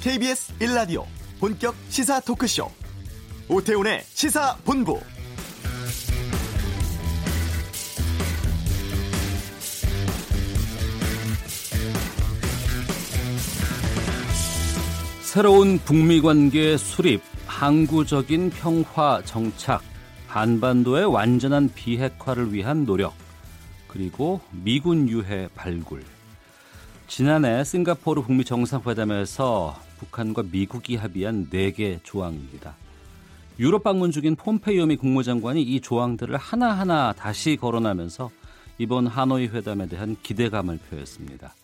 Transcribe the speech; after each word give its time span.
KBS 0.00 0.54
1라디오 0.60 1.04
본격 1.38 1.74
시사 1.90 2.20
토크쇼 2.20 2.70
오태훈의 3.50 4.00
시사본부 4.04 4.98
새로운 15.20 15.78
북미 15.78 16.22
관계 16.22 16.78
수립, 16.78 17.20
항구적인 17.46 18.50
평화 18.50 19.22
정착, 19.22 19.82
한반도의 20.28 21.04
완전한 21.04 21.70
비핵화를 21.74 22.54
위한 22.54 22.86
노력, 22.86 23.12
그리고 23.86 24.40
미군 24.50 25.10
유해 25.10 25.48
발굴. 25.54 26.02
지난해 27.06 27.62
싱가포르 27.64 28.22
북미 28.22 28.44
정상회담에서 28.44 29.89
북한과 30.00 30.44
미국이 30.50 30.96
합의한 30.96 31.50
4개 31.50 31.98
조항입니다. 32.02 32.74
유럽 33.58 33.82
방문 33.82 34.10
중인 34.10 34.36
폼페이오 34.36 34.86
미 34.86 34.96
국무장관이 34.96 35.62
이 35.62 35.80
조항들을 35.80 36.36
하나하나 36.38 37.12
다시 37.12 37.56
거론하면서 37.56 38.30
이번 38.78 39.06
하노이 39.06 39.48
회담에 39.48 39.86
대한 39.86 40.16
기대감을 40.22 40.78
표했습니다. 40.88 41.54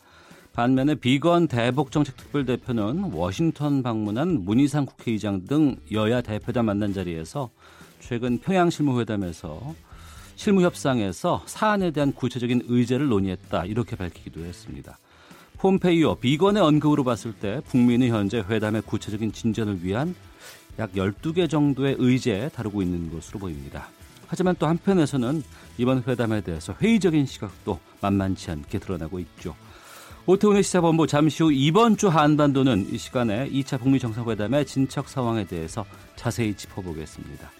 반면에 0.52 0.94
비건 0.94 1.48
대북정책 1.48 2.16
특별대표는 2.16 3.12
워싱턴 3.12 3.82
방문한 3.82 4.44
문희상 4.44 4.84
국회의장 4.84 5.46
등 5.46 5.76
여야 5.92 6.20
대표단 6.20 6.66
만난 6.66 6.92
자리에서 6.92 7.48
최근 8.00 8.38
평양 8.38 8.68
실무회담에서 8.68 9.74
실무 10.34 10.60
협상에서 10.62 11.42
사안에 11.46 11.90
대한 11.92 12.12
구체적인 12.12 12.64
의제를 12.68 13.08
논의했다 13.08 13.64
이렇게 13.64 13.96
밝히기도 13.96 14.44
했습니다. 14.44 14.98
폼페이오 15.58 16.16
비건의 16.16 16.62
언급으로 16.62 17.02
봤을 17.02 17.32
때 17.32 17.60
북미는 17.68 18.08
현재 18.08 18.38
회담의 18.38 18.82
구체적인 18.82 19.32
진전을 19.32 19.82
위한 19.82 20.14
약 20.78 20.92
12개 20.92 21.48
정도의 21.48 21.96
의제 21.98 22.50
다루고 22.54 22.82
있는 22.82 23.10
것으로 23.10 23.38
보입니다. 23.38 23.88
하지만 24.26 24.54
또 24.58 24.66
한편에서는 24.66 25.42
이번 25.78 26.02
회담에 26.06 26.42
대해서 26.42 26.74
회의적인 26.80 27.26
시각도 27.26 27.78
만만치 28.00 28.50
않게 28.50 28.78
드러나고 28.78 29.18
있죠. 29.20 29.54
오태훈의 30.26 30.62
시사본부 30.62 31.06
잠시 31.06 31.42
후 31.42 31.52
이번 31.52 31.96
주 31.96 32.08
한반도는 32.08 32.92
이 32.92 32.98
시간에 32.98 33.48
2차 33.48 33.80
북미 33.80 33.98
정상회담의 33.98 34.66
진척 34.66 35.08
상황에 35.08 35.46
대해서 35.46 35.86
자세히 36.16 36.54
짚어보겠습니다. 36.54 37.50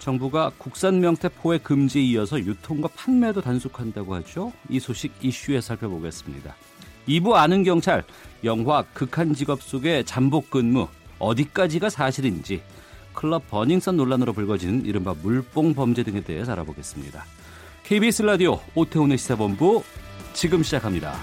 정부가 0.00 0.50
국산 0.58 1.00
명태 1.00 1.28
포획 1.28 1.62
금지에 1.62 2.02
이어서 2.02 2.40
유통과 2.40 2.88
판매도 2.88 3.40
단속한다고 3.40 4.16
하죠. 4.16 4.52
이 4.68 4.80
소식 4.80 5.12
이슈에 5.22 5.60
살펴보겠습니다. 5.60 6.56
2부 7.08 7.34
아는 7.34 7.64
경찰 7.64 8.04
영화 8.44 8.82
극한 8.92 9.34
직업 9.34 9.62
속의 9.62 10.04
잠복 10.04 10.50
근무 10.50 10.88
어디까지가 11.18 11.90
사실인지 11.90 12.62
클럽 13.14 13.48
버닝썬 13.50 13.96
논란으로 13.96 14.32
불거지는 14.32 14.84
이른바 14.84 15.14
물뽕 15.22 15.74
범죄 15.74 16.02
등에 16.02 16.22
대해 16.22 16.42
알아보겠습니다. 16.48 17.24
KBS 17.84 18.22
라디오 18.22 18.58
오태훈의 18.74 19.18
시사본부 19.18 19.82
지금 20.32 20.62
시작합니다. 20.62 21.14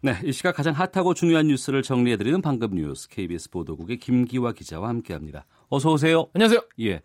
네, 0.00 0.16
이 0.24 0.32
시각 0.32 0.54
가장 0.54 0.74
핫하고 0.74 1.12
중요한 1.12 1.48
뉴스를 1.48 1.82
정리해드리는 1.82 2.40
방금 2.40 2.70
뉴스 2.70 3.08
KBS 3.08 3.50
보도국의 3.50 3.98
김기화 3.98 4.52
기자와 4.52 4.88
함께합니다. 4.88 5.44
어서 5.68 5.90
오세요. 5.90 6.28
안녕하세요. 6.34 6.60
예, 6.82 7.00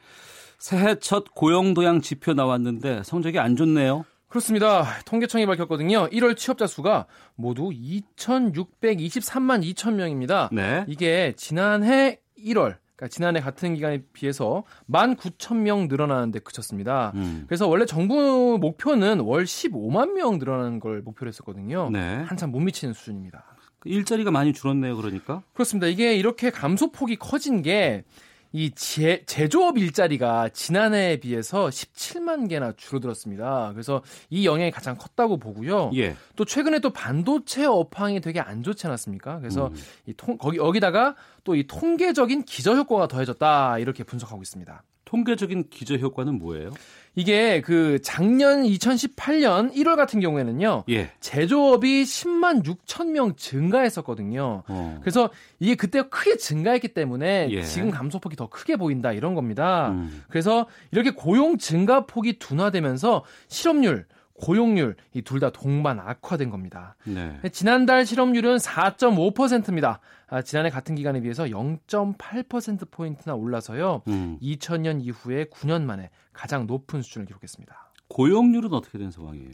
새해 0.64 0.96
첫 0.96 1.36
고용도양 1.36 2.00
지표 2.00 2.32
나왔는데 2.32 3.04
성적이 3.04 3.40
안 3.40 3.58
좋네요. 3.58 4.06
그렇습니다. 4.30 4.86
통계청이 5.04 5.46
밝혔거든요. 5.46 6.08
1월 6.08 6.38
취업자 6.38 6.68
수가 6.68 7.06
모두 7.36 7.72
2,623만 7.72 9.62
2천 9.74 9.96
명입니다. 9.96 10.50
네. 10.54 10.86
이게 10.88 11.34
지난해 11.36 12.22
1월 12.40 12.78
그러니까 12.96 13.08
지난해 13.10 13.42
같은 13.42 13.76
기간에 13.76 14.04
비해서 14.14 14.64
19,000명 14.90 15.90
늘어나는데 15.90 16.40
그쳤습니다. 16.40 17.12
음. 17.16 17.44
그래서 17.46 17.68
원래 17.68 17.86
정부 17.86 18.58
목표는 18.58 19.20
월 19.20 19.44
15만 19.44 20.14
명 20.14 20.40
늘어나는 20.40 20.80
걸 20.80 21.02
목표로 21.02 21.28
했었거든요. 21.28 21.90
네. 21.92 22.24
한참 22.26 22.52
못 22.52 22.62
미치는 22.62 22.94
수준입니다. 22.94 23.44
그 23.80 23.90
일자리가 23.90 24.32
많이 24.32 24.54
줄었네요. 24.54 24.96
그러니까. 24.96 25.44
그렇습니다. 25.52 25.88
이게 25.88 26.16
이렇게 26.16 26.52
감소폭이 26.52 27.18
커진 27.18 27.62
게 27.62 28.06
이 28.54 28.72
제조업 28.72 29.78
일자리가 29.78 30.50
지난해에 30.50 31.18
비해서 31.18 31.68
17만 31.68 32.48
개나 32.48 32.74
줄어들었습니다. 32.78 33.72
그래서 33.74 34.02
이 34.30 34.46
영향이 34.46 34.70
가장 34.72 34.96
컸다고 34.96 35.38
보고요. 35.38 35.92
예. 35.96 36.16
또 36.36 36.46
최근에 36.46 36.80
또 36.80 36.92
반도체 36.92 37.66
업황이 37.66 38.22
되게 38.22 38.40
안 38.40 38.62
좋지 38.64 38.86
않았습니까? 38.88 39.40
그래서 39.40 39.68
음. 39.68 39.76
이 40.06 40.14
통, 40.16 40.38
거기 40.38 40.58
여기다가 40.58 41.16
또 41.44 41.54
이 41.56 41.66
통계적인 41.68 42.44
기저 42.46 42.74
효과가 42.76 43.08
더해졌다 43.08 43.80
이렇게 43.80 44.04
분석하고 44.04 44.42
있습니다. 44.42 44.84
통계적인 45.14 45.66
기저 45.70 45.96
효과는 45.96 46.40
뭐예요? 46.40 46.72
이게 47.14 47.62
그 47.62 48.02
작년 48.02 48.64
2018년 48.64 49.72
1월 49.76 49.96
같은 49.96 50.20
경우에는요. 50.20 50.86
예. 50.90 51.12
제조업이 51.20 52.02
10만 52.02 52.66
6천 52.66 53.12
명 53.12 53.36
증가했었거든요. 53.36 54.64
어. 54.68 54.98
그래서 55.02 55.30
이게 55.60 55.76
그때 55.76 56.02
크게 56.02 56.38
증가했기 56.38 56.96
때문에 56.96 57.50
예. 57.52 57.62
지금 57.62 57.92
감소폭이 57.92 58.36
더 58.36 58.50
크게 58.50 58.76
보인다 58.76 59.12
이런 59.12 59.36
겁니다. 59.36 59.90
음. 59.92 60.24
그래서 60.30 60.66
이렇게 60.92 61.12
고용 61.12 61.60
증가폭이 61.60 62.40
둔화되면서 62.40 63.24
실업률, 63.50 64.08
고용률 64.36 64.96
이 65.14 65.22
둘 65.22 65.40
다 65.40 65.52
동반 65.52 66.00
악화된 66.00 66.50
겁니다. 66.50 66.96
네. 67.06 67.40
지난달 67.52 68.06
실업률은 68.06 68.58
4.5%입니다. 68.58 70.00
아, 70.28 70.42
지난해 70.42 70.70
같은 70.70 70.96
기간에 70.96 71.22
비해서 71.22 71.46
0.8% 71.46 72.90
포인트나 72.92 73.36
올라서요. 73.36 74.02
음. 74.08 74.38
2000년 74.42 75.02
이후에 75.04 75.46
9년 75.46 75.84
만에 75.84 76.10
가장 76.34 76.66
높은 76.68 77.02
수준을 77.02 77.28
기록했습니다. 77.28 77.92
고용률은 78.10 78.74
어떻게 78.74 78.98
된 78.98 79.12
상황이에요? 79.12 79.50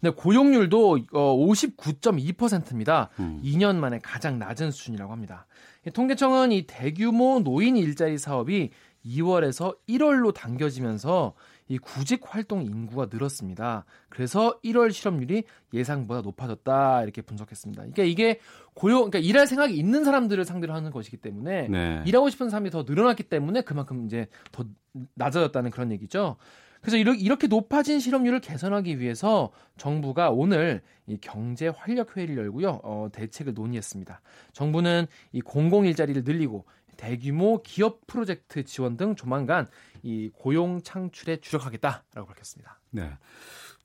네, 0.00 0.10
고용률도 0.10 0.98
어, 1.12 1.36
59.2%입니다. 1.36 3.08
음. 3.20 3.40
2년 3.44 3.76
만에 3.76 4.00
가장 4.02 4.38
낮은 4.38 4.70
수준이라고 4.70 5.12
합니다. 5.12 5.46
이 5.86 5.90
통계청은 5.90 6.52
이 6.52 6.66
대규모 6.66 7.40
노인 7.40 7.76
일자리 7.76 8.18
사업이 8.18 8.70
2월에서 9.04 9.76
1월로 9.88 10.32
당겨지면서 10.34 11.34
이 11.72 11.78
구직 11.78 12.20
활동 12.26 12.62
인구가 12.62 13.08
늘었습니다. 13.10 13.86
그래서 14.10 14.60
1월 14.62 14.92
실업률이 14.92 15.44
예상보다 15.72 16.20
높아졌다 16.20 17.02
이렇게 17.02 17.22
분석했습니다. 17.22 17.80
그러니까 17.80 18.02
이게 18.02 18.40
고용, 18.74 19.10
그러니까 19.10 19.20
일할 19.20 19.46
생각이 19.46 19.74
있는 19.74 20.04
사람들을 20.04 20.44
상대로 20.44 20.74
하는 20.74 20.90
것이기 20.90 21.16
때문에 21.16 21.68
네. 21.68 22.02
일하고 22.04 22.28
싶은 22.28 22.50
사람이 22.50 22.68
더 22.68 22.82
늘어났기 22.82 23.22
때문에 23.22 23.62
그만큼 23.62 24.04
이제 24.04 24.26
더 24.52 24.66
낮아졌다는 25.14 25.70
그런 25.70 25.92
얘기죠. 25.92 26.36
그래서 26.82 26.98
이렇게 26.98 27.46
높아진 27.46 28.00
실업률을 28.00 28.40
개선하기 28.40 28.98
위해서 28.98 29.50
정부가 29.78 30.30
오늘 30.30 30.82
이 31.06 31.16
경제 31.20 31.68
활력 31.68 32.16
회의를 32.16 32.36
열고요, 32.36 32.80
어, 32.82 33.08
대책을 33.12 33.54
논의했습니다. 33.54 34.20
정부는 34.52 35.06
이 35.30 35.40
공공 35.40 35.86
일자리를 35.86 36.22
늘리고 36.24 36.66
대규모 36.96 37.62
기업 37.62 38.06
프로젝트 38.06 38.64
지원 38.64 38.96
등 38.96 39.14
조만간 39.14 39.66
이 40.02 40.30
고용 40.34 40.82
창출에 40.82 41.38
주력하겠다라고 41.40 42.26
밝혔습니다. 42.26 42.80
네. 42.90 43.10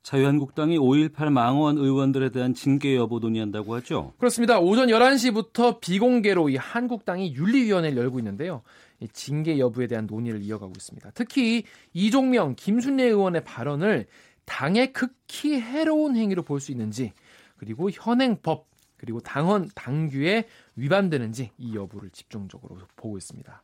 자유한국당이 0.02 0.78
5.18 0.78 1.30
망원 1.30 1.76
의원들에 1.76 2.30
대한 2.30 2.54
징계 2.54 2.96
여부 2.96 3.18
논의한다고 3.18 3.74
하죠? 3.76 4.14
그렇습니다. 4.18 4.58
오전 4.58 4.88
11시부터 4.88 5.80
비공개로 5.80 6.48
이 6.48 6.56
한국당이 6.56 7.34
윤리위원회를 7.34 7.98
열고 7.98 8.18
있는데요. 8.20 8.62
이 9.00 9.08
징계 9.12 9.58
여부에 9.58 9.86
대한 9.86 10.06
논의를 10.06 10.42
이어가고 10.42 10.72
있습니다. 10.76 11.10
특히 11.14 11.64
이종명, 11.92 12.54
김순례 12.56 13.04
의원의 13.04 13.44
발언을 13.44 14.06
당의 14.46 14.92
극히 14.94 15.60
해로운 15.60 16.16
행위로 16.16 16.42
볼 16.42 16.60
수 16.60 16.72
있는지 16.72 17.12
그리고 17.58 17.90
현행법 17.90 18.66
그리고 18.98 19.20
당헌 19.20 19.70
당규에 19.74 20.44
위반되는지 20.76 21.52
이 21.56 21.74
여부를 21.74 22.10
집중적으로 22.10 22.76
보고 22.96 23.16
있습니다. 23.16 23.62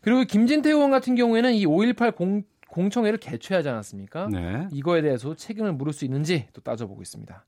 그리고 0.00 0.22
김진태 0.22 0.70
의원 0.70 0.90
같은 0.90 1.16
경우에는 1.16 1.54
이 1.54 1.66
5.18 1.66 2.14
공, 2.14 2.44
공청회를 2.68 3.18
개최하지 3.18 3.68
않았습니까? 3.68 4.28
네. 4.28 4.68
이거에 4.70 5.02
대해서 5.02 5.34
책임을 5.34 5.72
물을 5.72 5.92
수 5.92 6.04
있는지 6.04 6.46
또 6.52 6.60
따져보고 6.60 7.02
있습니다. 7.02 7.44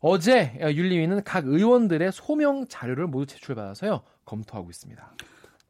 어제 0.00 0.56
윤리위는 0.62 1.24
각 1.24 1.46
의원들의 1.46 2.12
소명 2.12 2.66
자료를 2.68 3.08
모두 3.08 3.26
제출받아서요 3.26 4.02
검토하고 4.24 4.70
있습니다. 4.70 5.12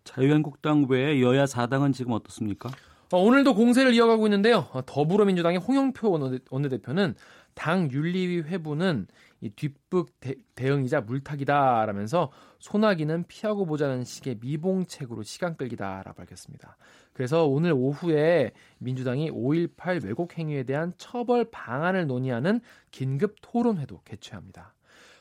자유한국당 0.05 0.87
외에 0.89 1.21
여야 1.23 1.45
4당은 1.45 1.95
지금 1.95 2.13
어떻습니까? 2.13 2.71
어, 3.11 3.19
오늘도 3.19 3.55
공세를 3.55 3.95
이어가고 3.95 4.27
있는데요. 4.27 4.69
어, 4.73 4.83
더불어민주당의 4.85 5.61
홍영표 5.61 6.41
원내대표는 6.51 7.15
당 7.55 7.91
윤리위 7.91 8.43
회부는 8.43 9.07
이 9.41 9.51
뒷북 9.51 10.19
대, 10.21 10.35
응이자 10.61 11.03
물타기다라면서 11.03 12.33
소나기는 12.59 13.25
피하고 13.29 13.67
보자는 13.67 14.05
식의 14.05 14.39
미봉책으로 14.41 15.23
시간 15.23 15.57
끌기다라고 15.57 16.15
밝혔습니다. 16.15 16.77
그래서 17.13 17.47
오늘 17.47 17.73
오후에 17.73 18.53
민주당이 18.79 19.31
5.18 19.31 20.05
왜곡 20.05 20.39
행위에 20.39 20.65
대한 20.65 20.93
처벌 20.97 21.51
방안을 21.51 22.07
논의하는 22.07 22.61
긴급 22.91 23.37
토론회도 23.41 24.03
개최합니다. 24.05 24.75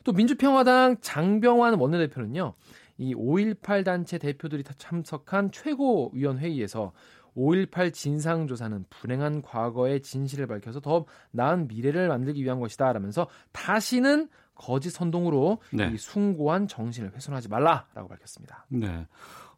또 0.03 0.13
민주평화당 0.13 0.97
장병환 1.01 1.75
원내대표는요. 1.75 2.53
이 2.97 3.13
5.18 3.13 3.85
단체 3.85 4.17
대표들이 4.17 4.63
참석한 4.77 5.51
최고위원회의에서 5.51 6.93
5.18 7.38 7.94
진상조사는 7.94 8.86
불행한 8.89 9.44
과거의 9.44 10.01
진실을 10.01 10.48
밝혀서 10.48 10.80
더 10.80 11.06
나은 11.31 11.68
미래를 11.68 12.07
만들기 12.07 12.44
위한 12.44 12.60
것이다 12.60 12.92
라면서 12.92 13.28
다시는 13.51 14.28
거짓 14.56 14.89
선동으로 14.89 15.60
네. 15.72 15.92
이 15.94 15.98
숭고한 15.98 16.68
정신을 16.68 17.13
훼손하지 17.13 17.48
말라라고 17.48 18.07
밝혔습니다. 18.07 18.66
네. 18.69 19.06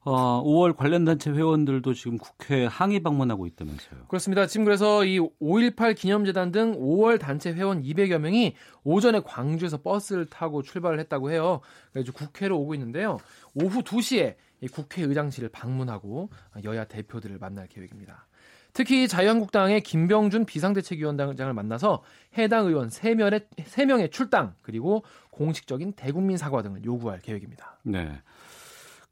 어, 0.01 0.41
5월 0.43 0.75
관련 0.75 1.03
단체 1.03 1.29
회원들도 1.29 1.93
지금 1.93 2.17
국회 2.17 2.65
항의 2.65 3.01
방문하고 3.01 3.45
있다면서요. 3.47 4.05
그렇습니다. 4.07 4.47
지금 4.47 4.63
그래서 4.63 5.03
이 5.03 5.19
5.18 5.19 5.95
기념재단 5.95 6.51
등 6.51 6.79
5월 6.79 7.19
단체 7.19 7.51
회원 7.51 7.83
200여 7.83 8.17
명이 8.19 8.55
오전에 8.83 9.19
광주에서 9.25 9.81
버스를 9.81 10.25
타고 10.25 10.61
출발을 10.61 10.99
했다고 10.99 11.31
해요. 11.31 11.59
그래서 11.91 12.13
국회로 12.13 12.57
오고 12.57 12.75
있는데요. 12.75 13.19
오후 13.53 13.81
2시에 13.81 14.35
국회의장실을 14.71 15.49
방문하고 15.49 16.29
여야 16.63 16.85
대표들을 16.85 17.37
만날 17.39 17.67
계획입니다. 17.67 18.25
특히 18.71 19.07
자유한국당의 19.07 19.81
김병준 19.81 20.45
비상대책위원장을 20.45 21.53
만나서 21.53 22.03
해당 22.37 22.67
의원 22.67 22.89
3명의, 22.89 23.45
3명의 23.57 24.11
출당 24.11 24.53
그리고 24.61 25.03
공식적인 25.31 25.93
대국민 25.93 26.37
사과 26.37 26.61
등을 26.61 26.85
요구할 26.85 27.19
계획입니다. 27.19 27.79
네. 27.83 28.21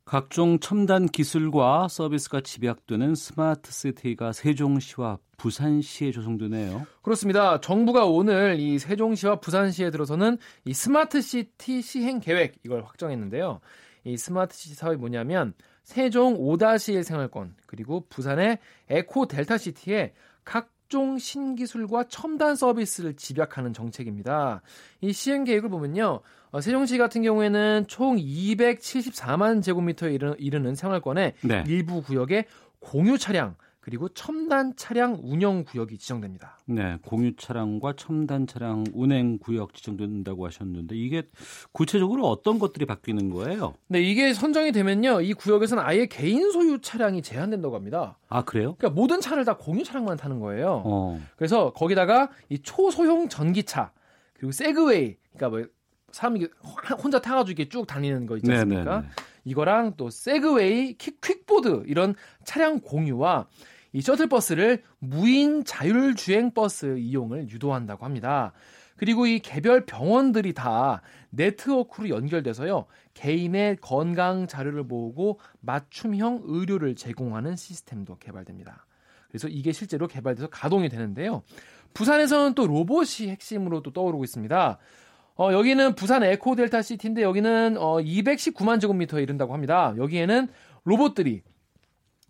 각종 0.07 0.57
첨단 0.61 1.05
기술과 1.05 1.89
서비스가 1.89 2.39
집약되는 2.39 3.13
스마트 3.13 3.73
시티가 3.73 4.31
세종시와 4.31 5.17
부산시에 5.35 6.11
조성되네요. 6.11 6.87
그렇습니다. 7.01 7.59
정부가 7.59 8.05
오늘 8.05 8.57
이 8.57 8.79
세종시와 8.79 9.41
부산시에 9.41 9.91
들어서는 9.91 10.37
이 10.63 10.73
스마트 10.73 11.19
시티 11.19 11.81
시행 11.81 12.21
계획 12.21 12.55
이걸 12.63 12.85
확정했는데요. 12.85 13.59
이 14.05 14.15
스마트 14.15 14.55
시티 14.55 14.75
사업이 14.75 14.95
뭐냐면 14.95 15.53
세종 15.83 16.37
5-1 16.37 17.03
생활권 17.03 17.55
그리고 17.65 18.05
부산의 18.07 18.59
에코 18.87 19.27
델타 19.27 19.57
시티에 19.57 20.13
각 20.45 20.69
각종 20.87 21.17
신기술과 21.17 22.05
첨단 22.05 22.55
서비스를 22.55 23.17
집약하는 23.17 23.73
정책입니다. 23.73 24.61
이 25.01 25.11
시행 25.11 25.43
계획을 25.43 25.69
보면요. 25.69 26.21
어, 26.51 26.61
세종시 26.61 26.97
같은 26.97 27.21
경우에는 27.21 27.85
총 27.87 28.17
274만 28.17 29.61
제곱미터에 29.61 30.17
이르는 30.37 30.75
생활권에 30.75 31.33
네. 31.41 31.63
일부 31.67 32.01
구역에 32.01 32.45
공유 32.79 33.17
차량 33.17 33.55
그리고 33.87 34.09
첨단 34.09 34.73
차량 34.75 35.17
운영 35.23 35.63
구역이 35.63 35.97
지정됩니다. 35.97 36.59
네, 36.65 36.97
공유 37.05 37.37
차량과 37.37 37.93
첨단 37.95 38.45
차량 38.45 38.83
운행 38.93 39.37
구역 39.37 39.73
지정된다고 39.73 40.45
하셨는데 40.45 40.93
이게 40.93 41.23
구체적으로 41.71 42.27
어떤 42.27 42.59
것들이 42.59 42.85
바뀌는 42.85 43.29
거예요? 43.29 43.75
네, 43.87 44.01
이게 44.01 44.33
선정이 44.33 44.73
되면요, 44.73 45.21
이 45.21 45.33
구역에서는 45.33 45.81
아예 45.81 46.05
개인 46.05 46.51
소유 46.51 46.81
차량이 46.81 47.21
제한된다고 47.21 47.75
합니다. 47.75 48.17
아 48.27 48.43
그래요? 48.43 48.75
그러니까 48.77 48.99
모든 48.99 49.21
차를 49.21 49.45
다 49.45 49.55
공유 49.55 49.85
차량만 49.85 50.17
타는 50.17 50.41
거예요. 50.41 50.81
어. 50.83 51.21
그래서 51.37 51.71
거기다가 51.71 52.29
이 52.49 52.59
초소형 52.59 53.29
전기차 53.29 53.93
그리고 54.33 54.51
세그웨이, 54.51 55.15
그러니까 55.33 55.49
뭐 55.49 55.76
사람이 56.17 56.47
혼자 57.03 57.21
타가지고 57.21 57.51
이렇게 57.51 57.69
쭉 57.69 57.85
다니는 57.85 58.25
거 58.25 58.37
있지 58.37 58.51
않습니까? 58.51 58.83
네네네. 58.83 59.01
네, 59.01 59.07
네. 59.07 59.23
이거랑 59.45 59.93
또 59.97 60.09
세그웨이, 60.09 60.97
킥, 60.97 61.21
퀵보드 61.21 61.83
이런 61.85 62.15
차량 62.43 62.79
공유와 62.79 63.47
이 63.93 64.01
셔틀버스를 64.01 64.83
무인 64.99 65.63
자율주행 65.63 66.51
버스 66.53 66.97
이용을 66.97 67.49
유도한다고 67.49 68.03
합니다. 68.03 68.51
그리고 68.95 69.27
이 69.27 69.39
개별 69.39 69.85
병원들이 69.85 70.53
다 70.53 71.01
네트워크로 71.29 72.09
연결돼서요. 72.09 72.87
개인의 73.13 73.77
건강 73.77 74.47
자료를 74.47 74.83
모으고 74.83 75.39
맞춤형 75.59 76.41
의료를 76.45 76.95
제공하는 76.95 77.55
시스템도 77.55 78.17
개발됩니다. 78.17 78.87
그래서 79.29 79.47
이게 79.47 79.71
실제로 79.71 80.07
개발돼서 80.07 80.47
가동이 80.47 80.89
되는데요. 80.89 81.43
부산에서는 81.93 82.55
또 82.55 82.65
로봇이 82.65 83.29
핵심으로 83.29 83.83
또 83.83 83.93
떠오르고 83.93 84.23
있습니다. 84.23 84.79
어, 85.39 85.53
여기는 85.53 85.93
부산 85.93 86.23
에코 86.23 86.55
델타 86.55 86.81
시티인데 86.81 87.21
여기는 87.21 87.77
어, 87.77 87.97
219만 87.97 88.81
제곱미터에 88.81 89.21
이른다고 89.21 89.53
합니다. 89.53 89.93
여기에는 89.97 90.47
로봇들이 90.83 91.43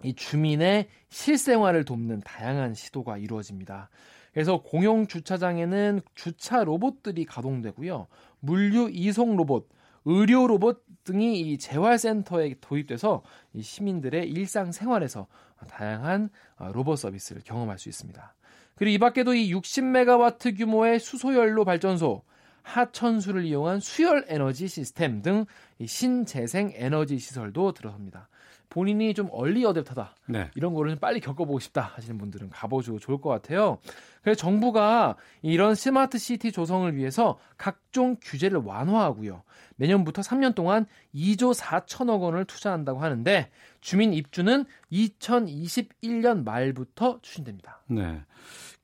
이 0.04 0.14
주민의 0.14 0.90
실생활을 1.10 1.86
돕는 1.86 2.22
다양한 2.22 2.74
시도가 2.74 3.18
이루어집니다. 3.18 3.90
그래서 4.34 4.62
공용 4.62 5.08
주차장에는 5.08 6.02
주차 6.16 6.66
로봇들이 6.66 7.26
가동되고요. 7.26 8.08
물류 8.40 8.90
이송 8.92 9.38
로봇, 9.38 9.70
의료 10.04 10.46
로봇 10.46 10.84
등이 11.06 11.40
이 11.40 11.58
재활센터에 11.58 12.56
도입돼서 12.60 13.24
이 13.54 13.62
시민들의 13.62 14.30
일상 14.30 14.74
생활에서 14.74 15.28
다양한 15.70 16.30
어, 16.58 16.72
로봇 16.74 17.00
서비스를 17.00 17.42
경험할 17.46 17.80
수 17.80 17.88
있습니다. 17.88 18.36
그리고 18.76 18.94
이 18.94 18.98
밖에도 18.98 19.34
이 19.34 19.54
60메가와트 19.54 20.58
규모의 20.58 21.00
수소연료 21.00 21.64
발전소, 21.64 22.22
하천수를 22.68 23.46
이용한 23.46 23.80
수열 23.80 24.26
에너지 24.28 24.68
시스템 24.68 25.22
등 25.22 25.46
신재생 25.84 26.74
에너지 26.76 27.18
시설도 27.18 27.72
들어섭니다. 27.72 28.28
본인이 28.70 29.14
좀 29.14 29.30
얼리 29.32 29.64
어댑터다. 29.64 30.10
네. 30.28 30.52
이런 30.56 30.74
거를 30.74 30.92
좀 30.92 31.00
빨리 31.00 31.22
겪어보고 31.22 31.60
싶다 31.60 31.82
하시는 31.96 32.18
분들은 32.18 32.50
가보셔도 32.50 33.00
좋을 33.00 33.22
것 33.22 33.30
같아요. 33.30 33.80
그래서 34.22 34.38
정부가 34.38 35.16
이런 35.42 35.74
스마트 35.74 36.18
시티 36.18 36.52
조성을 36.52 36.94
위해서 36.96 37.40
각종 37.58 38.18
규제를 38.22 38.60
완화하고요. 38.60 39.44
내년부터 39.78 40.22
3년 40.22 40.54
동안 40.54 40.86
2조 41.16 41.58
4천억 41.58 42.22
원을 42.22 42.44
투자한다고 42.44 43.00
하는데 43.00 43.50
주민 43.80 44.14
입주는 44.14 44.66
2021년 44.92 46.44
말부터 46.44 47.20
추진됩니다. 47.22 47.82
네. 47.88 48.22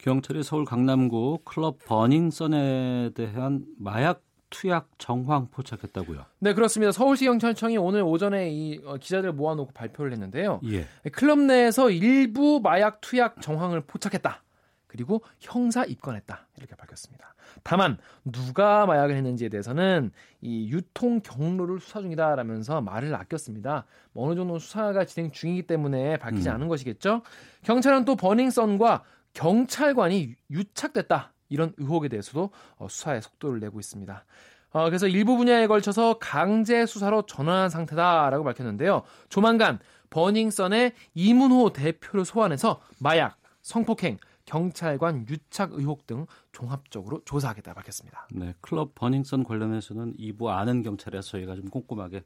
경찰이 0.04 0.44
서울 0.44 0.66
강남구 0.66 1.40
클럽 1.46 1.80
버닝썬에 1.86 3.12
대한 3.16 3.64
마약 3.80 4.22
투약 4.50 4.90
정황 4.98 5.48
포착했다고요. 5.50 6.26
네, 6.40 6.54
그렇습니다. 6.54 6.92
서울시 6.92 7.24
경찰청이 7.24 7.78
오늘 7.78 8.04
오전에 8.04 8.52
이 8.52 8.82
어, 8.84 8.98
기자들 8.98 9.32
모아놓고 9.32 9.72
발표를 9.72 10.12
했는데요. 10.12 10.60
예. 10.66 10.88
클럽 11.14 11.40
내에서 11.40 11.90
일부 11.90 12.60
마약 12.62 13.00
투약 13.00 13.42
정황을 13.42 13.80
포착했다. 13.82 14.44
그리고 14.88 15.24
형사 15.40 15.86
입건했다. 15.86 16.48
이렇게 16.58 16.76
밝혔습니다. 16.76 17.34
다만 17.64 17.98
누가 18.26 18.86
마약을 18.86 19.16
했는지에 19.16 19.48
대해서는 19.48 20.12
이 20.42 20.70
유통 20.70 21.22
경로를 21.22 21.80
수사 21.80 22.02
중이다라면서 22.02 22.82
말을 22.82 23.16
아꼈습니다. 23.16 23.86
뭐 24.12 24.28
어느 24.28 24.36
정도 24.36 24.60
수사가 24.60 25.06
진행 25.06 25.32
중이기 25.32 25.66
때문에 25.66 26.18
밝히지 26.18 26.50
음. 26.50 26.56
않은 26.56 26.68
것이겠죠. 26.68 27.22
경찰은 27.64 28.04
또 28.04 28.18
버닝썬과 28.18 29.04
경찰관이 29.34 30.36
유착됐다. 30.50 31.34
이런 31.50 31.74
의혹에 31.78 32.08
대해서도 32.08 32.52
어, 32.78 32.88
수사에 32.90 33.22
속도를 33.22 33.60
내고 33.60 33.80
있습니다. 33.80 34.26
어, 34.72 34.86
그래서 34.86 35.08
일부 35.08 35.38
분야에 35.38 35.68
걸쳐서 35.68 36.18
강제 36.20 36.86
수사로 36.86 37.26
전환한 37.26 37.70
상태다라고 37.70 38.44
밝혔는데요. 38.44 39.04
조만간 39.30 39.80
버닝썬의 40.10 40.94
이문호 41.14 41.74
대표를 41.74 42.26
소환해서 42.26 42.82
마약, 43.00 43.38
성폭행, 43.62 44.18
경찰관 44.46 45.28
유착 45.30 45.74
의혹 45.74 46.06
등 46.06 46.26
종합적으로 46.52 47.22
조사하겠다 47.24 47.74
밝혔습니다. 47.74 48.28
네, 48.32 48.54
클럽 48.62 48.94
버닝썬 48.96 49.44
관련해서는 49.44 50.16
2부 50.18 50.48
아는 50.48 50.84
경찰에서 50.84 51.30
저희가 51.30 51.56
좀 51.56 51.70
꼼꼼하게 51.70 52.24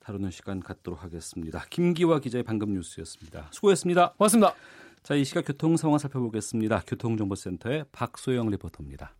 다루는 0.00 0.30
시간 0.30 0.60
갖도록 0.60 1.02
하겠습니다. 1.02 1.64
김기화 1.70 2.20
기자의 2.20 2.44
방금 2.44 2.72
뉴스였습니다. 2.74 3.48
수고했습니다. 3.50 4.12
고맙습니다. 4.12 4.54
자, 5.06 5.14
이 5.14 5.24
시각 5.24 5.44
교통 5.46 5.76
상황 5.76 5.98
살펴보겠습니다. 5.98 6.82
교통정보센터의 6.84 7.84
박소영 7.92 8.50
리포터입니다. 8.50 9.14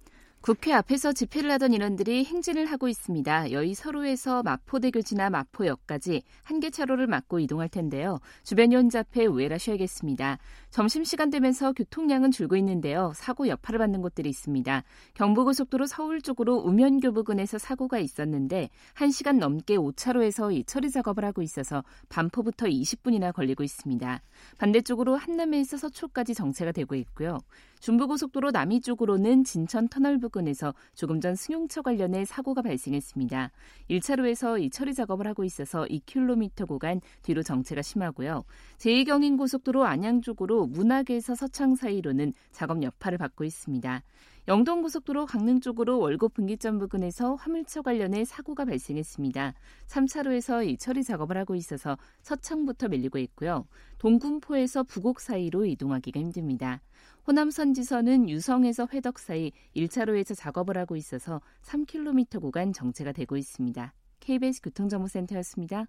국회 0.46 0.72
앞에서 0.72 1.12
집회를 1.12 1.50
하던 1.50 1.72
인원들이 1.72 2.24
행진을 2.24 2.66
하고 2.66 2.86
있습니다. 2.86 3.50
여의 3.50 3.74
서로에서 3.74 4.44
마포대교 4.44 5.02
지나 5.02 5.28
마포역까지 5.28 6.22
한 6.44 6.60
개 6.60 6.70
차로를 6.70 7.08
막고 7.08 7.40
이동할 7.40 7.68
텐데요. 7.68 8.20
주변이 8.44 8.76
혼잡해 8.76 9.26
우회하셔야겠습니다. 9.26 10.38
점심시간 10.70 11.30
되면서 11.30 11.72
교통량은 11.72 12.30
줄고 12.30 12.54
있는데요. 12.58 13.12
사고 13.16 13.48
여파를 13.48 13.80
받는 13.80 14.02
곳들이 14.02 14.28
있습니다. 14.28 14.84
경부고속도로 15.14 15.86
서울 15.86 16.22
쪽으로 16.22 16.58
우면교 16.58 17.12
부근에서 17.12 17.58
사고가 17.58 17.98
있었는데 17.98 18.70
1시간 18.94 19.38
넘게 19.38 19.76
5차로에서 19.76 20.54
이 20.54 20.62
처리 20.62 20.90
작업을 20.92 21.24
하고 21.24 21.42
있어서 21.42 21.82
반포부터 22.08 22.66
20분이나 22.66 23.34
걸리고 23.34 23.64
있습니다. 23.64 24.22
반대쪽으로 24.58 25.16
한남에서 25.16 25.76
서초까지 25.76 26.34
정체가 26.34 26.70
되고 26.70 26.94
있고요. 26.94 27.40
중부고속도로 27.80 28.52
남이 28.52 28.80
쪽으로는 28.80 29.44
진천 29.44 29.88
터널 29.88 30.18
부근 30.18 30.35
에서 30.46 30.74
조금 30.94 31.20
전 31.20 31.34
승용차 31.34 31.82
관련해 31.82 32.24
사고가 32.24 32.62
발생했습니다. 32.62 33.50
1차로에서 33.90 34.62
이 34.62 34.70
처리 34.70 34.94
작업을 34.94 35.26
하고 35.26 35.44
있어서 35.44 35.84
2km 35.86 36.68
구간 36.68 37.00
뒤로 37.22 37.42
정체가 37.42 37.82
심하고요. 37.82 38.44
제2경인 38.78 39.38
고속도로 39.38 39.84
안양 39.84 40.20
쪽으로 40.20 40.66
문학에서 40.66 41.34
서창 41.34 41.74
사이로는 41.74 42.32
작업 42.52 42.82
여파를 42.82 43.18
받고 43.18 43.44
있습니다. 43.44 44.02
영동고속도로 44.48 45.26
강릉 45.26 45.60
쪽으로 45.60 45.98
월곡 45.98 46.34
분기점 46.34 46.78
부근에서 46.78 47.34
화물차 47.34 47.82
관련해 47.82 48.24
사고가 48.24 48.64
발생했습니다. 48.64 49.54
3차로에서 49.88 50.68
이 50.68 50.76
처리 50.76 51.02
작업을 51.02 51.36
하고 51.36 51.56
있어서 51.56 51.98
서창부터 52.22 52.88
밀리고 52.88 53.18
있고요. 53.18 53.66
동군포에서 53.98 54.84
부곡 54.84 55.20
사이로 55.20 55.64
이동하기가 55.66 56.20
힘듭니다. 56.20 56.80
호남 57.26 57.50
선지선은 57.50 58.28
유성에서 58.28 58.86
회덕 58.92 59.18
사이 59.18 59.50
1차로에서 59.74 60.36
작업을 60.36 60.78
하고 60.78 60.94
있어서 60.94 61.40
3km 61.64 62.40
구간 62.40 62.72
정체가 62.72 63.10
되고 63.10 63.36
있습니다. 63.36 63.92
KBS 64.20 64.62
교통정보센터였습니다. 64.62 65.86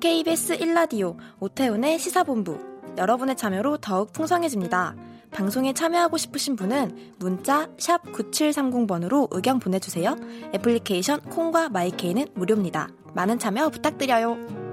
KBS 0.00 0.58
1라디오 0.58 1.16
오태훈의 1.38 1.98
시사본부 1.98 2.58
여러분의 2.96 3.36
참여로 3.36 3.78
더욱 3.78 4.12
풍성해집니다. 4.12 4.96
방송에 5.32 5.74
참여하고 5.74 6.16
싶으신 6.16 6.56
분은 6.56 7.14
문자 7.18 7.66
9730번으로 7.76 9.28
의견 9.32 9.58
보내주세요. 9.58 10.16
애플리케이션 10.54 11.20
콩과 11.20 11.70
마이케이는 11.70 12.28
무료입니다. 12.34 12.88
많은 13.14 13.38
참여 13.38 13.68
부탁드려요. 13.70 14.63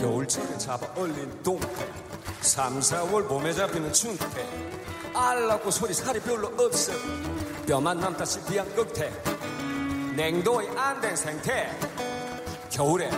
겨울철에 0.00 0.56
잡아 0.56 0.86
얼린 0.96 1.42
동태 1.42 1.68
3, 2.40 2.80
4월 2.80 3.28
봄에 3.28 3.52
잡히는 3.52 3.92
춘태 3.92 4.48
알라고 5.12 5.70
소리 5.70 5.92
살이 5.92 6.18
별로 6.20 6.46
없어. 6.58 6.92
뼈만 7.66 7.98
남다 8.00 8.24
시피한 8.24 8.74
끝태. 8.74 9.10
냉동이 10.16 10.68
안 10.78 11.00
된 11.00 11.14
생태. 11.16 11.78
겨울에 12.70 13.10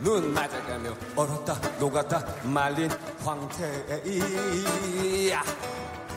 눈 0.00 0.32
맞아가며 0.34 0.94
얼었다 1.16 1.54
녹았다 1.80 2.24
말린 2.44 2.90
황태야. 3.24 3.98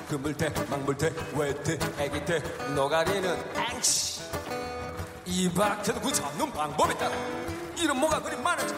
그물태 0.10 0.54
망물태 0.70 1.14
외태 1.36 1.80
애기태 1.98 2.40
노가리는 2.76 3.38
앵치 3.56 4.22
이 5.26 5.50
밖에도 5.50 6.02
그 6.02 6.12
잡는 6.12 6.52
방법에 6.52 6.94
따라 6.98 7.16
이런 7.80 7.98
뭐가 7.98 8.22
그리 8.22 8.36
많은지 8.36 8.76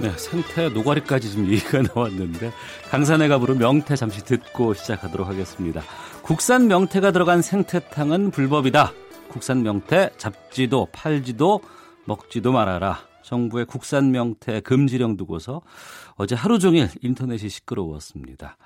네, 0.00 0.10
생태 0.16 0.70
노가리까지 0.70 1.30
좀 1.32 1.46
얘기가 1.52 1.82
나왔는데 1.82 2.50
강산해가 2.90 3.38
부른 3.38 3.58
명태 3.58 3.96
잠시 3.96 4.24
듣고 4.24 4.72
시작하도록 4.72 5.28
하겠습니다. 5.28 5.82
국산 6.22 6.68
명태가 6.68 7.12
들어간 7.12 7.42
생태탕은 7.42 8.30
불법이다. 8.30 8.92
국산 9.28 9.62
명태 9.62 10.10
잡지도 10.16 10.88
팔지도 10.92 11.60
먹지도 12.06 12.50
말아라. 12.50 12.98
정부의 13.22 13.66
국산 13.66 14.10
명태 14.10 14.60
금지령 14.60 15.16
두고서 15.16 15.60
어제 16.16 16.34
하루 16.34 16.58
종일 16.58 16.88
인터넷이 17.02 17.48
시끄러웠습니다. 17.48 18.56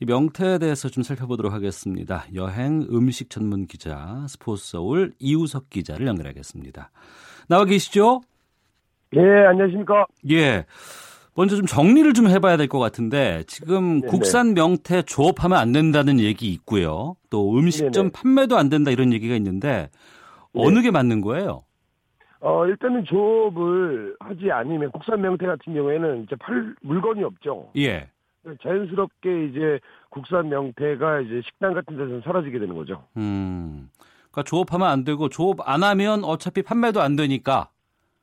이 0.00 0.06
명태에 0.06 0.58
대해서 0.58 0.88
좀 0.88 1.02
살펴보도록 1.02 1.52
하겠습니다. 1.52 2.24
여행 2.34 2.86
음식 2.90 3.28
전문 3.28 3.66
기자 3.66 4.24
스포츠 4.28 4.70
서울 4.70 5.12
이우석 5.18 5.68
기자를 5.68 6.06
연결하겠습니다. 6.06 6.90
나와 7.48 7.64
계시죠? 7.66 8.22
예, 9.16 9.20
안녕하십니까? 9.20 10.06
예. 10.30 10.64
먼저 11.36 11.56
좀 11.56 11.66
정리를 11.66 12.12
좀 12.12 12.28
해봐야 12.28 12.56
될 12.56 12.68
것 12.68 12.78
같은데 12.78 13.44
지금 13.46 14.00
네네. 14.00 14.06
국산 14.10 14.54
명태 14.54 15.02
조업하면 15.02 15.58
안 15.58 15.72
된다는 15.72 16.20
얘기 16.20 16.52
있고요. 16.52 17.16
또 17.30 17.56
음식점 17.56 17.92
네네. 17.92 18.10
판매도 18.12 18.56
안 18.56 18.68
된다 18.68 18.90
이런 18.90 19.12
얘기가 19.12 19.34
있는데 19.36 19.88
네. 20.52 20.62
어느 20.62 20.80
게 20.82 20.90
맞는 20.90 21.20
거예요? 21.22 21.64
어, 22.40 22.66
일단은 22.66 23.04
조업을 23.04 24.16
하지 24.20 24.50
않으면 24.50 24.90
국산 24.92 25.20
명태 25.20 25.46
같은 25.46 25.74
경우에는 25.74 26.24
이제 26.24 26.36
팔 26.36 26.74
물건이 26.82 27.22
없죠. 27.24 27.70
예. 27.76 28.08
자연스럽게 28.62 29.46
이제 29.46 29.78
국산 30.08 30.48
명태가 30.48 31.20
이제 31.20 31.42
식당 31.44 31.74
같은 31.74 31.96
데서 31.96 32.20
사라지게 32.24 32.58
되는 32.58 32.74
거죠. 32.74 33.04
음. 33.16 33.90
그러니까 34.30 34.42
조업하면 34.44 34.88
안 34.88 35.04
되고 35.04 35.28
조업 35.28 35.56
안 35.68 35.82
하면 35.82 36.24
어차피 36.24 36.62
판매도 36.62 37.00
안 37.02 37.16
되니까. 37.16 37.68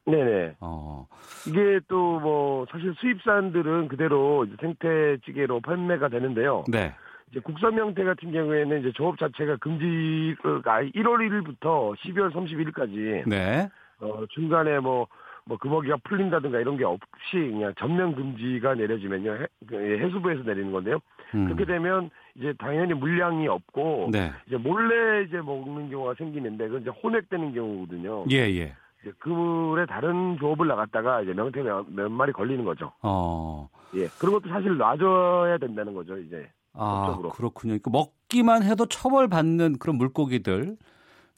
네네. 0.07 0.55
어. 0.61 1.05
이게 1.47 1.79
또 1.87 2.19
뭐 2.19 2.65
사실 2.71 2.93
수입산들은 2.99 3.87
그대로 3.87 4.45
이제 4.45 4.55
생태찌개로 4.59 5.61
판매가 5.61 6.09
되는데요. 6.09 6.63
네. 6.67 6.93
이제 7.29 7.39
국산 7.39 7.75
명태 7.75 8.03
같은 8.03 8.31
경우에는 8.31 8.79
이제 8.79 8.91
조업 8.93 9.17
자체가 9.19 9.57
금지가 9.57 10.81
1월 10.95 11.19
1일부터 11.27 11.95
12월 11.97 12.31
31일까지 12.31 13.27
네. 13.27 13.69
어, 13.99 14.25
중간에 14.29 14.79
뭐, 14.79 15.07
뭐, 15.45 15.57
금어기가 15.57 15.97
풀린다든가 16.03 16.59
이런 16.59 16.77
게 16.77 16.83
없이 16.85 17.07
그냥 17.31 17.73
전면 17.79 18.15
금지가 18.15 18.75
내려지면요. 18.75 19.33
해, 19.33 19.47
그 19.67 19.75
해수부에서 19.75 20.43
내리는 20.43 20.71
건데요. 20.71 20.99
음. 21.35 21.45
그렇게 21.45 21.65
되면 21.65 22.09
이제 22.35 22.53
당연히 22.59 22.93
물량이 22.93 23.47
없고 23.47 24.09
네. 24.11 24.31
이제 24.47 24.57
몰래 24.57 25.23
이제 25.23 25.37
먹는 25.37 25.89
경우가 25.89 26.13
생기는데 26.17 26.67
그건 26.67 26.81
이제 26.81 26.89
혼액되는 26.91 27.53
경우거든요. 27.53 28.25
예, 28.31 28.37
예. 28.57 28.73
이제 29.07 29.13
그물에 29.19 29.85
다른 29.85 30.37
조업을 30.37 30.67
나갔다가 30.67 31.21
이제 31.21 31.33
명태 31.33 31.61
몇, 31.61 31.85
몇 31.89 32.09
마리 32.09 32.33
걸리는 32.33 32.65
거죠. 32.65 32.91
어. 33.01 33.69
예. 33.95 34.07
그런 34.19 34.33
것도 34.33 34.49
사실 34.49 34.75
놔줘야 34.75 35.57
된다는 35.57 35.93
거죠, 35.93 36.17
이제. 36.17 36.49
아, 36.73 37.05
법적으로. 37.05 37.29
그렇군요. 37.29 37.77
그러니까 37.79 37.89
먹기만 37.91 38.63
해도 38.63 38.85
처벌받는 38.85 39.79
그런 39.79 39.97
물고기들. 39.97 40.75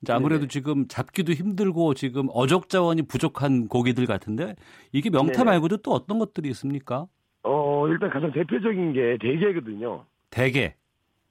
이제 0.02 0.14
아무래도 0.14 0.42
네네. 0.42 0.48
지금 0.48 0.88
잡기도 0.88 1.34
힘들고 1.34 1.94
지금 1.94 2.28
어족 2.34 2.70
자원이 2.70 3.04
부족한 3.04 3.68
고기들 3.68 4.06
같은데 4.06 4.56
이게 4.94 5.10
명태 5.10 5.34
네네. 5.34 5.44
말고도 5.44 5.78
또 5.78 5.92
어떤 5.92 6.20
것들이 6.20 6.50
있습니까? 6.50 7.06
어, 7.44 7.88
일단 7.88 8.10
가장 8.10 8.32
대표적인 8.32 8.94
게 8.94 9.18
대게거든요. 9.22 10.06
대게. 10.30 10.76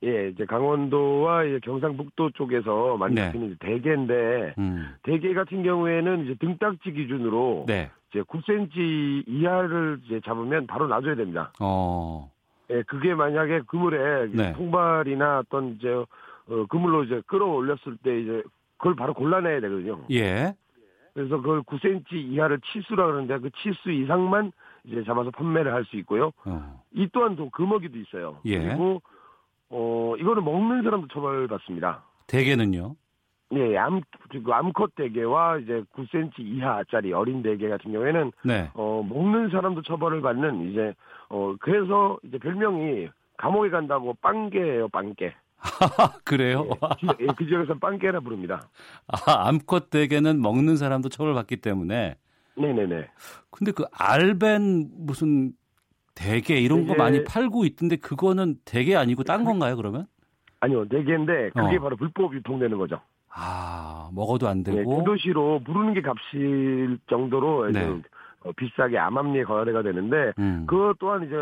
예, 0.05 0.29
이제 0.29 0.45
강원도와 0.45 1.45
이제 1.45 1.59
경상북도 1.65 2.31
쪽에서 2.31 2.97
많이 2.97 3.17
네. 3.17 3.27
잡히는 3.27 3.57
대게인데 3.59 4.55
음. 4.59 4.95
대게 5.03 5.35
같은 5.35 5.63
경우에는 5.65 6.25
이제 6.25 6.35
등딱지 6.35 6.93
기준으로 6.93 7.65
네. 7.67 7.91
이제 8.11 8.23
9cm 8.23 9.25
이하를 9.27 10.01
이제 10.05 10.21
잡으면 10.25 10.67
바로 10.69 10.87
놔줘야 10.87 11.17
됩니다. 11.17 11.53
어. 11.61 12.31
예, 12.71 12.83
그게 12.83 13.15
만약에 13.15 13.63
그물에 13.67 14.29
네. 14.33 14.53
통발이나 14.53 15.41
어떤 15.41 15.75
이제 15.75 15.89
어, 15.91 16.67
그물로 16.69 17.05
이제 17.05 17.21
끌어올렸을 17.27 17.97
때 18.03 18.21
이제 18.21 18.43
그걸 18.77 18.95
바로 18.95 19.15
골라내야 19.15 19.61
되거든요. 19.61 20.05
예. 20.13 20.55
그래서 21.13 21.39
그걸 21.39 21.63
9cm 21.63 22.13
이하를 22.13 22.61
치수라 22.61 23.07
그러는데 23.07 23.39
그 23.39 23.51
치수 23.51 23.91
이상만 23.91 24.53
이제 24.85 25.03
잡아서 25.05 25.33
판매를 25.33 25.75
할 25.75 25.85
수 25.87 25.97
있고요. 25.97 26.31
어. 26.45 26.85
이 26.93 27.09
또한 27.13 27.35
또 27.35 27.51
금어기도 27.51 27.99
있어요. 27.99 28.39
예. 28.45 28.61
그리고 28.61 29.03
어 29.71 30.15
이거는 30.19 30.45
먹는 30.45 30.83
사람도 30.83 31.09
처벌받습니다. 31.09 32.03
대게는요? 32.27 32.97
예, 33.55 33.77
암, 33.79 34.03
그 34.31 34.53
암컷 34.53 34.95
대게와 34.95 35.59
이제 35.59 35.83
9cm 35.95 36.39
이하짜리 36.41 37.13
어린 37.13 37.43
대게 37.43 37.69
같은 37.69 37.93
경우에는 37.93 38.33
네. 38.45 38.71
어 38.75 39.03
먹는 39.09 39.51
사람도 39.51 39.83
처벌을 39.83 40.21
받는 40.21 40.71
이제 40.71 40.95
어 41.31 41.55
그래서 41.61 42.19
이제 42.25 42.39
별명이 42.39 43.09
감옥에 43.39 43.71
간다고 43.71 44.15
빵개예요, 44.21 44.89
빵개. 44.89 45.35
그래요? 46.25 46.69
예, 47.21 47.27
그 47.37 47.47
지역에서 47.47 47.79
빵개라 47.79 48.21
부릅니다. 48.21 48.69
아, 49.09 49.49
암컷 49.49 49.91
대게는 49.91 50.41
먹는 50.43 50.77
사람도 50.77 51.09
처벌받기 51.09 51.57
때문에. 51.57 52.17
네네네. 52.57 53.09
근데 53.51 53.73
그 53.73 53.85
알벤 53.93 54.91
무슨 54.99 55.53
대게 56.19 56.59
이런 56.59 56.87
거 56.87 56.95
많이 56.95 57.23
팔고 57.23 57.65
있던데 57.65 57.97
그거는 57.97 58.57
대게 58.65 58.97
아니고 58.97 59.23
딴 59.23 59.45
건가요, 59.45 59.77
그러면? 59.77 60.07
아니요, 60.61 60.89
대게인데 60.89 61.51
그게 61.51 61.77
어. 61.77 61.81
바로 61.81 61.97
불법 61.97 62.35
유통되는 62.35 62.77
거죠. 62.77 63.01
아, 63.31 64.11
먹어도 64.13 64.49
안 64.49 64.59
예, 64.59 64.63
되고. 64.65 64.97
구도시로 64.97 65.61
부르는 65.65 65.95
게 65.95 66.03
값일 66.03 66.99
정도로 67.09 67.71
네. 67.71 67.85
좀, 67.85 68.03
어, 68.41 68.51
비싸게 68.53 68.99
암암리에 68.99 69.45
거래가 69.45 69.83
되는데 69.83 70.33
음. 70.39 70.65
그것 70.67 70.99
또한 70.99 71.25
이제 71.25 71.37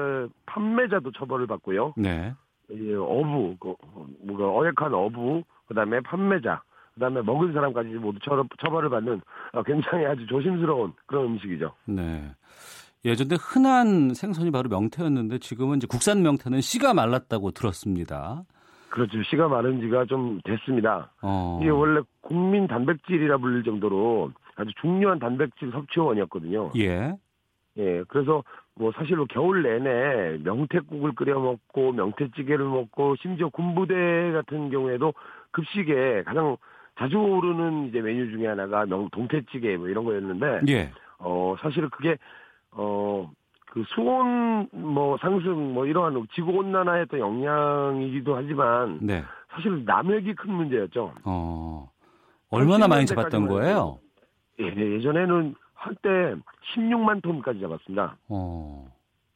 판매자도 0.44 1.12
처벌을 1.12 1.46
받고요. 1.46 1.94
네. 1.96 2.34
이 2.70 2.92
어부, 2.92 3.56
그, 3.60 3.74
뭐가 4.26 4.48
어획한 4.58 4.92
어부, 4.92 5.44
그다음에 5.68 6.00
판매자, 6.00 6.62
그다음에 6.94 7.22
먹은 7.22 7.54
사람까지 7.54 7.88
모두 7.94 8.18
처, 8.20 8.44
처벌을 8.58 8.90
받는 8.90 9.22
어, 9.52 9.62
굉장히 9.62 10.04
아주 10.04 10.26
조심스러운 10.26 10.92
그런 11.06 11.26
음식이죠. 11.26 11.72
네. 11.86 12.30
예전에 13.06 13.36
흔한 13.40 14.14
생선이 14.14 14.50
바로 14.50 14.68
명태였는데 14.68 15.38
지금은 15.38 15.76
이제 15.76 15.86
국산 15.88 16.22
명태는 16.22 16.60
씨가 16.60 16.92
말랐다고 16.92 17.52
들었습니다. 17.52 18.42
그렇죠. 18.90 19.22
씨가 19.22 19.46
마른 19.46 19.80
지가 19.80 20.06
좀 20.06 20.40
됐습니다. 20.44 21.12
어. 21.22 21.58
이게 21.62 21.70
원래 21.70 22.00
국민 22.20 22.66
단백질이라 22.66 23.38
불릴 23.38 23.62
정도로 23.62 24.32
아주 24.56 24.70
중요한 24.80 25.20
단백질 25.20 25.70
섭취원이었거든요. 25.70 26.72
예. 26.78 27.14
예, 27.78 28.02
그래서 28.08 28.42
뭐 28.74 28.90
사실로 28.92 29.26
겨울 29.26 29.62
내내 29.62 30.38
명태국을 30.42 31.14
끓여 31.14 31.38
먹고 31.38 31.92
명태찌개를 31.92 32.64
먹고 32.64 33.16
심지어 33.16 33.50
군부대 33.50 34.32
같은 34.32 34.70
경우에도 34.70 35.14
급식에 35.52 36.24
가장 36.24 36.56
자주 36.98 37.18
오르는 37.18 37.88
이제 37.88 38.00
메뉴 38.00 38.30
중에 38.30 38.46
하나가 38.46 38.86
명 38.86 39.08
동태찌개 39.10 39.76
뭐 39.76 39.88
이런 39.88 40.04
거였는데 40.04 40.72
예. 40.72 40.90
어 41.18 41.54
사실은 41.60 41.90
그게 41.90 42.16
어 42.76 43.30
그 43.76 43.84
수온 43.88 44.66
뭐 44.72 45.18
상승 45.18 45.74
뭐 45.74 45.84
이러한 45.84 46.26
지구 46.34 46.52
온난화의 46.52 47.08
또 47.10 47.18
영향이기도 47.18 48.34
하지만 48.34 48.98
네. 49.02 49.22
사실 49.50 49.84
남획이 49.84 50.34
큰 50.34 50.50
문제였죠. 50.50 51.12
어. 51.24 51.90
얼마나 52.48 52.88
많이 52.88 53.04
잡았던 53.04 53.44
80년대까지만 53.44 53.48
거예요? 53.50 53.98
예, 54.60 54.64
예전에는 54.64 55.54
한때 55.74 56.08
16만 56.74 57.22
톤까지 57.22 57.60
잡았습니다. 57.60 58.16
어. 58.30 58.90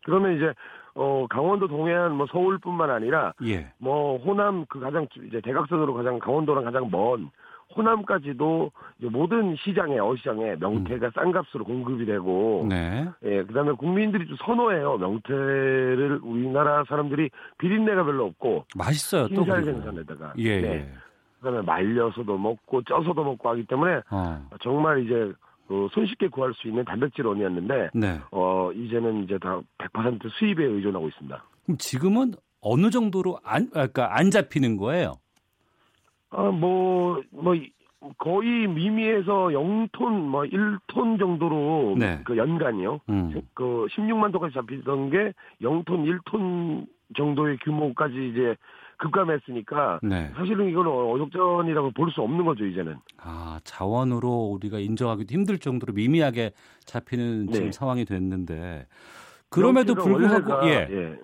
그러면 0.06 0.36
이제 0.36 0.54
어 0.94 1.26
강원도 1.28 1.68
동해안 1.68 2.16
뭐 2.16 2.26
서울뿐만 2.32 2.88
아니라 2.88 3.34
예. 3.44 3.70
뭐 3.76 4.16
호남 4.16 4.64
그 4.70 4.80
가장 4.80 5.06
이제 5.26 5.42
대각선으로 5.42 5.92
가장 5.92 6.18
강원도랑 6.18 6.64
가장 6.64 6.90
먼 6.90 7.30
호남까지도 7.76 8.70
모든 9.10 9.56
시장에 9.56 9.98
어시장에 9.98 10.56
명태가 10.56 11.10
싼 11.14 11.32
값으로 11.32 11.64
공급이 11.64 12.04
되고 12.06 12.62
음. 12.64 12.68
네. 12.68 13.08
예 13.24 13.42
그다음에 13.44 13.72
국민들이 13.72 14.26
좀 14.26 14.36
선호해요 14.44 14.98
명태를 14.98 16.20
우리나라 16.22 16.84
사람들이 16.88 17.30
비린내가 17.58 18.04
별로 18.04 18.26
없고 18.26 18.64
맛있어요. 18.76 19.28
또 19.28 19.42
흰살. 19.42 19.64
생선에다가 19.64 20.34
예. 20.38 20.60
네. 20.60 20.68
예. 20.68 20.92
그다음에 21.40 21.62
말려서도 21.62 22.36
먹고 22.36 22.82
쪄서도 22.82 23.24
먹고 23.24 23.48
하기 23.50 23.64
때문에 23.66 24.02
어. 24.10 24.48
정말 24.62 25.04
이제 25.04 25.32
그 25.68 25.88
손쉽게 25.92 26.28
구할 26.28 26.52
수 26.54 26.68
있는 26.68 26.84
단백질 26.84 27.26
원이었는데 27.26 27.90
네. 27.94 28.20
어 28.32 28.70
이제는 28.72 29.24
이제 29.24 29.38
다 29.38 29.60
100% 29.78 30.28
수입에 30.32 30.64
의존하고 30.64 31.08
있습니다. 31.08 31.44
그럼 31.64 31.78
지금은 31.78 32.32
어느 32.60 32.90
정도로 32.90 33.38
안, 33.44 33.62
아, 33.68 33.86
그러니까 33.86 34.18
안 34.18 34.30
잡히는 34.30 34.76
거예요? 34.76 35.14
아, 36.30 36.42
뭐, 36.50 37.20
뭐, 37.30 37.54
이- 37.54 37.72
거의 38.16 38.66
미미에서 38.66 39.48
0톤, 39.52 40.10
뭐, 40.10 40.42
1톤 40.44 41.18
정도로, 41.18 41.96
네. 41.98 42.20
그 42.24 42.36
연간이요. 42.36 43.00
음. 43.10 43.42
그 43.52 43.86
16만 43.90 44.32
톤까지 44.32 44.54
잡히던 44.54 45.10
게 45.10 45.34
0톤, 45.60 46.06
1톤 46.06 46.86
정도의 47.16 47.58
규모까지 47.62 48.30
이제 48.30 48.56
급감했으니까, 48.96 50.00
네. 50.02 50.30
사실은 50.34 50.70
이건 50.70 50.86
어족전이라고 50.86 51.90
볼 51.90 52.10
수 52.10 52.22
없는 52.22 52.44
거죠, 52.44 52.64
이제는. 52.64 52.96
아, 53.18 53.58
자원으로 53.64 54.28
우리가 54.54 54.78
인정하기도 54.78 55.32
힘들 55.32 55.58
정도로 55.58 55.92
미미하게 55.92 56.52
잡히는 56.84 57.48
지금 57.52 57.66
네. 57.66 57.72
상황이 57.72 58.04
됐는데 58.06 58.86
그럼에도 59.50 59.94
불구하고 59.94 60.50
원래가, 60.52 60.68
예. 60.68 61.18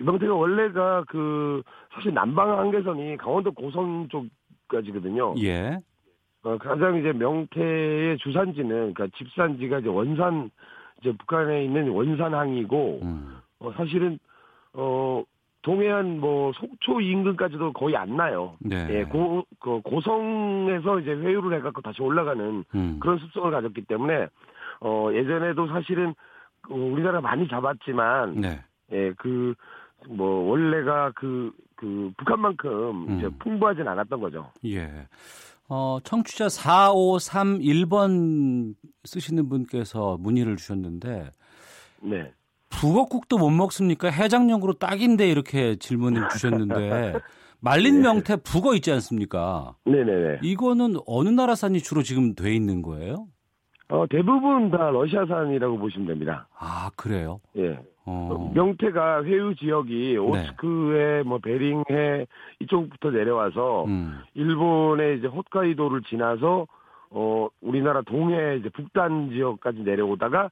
예. 0.00 0.04
명태가 0.04 0.34
원래가 0.34 1.04
그, 1.08 1.62
사실 1.92 2.14
남방 2.14 2.58
한계선이 2.58 3.16
강원도 3.16 3.52
고성 3.52 4.08
쪽까지거든요. 4.08 5.34
예. 5.42 5.78
어, 6.42 6.56
가장 6.58 6.98
이제 6.98 7.12
명태의 7.12 8.18
주산지는 8.18 8.94
그러니까 8.94 9.08
집산지가 9.16 9.80
이제 9.80 9.88
원산 9.88 10.50
이제 11.00 11.12
북한에 11.12 11.64
있는 11.64 11.90
원산항이고 11.90 13.00
음. 13.02 13.38
어, 13.58 13.72
사실은 13.72 14.18
어 14.72 15.24
동해안 15.62 16.20
뭐 16.20 16.52
속초 16.52 17.00
인근까지도 17.00 17.72
거의 17.72 17.96
안 17.96 18.16
나요. 18.16 18.56
네. 18.60 18.86
예, 18.90 19.04
고, 19.04 19.44
그 19.58 19.80
고성에서 19.82 21.00
이제 21.00 21.10
회유를 21.10 21.58
해갖고 21.58 21.82
다시 21.82 22.00
올라가는 22.00 22.64
음. 22.74 22.96
그런 23.00 23.18
습성을 23.18 23.50
가졌기 23.50 23.82
때문에 23.82 24.28
어 24.80 25.10
예전에도 25.12 25.66
사실은 25.66 26.14
그 26.62 26.72
우리나라 26.72 27.20
많이 27.20 27.48
잡았지만 27.48 28.36
네. 28.36 28.60
예, 28.92 29.12
그, 29.18 29.54
뭐, 30.06 30.50
원래가 30.50 31.12
그, 31.14 31.52
그, 31.76 32.10
북한만큼 32.16 33.16
이제 33.16 33.26
음. 33.26 33.34
풍부하진 33.38 33.86
않았던 33.86 34.20
거죠. 34.20 34.50
예. 34.64 35.06
어, 35.68 35.98
청취자 36.02 36.46
4531번 36.46 38.74
쓰시는 39.04 39.48
분께서 39.48 40.16
문의를 40.18 40.56
주셨는데 40.56 41.30
네. 42.00 42.32
북어국도 42.70 43.38
못 43.38 43.50
먹습니까? 43.50 44.08
해장용으로 44.08 44.74
딱인데 44.74 45.28
이렇게 45.28 45.76
질문을 45.76 46.28
주셨는데 46.30 47.14
말린 47.60 47.96
네. 47.96 48.02
명태 48.02 48.36
북어 48.36 48.74
있지 48.76 48.92
않습니까? 48.92 49.74
네네네. 49.84 50.40
이거는 50.42 50.96
어느 51.06 51.28
나라산이 51.28 51.80
주로 51.80 52.02
지금 52.02 52.34
돼 52.34 52.54
있는 52.54 52.82
거예요? 52.82 53.26
어, 53.90 54.06
대부분 54.08 54.70
다 54.70 54.90
러시아산이라고 54.90 55.78
보시면 55.78 56.08
됩니다. 56.08 56.46
아, 56.58 56.90
그래요? 56.96 57.40
예. 57.56 57.78
어. 58.08 58.50
명태가 58.54 59.24
회유 59.24 59.54
지역이 59.54 60.12
네. 60.12 60.16
오스크해, 60.16 61.22
뭐, 61.24 61.38
베링해 61.38 62.26
이쪽부터 62.60 63.10
내려와서 63.10 63.84
음. 63.84 64.20
일본의 64.34 65.18
이제 65.18 65.26
홋카이도를 65.26 66.02
지나서 66.08 66.66
어, 67.10 67.48
우리나라 67.60 68.02
동해 68.02 68.56
이제 68.56 68.68
북단 68.70 69.30
지역까지 69.30 69.80
내려오다가 69.80 70.50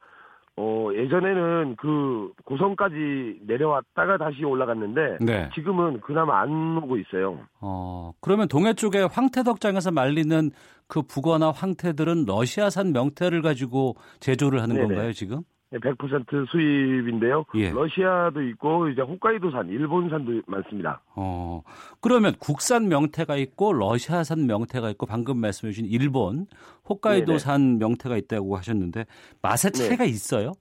어, 0.58 0.88
예전에는 0.94 1.76
그 1.76 2.32
고성까지 2.46 3.40
내려왔다가 3.46 4.16
다시 4.16 4.42
올라갔는데 4.42 5.18
네. 5.20 5.50
지금은 5.54 6.00
그나마 6.00 6.40
안 6.40 6.78
오고 6.78 6.96
있어요. 6.96 7.40
어, 7.60 8.12
그러면 8.22 8.48
동해 8.48 8.72
쪽에 8.72 9.00
황태덕장에서 9.02 9.90
말리는 9.90 10.50
그 10.88 11.02
북어나 11.02 11.50
황태들은 11.50 12.24
러시아산 12.26 12.92
명태를 12.92 13.42
가지고 13.42 13.96
제조를 14.20 14.62
하는 14.62 14.76
네네. 14.76 14.86
건가요, 14.88 15.12
지금? 15.12 15.42
100% 15.78 16.48
수입인데요. 16.48 17.44
예. 17.54 17.70
러시아도 17.70 18.42
있고 18.42 18.88
이제 18.88 19.02
홋카이도산, 19.02 19.68
일본산도 19.68 20.42
많습니다. 20.46 21.00
어, 21.14 21.62
그러면 22.00 22.34
국산 22.38 22.88
명태가 22.88 23.36
있고 23.36 23.72
러시아산 23.72 24.46
명태가 24.46 24.90
있고 24.90 25.06
방금 25.06 25.38
말씀해 25.38 25.72
주신 25.72 25.86
일본, 25.86 26.46
홋카이도산 26.88 27.78
명태가 27.78 28.16
있다고 28.16 28.56
하셨는데 28.56 29.04
맛의 29.42 29.72
네. 29.72 29.88
차이가 29.88 30.04
있어요? 30.04 30.52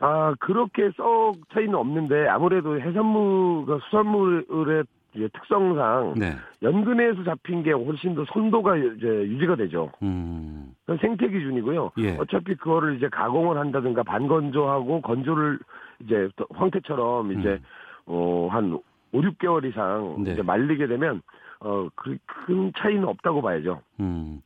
아 0.00 0.34
그렇게 0.40 0.90
썩 0.96 1.34
차이는 1.52 1.74
없는데 1.74 2.28
아무래도 2.28 2.80
해산물, 2.80 3.66
그 3.66 3.78
수산물의 3.84 4.84
이제 5.14 5.28
특성상 5.32 6.14
네. 6.16 6.34
연근해에서 6.62 7.24
잡힌 7.24 7.62
게 7.62 7.72
훨씬 7.72 8.14
더 8.14 8.24
선도가 8.32 8.76
이제 8.76 9.06
유지가 9.06 9.56
되죠. 9.56 9.92
음. 10.02 10.74
그건 10.80 10.98
생태 10.98 11.28
기준이고요. 11.28 11.92
예. 11.98 12.16
어차피 12.16 12.54
그거를 12.56 12.96
이제 12.96 13.08
가공을 13.08 13.56
한다든가 13.56 14.02
반건조하고 14.02 15.00
건조를 15.02 15.58
이제 16.00 16.28
또 16.36 16.46
황태처럼 16.50 17.38
이제 17.38 17.60
음. 18.08 18.12
어한 18.12 18.78
5, 19.12 19.20
6개월 19.20 19.68
이상 19.68 20.16
네. 20.22 20.32
이제 20.32 20.42
말리게 20.42 20.86
되면 20.88 21.22
어큰 21.60 22.72
차이는 22.76 23.04
없다고 23.04 23.40
봐야죠. 23.40 23.80
음. 24.00 24.40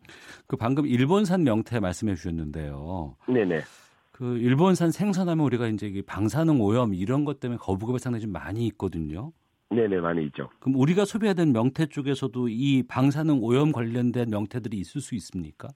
그 0.46 0.56
방금 0.56 0.86
일본산 0.86 1.42
명태 1.42 1.80
말씀해 1.80 2.14
주셨는데요. 2.14 3.16
네네. 3.26 3.60
그 4.12 4.36
일본산 4.36 4.90
생선하면 4.90 5.44
우리가 5.44 5.68
이제 5.68 5.86
이 5.86 6.02
방사능 6.02 6.60
오염 6.60 6.92
이런 6.92 7.24
것 7.24 7.40
때문에 7.40 7.58
거부감이 7.58 7.98
상당히 7.98 8.22
좀 8.22 8.32
많이 8.32 8.66
있거든요. 8.66 9.32
네네 9.70 10.00
많이 10.00 10.24
있죠. 10.26 10.48
그럼 10.60 10.76
우리가 10.80 11.04
소비하는 11.04 11.52
명태 11.52 11.86
쪽에서도 11.86 12.48
이 12.48 12.82
방사능 12.88 13.40
오염 13.42 13.72
관련된 13.72 14.30
명태들이 14.30 14.76
있을 14.78 15.00
수 15.00 15.14
있습니까? 15.16 15.68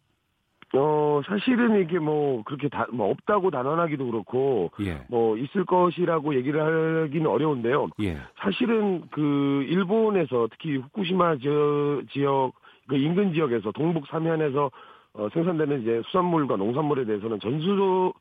어 0.74 1.20
사실은 1.26 1.82
이게 1.82 1.98
뭐 1.98 2.42
그렇게 2.44 2.68
다 2.70 2.86
뭐 2.90 3.10
없다고 3.10 3.50
단언하기도 3.50 4.06
그렇고 4.06 4.70
예. 4.80 5.04
뭐 5.08 5.36
있을 5.36 5.66
것이라고 5.66 6.34
얘기를 6.34 7.04
하기는 7.04 7.26
어려운데요. 7.26 7.88
예. 8.02 8.16
사실은 8.38 9.02
그 9.10 9.66
일본에서 9.68 10.48
특히 10.50 10.76
후쿠시마 10.76 11.36
지역, 11.36 12.02
지역 12.10 12.52
그 12.88 12.96
인근 12.96 13.34
지역에서 13.34 13.72
동북 13.72 14.06
삼현에서 14.06 14.70
어, 15.14 15.28
생산되는 15.34 15.82
이제 15.82 16.00
수산물과 16.06 16.56
농산물에 16.56 17.04
대해서는 17.04 17.38
전수 17.40 18.14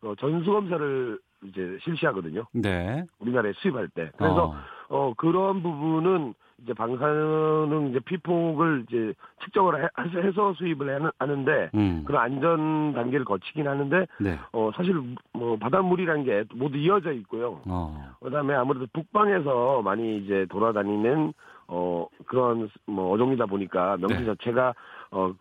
어, 0.00 0.14
전수 0.18 0.50
검사를 0.50 1.18
이제 1.44 1.78
실시하거든요. 1.82 2.46
네. 2.52 3.04
우리나라에 3.18 3.52
수입할 3.56 3.88
때. 3.88 4.10
그래서 4.16 4.46
어. 4.46 4.54
어, 4.88 5.12
그런 5.16 5.62
부분은 5.62 6.34
이제 6.64 6.72
방사능 6.74 7.88
이제 7.90 8.00
피폭을 8.00 8.84
이제 8.88 9.14
측정을 9.44 9.84
해- 9.84 9.88
해서 10.26 10.52
수입을 10.54 10.88
하는- 10.98 11.12
하는데 11.18 11.70
음. 11.74 12.02
그런 12.04 12.20
안전 12.22 12.92
단계를 12.94 13.24
거치긴 13.24 13.68
하는데 13.68 14.06
네. 14.18 14.36
어 14.52 14.70
사실 14.74 15.00
뭐 15.32 15.56
바닷물이라는 15.56 16.24
게 16.24 16.42
모두 16.54 16.76
이어져 16.76 17.12
있고요. 17.12 17.60
어. 17.66 18.12
그다음에 18.20 18.54
아무래도 18.54 18.86
북방에서 18.92 19.82
많이 19.82 20.18
이제 20.18 20.46
돌아다니는 20.50 21.32
어 21.68 22.06
그런 22.26 22.68
뭐 22.86 23.12
어종이다 23.12 23.46
보니까 23.46 23.96
명태 23.98 24.18
네. 24.20 24.24
자체가 24.26 24.74
어 25.12 25.32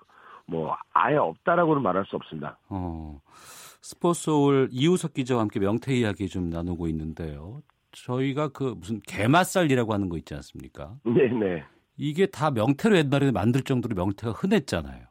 뭐 0.49 0.77
아예 0.93 1.17
없다라고는 1.17 1.81
말할 1.81 2.05
수 2.05 2.15
없습니다. 2.15 2.57
어. 2.69 3.19
스포츠올 3.81 4.69
이우석 4.71 5.13
기자와 5.13 5.41
함께 5.41 5.59
명태 5.59 5.93
이야기 5.93 6.27
좀 6.29 6.49
나누고 6.49 6.87
있는데요. 6.87 7.59
저희가 8.05 8.49
그 8.49 8.75
무슨 8.77 8.99
게맛살이라고 9.07 9.93
하는 9.93 10.09
거 10.09 10.17
있지 10.17 10.33
않습니까? 10.35 10.95
네네. 11.03 11.63
이게 11.97 12.27
다 12.27 12.51
명태로 12.51 12.95
옛날에 12.97 13.31
만들 13.31 13.61
정도로 13.61 13.95
명태가 13.95 14.33
흔했잖아요. 14.33 15.05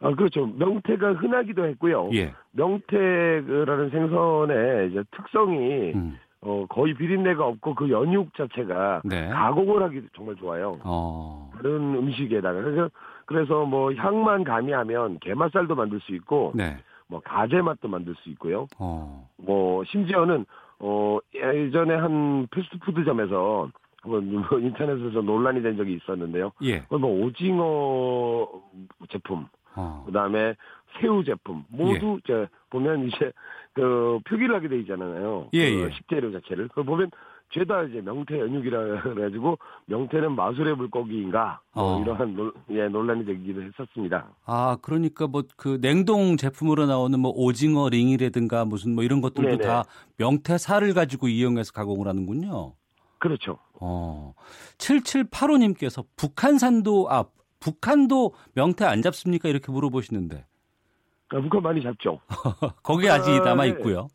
아 0.00 0.14
그렇죠. 0.14 0.46
명태가 0.46 1.14
흔하기도 1.14 1.66
했고요. 1.66 2.10
예. 2.14 2.34
명태라는 2.52 3.90
생선의 3.90 4.90
이제 4.90 5.02
특성이 5.16 5.92
음. 5.94 6.18
어 6.40 6.66
거의 6.68 6.94
비린내가 6.94 7.46
없고 7.46 7.74
그 7.74 7.88
연육 7.90 8.34
자체가 8.34 9.02
네. 9.04 9.28
가공을 9.28 9.82
하기 9.84 10.02
정말 10.14 10.36
좋아요. 10.36 10.78
어. 10.84 11.50
다른 11.54 11.94
음식에다가 11.94 12.60
그래서 12.60 12.90
그래서 13.24 13.64
뭐 13.64 13.94
향만 13.94 14.44
가미하면 14.44 15.20
게맛살도 15.20 15.74
만들 15.74 16.00
수 16.00 16.14
있고 16.16 16.52
네. 16.54 16.76
뭐 17.06 17.20
가재 17.24 17.62
맛도 17.62 17.88
만들 17.88 18.14
수 18.16 18.28
있고요. 18.30 18.66
어. 18.78 19.28
뭐 19.36 19.84
심지어는 19.84 20.44
어 20.86 21.18
예전에 21.34 21.94
한 21.94 22.46
패스트푸드점에서 22.50 23.70
한번 24.02 24.32
뭐 24.32 24.58
인터넷에서 24.58 25.22
논란이 25.22 25.62
된 25.62 25.78
적이 25.78 25.94
있었는데요. 25.94 26.52
예. 26.62 26.84
뭐 26.90 27.00
오징어 27.24 28.46
제품, 29.08 29.46
어. 29.74 30.02
그다음에 30.04 30.54
새우 31.00 31.24
제품 31.24 31.64
모두 31.68 32.20
이제 32.22 32.46
보면 32.68 33.08
이제 33.08 33.32
그 33.72 34.20
표기를 34.28 34.54
하게 34.54 34.68
돼 34.68 34.78
있잖아요. 34.80 35.48
예, 35.54 35.74
그 35.74 35.86
예. 35.86 35.90
식재료 35.94 36.32
자체를. 36.32 36.68
그 36.68 36.82
보면 36.82 37.10
죄다 37.54 37.84
이제 37.84 38.00
명태 38.00 38.38
연육이라 38.38 39.02
그래가지고 39.02 39.58
명태는 39.86 40.34
마술의 40.34 40.76
물고기인가 40.76 41.60
뭐 41.72 41.96
어. 41.96 42.00
이러한 42.02 42.34
논, 42.34 42.52
예, 42.70 42.88
논란이 42.88 43.24
되기도 43.24 43.62
했었습니다. 43.62 44.28
아, 44.44 44.76
그러니까 44.82 45.26
뭐 45.26 45.44
그 45.56 45.80
냉동 45.80 46.36
제품으로 46.36 46.86
나오는 46.86 47.18
뭐 47.18 47.30
오징어 47.34 47.88
링이라든가 47.88 48.64
무슨 48.64 48.94
뭐 48.94 49.04
이런 49.04 49.20
것들도 49.20 49.48
네네. 49.48 49.64
다 49.64 49.84
명태 50.16 50.58
살을 50.58 50.94
가지고 50.94 51.28
이용해서 51.28 51.72
가공을 51.72 52.08
하는군요. 52.08 52.74
그렇죠. 53.18 53.58
어. 53.80 54.34
7785님께서 54.78 56.04
북한산도 56.16 57.08
아 57.10 57.24
북한도 57.60 58.34
명태 58.54 58.84
안 58.84 59.00
잡습니까? 59.00 59.48
이렇게 59.48 59.72
물어보시는데 59.72 60.44
그러니까 61.28 61.48
북한 61.48 61.62
많이 61.62 61.82
잡죠. 61.82 62.20
거기 62.82 63.08
아직 63.08 63.30
아, 63.30 63.44
남아 63.44 63.62
네. 63.64 63.68
있고요. 63.70 64.08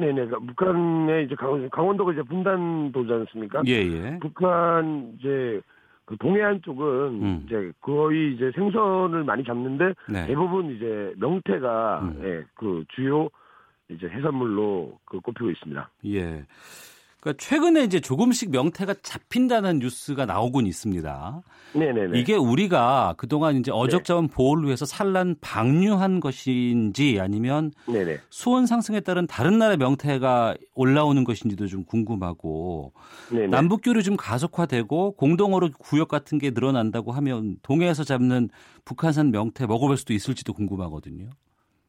네네. 0.00 0.26
그러니까 0.26 0.38
북한의 0.38 1.26
이제 1.26 1.34
강원, 1.34 1.68
강원도가 1.70 2.12
이제 2.12 2.22
분단도지 2.22 3.12
않습니까? 3.12 3.62
예, 3.66 3.72
예. 3.72 4.18
북한 4.20 5.14
이제 5.18 5.60
그 6.06 6.16
동해안 6.16 6.60
쪽은 6.62 6.86
음. 7.22 7.42
이제 7.46 7.72
거의 7.80 8.34
이제 8.34 8.50
생선을 8.54 9.24
많이 9.24 9.44
잡는데 9.44 9.94
네. 10.08 10.26
대부분 10.26 10.74
이제 10.74 11.12
명태가 11.18 12.00
음. 12.02 12.20
예, 12.24 12.44
그 12.54 12.84
주요 12.94 13.28
이제 13.88 14.08
해산물로 14.08 14.98
그 15.04 15.20
꼽히고 15.20 15.50
있습니다. 15.50 15.90
예. 16.06 16.44
그러니까 17.20 17.38
최근에 17.38 17.84
이제 17.84 18.00
조금씩 18.00 18.50
명태가 18.50 18.94
잡힌다는 19.02 19.78
뉴스가 19.78 20.24
나오곤 20.26 20.66
있습니다. 20.66 21.42
네네네. 21.74 22.18
이게 22.18 22.34
우리가 22.34 23.14
그동안 23.16 23.56
이제 23.56 23.70
어적자원 23.70 24.28
보호를 24.28 24.64
위해서 24.64 24.86
산란 24.86 25.36
방류한 25.40 26.20
것인지 26.20 27.18
아니면 27.20 27.72
네네. 27.86 28.18
수온 28.30 28.66
상승에 28.66 29.00
따른 29.00 29.26
다른 29.26 29.58
나라 29.58 29.76
명태가 29.76 30.56
올라오는 30.74 31.22
것인지도 31.22 31.66
좀 31.66 31.84
궁금하고 31.84 32.92
네네. 33.30 33.48
남북 33.48 33.82
교류 33.84 34.02
좀 34.02 34.16
가속화되고 34.16 35.12
공동어로 35.12 35.70
구역 35.78 36.08
같은 36.08 36.38
게 36.38 36.50
늘어난다고 36.50 37.12
하면 37.12 37.56
동해에서 37.62 38.02
잡는 38.02 38.48
북한산 38.84 39.30
명태 39.30 39.66
먹어볼 39.66 39.96
수도 39.96 40.14
있을지도 40.14 40.54
궁금하거든요. 40.54 41.28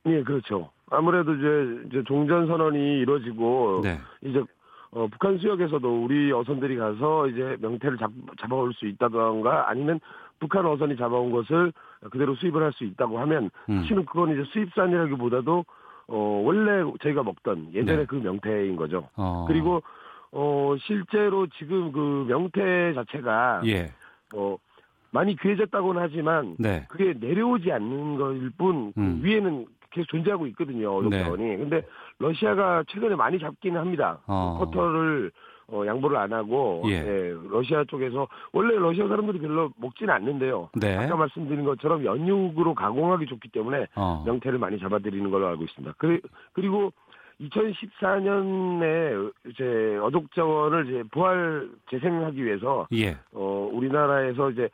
예, 0.07 0.23
그렇죠. 0.23 0.71
아무래도 0.89 1.33
이제, 1.35 1.87
이제 1.87 2.03
종전 2.05 2.47
선언이 2.47 2.77
이루어지고 2.99 3.81
네. 3.83 3.97
이제 4.23 4.43
어, 4.91 5.07
북한 5.07 5.37
수역에서도 5.37 6.03
우리 6.03 6.31
어선들이 6.31 6.75
가서 6.75 7.27
이제 7.27 7.57
명태를 7.61 7.97
잡, 7.97 8.11
잡아올 8.39 8.73
수 8.73 8.85
있다던가 8.87 9.69
아니면 9.69 9.99
북한 10.39 10.65
어선이 10.65 10.97
잡아온 10.97 11.31
것을 11.31 11.71
그대로 12.09 12.35
수입을 12.35 12.63
할 12.63 12.73
수 12.73 12.83
있다고 12.83 13.19
하면 13.19 13.49
음. 13.69 13.81
사실은 13.81 14.05
그건 14.05 14.31
이제 14.31 14.43
수입산이라기보다도 14.51 15.65
어, 16.07 16.41
원래 16.43 16.83
저희가 17.01 17.23
먹던 17.23 17.73
예전에 17.73 17.99
네. 17.99 18.05
그 18.05 18.15
명태인 18.15 18.75
거죠. 18.75 19.07
어. 19.15 19.45
그리고 19.47 19.81
어, 20.31 20.75
실제로 20.79 21.47
지금 21.47 21.91
그 21.91 22.25
명태 22.27 22.93
자체가 22.93 23.61
예. 23.65 23.91
어, 24.35 24.57
많이 25.11 25.35
귀해졌다고는 25.35 26.01
하지만 26.01 26.55
네. 26.57 26.85
그게 26.89 27.13
내려오지 27.17 27.71
않는 27.71 28.17
것일 28.17 28.51
뿐, 28.57 28.93
그 28.93 28.99
음. 28.99 29.19
위에는 29.21 29.65
계속 29.91 30.07
존재하고 30.07 30.47
있거든요, 30.47 30.95
어종자원이. 30.97 31.57
근데 31.57 31.81
러시아가 32.21 32.83
최근에 32.87 33.15
많이 33.15 33.39
잡기는 33.39 33.79
합니다. 33.79 34.19
어. 34.27 34.57
쿼터를 34.59 35.31
어, 35.71 35.85
양보를 35.85 36.17
안 36.17 36.33
하고, 36.33 36.83
예. 36.87 36.91
예, 36.91 37.33
러시아 37.49 37.85
쪽에서, 37.85 38.27
원래 38.51 38.75
러시아 38.75 39.07
사람들이 39.07 39.39
별로 39.39 39.71
먹지는 39.77 40.13
않는데요. 40.13 40.69
네. 40.73 40.97
아까 40.97 41.15
말씀드린 41.15 41.63
것처럼 41.63 42.03
연육으로 42.03 42.75
가공하기 42.75 43.25
좋기 43.27 43.49
때문에 43.49 43.87
어. 43.95 44.21
명태를 44.25 44.59
많이 44.59 44.77
잡아들이는 44.79 45.31
걸로 45.31 45.47
알고 45.47 45.63
있습니다. 45.63 45.95
그, 45.97 46.19
그리고 46.51 46.91
2014년에 47.39 49.31
이제 49.47 49.97
어족자원을 50.01 50.89
이제 50.89 51.03
부활 51.11 51.69
재생하기 51.89 52.43
위해서 52.43 52.87
예. 52.93 53.17
어, 53.33 53.69
우리나라에서 53.71 54.51
이제 54.51 54.69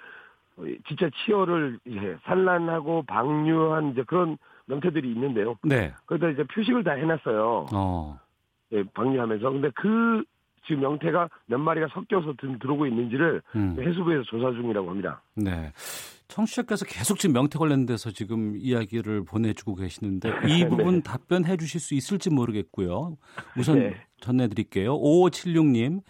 어, 0.58 0.64
진짜 0.88 1.10
치어를 1.16 1.80
이제 1.86 2.18
산란하고 2.24 3.04
방류한 3.04 3.92
이제 3.92 4.04
그런 4.04 4.38
명태들이 4.68 5.12
있는데요. 5.12 5.56
네. 5.64 5.94
거기다 6.06 6.30
이제 6.30 6.44
표식을 6.44 6.84
다 6.84 6.92
해놨어요. 6.92 7.68
어. 7.74 8.20
예, 8.74 8.84
방류하면서. 8.94 9.50
근데 9.50 9.70
그 9.76 10.24
지금 10.66 10.82
명태가 10.82 11.30
몇 11.48 11.58
마리가 11.58 11.88
섞여서 11.88 12.34
들, 12.38 12.60
들어오고 12.60 12.86
있는지를 12.86 13.42
음. 13.56 13.78
해수부에서 13.80 14.24
조사 14.24 14.52
중이라고 14.52 14.90
합니다. 14.90 15.22
네. 15.36 15.72
청취자께서 16.28 16.86
계속 16.86 17.20
지금 17.20 17.34
명태 17.34 17.58
관련돼서 17.58 18.12
지금 18.12 18.58
이야기를 18.58 19.24
보내주고 19.24 19.76
계시는데 19.76 20.30
이 20.48 20.68
부분 20.68 21.02
답변해 21.02 21.56
주실 21.58 21.80
수 21.80 21.94
있을지 21.94 22.30
모르겠고요. 22.30 23.18
우선 23.58 23.80
네. 23.80 23.96
전해드릴게요. 24.20 25.00
5576님, 25.00 26.02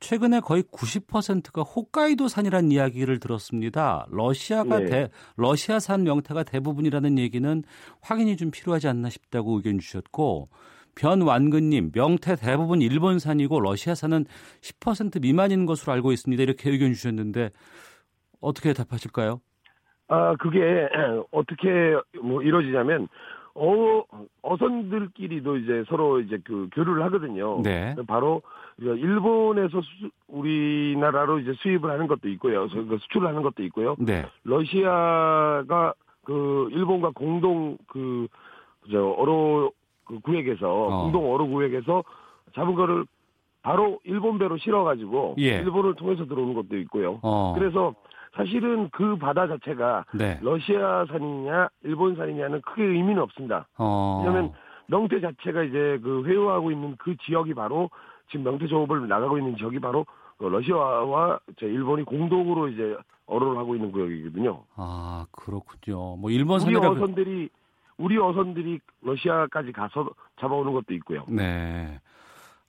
최근에 0.00 0.40
거의 0.40 0.62
90%가 0.64 1.62
홋카이도산이라는 1.62 2.70
이야기를 2.70 3.18
들었습니다. 3.18 4.06
러시아가 4.10 4.78
네. 4.78 4.86
대, 4.86 5.08
러시아산 5.36 6.04
명태가 6.04 6.44
대부분이라는 6.44 7.18
얘기는 7.18 7.64
확인이 8.00 8.36
좀 8.36 8.50
필요하지 8.50 8.88
않나 8.88 9.10
싶다고 9.10 9.56
의견 9.56 9.78
주셨고, 9.78 10.50
변완근님, 10.94 11.90
명태 11.92 12.36
대부분 12.36 12.80
일본산이고 12.80 13.60
러시아산은 13.60 14.26
10% 14.60 15.20
미만인 15.20 15.66
것으로 15.66 15.92
알고 15.92 16.12
있습니다. 16.12 16.42
이렇게 16.42 16.70
의견 16.70 16.92
주셨는데 16.92 17.50
어떻게 18.40 18.72
답하실까요? 18.72 19.40
아, 20.14 20.36
그게 20.36 20.88
어떻게 21.30 21.96
뭐 22.22 22.42
이루어지냐면 22.42 23.08
어 23.54 24.02
어선들끼리도 24.42 25.56
이제 25.58 25.84
서로 25.88 26.20
이제 26.20 26.38
그 26.44 26.68
교류를 26.72 27.04
하거든요. 27.04 27.62
네. 27.62 27.94
바로 28.06 28.42
일본에서 28.78 29.80
수, 29.80 30.10
우리나라로 30.28 31.38
이제 31.38 31.52
수입을 31.58 31.90
하는 31.90 32.08
것도 32.08 32.28
있고요. 32.30 32.68
그 32.68 32.98
수출을 33.02 33.28
하는 33.28 33.42
것도 33.42 33.62
있고요. 33.64 33.94
네. 33.98 34.26
러시아가 34.42 35.94
그 36.24 36.68
일본과 36.72 37.10
공동 37.14 37.76
그 37.86 38.26
저 38.90 38.98
어로 39.02 39.72
그 40.04 40.20
구역에서 40.20 40.68
어. 40.68 41.02
공동 41.02 41.32
어로 41.32 41.48
구역에서 41.48 42.04
잡은 42.54 42.74
거를 42.74 43.04
바로 43.62 43.98
일본 44.04 44.38
배로 44.38 44.58
실어 44.58 44.84
가지고 44.84 45.36
예. 45.38 45.56
일본을 45.56 45.94
통해서 45.94 46.26
들어오는 46.26 46.54
것도 46.54 46.76
있고요. 46.80 47.18
어. 47.22 47.54
그래서 47.56 47.94
사실은 48.34 48.88
그 48.90 49.16
바다 49.16 49.46
자체가 49.46 50.06
네. 50.14 50.38
러시아산이냐 50.42 51.68
일본산이냐는 51.82 52.60
크게 52.62 52.82
의미는 52.82 53.22
없습니다. 53.22 53.66
어. 53.78 54.22
왜냐하면 54.24 54.52
명태 54.86 55.20
자체가 55.20 55.62
이제 55.62 55.98
그 56.02 56.24
회유하고 56.24 56.70
있는 56.70 56.96
그 56.98 57.16
지역이 57.16 57.54
바로 57.54 57.90
지금 58.30 58.44
명태 58.44 58.66
조업을 58.66 59.08
나가고 59.08 59.38
있는 59.38 59.56
지역이 59.56 59.78
바로 59.80 60.06
그 60.38 60.44
러시아와 60.44 61.38
저 61.58 61.66
일본이 61.66 62.02
공동으로 62.04 62.68
이제 62.68 62.96
어로를 63.26 63.58
하고 63.58 63.74
있는 63.74 63.92
구역이거든요. 63.92 64.64
아, 64.76 65.26
그렇군요. 65.32 66.16
뭐 66.16 66.24
우리 66.24 66.34
일본산이라 66.34 66.90
어선들이 66.90 67.48
우리 67.96 68.18
어선들이 68.18 68.80
러시아까지 69.02 69.72
가서 69.72 70.10
잡아오는 70.40 70.72
것도 70.72 70.92
있고요. 70.94 71.24
네. 71.28 72.00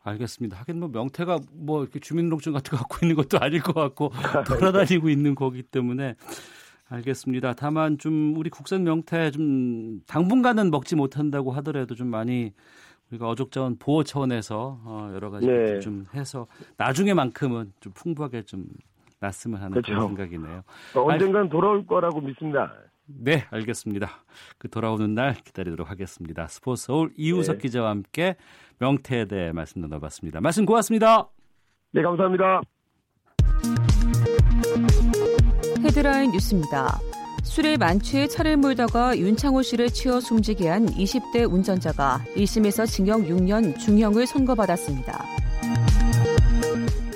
알겠습니다. 0.05 0.57
하긴 0.59 0.79
뭐 0.79 0.89
명태가 0.89 1.39
뭐 1.53 1.81
이렇게 1.83 1.99
주민등록증 1.99 2.53
같은 2.53 2.71
거 2.71 2.77
갖고 2.77 2.97
있는 3.01 3.15
것도 3.15 3.39
아닐 3.39 3.61
것 3.61 3.73
같고 3.73 4.11
돌아다니고 4.47 5.09
있는 5.09 5.35
거기 5.35 5.63
때문에 5.63 6.15
알겠습니다. 6.87 7.53
다만 7.53 7.97
좀 7.97 8.35
우리 8.37 8.49
국산 8.49 8.83
명태 8.83 9.31
좀 9.31 10.01
당분간은 10.07 10.69
먹지 10.69 10.95
못한다고 10.95 11.51
하더라도 11.53 11.95
좀 11.95 12.07
많이 12.07 12.53
우리가 13.09 13.27
어족자원 13.27 13.77
보호 13.77 14.03
차원에서 14.03 14.81
어 14.83 15.11
여러 15.13 15.31
가지 15.31 15.47
네. 15.47 15.79
좀 15.79 16.05
해서 16.13 16.47
나중에만큼은 16.77 17.73
좀 17.79 17.93
풍부하게 17.93 18.43
좀 18.43 18.65
났으면 19.19 19.59
하는 19.59 19.71
그렇죠. 19.71 19.93
그런 19.93 20.07
생각이네요. 20.09 20.63
언젠간 20.93 21.49
돌아올 21.49 21.85
거라고 21.87 22.21
믿습니다. 22.21 22.71
네, 23.07 23.45
알겠습니다. 23.51 24.09
그 24.57 24.69
돌아오는 24.69 25.13
날 25.13 25.35
기다리도록 25.35 25.89
하겠습니다. 25.89 26.47
스포츠 26.47 26.85
서울 26.85 27.11
이우석 27.17 27.57
네. 27.57 27.61
기자와 27.61 27.89
함께 27.89 28.35
명태에 28.79 29.25
대해 29.25 29.51
말씀 29.51 29.81
나눠봤습니다. 29.81 30.41
말씀 30.41 30.65
고맙습니다. 30.65 31.29
네, 31.91 32.01
감사합니다. 32.01 32.61
헤드라인 35.83 36.31
뉴스입니다. 36.31 36.99
술에 37.43 37.77
만취해 37.77 38.27
차를 38.27 38.57
몰다가 38.57 39.17
윤창호 39.17 39.61
씨를 39.61 39.89
치어 39.91 40.19
숨지게 40.19 40.67
한 40.67 40.87
20대 40.87 41.49
운전자가 41.49 42.23
1심에서 42.35 42.87
징역 42.87 43.21
6년 43.21 43.77
중형을 43.79 44.25
선고받았습니다. 44.25 45.23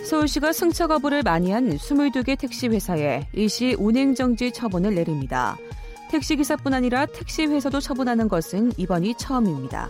서울시가 0.06 0.54
승차 0.54 0.88
거부를 0.88 1.23
많이 1.23 1.52
한 1.52 1.69
22개 1.69 2.38
택시 2.38 2.67
회사에 2.67 3.28
일시 3.34 3.75
운행정지 3.78 4.52
처분을 4.52 4.95
내립니다. 4.95 5.58
택시기사뿐 6.10 6.74
아니라 6.74 7.06
택시 7.06 7.45
회사도 7.45 7.80
처분하는 7.80 8.28
것은 8.28 8.72
이번이 8.78 9.15
처음입니다. 9.15 9.89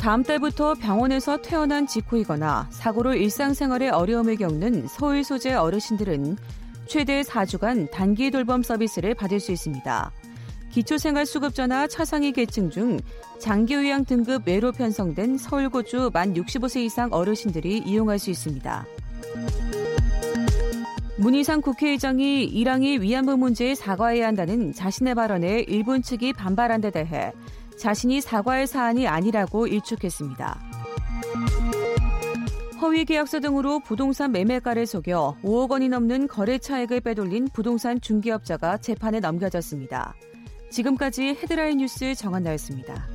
다음 0.00 0.22
달부터 0.22 0.74
병원에서 0.74 1.38
퇴원한 1.38 1.86
직후이거나 1.86 2.68
사고로 2.70 3.14
일상생활에 3.14 3.88
어려움을 3.90 4.36
겪는 4.36 4.86
서울 4.86 5.24
소재 5.24 5.54
어르신들은 5.54 6.36
최대 6.86 7.22
4주간 7.22 7.90
단기 7.90 8.30
돌봄 8.30 8.62
서비스를 8.62 9.14
받을 9.14 9.40
수 9.40 9.52
있습니다. 9.52 10.12
기초생활수급자나 10.70 11.88
차상위 11.88 12.32
계층 12.32 12.70
중 12.70 13.00
장기요양 13.40 14.04
등급 14.04 14.46
외로 14.46 14.70
편성된 14.72 15.38
서울고주 15.38 16.10
만 16.12 16.34
65세 16.34 16.80
이상 16.80 17.12
어르신들이 17.12 17.78
이용할 17.78 18.18
수 18.18 18.30
있습니다. 18.30 18.86
문희상 21.18 21.62
국회의장이 21.62 22.44
이랑이 22.44 22.98
위안부 22.98 23.36
문제에 23.36 23.74
사과해야 23.74 24.28
한다는 24.28 24.72
자신의 24.72 25.16
발언에 25.16 25.64
일본 25.66 26.00
측이 26.00 26.32
반발한 26.32 26.80
데 26.80 26.90
대해 26.90 27.32
자신이 27.76 28.20
사과할 28.20 28.68
사안이 28.68 29.08
아니라고 29.08 29.66
일축했습니다. 29.66 30.60
허위 32.80 33.04
계약서 33.04 33.40
등으로 33.40 33.80
부동산 33.80 34.30
매매가를 34.30 34.86
속여 34.86 35.38
5억 35.42 35.72
원이 35.72 35.88
넘는 35.88 36.28
거래 36.28 36.58
차액을 36.58 37.00
빼돌린 37.00 37.48
부동산 37.52 38.00
중개업자가 38.00 38.78
재판에 38.78 39.18
넘겨졌습니다. 39.18 40.14
지금까지 40.70 41.36
헤드라인 41.42 41.78
뉴스 41.78 42.14
정한나였습니다. 42.14 43.08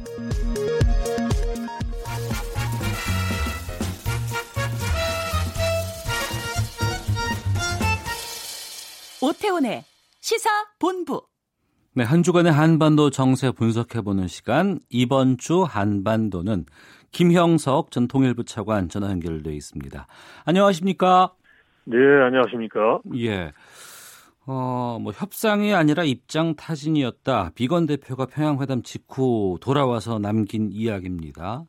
오태훈의 9.24 9.86
시사 10.20 10.50
본부. 10.80 11.22
네, 11.94 12.04
한 12.04 12.24
주간의 12.24 12.52
한반도 12.52 13.10
정세 13.10 13.52
분석해보는 13.52 14.28
시간 14.28 14.80
이번 14.90 15.38
주 15.38 15.64
한반도는 15.64 16.66
김형석 17.12 17.92
전 17.92 18.10
통일부 18.10 18.44
차관 18.44 18.90
전화 18.90 19.10
연결돼 19.12 19.54
있습니다. 19.54 20.08
안녕하십니까? 20.44 21.34
네, 21.86 21.96
안녕하십니까? 21.98 23.00
예. 23.16 23.54
어, 24.46 24.98
뭐 25.00 25.14
협상이 25.14 25.74
아니라 25.74 26.04
입장 26.04 26.56
타진이었다. 26.58 27.52
비건 27.56 27.86
대표가 27.86 28.26
평양 28.26 28.62
회담 28.62 28.84
직후 28.84 29.58
돌아와서 29.62 30.20
남긴 30.20 30.70
이야기입니다. 30.70 31.64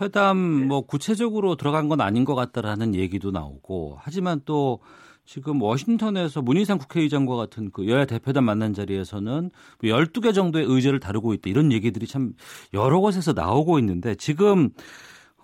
회담 0.00 0.38
뭐 0.38 0.86
구체적으로 0.86 1.56
들어간 1.56 1.88
건 1.88 2.00
아닌 2.00 2.24
것 2.24 2.34
같다라는 2.34 2.94
얘기도 2.94 3.30
나오고 3.30 3.98
하지만 4.00 4.40
또 4.46 4.80
지금 5.28 5.60
워싱턴에서 5.60 6.40
문희상 6.40 6.78
국회의장과 6.78 7.36
같은 7.36 7.70
그 7.70 7.86
여야 7.86 8.06
대표단 8.06 8.44
만난 8.44 8.72
자리에서는 8.72 9.50
12개 9.82 10.32
정도의 10.32 10.64
의제를 10.66 11.00
다루고 11.00 11.34
있다. 11.34 11.50
이런 11.50 11.70
얘기들이 11.70 12.06
참 12.06 12.32
여러 12.72 12.98
곳에서 12.98 13.34
나오고 13.34 13.78
있는데 13.80 14.14
지금 14.14 14.70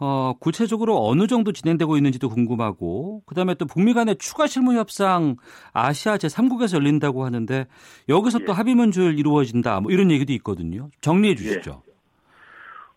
어, 0.00 0.32
구체적으로 0.40 1.06
어느 1.06 1.26
정도 1.26 1.52
진행되고 1.52 1.98
있는지도 1.98 2.30
궁금하고 2.30 3.24
그다음에 3.26 3.56
또 3.56 3.66
북미 3.66 3.92
간의 3.92 4.16
추가 4.16 4.46
실무 4.46 4.72
협상 4.72 5.36
아시아 5.74 6.16
제3국에서 6.16 6.76
열린다고 6.76 7.22
하는데 7.22 7.66
여기서 8.08 8.38
예. 8.40 8.44
또 8.46 8.54
합의문 8.54 8.90
줄 8.90 9.18
이루어진다. 9.18 9.80
뭐 9.80 9.92
이런 9.92 10.10
얘기도 10.10 10.32
있거든요. 10.32 10.88
정리해 11.02 11.34
주시죠. 11.34 11.82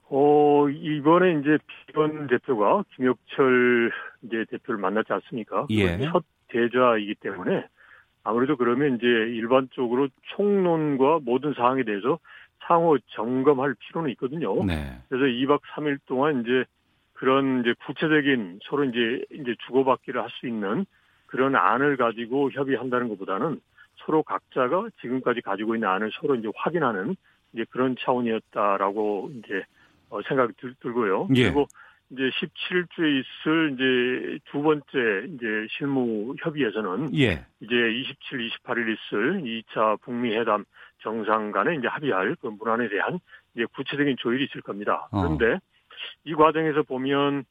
어, 0.09 0.69
이번에 0.69 1.41
이제 1.41 1.57
비건 1.67 2.27
대표가 2.27 2.85
김혁철 2.95 3.91
이제 4.23 4.45
대표를 4.51 4.79
만났지 4.79 5.11
않습니까? 5.11 5.67
예. 5.71 5.99
첫 6.13 6.23
대좌이기 6.49 7.15
때문에 7.15 7.65
아무래도 8.23 8.57
그러면 8.57 8.95
이제 8.95 9.05
일반적으로 9.07 10.09
총론과 10.35 11.19
모든 11.23 11.53
사항에 11.53 11.83
대해서 11.83 12.19
상호 12.65 12.97
점검할 13.11 13.75
필요는 13.79 14.09
있거든요. 14.11 14.63
네. 14.65 14.99
그래서 15.07 15.25
2박 15.25 15.61
3일 15.73 15.99
동안 16.05 16.41
이제 16.41 16.65
그런 17.13 17.61
이제 17.61 17.73
구체적인 17.85 18.59
서로 18.63 18.83
이제 18.83 19.23
이제 19.31 19.55
주고받기를 19.65 20.21
할 20.21 20.29
수 20.29 20.47
있는 20.47 20.85
그런 21.27 21.55
안을 21.55 21.97
가지고 21.97 22.51
협의한다는 22.51 23.09
것보다는 23.09 23.59
서로 23.97 24.23
각자가 24.23 24.87
지금까지 25.01 25.41
가지고 25.41 25.75
있는 25.75 25.87
안을 25.89 26.11
서로 26.19 26.35
이제 26.35 26.49
확인하는 26.55 27.15
이제 27.53 27.65
그런 27.69 27.95
차원이었다라고 27.99 29.31
이제 29.37 29.63
어, 30.09 30.21
생각이 30.23 30.53
들, 30.57 30.73
들고요. 30.81 31.27
예. 31.35 31.43
그리고 31.43 31.67
이제 32.09 32.29
17주에 32.29 33.21
있을 33.21 33.71
이제 33.73 34.39
두 34.45 34.61
번째 34.61 34.85
이제 35.33 35.67
실무 35.71 36.35
협의에서는 36.39 37.13
예. 37.17 37.45
이제 37.59 37.75
27, 37.75 38.49
28일 38.49 38.95
있을 38.95 39.41
2차 39.41 39.99
북미 40.01 40.35
회담 40.35 40.63
정상 40.99 41.51
간에 41.51 41.75
이제 41.75 41.87
합의할 41.87 42.35
그 42.41 42.47
문안에 42.47 42.87
대한 42.87 43.19
이제 43.55 43.65
구체적인 43.75 44.15
조율이 44.19 44.45
있을 44.45 44.61
겁니다. 44.61 45.09
어. 45.11 45.21
그런데 45.21 45.59
이 46.23 46.33
과정에서 46.33 46.83
보면 46.83 47.43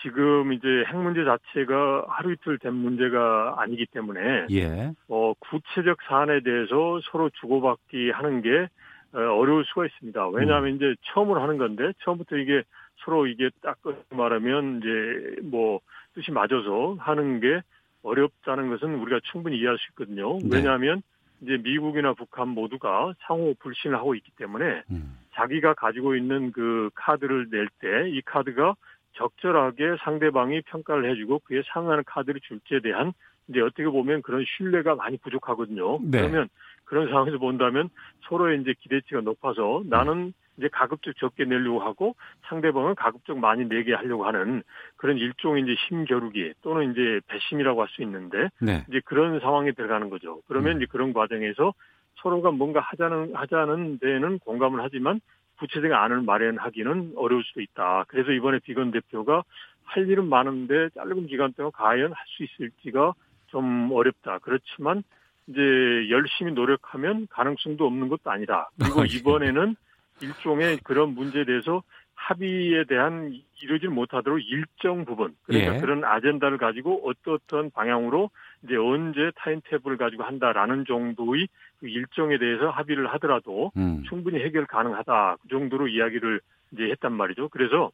지금 0.00 0.52
이제 0.52 0.66
핵 0.88 0.96
문제 0.96 1.24
자체가 1.24 2.06
하루 2.08 2.32
이틀 2.32 2.58
된 2.58 2.74
문제가 2.74 3.56
아니기 3.58 3.86
때문에 3.86 4.46
예. 4.50 4.92
어, 5.08 5.34
구체적 5.38 5.98
사안에 6.08 6.40
대해서 6.40 7.00
서로 7.10 7.30
주고받기 7.40 8.10
하는 8.10 8.40
게 8.40 8.68
어, 9.12 9.18
어려울 9.18 9.64
수가 9.66 9.84
있습니다. 9.86 10.28
왜냐하면 10.30 10.76
이제 10.76 10.94
처음으로 11.12 11.42
하는 11.42 11.58
건데 11.58 11.92
처음부터 12.04 12.36
이게 12.36 12.62
서로 13.04 13.26
이게 13.26 13.50
딱 13.62 13.78
말하면 14.10 14.78
이제 14.78 15.40
뭐 15.42 15.80
뜻이 16.14 16.30
맞아서 16.30 16.96
하는 16.98 17.40
게 17.40 17.60
어렵다는 18.02 18.68
것은 18.70 18.94
우리가 18.96 19.20
충분히 19.30 19.58
이해할 19.58 19.78
수 19.78 19.86
있거든요. 19.90 20.38
네. 20.38 20.48
왜냐하면 20.56 21.02
이제 21.40 21.56
미국이나 21.62 22.12
북한 22.14 22.48
모두가 22.48 23.14
상호 23.26 23.54
불신을 23.60 23.96
하고 23.96 24.14
있기 24.14 24.30
때문에 24.36 24.82
음. 24.90 25.18
자기가 25.34 25.74
가지고 25.74 26.14
있는 26.14 26.52
그 26.52 26.90
카드를 26.94 27.48
낼 27.50 27.68
때 27.80 28.08
이 28.08 28.20
카드가 28.22 28.74
적절하게 29.14 29.96
상대방이 30.04 30.62
평가를 30.62 31.10
해주고 31.10 31.40
그에 31.40 31.62
상응하는 31.72 32.04
카드를 32.06 32.40
줄지에 32.40 32.80
대한 32.80 33.12
이제 33.48 33.60
어떻게 33.60 33.84
보면 33.84 34.22
그런 34.22 34.44
신뢰가 34.56 34.94
많이 34.94 35.16
부족하거든요. 35.18 35.98
네. 36.02 36.20
그러면 36.20 36.48
그런 36.84 37.08
상황에서 37.08 37.38
본다면 37.38 37.88
서로의 38.28 38.60
이제 38.60 38.74
기대치가 38.80 39.20
높아서 39.20 39.82
나는 39.86 40.32
이제 40.58 40.68
가급적 40.68 41.16
적게 41.16 41.44
내려고 41.44 41.80
하고 41.80 42.14
상대방은 42.48 42.94
가급적 42.94 43.38
많이 43.38 43.66
내게 43.68 43.94
하려고 43.94 44.26
하는 44.26 44.62
그런 44.96 45.16
일종의 45.18 45.62
이제 45.62 45.74
힘겨루기 45.88 46.54
또는 46.62 46.92
이제 46.92 47.20
배심이라고 47.28 47.80
할 47.80 47.88
수 47.88 48.02
있는데 48.02 48.48
네. 48.60 48.84
이제 48.88 49.00
그런 49.04 49.38
상황에 49.40 49.72
들어가는 49.72 50.08
거죠. 50.10 50.40
그러면 50.48 50.72
음. 50.72 50.76
이제 50.78 50.86
그런 50.90 51.12
과정에서 51.12 51.74
서로가 52.22 52.50
뭔가 52.50 52.80
하자는 52.80 53.34
하자는 53.34 53.98
데는 53.98 54.38
공감을 54.38 54.82
하지만 54.82 55.20
구체적인 55.58 55.92
안을 55.92 56.22
마련하기는 56.22 57.12
어려울 57.16 57.44
수도 57.44 57.60
있다. 57.60 58.04
그래서 58.08 58.32
이번에 58.32 58.58
비건 58.60 58.90
대표가 58.92 59.42
할 59.84 60.08
일은 60.08 60.28
많은데 60.28 60.88
짧은 60.94 61.26
기간 61.26 61.52
동안 61.52 61.72
과연 61.72 62.12
할 62.12 62.26
수 62.26 62.44
있을지가 62.44 63.12
좀 63.48 63.90
어렵다. 63.92 64.38
그렇지만 64.38 65.02
이제 65.48 65.60
열심히 66.08 66.52
노력하면 66.52 67.26
가능성도 67.30 67.86
없는 67.86 68.08
것도 68.08 68.30
아니다. 68.30 68.70
그리고 68.78 69.00
아, 69.02 69.04
예. 69.04 69.16
이번에는 69.18 69.76
일종의 70.22 70.78
그런 70.84 71.14
문제에 71.14 71.44
대해서 71.44 71.82
합의에 72.14 72.84
대한 72.84 73.34
이루지 73.60 73.88
못하도록 73.88 74.40
일정 74.40 75.04
부분 75.04 75.34
그러니까 75.44 75.76
예. 75.76 75.80
그런 75.80 76.04
아젠다를 76.04 76.58
가지고 76.58 77.08
어떠어떤 77.08 77.70
방향으로 77.70 78.30
이제 78.64 78.76
언제 78.76 79.32
타임테이블을 79.36 79.96
가지고 79.96 80.22
한다라는 80.22 80.84
정도의 80.86 81.48
그 81.80 81.88
일정에 81.88 82.38
대해서 82.38 82.70
합의를 82.70 83.08
하더라도 83.14 83.72
음. 83.76 84.04
충분히 84.08 84.40
해결 84.40 84.66
가능하다 84.66 85.36
그 85.42 85.48
정도로 85.48 85.88
이야기를 85.88 86.40
이제 86.72 86.84
했단 86.84 87.12
말이죠. 87.12 87.48
그래서 87.48 87.90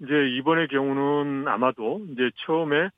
이제 0.00 0.28
이번의 0.38 0.68
경우는 0.68 1.48
아마도 1.48 2.04
이제 2.12 2.30
처음에 2.46 2.90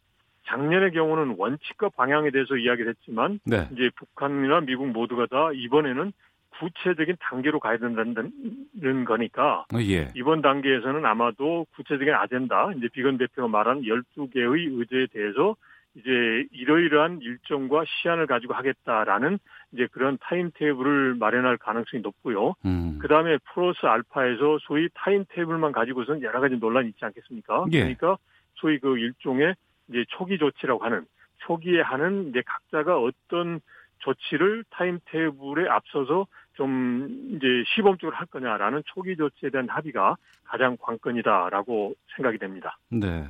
작년의 0.46 0.92
경우는 0.92 1.36
원칙과 1.38 1.90
방향에 1.90 2.30
대해서 2.30 2.56
이야기를 2.56 2.90
했지만 2.90 3.38
네. 3.44 3.68
이제 3.72 3.90
북한이나 3.96 4.60
미국 4.60 4.88
모두가 4.88 5.26
다 5.26 5.50
이번에는 5.54 6.12
구체적인 6.58 7.16
단계로 7.20 7.60
가야 7.60 7.78
된다는 7.78 9.04
거니까 9.04 9.64
어, 9.72 9.78
예. 9.80 10.10
이번 10.14 10.42
단계에서는 10.42 11.04
아마도 11.04 11.66
구체적인 11.74 12.12
아젠다 12.14 12.72
이제 12.76 12.88
비건 12.92 13.18
대표가 13.18 13.48
말한 13.48 13.82
12개의 13.82 14.78
의제에 14.78 15.06
대해서 15.12 15.56
이제 15.94 16.46
이러이러한 16.52 17.20
일정과 17.22 17.84
시한을 17.86 18.26
가지고 18.26 18.54
하겠다라는 18.54 19.38
이제 19.72 19.88
그런 19.90 20.18
타임테이블을 20.20 21.14
마련할 21.16 21.58
가능성이 21.58 22.02
높고요. 22.02 22.54
음. 22.64 22.98
그 23.00 23.08
다음에 23.08 23.38
플러스 23.52 23.84
알파에서 23.84 24.58
소위 24.62 24.88
타임테이블만 24.94 25.72
가지고서는 25.72 26.22
여러 26.22 26.40
가지 26.40 26.56
논란이 26.56 26.90
있지 26.90 27.04
않겠습니까? 27.04 27.66
예. 27.72 27.80
그러니까 27.80 28.16
소위 28.54 28.78
그 28.78 28.98
일종의 28.98 29.54
이제 29.88 30.04
초기 30.08 30.38
조치라고 30.38 30.84
하는 30.84 31.04
초기에 31.38 31.80
하는 31.80 32.28
이제 32.28 32.42
각자가 32.44 32.98
어떤 32.98 33.60
조치를 34.00 34.64
타임테이블에 34.70 35.68
앞서서 35.68 36.26
좀 36.54 37.08
이제 37.30 37.46
시범적으로 37.74 38.16
할 38.16 38.26
거냐라는 38.26 38.82
초기 38.86 39.16
조치에 39.16 39.50
대한 39.50 39.68
합의가 39.68 40.16
가장 40.44 40.76
관건이다라고 40.80 41.94
생각이 42.16 42.38
됩니다. 42.38 42.78
네. 42.90 43.28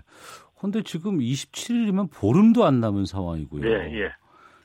근데 0.59 0.83
지금 0.83 1.19
27일이면 1.19 2.11
보름도 2.13 2.65
안 2.65 2.81
남은 2.81 3.05
상황이고요. 3.05 3.63
네, 3.63 4.01
예. 4.01 4.13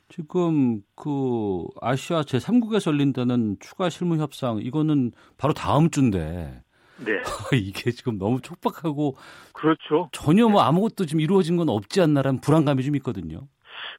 지금 0.08 0.82
그 0.96 1.66
아시아 1.80 2.22
제3국에서 2.22 2.92
열린다는 2.92 3.56
추가 3.60 3.88
실무 3.88 4.16
협상 4.16 4.58
이거는 4.58 5.12
바로 5.38 5.54
다음 5.54 5.90
주인데 5.90 6.62
네. 6.98 7.12
이게 7.52 7.90
지금 7.90 8.18
너무 8.18 8.40
촉박하고 8.40 9.16
그렇죠. 9.52 10.08
전혀 10.12 10.48
뭐 10.48 10.62
아무것도 10.62 11.06
지금 11.06 11.20
이루어진 11.20 11.56
건 11.56 11.68
없지 11.68 12.00
않나라는 12.00 12.40
불안감이 12.40 12.82
좀 12.82 12.96
있거든요. 12.96 13.48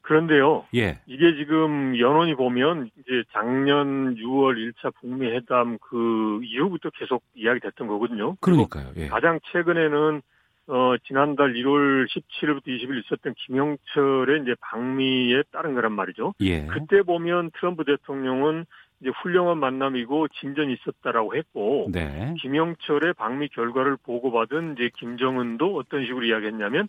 그런데요. 0.02 0.65
예. 0.76 1.00
이게 1.06 1.36
지금 1.36 1.98
연원이 2.00 2.36
보면 2.36 2.89
이제 3.00 3.24
작년 3.32 4.15
6월 4.15 4.56
1차 4.56 4.93
북미 5.00 5.28
회담 5.28 5.78
그 5.80 6.41
이후부터 6.43 6.89
계속 6.91 7.24
이야기 7.36 7.60
됐던 7.60 7.88
거거든요. 7.88 8.36
그리고 8.41 8.67
그러니까요. 8.67 8.93
예. 8.98 9.08
가장 9.08 9.39
최근에는 9.52 10.21
어 10.67 10.95
지난달 11.06 11.54
1월 11.54 12.08
17일부터 12.08 12.67
20일 12.67 13.04
있었던 13.04 13.36
김영철의 13.45 14.41
이제 14.41 14.56
방미에 14.62 15.43
따른 15.52 15.76
거란 15.76 15.91
말이죠. 15.91 16.34
예. 16.41 16.65
그때 16.65 17.04
보면 17.04 17.52
트럼프 17.60 17.86
대통령은 17.86 18.65
이제 19.02 19.12
훌륭한 19.21 19.60
만남이고 19.60 20.28
진전이 20.30 20.74
있었다라고 20.74 21.36
했고 21.36 21.89
네. 21.91 22.34
김영철의 22.41 23.13
방미 23.13 23.50
결과를 23.50 23.98
보고받은 23.98 24.76
이제 24.78 24.89
김정은도 24.98 25.76
어떤 25.76 26.06
식으로 26.06 26.26
이야기했냐면 26.26 26.88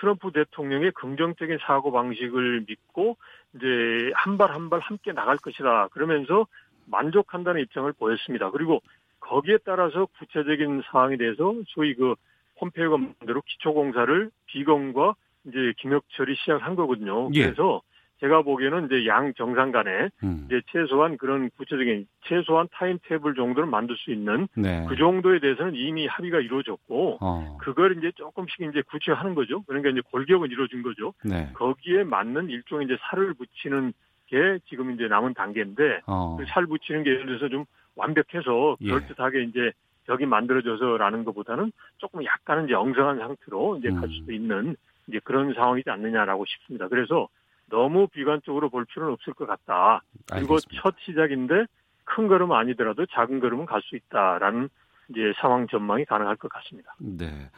트럼프 0.00 0.30
대통령의 0.32 0.92
긍정적인 0.92 1.58
사고 1.62 1.90
방식을 1.92 2.64
믿고 2.68 3.16
이제 3.54 4.10
한 4.14 4.36
발 4.36 4.50
한 4.50 4.68
발 4.70 4.80
함께 4.80 5.12
나갈 5.12 5.36
것이다. 5.38 5.88
그러면서 5.88 6.46
만족한다는 6.86 7.60
입장을 7.62 7.90
보였습니다. 7.94 8.50
그리고 8.50 8.82
거기에 9.20 9.58
따라서 9.64 10.06
구체적인 10.18 10.82
사항에 10.90 11.16
대해서 11.16 11.54
소위 11.68 11.94
그 11.94 12.14
폼페이오가 12.58 12.96
만대로 12.96 13.42
기초공사를 13.42 14.30
비건과 14.46 15.14
이제 15.46 15.72
김혁철이 15.78 16.34
시작한 16.36 16.74
거거든요. 16.76 17.28
예. 17.34 17.44
그래서 17.44 17.82
제가 18.20 18.42
보기에는 18.42 18.86
이제 18.86 19.06
양 19.06 19.34
정상 19.34 19.72
간에 19.72 20.08
음. 20.22 20.46
이제 20.46 20.60
최소한 20.72 21.18
그런 21.18 21.50
구체적인 21.50 22.06
최소한 22.22 22.66
타임테이블 22.72 23.34
정도를 23.34 23.68
만들 23.68 23.96
수 23.96 24.10
있는 24.10 24.48
네. 24.56 24.86
그 24.88 24.96
정도에 24.96 25.38
대해서는 25.38 25.74
이미 25.74 26.06
합의가 26.06 26.40
이루어졌고 26.40 27.18
어. 27.20 27.58
그걸 27.60 27.98
이제 27.98 28.10
조금씩 28.16 28.62
이제 28.62 28.82
구체화하는 28.90 29.34
거죠. 29.34 29.62
그러니까 29.64 29.90
이제 29.90 30.00
골격은 30.10 30.50
이루어진 30.50 30.82
거죠. 30.82 31.12
네. 31.24 31.50
거기에 31.52 32.04
맞는 32.04 32.48
일종의 32.48 32.86
이제 32.86 32.96
살을 33.02 33.34
붙이는 33.34 33.92
게 34.28 34.58
지금 34.68 34.92
이제 34.92 35.08
남은 35.08 35.34
단계인데 35.34 36.00
어. 36.06 36.36
그살 36.36 36.66
붙이는 36.66 37.02
게 37.04 37.10
예를 37.10 37.26
들어서 37.26 37.48
좀 37.48 37.64
완벽해서 37.96 38.76
예. 38.80 38.86
그럴듯하게 38.86 39.42
이제 39.44 39.72
벽이 40.06 40.26
만들어져서라는 40.26 41.24
것보다는 41.24 41.72
조금 41.98 42.24
약간은 42.24 42.64
이제 42.64 42.74
엉성한 42.74 43.18
상태로 43.18 43.78
이제 43.78 43.90
갈 43.90 44.04
음. 44.04 44.10
수도 44.10 44.32
있는 44.32 44.76
이제 45.08 45.20
그런 45.22 45.52
상황이지 45.54 45.90
않느냐라고 45.90 46.44
싶습니다. 46.46 46.88
그래서 46.88 47.28
너무 47.70 48.08
비관적으로 48.08 48.70
볼 48.70 48.84
필요는 48.84 49.12
없을 49.14 49.34
것 49.34 49.46
같다. 49.46 50.02
그리고 50.26 50.54
알겠습니다. 50.54 50.82
첫 50.82 50.94
시작인데 51.04 51.66
큰 52.04 52.28
걸음은 52.28 52.56
아니더라도 52.56 53.06
작은 53.06 53.40
걸음은 53.40 53.66
갈 53.66 53.80
수 53.82 53.96
있다라는 53.96 54.68
이제 55.10 55.32
상황 55.40 55.66
전망이 55.68 56.04
가능할 56.04 56.36
것 56.36 56.48
같습니다. 56.50 56.94
네. 56.98 57.50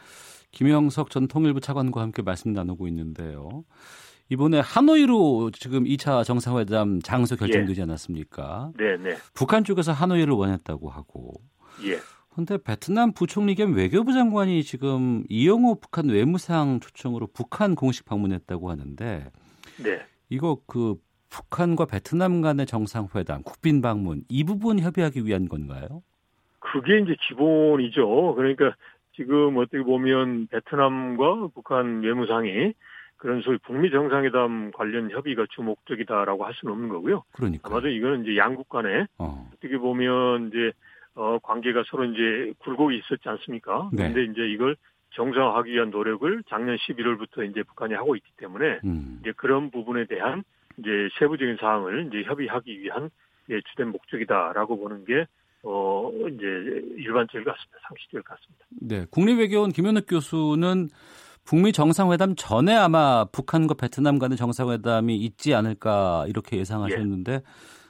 김영석 0.51 1.11
전 1.11 1.29
통일부 1.29 1.61
차관과 1.61 2.01
함께 2.01 2.23
말씀 2.23 2.53
나누고 2.53 2.88
있는데요. 2.88 3.64
이번에 4.31 4.61
하노이로 4.61 5.51
지금 5.53 5.85
2차 5.85 6.25
정상회담 6.25 7.01
장소 7.01 7.37
결정되지 7.37 7.83
않았습니까? 7.83 8.73
네, 8.77 8.97
네, 8.99 9.16
북한 9.35 9.64
쪽에서 9.64 9.92
하노이를 9.92 10.35
원했다고 10.35 10.90
하고. 10.90 11.33
예. 11.85 11.99
근데 12.35 12.59
베트남 12.59 13.12
부총리 13.12 13.55
겸 13.55 13.75
외교부 13.75 14.12
장관이 14.12 14.62
지금 14.62 15.25
이영호 15.29 15.81
북한 15.81 16.09
외무상 16.09 16.79
초청으로 16.81 17.29
북한 17.33 17.75
공식 17.75 18.05
방문했다고 18.05 18.71
하는데 18.71 19.31
네. 19.83 20.01
이거 20.29 20.59
그 20.67 20.97
북한과 21.31 21.87
베트남 21.87 22.41
간의 22.43 22.67
정상회담, 22.67 23.43
국빈 23.43 23.83
방문 23.83 24.23
이 24.29 24.45
부분 24.45 24.79
협의하기 24.79 25.25
위한 25.27 25.49
건가요? 25.49 26.03
그게 26.61 26.99
이제 26.99 27.14
기본이죠. 27.29 28.35
그러니까 28.35 28.75
지금 29.14 29.57
어떻게 29.57 29.83
보면 29.83 30.49
베트남과 30.49 31.49
북한 31.55 32.03
외무상이 32.03 32.73
그런 33.17 33.43
소위 33.43 33.59
북미 33.59 33.91
정상회담 33.91 34.71
관련 34.73 35.11
협의가 35.11 35.45
주 35.51 35.62
목적이다라고 35.62 36.45
할 36.45 36.55
수는 36.55 36.73
없는 36.73 36.88
거고요. 36.88 37.25
그러니까. 37.33 37.69
아마도 37.69 37.88
이거는 37.88 38.23
이제 38.23 38.37
양국 38.37 38.69
간에 38.69 39.07
어. 39.19 39.51
어떻게 39.53 39.77
보면 39.77 40.49
이제 40.49 40.73
어 41.14 41.38
관계가 41.43 41.83
서로 41.88 42.05
이제 42.05 42.53
굴곡이 42.61 42.97
있었지 42.97 43.29
않습니까? 43.29 43.91
네. 43.93 44.12
그런데 44.12 44.33
이제 44.33 44.49
이걸 44.53 44.77
정상화하기 45.18 45.72
위한 45.72 45.90
노력을 45.90 46.42
작년 46.48 46.76
11월부터 46.76 47.50
이제 47.50 47.64
북한이 47.64 47.94
하고 47.94 48.14
있기 48.14 48.31
때문에 48.37 48.81
음. 48.85 49.18
이제 49.20 49.33
그런 49.37 49.70
부분에 49.70 50.07
대한 50.07 50.44
이제 50.78 50.88
세부적인 51.18 51.57
사항을 51.61 52.07
이제 52.07 52.22
협의하기 52.22 52.81
위한 52.81 53.11
예, 53.50 53.61
주된 53.70 53.88
목적이다라고 53.88 54.78
보는 54.78 55.04
게 55.04 55.26
어, 55.64 56.11
이제 56.28 56.46
일반적일 56.96 57.44
것 57.44 57.57
같습니다. 57.57 57.78
상식적일 57.88 58.22
것 58.22 58.38
같습니다. 58.38 58.66
네. 58.81 59.07
국립외교원 59.11 59.72
김현욱 59.72 60.04
교수는 60.07 60.88
북미 61.44 61.72
정상회담 61.72 62.35
전에 62.37 62.74
아마 62.76 63.24
북한과 63.24 63.74
베트남 63.74 64.18
간의 64.18 64.37
정상회담이 64.37 65.16
있지 65.16 65.54
않을까 65.54 66.26
이렇게 66.28 66.59
예상하셨는데 66.59 67.40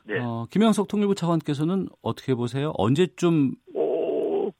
네. 0.04 0.18
어, 0.20 0.46
김영석 0.50 0.88
통일부 0.88 1.14
차관께서는 1.14 1.88
어떻게 2.00 2.34
보세요? 2.34 2.72
언제쯤 2.78 3.52
어, 3.52 3.67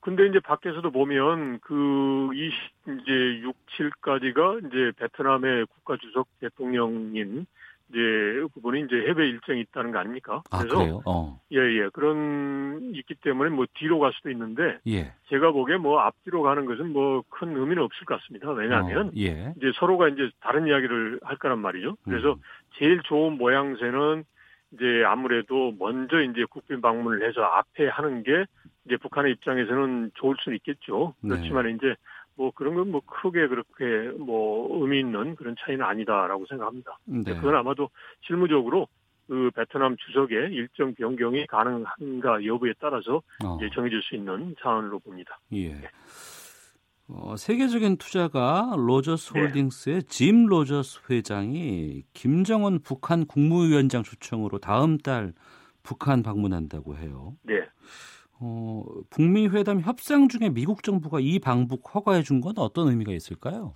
근데 0.09 0.27
이제 0.27 0.41
밖에서도 0.41 0.91
보면 0.91 1.59
그, 1.61 2.31
이, 2.33 2.51
이제 2.87 3.43
6, 3.43 3.55
7까지가 3.77 4.67
이제 4.67 4.93
베트남의 4.97 5.67
국가 5.67 5.99
주석 5.99 6.29
대통령인 6.41 7.45
이제 7.91 7.99
그분이 8.55 8.85
이제 8.87 8.97
해외 9.07 9.29
일정이 9.29 9.61
있다는 9.61 9.93
거 9.93 9.99
아닙니까? 9.99 10.43
아 10.51 10.59
그래서 10.61 10.79
그래요? 10.79 11.03
어. 11.05 11.39
예, 11.53 11.59
예. 11.59 11.89
그런, 11.93 12.91
있기 12.95 13.17
때문에 13.17 13.51
뭐 13.51 13.67
뒤로 13.75 13.99
갈 13.99 14.13
수도 14.15 14.31
있는데 14.31 14.79
예. 14.87 15.13
제가 15.29 15.53
보기에 15.53 15.77
뭐 15.77 16.01
앞뒤로 16.01 16.41
가는 16.43 16.65
것은 16.65 16.93
뭐 16.93 17.23
큰 17.29 17.55
의미는 17.55 17.83
없을 17.83 18.07
것 18.07 18.19
같습니다. 18.21 18.51
왜냐하면 18.51 19.09
어, 19.09 19.13
예. 19.19 19.53
이제 19.59 19.73
서로가 19.75 20.09
이제 20.09 20.31
다른 20.41 20.67
이야기를 20.67 21.21
할 21.23 21.37
거란 21.37 21.59
말이죠. 21.59 21.97
그래서 22.05 22.33
음. 22.33 22.41
제일 22.79 23.03
좋은 23.03 23.37
모양새는 23.37 24.25
이제 24.73 25.03
아무래도 25.07 25.73
먼저 25.79 26.21
이제 26.21 26.45
국빈 26.51 26.81
방문을 26.81 27.27
해서 27.27 27.43
앞에 27.43 27.89
하는 27.89 28.23
게 28.23 28.45
이제 28.85 28.97
북한의 28.97 29.33
입장에서는 29.33 30.13
좋을 30.15 30.37
수는 30.43 30.57
있겠죠. 30.57 31.15
네. 31.21 31.31
그렇지만 31.31 31.71
이제 31.75 31.95
뭐 32.37 32.53
그런 32.53 32.75
건 32.75 32.89
뭐 32.91 33.01
크게 33.01 33.49
그렇게 33.49 34.11
뭐 34.19 34.83
의미 34.83 35.01
있는 35.01 35.35
그런 35.37 35.57
차이는 35.59 35.85
아니다라고 35.85 36.47
생각합니다. 36.47 36.99
네. 37.05 37.35
그건 37.35 37.57
아마도 37.57 37.91
실무적으로 38.27 38.89
그 39.27 39.51
베트남 39.55 39.97
주석의 39.97 40.53
일정 40.53 40.95
변경이 40.95 41.47
가능한가 41.47 42.45
여부에 42.47 42.73
따라서 42.81 43.23
어. 43.45 43.59
이제 43.59 43.69
정해질 43.75 44.01
수 44.03 44.15
있는 44.15 44.55
사안으로 44.63 45.01
봅니다. 45.01 45.39
예. 45.53 45.75
어, 47.09 47.37
세계적인 47.37 47.97
투자가 47.97 48.75
로저스 48.77 49.33
네. 49.33 49.41
홀딩스의 49.41 50.03
짐 50.05 50.47
로저스 50.47 51.01
회장이 51.11 52.03
김정은 52.13 52.81
북한 52.83 53.25
국무위원장 53.27 54.03
초청으로 54.03 54.59
다음 54.59 54.99
달 54.99 55.33
북한 55.83 56.23
방문한다고 56.23 56.97
해요. 56.97 57.35
네. 57.45 57.63
어, 58.41 58.85
북미 59.11 59.49
회담 59.49 59.81
협상 59.81 60.29
중에 60.29 60.51
미국 60.51 60.83
정부가 60.83 61.19
이 61.21 61.39
방북 61.39 61.95
허가해 61.95 62.23
준 62.23 62.41
건 62.43 62.55
어떤 62.59 62.89
의미가 62.89 63.13
있을까요? 63.13 63.75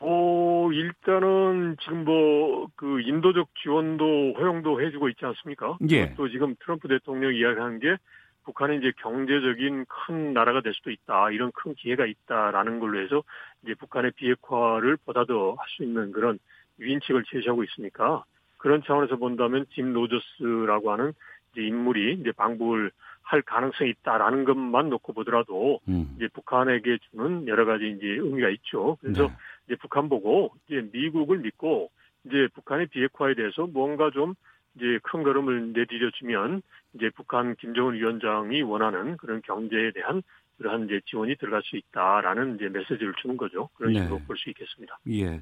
어, 0.00 0.68
일단은 0.72 1.76
지금 1.82 2.04
뭐 2.04 2.52
그 2.76 3.00
인도적 3.02 3.48
지원도 3.62 4.34
허용도 4.38 4.80
해주고 4.82 5.08
있지 5.10 5.24
않습니까? 5.24 5.78
예. 5.90 6.14
또 6.14 6.28
지금 6.28 6.54
트럼프 6.64 6.88
대통령이 6.88 7.38
이야기한 7.38 7.78
게 7.78 7.96
북한이 8.44 8.78
이제 8.78 8.92
경제적인 8.98 9.86
큰 9.88 10.32
나라가 10.32 10.60
될 10.60 10.74
수도 10.74 10.90
있다. 10.90 11.30
이런 11.30 11.52
큰 11.52 11.74
기회가 11.74 12.06
있다라는 12.06 12.80
걸로 12.80 13.00
해서 13.00 13.22
이제 13.62 13.74
북한의 13.74 14.12
비핵화를 14.12 14.96
보다 15.04 15.24
더 15.24 15.54
할 15.58 15.68
수 15.76 15.84
있는 15.84 16.12
그런 16.12 16.38
위인책을 16.78 17.24
제시하고 17.28 17.62
있으니까 17.64 18.24
그런 18.58 18.82
차원에서 18.82 19.16
본다면 19.16 19.66
짐 19.74 19.92
로저스라고 19.92 20.92
하는 20.92 21.12
이제 21.52 21.62
인물이 21.66 22.14
이제 22.20 22.32
방북을 22.32 22.90
할 23.22 23.42
가능성이 23.42 23.90
있다라는 23.90 24.44
것만 24.44 24.90
놓고 24.90 25.12
보더라도 25.12 25.80
음. 25.88 26.14
이제 26.16 26.28
북한에게 26.32 26.98
주는 27.10 27.46
여러 27.46 27.64
가지 27.64 27.88
이제 27.90 28.06
의미가 28.06 28.48
있죠. 28.50 28.96
그래서 29.00 29.28
네. 29.28 29.32
이제 29.66 29.76
북한 29.76 30.08
보고 30.08 30.52
이제 30.66 30.86
미국을 30.92 31.38
믿고 31.38 31.90
이제 32.24 32.48
북한의 32.54 32.86
비핵화에 32.88 33.34
대해서 33.34 33.66
뭔가 33.66 34.10
좀 34.10 34.34
이제 34.76 34.98
큰 35.02 35.22
걸음을 35.22 35.72
내디뎌주면 35.72 36.62
이제 36.94 37.10
북한 37.14 37.54
김정은 37.56 37.94
위원장이 37.94 38.62
원하는 38.62 39.16
그런 39.16 39.42
경제에 39.42 39.92
대한 39.92 40.22
그러한 40.58 40.84
이제 40.84 41.00
지원이 41.06 41.36
들어갈 41.36 41.62
수 41.64 41.76
있다라는 41.76 42.56
이제 42.56 42.68
메시지를 42.68 43.14
주는 43.20 43.36
거죠. 43.36 43.68
그런 43.74 43.94
식으로 43.94 44.18
네. 44.18 44.24
볼수 44.26 44.50
있겠습니다. 44.50 44.98
예. 45.10 45.40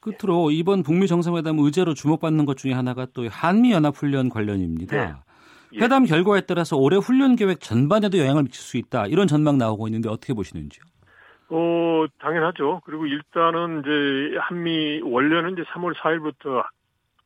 끝으로 0.00 0.50
이번 0.50 0.82
북미 0.82 1.06
정상회담 1.06 1.58
의제로 1.58 1.92
주목받는 1.92 2.46
것 2.46 2.56
중에 2.56 2.72
하나가 2.72 3.06
또 3.12 3.28
한미 3.28 3.72
연합 3.72 3.94
훈련 3.94 4.28
관련입니다. 4.28 4.96
네. 4.96 5.14
예. 5.74 5.78
회담 5.80 6.04
결과에 6.04 6.42
따라서 6.42 6.76
올해 6.76 6.96
훈련 6.96 7.36
계획 7.36 7.60
전반에도 7.60 8.18
영향을 8.18 8.44
미칠 8.44 8.62
수 8.62 8.76
있다. 8.76 9.06
이런 9.06 9.26
전망 9.26 9.58
나오고 9.58 9.88
있는데 9.88 10.08
어떻게 10.08 10.32
보시는지요? 10.32 10.84
어, 11.50 12.06
당연하죠. 12.20 12.80
그리고 12.84 13.06
일단은 13.06 13.80
이제 13.80 14.38
한미 14.40 15.00
원래는 15.02 15.52
이제 15.52 15.62
3월 15.62 15.94
4일부터 15.96 16.64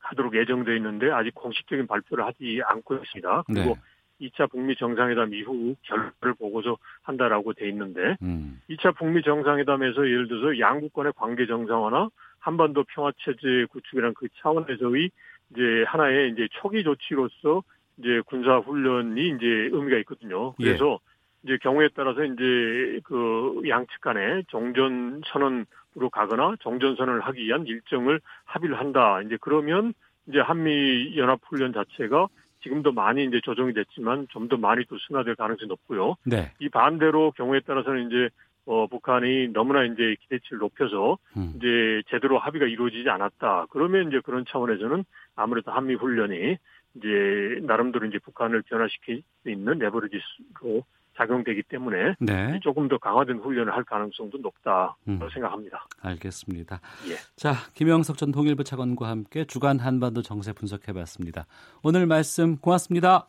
하도록 0.08 0.34
예정돼 0.34 0.76
있는데 0.76 1.10
아직 1.10 1.34
공식적인 1.34 1.86
발표를 1.86 2.24
하지 2.26 2.60
않고 2.66 2.96
있습니다. 2.96 3.44
그리고 3.46 3.76
네. 4.20 4.28
2차 4.28 4.50
북미 4.50 4.74
정상회담 4.76 5.32
이후 5.34 5.76
결과를 5.82 6.34
보고서 6.38 6.76
한다라고 7.02 7.52
돼 7.52 7.68
있는데 7.68 8.16
음. 8.22 8.60
2차 8.68 8.96
북미 8.96 9.22
정상회담에서 9.22 10.06
예를 10.06 10.28
들어서 10.28 10.58
양국 10.58 10.92
간의 10.92 11.12
관계 11.16 11.46
정상화나 11.46 12.08
한반도 12.40 12.84
평화 12.88 13.12
체제 13.18 13.66
구축이란 13.70 14.14
그 14.14 14.28
차원에서의 14.40 15.10
이제 15.50 15.84
하나의 15.86 16.32
이제 16.32 16.48
초기 16.52 16.82
조치로서 16.82 17.62
이제 17.98 18.20
군사 18.26 18.58
훈련이 18.58 19.28
이제 19.28 19.46
의미가 19.72 19.98
있거든요. 19.98 20.54
예. 20.60 20.64
그래서 20.64 20.98
예. 21.04 21.18
이제 21.44 21.58
경우에 21.62 21.88
따라서 21.94 22.24
이제 22.24 23.00
그 23.04 23.62
양측 23.68 24.00
간에 24.00 24.42
정전 24.50 25.22
선언으 25.26 25.64
로 25.98 26.10
가거나 26.10 26.54
정전 26.60 26.96
선언을 26.96 27.20
하기 27.20 27.42
위한 27.44 27.66
일정을 27.66 28.20
합의를 28.44 28.78
한다. 28.78 29.20
이제 29.22 29.36
그러면 29.40 29.94
이제 30.28 30.38
한미 30.38 31.16
연합 31.16 31.40
훈련 31.44 31.72
자체가 31.72 32.28
지금도 32.62 32.92
많이 32.92 33.24
이제 33.24 33.40
조정이 33.42 33.72
됐지만 33.72 34.26
좀 34.30 34.48
더 34.48 34.56
많이 34.56 34.84
또 34.86 34.96
순화될 34.98 35.34
가능성이 35.36 35.68
높고요. 35.68 36.16
네. 36.24 36.52
이 36.58 36.68
반대로 36.68 37.32
경우에 37.32 37.60
따라서는 37.60 38.06
이제 38.06 38.28
어, 38.66 38.86
북한이 38.86 39.48
너무나 39.48 39.84
이제 39.84 40.16
기대치를 40.20 40.58
높여서 40.58 41.18
음. 41.36 41.54
이제 41.56 42.02
제대로 42.10 42.38
합의가 42.38 42.66
이루어지지 42.66 43.08
않았다. 43.08 43.66
그러면 43.70 44.08
이제 44.08 44.20
그런 44.22 44.44
차원에서는 44.46 45.04
아무래도 45.36 45.70
한미 45.70 45.94
훈련이 45.94 46.56
이제 46.94 47.60
나름대로 47.62 48.06
이제 48.06 48.18
북한을 48.18 48.62
변화시킬 48.62 49.22
수 49.42 49.50
있는 49.50 49.78
레버리지로 49.78 50.84
작용되기 51.18 51.64
때문에 51.64 52.14
네. 52.20 52.60
조금 52.62 52.88
더 52.88 52.96
강화된 52.98 53.38
훈련을 53.38 53.74
할 53.74 53.84
가능성도 53.84 54.38
높다 54.38 54.96
음. 55.08 55.18
생각합니다. 55.32 55.84
알겠습니다. 56.00 56.80
예. 57.08 57.14
자, 57.36 57.54
김영석 57.74 58.16
전 58.16 58.30
통일부 58.30 58.64
차관과 58.64 59.08
함께 59.08 59.44
주간 59.44 59.78
한반도 59.78 60.22
정세 60.22 60.52
분석해봤습니다. 60.52 61.46
오늘 61.82 62.06
말씀 62.06 62.56
고맙습니다. 62.56 63.28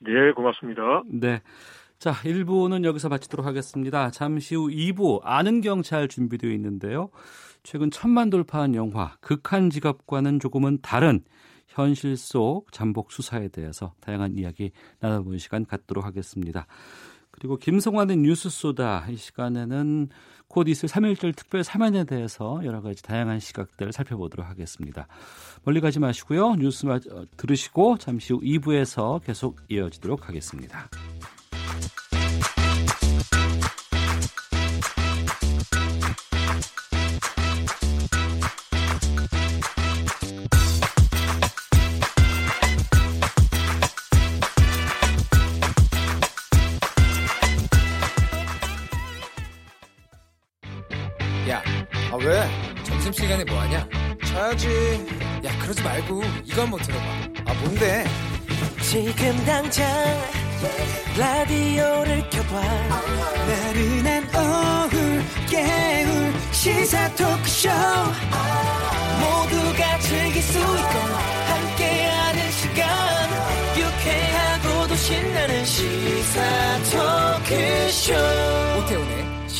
네, 0.00 0.32
고맙습니다. 0.32 1.02
네. 1.06 1.40
자, 1.98 2.12
1부는 2.12 2.84
여기서 2.84 3.08
마치도록 3.08 3.46
하겠습니다. 3.46 4.10
잠시 4.10 4.54
후 4.54 4.68
2부 4.68 5.20
아는 5.24 5.60
경찰 5.60 6.06
준비되어 6.08 6.50
있는데요. 6.52 7.10
최근 7.62 7.90
천만 7.90 8.30
돌파한 8.30 8.74
영화 8.74 9.16
극한 9.20 9.70
직업과는 9.70 10.38
조금은 10.38 10.78
다른 10.80 11.20
현실 11.66 12.16
속 12.16 12.72
잠복 12.72 13.12
수사에 13.12 13.48
대해서 13.48 13.94
다양한 14.00 14.36
이야기 14.36 14.70
나눠보는 15.00 15.38
시간 15.38 15.64
갖도록 15.64 16.04
하겠습니다. 16.04 16.66
그리고 17.38 17.56
김성환의 17.56 18.16
뉴스 18.18 18.50
소다 18.50 19.06
이 19.10 19.16
시간에는 19.16 20.08
곧 20.48 20.68
있을 20.68 20.88
3.1절 20.88 21.36
특별 21.36 21.62
사면에 21.62 22.04
대해서 22.04 22.60
여러 22.64 22.80
가지 22.80 23.02
다양한 23.02 23.38
시각들을 23.38 23.92
살펴보도록 23.92 24.48
하겠습니다. 24.48 25.06
멀리 25.62 25.80
가지 25.80 26.00
마시고요. 26.00 26.56
뉴스 26.56 26.86
들으시고 27.36 27.98
잠시 27.98 28.32
후 28.32 28.40
2부에서 28.40 29.22
계속 29.24 29.60
이어지도록 29.68 30.28
하겠습니다. 30.28 30.88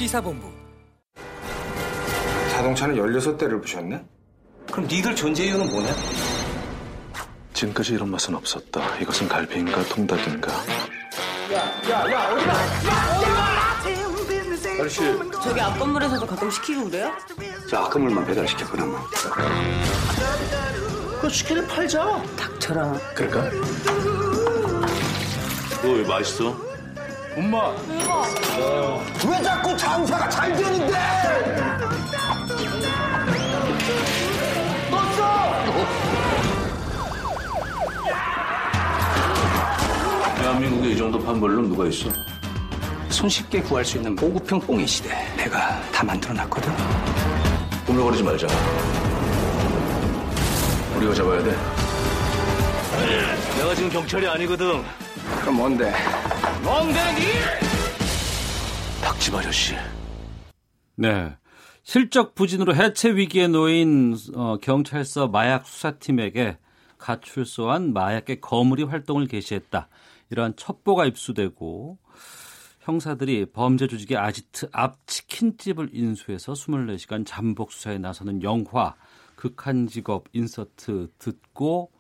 시사본부. 0.09 0.51
자동차는 2.53 2.97
16대를 2.97 3.61
부셨네? 3.61 4.03
그럼 4.73 4.89
니들 4.89 5.15
존재 5.15 5.45
이유는 5.45 5.71
뭐냐? 5.71 5.95
지금까지 7.53 7.93
이런 7.93 8.11
맛은 8.11 8.35
없었다. 8.35 8.97
이것은 9.01 9.29
갈비인가 9.29 9.85
통닭인가? 9.85 10.51
야, 10.51 11.59
야, 11.91 12.11
야, 12.11 12.33
어디가? 12.33 12.53
야, 12.55 13.19
어디가? 13.19 14.81
아저씨. 14.81 15.01
저기 15.43 15.61
앞 15.61 15.79
건물에서도 15.79 16.27
가끔 16.27 16.51
시키고 16.51 16.85
그래요? 16.85 17.13
자, 17.69 17.81
앞 17.81 17.91
건물만 17.91 18.25
배달시켜, 18.25 18.67
그나마. 18.67 18.99
그 21.21 21.29
치킨을 21.29 21.67
팔자. 21.67 22.23
닥쳐라. 22.37 22.93
그럴까? 23.15 23.51
너왜 25.83 26.07
맛있어? 26.07 26.68
엄마. 27.39 27.73
대박. 27.87 29.05
왜 29.31 29.43
자꾸 29.45 29.77
장사가 29.77 30.29
잘 30.29 30.53
되는데? 30.57 30.93
대한민국에 40.37 40.91
이 40.91 40.97
정도 40.97 41.19
판벌로 41.23 41.63
누가 41.63 41.87
있어? 41.87 42.09
손쉽게 43.11 43.63
구할 43.63 43.85
수 43.85 43.97
있는 43.99 44.17
보급형 44.17 44.61
뽕의 44.61 44.87
시대 44.87 45.11
내가 45.37 45.81
다 45.93 46.03
만들어놨거든 46.05 46.73
꾸물거리지 47.87 48.23
말자 48.23 48.47
우리가 50.97 51.15
잡아야 51.15 51.43
돼 51.43 51.57
내가 53.57 53.75
지금 53.75 53.91
경찰이 53.91 54.27
아니거든 54.29 54.83
그럼 55.41 55.57
뭔데? 55.57 55.93
뭔데 56.63 56.99
니? 57.15 57.21
닥집 59.03 59.35
아저씨 59.35 59.75
네 60.97 61.37
실적 61.83 62.35
부진으로 62.35 62.75
해체 62.75 63.17
위기에 63.17 63.49
놓인 63.49 64.15
어, 64.35 64.59
경찰서 64.61 65.29
마약 65.29 65.67
수사팀에게 65.67 66.59
가출소한 66.99 67.93
마약계 67.95 68.41
거물이 68.41 68.83
활동을 68.83 69.27
개시했다. 69.27 69.89
이러한 70.31 70.57
첩보가 70.57 71.07
입수되고 71.07 71.99
형사들이 72.81 73.47
범죄 73.53 73.87
조직의 73.87 74.19
아지트 74.19 74.69
앞 74.73 75.07
치킨집을 75.07 75.91
인수해서 75.93 76.53
24시간 76.53 77.25
잠복 77.27 77.73
수사에 77.73 77.99
나서는 77.99 78.43
영화 78.43 78.95
극한 79.37 79.87
직업 79.87 80.27
인서트 80.33 81.09
듣고 81.19 81.91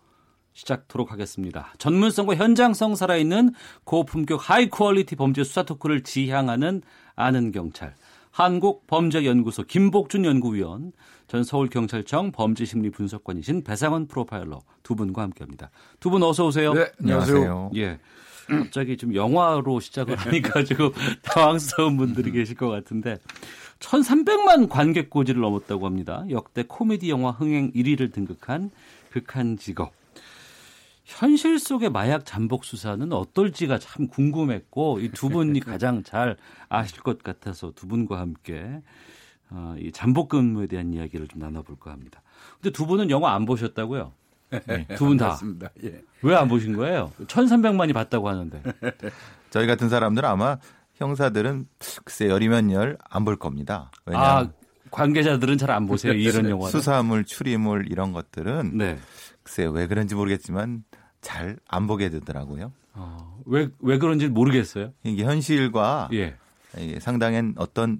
시작토록 0.58 1.12
하겠습니다. 1.12 1.72
전문성과 1.78 2.34
현장성 2.34 2.96
살아있는 2.96 3.52
고품격 3.84 4.50
high 4.50 4.68
quality 4.68 5.14
범죄 5.14 5.44
수사 5.44 5.62
토크를 5.62 6.02
지향하는 6.02 6.82
아는 7.14 7.52
경찰 7.52 7.94
한국범죄연구소 8.32 9.64
김복준 9.64 10.24
연구위원 10.24 10.92
전 11.28 11.44
서울경찰청 11.44 12.32
범죄심리분석관이신 12.32 13.62
배상훈 13.62 14.06
프로파일러 14.08 14.60
두 14.82 14.96
분과 14.96 15.22
함께합니다. 15.22 15.70
두 16.00 16.10
분 16.10 16.22
어서 16.24 16.46
오세요. 16.46 16.72
네, 16.72 16.86
안녕하세요. 17.00 17.70
예. 17.76 17.98
갑자기 18.48 18.96
좀 18.96 19.14
영화로 19.14 19.78
시작을 19.78 20.16
하니까 20.16 20.64
지금 20.64 20.90
당황스러운 21.22 21.96
분들이 21.98 22.32
계실 22.32 22.56
것 22.56 22.68
같은데 22.68 23.18
1,300만 23.80 24.68
관객 24.68 25.10
고지를 25.10 25.40
넘었다고 25.42 25.86
합니다. 25.86 26.24
역대 26.30 26.64
코미디 26.66 27.10
영화 27.10 27.30
흥행 27.30 27.70
1위를 27.72 28.12
등극한 28.12 28.70
극한 29.12 29.56
직업. 29.58 29.97
현실 31.12 31.58
속의 31.58 31.88
마약 31.90 32.26
잠복 32.26 32.64
수사는 32.66 33.10
어떨지가 33.10 33.78
참 33.78 34.08
궁금했고 34.08 35.00
이 35.00 35.08
두 35.08 35.30
분이 35.30 35.58
가장 35.64 36.02
잘 36.02 36.36
아실 36.68 37.00
것 37.00 37.22
같아서 37.22 37.72
두 37.74 37.88
분과 37.88 38.20
함께 38.20 38.82
어, 39.50 39.74
이 39.78 39.90
잠복 39.90 40.28
근무에 40.28 40.66
대한 40.66 40.92
이야기를 40.92 41.26
좀 41.28 41.40
나눠볼까 41.40 41.90
합니다. 41.90 42.20
근데 42.60 42.70
두 42.70 42.84
분은 42.86 43.08
영화 43.08 43.34
안 43.34 43.46
보셨다고요? 43.46 44.12
네, 44.66 44.86
두분 44.96 45.16
다. 45.16 45.38
예. 45.82 46.02
왜안 46.22 46.46
보신 46.48 46.76
거예요? 46.76 47.10
1,300만이 47.26 47.94
봤다고 47.94 48.28
하는데. 48.28 48.62
저희 49.50 49.66
같은 49.66 49.88
사람들은 49.88 50.28
아마 50.28 50.58
형사들은 50.96 51.66
글쎄 52.04 52.28
열이면 52.28 52.70
열 52.72 52.98
안 53.10 53.24
볼 53.24 53.36
겁니다. 53.36 53.90
왜냐 54.04 54.20
아, 54.20 54.50
관계자들은 54.90 55.56
잘 55.56 55.70
안 55.70 55.86
보세요. 55.86 56.12
이런 56.12 56.48
영화. 56.50 56.68
수사물, 56.68 57.24
추리물 57.24 57.90
이런 57.90 58.12
것들은 58.12 58.76
네. 58.76 58.98
글쎄 59.42 59.64
왜 59.66 59.86
그런지 59.86 60.14
모르겠지만 60.14 60.84
잘 61.20 61.56
안 61.68 61.86
보게 61.86 62.10
되더라고요. 62.10 62.72
어, 62.94 63.40
왜, 63.46 63.68
왜 63.80 63.98
그런지 63.98 64.28
모르겠어요. 64.28 64.92
이게 65.04 65.24
현실과 65.24 66.08
예. 66.12 66.34
이게 66.76 67.00
상당한 67.00 67.54
어떤 67.56 67.98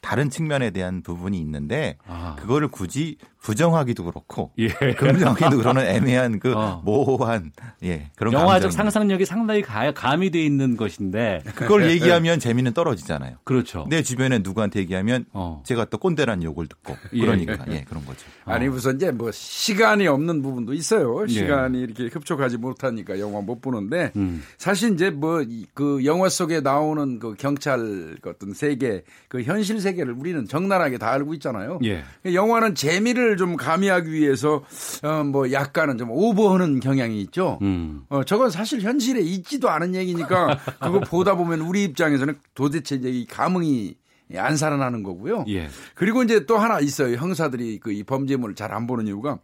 다른 0.00 0.28
측면에 0.28 0.70
대한 0.70 1.02
부분이 1.02 1.38
있는데 1.40 1.96
아. 2.06 2.36
그거를 2.38 2.68
굳이 2.68 3.16
부정하기도 3.42 4.04
그렇고 4.04 4.50
예. 4.58 4.68
긍정하기도 4.68 5.56
그러는 5.58 5.82
애매한 5.88 6.38
그 6.38 6.52
어. 6.54 6.82
모호한 6.84 7.52
예 7.82 8.10
그런 8.16 8.32
영화적 8.34 8.70
감정이- 8.70 8.74
상상력이 8.74 9.24
상당히 9.24 9.62
가, 9.62 9.92
가미돼 9.92 10.42
있는 10.44 10.76
것인데 10.76 11.42
그걸 11.54 11.88
얘기하면 11.90 12.38
재미는 12.38 12.72
떨어지잖아요. 12.74 13.36
그렇죠. 13.44 13.86
내 13.88 14.02
주변에 14.02 14.38
누구한테 14.40 14.80
얘기하면 14.80 15.24
어. 15.32 15.62
제가 15.66 15.86
또 15.86 15.98
꼰대란 15.98 16.42
욕을 16.42 16.66
듣고 16.66 16.96
예. 17.14 17.20
그러니까 17.20 17.64
예, 17.68 17.84
그런 17.88 18.04
거죠. 18.04 18.26
아니 18.44 18.68
우선 18.68 18.96
이제 18.96 19.10
뭐 19.10 19.30
시간이 19.32 20.06
없는 20.06 20.42
부분도 20.42 20.74
있어요. 20.74 21.24
예. 21.24 21.28
시간이 21.32 21.80
이렇게 21.80 22.04
흡족하지 22.12 22.58
못하니까 22.58 23.18
영화 23.20 23.40
못 23.40 23.60
보는데 23.62 24.12
음. 24.16 24.42
사실 24.58 24.92
이제 24.94 25.10
뭐 25.10 25.40
그 25.74 26.04
영화 26.04 26.28
속에 26.28 26.60
나오는 26.60 27.18
그 27.18 27.34
경찰 27.38 28.16
그 28.20 28.30
어떤 28.30 28.52
세계 28.52 29.02
그 29.28 29.42
현실 29.42 29.80
세계를 29.80 30.12
우리는 30.12 30.46
적나라하게 30.46 30.98
다 30.98 31.10
알고 31.12 31.32
있잖아요. 31.34 31.78
예. 31.84 32.02
영화는 32.24 32.74
재미를 32.74 33.29
좀 33.36 33.56
가미하기 33.56 34.10
위해서 34.12 34.62
어 35.02 35.22
뭐 35.24 35.52
약간은 35.52 35.98
좀 35.98 36.10
오버하는 36.10 36.80
경향이 36.80 37.20
있죠. 37.22 37.58
음. 37.62 38.02
어 38.08 38.24
저건 38.24 38.50
사실 38.50 38.80
현실에 38.80 39.20
있지도 39.20 39.68
않은 39.70 39.94
얘기니까 39.94 40.58
그거 40.80 41.00
보다 41.00 41.36
보면 41.36 41.60
우리 41.60 41.84
입장에서는 41.84 42.38
도대체 42.54 42.96
이제 42.96 43.08
이 43.10 43.26
감흥이 43.26 43.94
안 44.36 44.56
살아나는 44.56 45.02
거고요. 45.02 45.44
예. 45.48 45.68
그리고 45.94 46.22
이제 46.22 46.46
또 46.46 46.56
하나 46.58 46.78
있어요. 46.80 47.16
형사들이 47.16 47.78
그 47.80 47.90
이 47.92 48.02
범죄물을 48.04 48.54
잘 48.54 48.72
안 48.72 48.86
보는 48.86 49.06
이유가 49.08 49.38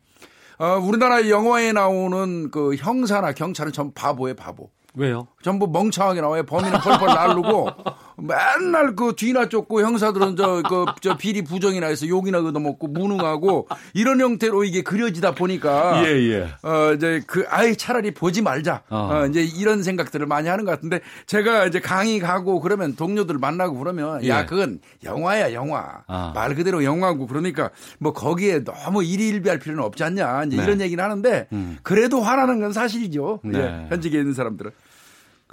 어, 0.59 0.79
우리나라 0.83 1.29
영화에 1.29 1.73
나오는 1.73 2.51
그 2.51 2.75
형사나 2.77 3.33
경찰은 3.33 3.73
전부 3.73 3.93
바보예요, 3.95 4.35
바보. 4.37 4.71
왜요? 4.97 5.29
전부 5.43 5.69
멍청하게 5.69 6.21
나와요. 6.23 6.43
범인은 6.45 6.81
펄펄 6.81 7.07
날르고 7.07 7.71
맨날 8.19 8.97
그 8.97 9.15
뒤나 9.15 9.49
쫓고 9.49 9.83
형사들은 9.83 10.37
저 10.37 10.63
그 10.63 10.87
저 11.03 11.17
비리 11.19 11.43
부정이나 11.45 11.87
해서 11.89 12.09
욕이나 12.09 12.39
얻어먹고 12.39 12.89
무능하고 12.89 13.69
이런 13.93 14.21
형태로 14.21 14.65
이게 14.65 14.83
그려지다 14.83 15.35
보니까 15.35 16.03
예, 16.07 16.09
예. 16.31 16.49
어 16.63 16.93
이제 16.95 17.23
그 17.27 17.45
아예 17.51 17.75
차라리 17.75 18.13
보지 18.13 18.41
말자. 18.43 18.83
어. 18.89 19.11
어. 19.13 19.27
이제 19.27 19.43
이런 19.45 19.83
생각들을 19.83 20.27
많이 20.27 20.49
하는 20.49 20.65
것 20.65 20.71
같은데 20.73 21.01
제가 21.27 21.67
이제 21.67 21.79
강의 21.81 22.19
가고 22.19 22.61
그러면 22.61 22.97
동료들 22.97 23.37
만나고 23.39 23.79
그러면 23.79 24.25
예. 24.25 24.29
야 24.31 24.47
그건 24.47 24.81
영화야 25.05 25.53
영화 25.53 26.03
아. 26.07 26.33
말 26.35 26.55
그대로 26.55 26.83
영화고 26.83 27.27
그러니까 27.27 27.71
뭐 27.99 28.13
거기에 28.15 28.65
너무 28.65 29.05
일희일비할 29.05 29.59
필요는 29.59 29.85
없지 29.85 30.03
않냐 30.03 30.45
이제 30.45 30.57
네. 30.57 30.65
이런 30.65 30.81
얘기는 30.81 31.03
하는데 31.03 31.49
음. 31.53 31.77
그래도 31.83 32.23
화나는 32.23 32.61
건 32.61 32.73
사실이죠. 32.73 33.41
네. 33.45 33.59
예, 33.59 33.87
현직에 33.91 34.19
있는 34.19 34.33
사람들은. 34.33 34.71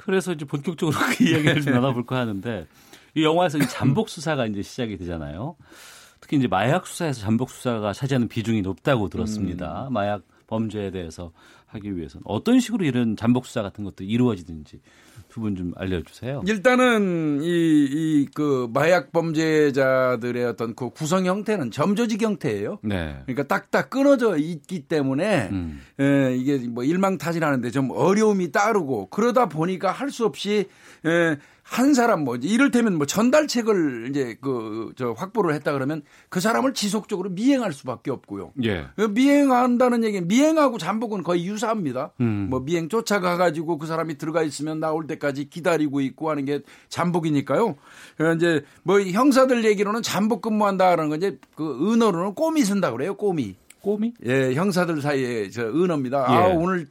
그래서 0.05 0.33
이제 0.33 0.45
본격적으로 0.45 0.97
그 1.17 1.23
이야기를 1.23 1.61
좀 1.61 1.73
나눠볼까 1.73 2.17
하는데 2.17 2.67
이 3.15 3.23
영화에서 3.23 3.57
이 3.57 3.67
잠복 3.67 4.09
수사가 4.09 4.45
이제 4.47 4.61
시작이 4.61 4.97
되잖아요. 4.97 5.55
특히 6.19 6.37
이제 6.37 6.47
마약 6.47 6.87
수사에서 6.87 7.21
잠복 7.21 7.49
수사가 7.49 7.93
차지하는 7.93 8.27
비중이 8.27 8.61
높다고 8.61 9.09
들었습니다. 9.09 9.87
마약 9.91 10.23
범죄에 10.47 10.91
대해서 10.91 11.31
하기 11.67 11.95
위해서는 11.95 12.23
어떤 12.25 12.59
식으로 12.59 12.85
이런 12.85 13.15
잠복 13.15 13.45
수사 13.45 13.61
같은 13.61 13.83
것도 13.83 14.03
이루어지는지 14.03 14.79
두분좀 15.33 15.73
알려주세요. 15.75 16.43
일단은 16.47 17.39
이 17.41 17.47
이 18.23 18.27
그 18.35 18.67
마약 18.73 19.11
범죄자들의 19.11 20.45
어떤 20.45 20.75
그 20.75 20.89
구성 20.89 21.25
형태는 21.25 21.71
점조직 21.71 22.21
형태예요. 22.21 22.79
네. 22.83 23.17
그러니까 23.25 23.43
딱딱 23.47 23.89
끊어져 23.89 24.37
있기 24.37 24.81
때문에 24.87 25.49
음. 25.51 25.81
에, 25.99 26.35
이게 26.35 26.57
뭐 26.67 26.83
일망타진하는데 26.83 27.69
좀 27.71 27.89
어려움이 27.91 28.51
따르고 28.51 29.07
그러다 29.09 29.47
보니까 29.49 29.91
할 29.91 30.09
수 30.13 30.25
없이 30.25 30.67
에, 31.05 31.37
한 31.73 31.93
사람 31.93 32.23
뭐 32.23 32.35
이를테면 32.35 32.97
뭐 32.97 33.05
전달책을 33.05 34.07
이제 34.09 34.37
그 34.41 34.83
저 34.95 35.11
확보를 35.11 35.53
했다 35.55 35.73
그러면 35.73 36.01
그 36.29 36.39
사람을 36.39 36.73
지속적으로 36.73 37.29
미행할 37.29 37.73
수밖에 37.73 38.11
없고요. 38.11 38.53
예. 38.63 38.87
그 38.95 39.01
미행한다는 39.03 40.03
얘기는 40.03 40.27
미행하고 40.27 40.77
잠복은 40.77 41.23
거의 41.23 41.45
유사합니다. 41.47 42.11
음. 42.21 42.47
뭐 42.49 42.59
미행 42.59 42.89
쫓아가 42.89 43.37
가지고 43.37 43.77
그 43.77 43.87
사람이 43.87 44.17
들어가 44.17 44.43
있으면 44.43 44.79
나올 44.79 45.07
때까지 45.07 45.49
기다리고 45.49 46.01
있고 46.01 46.29
하는 46.29 46.45
게 46.45 46.61
잠복이니까요. 46.89 47.75
그 48.17 48.35
이제 48.35 48.63
뭐 48.83 48.99
형사들 49.01 49.65
얘기로는 49.65 50.01
잠복 50.01 50.41
근무한다라는 50.41 51.09
건 51.09 51.17
이제 51.17 51.37
그 51.55 51.91
은어로는 51.91 52.35
꼬미 52.35 52.63
쓴다 52.63 52.91
그래요. 52.91 53.15
꼬미. 53.15 53.55
꼬미? 53.81 54.13
예, 54.25 54.53
형사들 54.53 55.01
사이에 55.01 55.49
저 55.49 55.63
은어입니다. 55.63 56.25
예. 56.29 56.33
아 56.33 56.45
오늘 56.55 56.87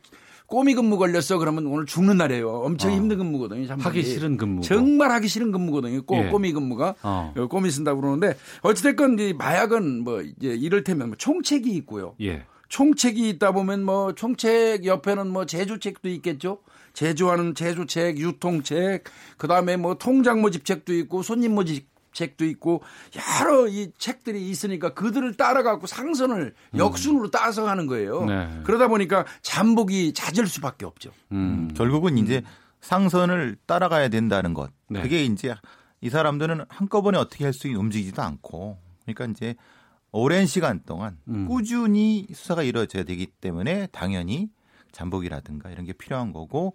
꼬미 0.52 0.74
근무 0.74 0.98
걸렸어 0.98 1.38
그러면 1.38 1.64
오늘 1.66 1.86
죽는 1.86 2.18
날이에요. 2.18 2.46
엄청 2.46 2.90
어. 2.90 2.94
힘든 2.94 3.16
근무거든요. 3.16 3.66
잠복이. 3.66 3.86
하기 3.86 4.02
싫은 4.02 4.36
근무. 4.36 4.60
정말 4.60 5.10
하기 5.12 5.26
싫은 5.26 5.50
근무거든요. 5.50 6.02
꼬, 6.02 6.18
예. 6.18 6.28
꼬미 6.28 6.52
근무가 6.52 6.94
어. 7.02 7.32
어, 7.34 7.46
꼬미 7.46 7.70
쓴다고 7.70 8.02
그러는데 8.02 8.36
어찌됐건 8.60 9.18
이 9.18 9.32
마약은 9.32 10.04
뭐 10.04 10.20
이제 10.20 10.48
이를테면 10.48 11.08
뭐 11.08 11.16
총책이 11.16 11.70
있고요. 11.76 12.16
예. 12.20 12.44
총책이 12.68 13.30
있다 13.30 13.52
보면 13.52 13.82
뭐 13.82 14.14
총책 14.14 14.84
옆에는 14.84 15.26
뭐 15.28 15.46
제주책도 15.46 16.10
있겠죠. 16.10 16.58
제조하는 16.92 17.54
제조책, 17.54 18.18
유통책, 18.18 19.04
그 19.38 19.48
다음에 19.48 19.78
뭐 19.78 19.94
통장 19.94 20.42
모집책도 20.42 20.92
있고 20.92 21.22
손님 21.22 21.54
모집 21.54 21.86
책도 22.12 22.44
있고 22.46 22.82
여러 23.40 23.66
이 23.68 23.90
책들이 23.98 24.48
있으니까 24.50 24.94
그들을 24.94 25.34
따라가고 25.34 25.86
상선을 25.86 26.54
역순으로 26.76 27.30
따서 27.30 27.68
하는 27.68 27.86
거예요. 27.86 28.20
음. 28.22 28.26
네. 28.26 28.60
그러다 28.64 28.88
보니까 28.88 29.24
잠복이 29.42 30.12
잦을 30.12 30.46
수밖에 30.46 30.84
없죠. 30.86 31.10
음. 31.32 31.70
결국은 31.76 32.18
이제 32.18 32.42
상선을 32.80 33.56
따라가야 33.66 34.08
된다는 34.08 34.54
것. 34.54 34.70
네. 34.88 35.02
그게 35.02 35.24
이제 35.24 35.54
이 36.00 36.10
사람들은 36.10 36.64
한꺼번에 36.68 37.16
어떻게 37.18 37.44
할 37.44 37.52
수 37.52 37.66
있는 37.68 37.80
움직이지도 37.80 38.20
않고 38.22 38.78
그러니까 39.04 39.26
이제 39.26 39.54
오랜 40.10 40.46
시간 40.46 40.82
동안 40.84 41.16
음. 41.28 41.46
꾸준히 41.46 42.26
수사가 42.34 42.62
이루어져야 42.62 43.04
되기 43.04 43.26
때문에 43.26 43.86
당연히 43.92 44.50
잠복이라든가 44.92 45.70
이런 45.70 45.86
게 45.86 45.92
필요한 45.92 46.32
거고 46.32 46.74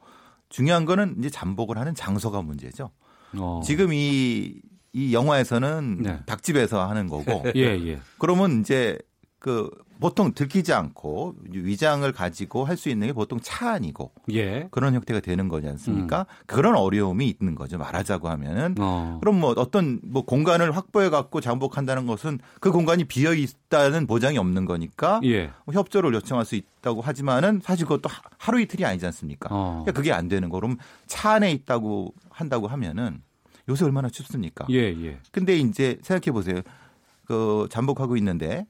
중요한 0.49 0.85
거는 0.85 1.15
이제 1.19 1.29
잠복을 1.29 1.77
하는 1.77 1.93
장소가 1.93 2.41
문제죠. 2.41 2.89
어. 3.37 3.61
지금 3.63 3.91
이, 3.93 4.55
이 4.97 5.13
영화에서는 5.13 5.97
네. 6.01 6.19
닭집에서 6.25 6.87
하는 6.89 7.07
거고. 7.07 7.43
예, 7.55 7.61
예. 7.87 7.99
그러면 8.17 8.61
이제 8.61 8.97
그 9.39 9.69
보통 9.99 10.33
들키지 10.33 10.73
않고 10.73 11.35
위장을 11.49 12.11
가지고 12.11 12.65
할 12.65 12.77
수 12.77 12.89
있는 12.89 13.07
게 13.07 13.13
보통 13.13 13.39
차 13.41 13.71
안이고 13.73 14.11
예. 14.31 14.67
그런 14.71 14.93
형태가 14.95 15.19
되는 15.21 15.47
거지 15.47 15.67
않습니까? 15.67 16.25
그런 16.47 16.75
어려움이 16.75 17.35
있는 17.39 17.55
거죠. 17.55 17.77
말하자고 17.79 18.27
하면은 18.29 18.75
어. 18.79 19.17
그럼 19.21 19.39
뭐 19.39 19.53
어떤 19.57 19.99
뭐 20.03 20.23
공간을 20.25 20.75
확보해 20.75 21.09
갖고 21.09 21.41
장복한다는 21.41 22.05
것은 22.07 22.39
그 22.59 22.71
공간이 22.71 23.03
비어 23.05 23.33
있다는 23.33 24.05
보장이 24.07 24.37
없는 24.39 24.65
거니까 24.65 25.19
예. 25.23 25.51
뭐 25.65 25.73
협조를 25.73 26.13
요청할 26.15 26.45
수 26.45 26.55
있다고 26.55 27.01
하지만은 27.01 27.61
사실 27.63 27.85
그것도 27.85 28.09
하- 28.09 28.21
하루 28.37 28.59
이틀이 28.61 28.85
아니지 28.85 29.05
않습니까? 29.07 29.49
어. 29.51 29.81
그러니까 29.83 29.91
그게 29.93 30.11
안 30.11 30.27
되는 30.27 30.49
거. 30.49 30.59
그럼 30.59 30.77
차 31.07 31.31
안에 31.33 31.51
있다고 31.51 32.13
한다고 32.29 32.67
하면은 32.67 33.21
요새 33.69 33.85
얼마나 33.85 34.09
춥습니까? 34.09 34.65
예, 34.69 34.93
예. 35.03 35.19
근데 35.31 35.57
이제 35.57 35.97
생각해 36.01 36.31
보세요. 36.31 36.61
그 37.25 37.67
잠복하고 37.69 38.15
있는데 38.17 38.65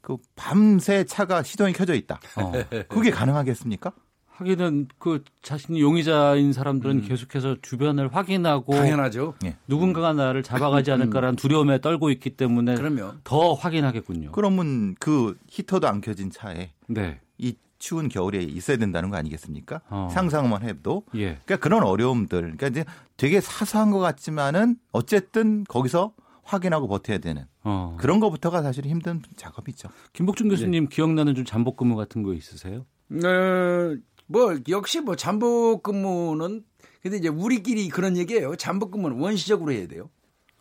그 0.00 0.16
밤새 0.34 1.04
차가 1.04 1.42
시동이 1.42 1.72
켜져 1.72 1.94
있다. 1.94 2.20
어. 2.36 2.52
그게 2.88 3.10
가능하겠습니까? 3.10 3.92
하기는 4.40 4.88
그 4.98 5.22
자신이 5.42 5.82
용의자인 5.82 6.54
사람들은 6.54 7.02
계속해서 7.02 7.56
주변을 7.60 8.14
확인하고 8.14 8.74
당연하죠. 8.74 9.34
예. 9.44 9.56
누군가가 9.68 10.14
나를 10.14 10.42
잡아가지 10.42 10.90
않을까라는 10.90 11.36
두려움에 11.36 11.82
떨고 11.82 12.10
있기 12.10 12.30
때문에 12.30 12.74
그러면 12.74 13.20
더 13.22 13.52
확인하겠군요. 13.52 14.32
그러면 14.32 14.94
그 14.98 15.38
히터도 15.48 15.86
안 15.86 16.00
켜진 16.00 16.30
차에 16.30 16.70
네. 16.86 17.20
이 17.36 17.54
추운 17.80 18.08
겨울에 18.08 18.40
있어야 18.40 18.76
된다는 18.76 19.10
거 19.10 19.16
아니겠습니까? 19.16 19.80
어. 19.88 20.08
상상만 20.12 20.62
해도. 20.62 21.02
예. 21.16 21.40
그러니까 21.44 21.56
그런 21.56 21.82
어려움들. 21.82 22.40
그러니까 22.42 22.68
이제 22.68 22.84
되게 23.16 23.40
사소한 23.40 23.90
것 23.90 23.98
같지만은 23.98 24.76
어쨌든 24.92 25.64
거기서 25.64 26.12
확인하고 26.44 26.86
버텨야 26.86 27.18
되는 27.18 27.46
어. 27.64 27.96
그런 27.98 28.20
것부터가 28.20 28.62
사실 28.62 28.86
힘든 28.86 29.22
작업이죠. 29.36 29.88
김복준 30.12 30.48
네. 30.48 30.54
교수님 30.54 30.88
기억나는 30.88 31.34
좀 31.34 31.44
잠복 31.44 31.76
근무 31.76 31.96
같은 31.96 32.22
거 32.22 32.34
있으세요? 32.34 32.84
어, 33.10 33.96
뭐 34.26 34.56
역시 34.68 35.00
뭐 35.00 35.16
잠복 35.16 35.82
근무는 35.82 36.64
근데 37.02 37.16
이제 37.16 37.28
우리끼리 37.28 37.88
그런 37.88 38.16
얘기예요. 38.16 38.56
잠복 38.56 38.90
근무는 38.92 39.18
원시적으로 39.18 39.72
해야 39.72 39.88
돼요. 39.88 40.10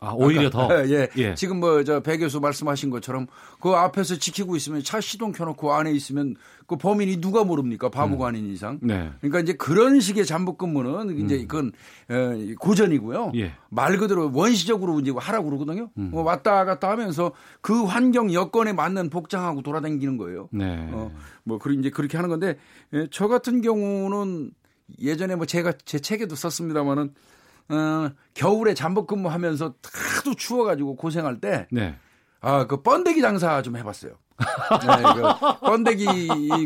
아, 0.01 0.13
오히려 0.15 0.49
더. 0.49 0.69
예. 0.87 1.09
예. 1.17 1.35
지금 1.35 1.59
뭐 1.59 1.83
저배 1.83 2.17
교수 2.17 2.39
말씀하신 2.39 2.89
것처럼 2.89 3.27
그 3.59 3.71
앞에서 3.71 4.15
지키고 4.17 4.55
있으면 4.55 4.81
차 4.81 5.01
시동 5.01 5.33
켜놓고 5.33 5.73
안에 5.73 5.91
있으면 5.91 6.35
그 6.67 6.77
범인이 6.77 7.19
누가 7.19 7.43
모릅니까? 7.43 7.89
바보가 7.89 8.27
아닌 8.27 8.49
이상. 8.49 8.79
네. 8.81 9.11
그러니까 9.19 9.39
이제 9.41 9.53
그런 9.53 9.99
식의 9.99 10.25
잠복 10.25 10.57
근무는 10.57 11.17
이제 11.25 11.39
그건 11.45 11.71
어, 12.09 12.55
고전이고요. 12.59 13.33
예. 13.35 13.53
말 13.69 13.97
그대로 13.97 14.31
원시적으로 14.33 14.99
이제 14.99 15.11
하라고 15.15 15.49
그러거든요. 15.49 15.89
음. 15.97 16.11
뭐 16.11 16.23
왔다 16.23 16.63
갔다 16.63 16.89
하면서 16.89 17.33
그 17.59 17.83
환경 17.83 18.31
여건에 18.33 18.71
맞는 18.71 19.09
복장하고 19.09 19.61
돌아다니는 19.63 20.17
거예요. 20.17 20.47
네. 20.51 20.89
어, 20.91 21.11
뭐 21.43 21.57
그리 21.57 21.77
이제 21.77 21.89
그렇게 21.89 22.17
하는 22.17 22.29
건데 22.29 22.57
예, 22.93 23.07
저 23.11 23.27
같은 23.27 23.61
경우는 23.61 24.51
예전에 25.01 25.35
뭐 25.35 25.45
제가 25.45 25.73
제 25.85 25.99
책에도 25.99 26.35
썼습니다마는 26.35 27.13
어, 27.69 28.11
겨울에 28.33 28.73
잠복 28.73 29.07
근무하면서 29.07 29.75
하도 30.15 30.33
추워가지고 30.35 30.95
고생할 30.95 31.39
때 31.39 31.67
네. 31.71 31.95
아, 32.41 32.65
그 32.67 32.81
번데기 32.81 33.21
장사 33.21 33.61
좀 33.61 33.77
해봤어요. 33.77 34.13
네, 34.39 35.03
그 35.15 35.59
번데기 35.59 36.05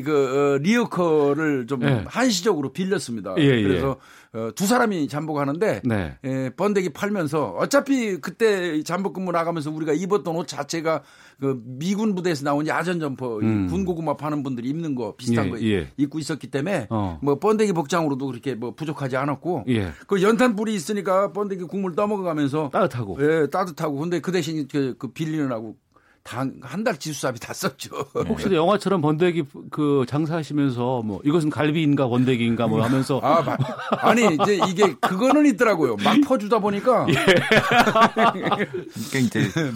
그 0.03 0.55
어, 0.55 0.57
리어카를 0.61 1.67
좀 1.67 1.83
예. 1.83 2.03
한시적으로 2.07 2.71
빌렸습니다. 2.71 3.33
예, 3.37 3.43
예. 3.43 3.63
그래서 3.63 3.97
어, 4.33 4.49
두 4.55 4.65
사람이 4.65 5.07
잠복하는데 5.07 5.81
네. 5.83 6.17
예, 6.23 6.49
번데기 6.55 6.89
팔면서 6.89 7.55
어차피 7.57 8.17
그때 8.17 8.81
잠복 8.83 9.13
근무 9.13 9.31
나가면서 9.31 9.71
우리가 9.71 9.93
입었던 9.93 10.35
옷 10.35 10.47
자체가 10.47 11.03
그 11.39 11.61
미군 11.63 12.15
부대에서 12.15 12.43
나온 12.43 12.67
야전 12.67 12.99
점퍼 12.99 13.41
이 13.41 13.45
음. 13.45 13.67
군고구마 13.67 14.17
파는 14.17 14.43
분들이 14.43 14.69
입는 14.69 14.95
거 14.95 15.15
비슷한 15.15 15.47
예, 15.47 15.49
거 15.49 15.61
예. 15.61 15.87
입고 15.97 16.19
있었기 16.19 16.47
때문에 16.47 16.87
어. 16.89 17.19
뭐 17.21 17.37
번데기 17.37 17.73
복장으로도 17.73 18.25
그렇게 18.27 18.55
뭐 18.55 18.73
부족하지 18.73 19.17
않았고 19.17 19.65
예. 19.69 19.91
그 20.07 20.21
연탄 20.23 20.55
불이 20.55 20.73
있으니까 20.73 21.31
번데기 21.31 21.65
국물 21.65 21.95
떠먹어가면서 21.95 22.69
따뜻하고. 22.71 23.17
예, 23.21 23.47
따뜻하고 23.47 23.97
근데 23.97 24.19
그 24.19 24.31
대신 24.31 24.67
그, 24.67 24.95
그 24.97 25.11
빌리느라고 25.11 25.75
한달 26.25 26.97
지수사비 26.97 27.39
다 27.39 27.53
썼죠. 27.53 27.89
혹시 28.15 28.49
영화처럼 28.53 29.01
번데기 29.01 29.43
그 29.69 30.05
장사하시면서 30.07 31.01
뭐 31.03 31.19
이것은 31.25 31.49
갈비인가 31.49 32.07
번데기인가 32.07 32.67
뭐 32.67 32.81
하면서 32.81 33.19
아, 33.21 33.41
마- 33.41 33.57
아니 33.99 34.33
이제 34.33 34.57
이게 34.69 34.93
그거는 35.01 35.45
있더라고요. 35.47 35.97
막 35.97 36.15
퍼주다 36.25 36.59
보니까 36.59 37.05
예. 37.11 37.13
그러니까 39.11 39.19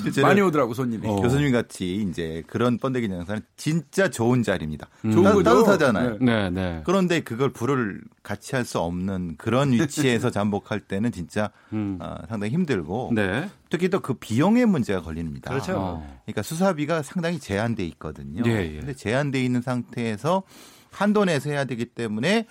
이제 0.05 0.21
많이 0.21 0.41
오더라고 0.41 0.73
손님이. 0.73 1.07
어. 1.07 1.15
교수님 1.17 1.51
같이 1.51 1.95
이제 2.09 2.43
그런 2.47 2.77
번데기 2.77 3.09
장사는 3.09 3.41
진짜 3.57 4.09
좋은 4.09 4.41
자리입니다. 4.43 4.87
좋은 5.01 5.43
따-. 5.43 5.53
따뜻하잖아요. 5.53 6.17
네, 6.21 6.49
네. 6.49 6.81
그런데 6.85 7.19
그걸 7.21 7.51
불을 7.51 8.01
같이 8.23 8.55
할 8.55 8.67
수 8.67 8.79
없는 8.79 9.35
그런 9.37 9.71
위치에서 9.71 10.29
잠복할 10.31 10.81
때는 10.81 11.11
진짜 11.13 11.49
어, 11.71 12.17
상당히 12.27 12.51
힘들고 12.53 13.09
음. 13.11 13.15
네. 13.15 13.49
특히 13.70 13.89
또 13.89 13.99
그 13.99 14.13
비용의 14.13 14.65
문제가 14.65 15.01
걸립니다. 15.01 15.49
그렇죠. 15.51 15.74
어. 15.78 16.20
그러니까 16.26 16.41
수사비가 16.41 17.01
상당히 17.01 17.39
제한돼 17.39 17.86
있거든요. 17.88 18.43
예, 18.45 18.76
예. 18.76 18.80
근데 18.80 18.93
제한돼 18.93 19.43
있는 19.43 19.61
상태에서 19.61 20.43
한도 20.91 21.26
내서 21.26 21.49
해야 21.49 21.65
되기 21.65 21.86
때문에 21.86 22.47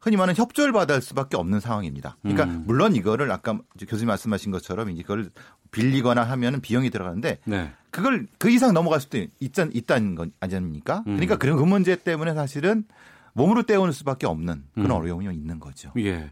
흔히 0.00 0.16
말하는 0.16 0.36
협조를 0.36 0.72
받을 0.72 1.00
수밖에 1.00 1.36
없는 1.36 1.60
상황입니다. 1.60 2.16
그러니까 2.22 2.44
음. 2.44 2.64
물론 2.66 2.94
이거를 2.94 3.30
아까 3.30 3.58
교수님 3.88 4.08
말씀하신 4.08 4.52
것처럼 4.52 4.90
이제 4.90 5.02
그걸 5.02 5.30
빌리거나 5.70 6.22
하면은 6.22 6.60
비용이 6.60 6.90
들어가는데 6.90 7.38
네. 7.44 7.72
그걸 7.90 8.26
그 8.38 8.50
이상 8.50 8.74
넘어갈 8.74 9.00
수도 9.00 9.18
있, 9.18 9.28
있다는 9.40 10.14
건 10.14 10.32
아닙니까? 10.40 10.98
음. 11.06 11.14
그러니까 11.14 11.36
그런 11.36 11.56
그 11.56 11.62
문제 11.62 11.96
때문에 11.96 12.34
사실은 12.34 12.84
몸으로 13.32 13.62
때우는 13.64 13.92
수밖에 13.92 14.26
없는 14.26 14.64
그런 14.74 14.90
음. 14.90 14.96
어려움이 14.96 15.34
있는 15.34 15.58
거죠. 15.58 15.90
예. 15.98 16.30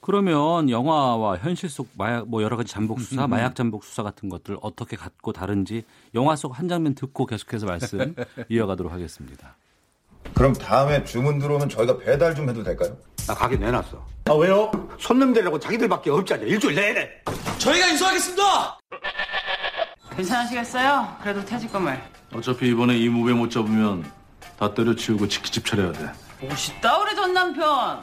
그러면 0.00 0.70
영화와 0.70 1.36
현실 1.38 1.68
속 1.68 1.88
마약 1.96 2.26
뭐 2.28 2.42
여러 2.42 2.56
가지 2.56 2.72
잠복 2.72 3.00
수사, 3.00 3.24
음. 3.24 3.30
마약 3.30 3.54
잠복 3.54 3.84
수사 3.84 4.02
같은 4.02 4.28
것들 4.28 4.56
어떻게 4.62 4.96
갖고 4.96 5.32
다른지 5.32 5.84
영화 6.14 6.36
속 6.36 6.50
한 6.58 6.68
장면 6.68 6.94
듣고 6.94 7.26
계속해서 7.26 7.66
말씀 7.66 8.14
이어가도록 8.48 8.92
하겠습니다. 8.92 9.56
그럼 10.34 10.52
다음에 10.52 11.04
주문 11.04 11.38
들어오면 11.38 11.68
저희가 11.68 11.98
배달 11.98 12.34
좀 12.34 12.48
해도 12.48 12.62
될까요? 12.62 12.96
나 13.26 13.34
가게 13.34 13.56
내놨어. 13.56 14.04
아 14.26 14.32
왜요? 14.34 14.70
손님 14.98 15.32
되려고 15.32 15.58
자기들밖에 15.58 16.10
없잖아. 16.10 16.42
일주일 16.42 16.74
내내. 16.74 17.08
저희가 17.58 17.86
인수하겠습니다. 17.88 18.78
괜찮으시겠어요? 20.16 21.16
그래도 21.22 21.44
퇴직금을. 21.44 22.00
어차피 22.34 22.68
이번에 22.70 22.96
이 22.96 23.08
무배 23.08 23.32
못 23.32 23.50
잡으면 23.50 24.10
다 24.58 24.72
때려치우고 24.74 25.28
치킨집 25.28 25.64
차려야 25.66 25.92
돼. 25.92 26.10
멋있다 26.46 26.98
우리 26.98 27.14
전 27.14 27.32
남편. 27.32 28.00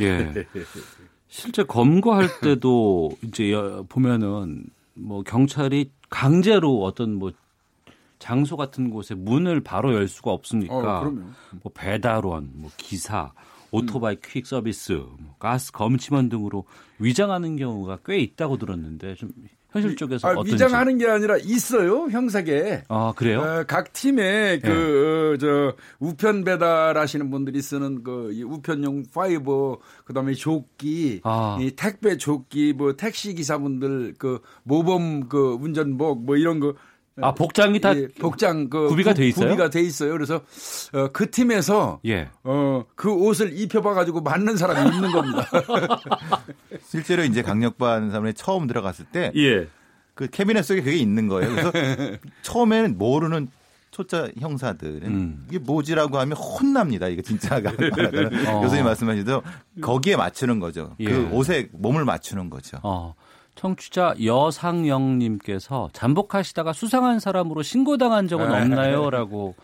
예. 0.00 0.32
실제 1.28 1.62
검거할 1.62 2.28
때도 2.40 3.10
이제 3.22 3.52
여- 3.52 3.84
보면은 3.88 4.64
뭐 4.94 5.22
경찰이 5.22 5.90
강제로 6.10 6.82
어떤 6.84 7.14
뭐 7.14 7.32
장소 8.18 8.56
같은 8.56 8.90
곳에 8.90 9.14
문을 9.14 9.60
바로 9.60 9.94
열 9.94 10.08
수가 10.08 10.32
없으니까 10.32 11.00
어. 11.00 11.04
뭐 11.62 11.72
배달원, 11.74 12.50
뭐 12.54 12.70
기사, 12.76 13.32
오토바이 13.70 14.16
퀵 14.22 14.46
서비스, 14.46 14.92
뭐 14.92 15.36
가스 15.38 15.70
검침원 15.70 16.28
등으로 16.28 16.64
위장하는 16.98 17.56
경우가 17.56 17.98
꽤 18.04 18.18
있다고 18.18 18.56
들었는데 18.56 19.14
좀 19.14 19.30
현실 19.82 19.96
쪽에서 19.96 20.28
아, 20.28 20.32
어떤지 20.32 20.54
위장하는 20.54 20.98
게 20.98 21.06
아니라 21.06 21.36
있어요 21.38 22.08
형사계. 22.10 22.82
아 22.88 23.12
그래요? 23.16 23.40
어, 23.40 23.64
각 23.66 23.92
팀에 23.92 24.60
그저 24.60 25.74
우편 25.98 26.44
배달하시는 26.44 27.30
분들이 27.30 27.60
쓰는 27.62 28.02
그이 28.02 28.42
우편용 28.42 29.04
파이버 29.14 29.78
그다음에 30.04 30.34
조끼, 30.34 31.20
아. 31.24 31.56
이 31.60 31.72
택배 31.72 32.16
조끼, 32.16 32.72
뭐 32.72 32.94
택시 32.94 33.34
기사분들 33.34 34.14
그 34.18 34.40
모범 34.62 35.28
그 35.28 35.56
운전복 35.60 36.24
뭐 36.24 36.36
이런 36.36 36.60
거. 36.60 36.74
아 37.20 37.34
복장이 37.34 37.80
다 37.80 37.96
예, 37.96 38.08
복장 38.08 38.68
그 38.68 38.88
구비가 38.88 39.14
돼 39.14 39.26
있어요? 39.26 39.48
구비가 39.48 39.70
돼 39.70 39.80
있어요. 39.80 40.12
그래서 40.12 40.36
어, 40.92 41.08
그 41.12 41.30
팀에서 41.30 42.00
예. 42.06 42.28
어, 42.44 42.84
그 42.94 43.12
옷을 43.12 43.58
입혀봐 43.58 43.94
가지고 43.94 44.20
맞는 44.20 44.56
사람이 44.56 44.94
있는 44.94 45.12
겁니다. 45.12 45.48
실제로 46.84 47.24
이제 47.24 47.42
강력반 47.42 48.10
사람이 48.10 48.34
처음 48.34 48.66
들어갔을 48.66 49.06
때 49.06 49.32
예. 49.36 49.68
그 50.14 50.26
캐비넷 50.28 50.64
속에 50.64 50.82
그게 50.82 50.96
있는 50.96 51.28
거예요. 51.28 51.50
그래서 51.50 51.72
처음에는 52.42 52.98
모르는 52.98 53.48
초짜 53.90 54.28
형사들은 54.38 55.02
음. 55.04 55.46
이게 55.48 55.58
뭐지라고 55.58 56.18
하면 56.18 56.36
혼납니다. 56.36 57.08
이거 57.08 57.22
진짜가. 57.22 57.70
어. 58.48 58.60
교수님 58.60 58.84
말씀하시도 58.84 59.42
거기에 59.80 60.16
맞추는 60.16 60.60
거죠. 60.60 60.94
예. 61.00 61.06
그 61.06 61.28
옷에 61.32 61.68
몸을 61.72 62.04
맞추는 62.04 62.50
거죠. 62.50 62.78
어, 62.82 63.14
청취자 63.58 64.14
여상영님께서 64.24 65.90
잠복하시다가 65.92 66.72
수상한 66.72 67.18
사람으로 67.18 67.62
신고당한 67.62 68.28
적은 68.28 68.52
아. 68.52 68.62
없나요?라고 68.62 69.56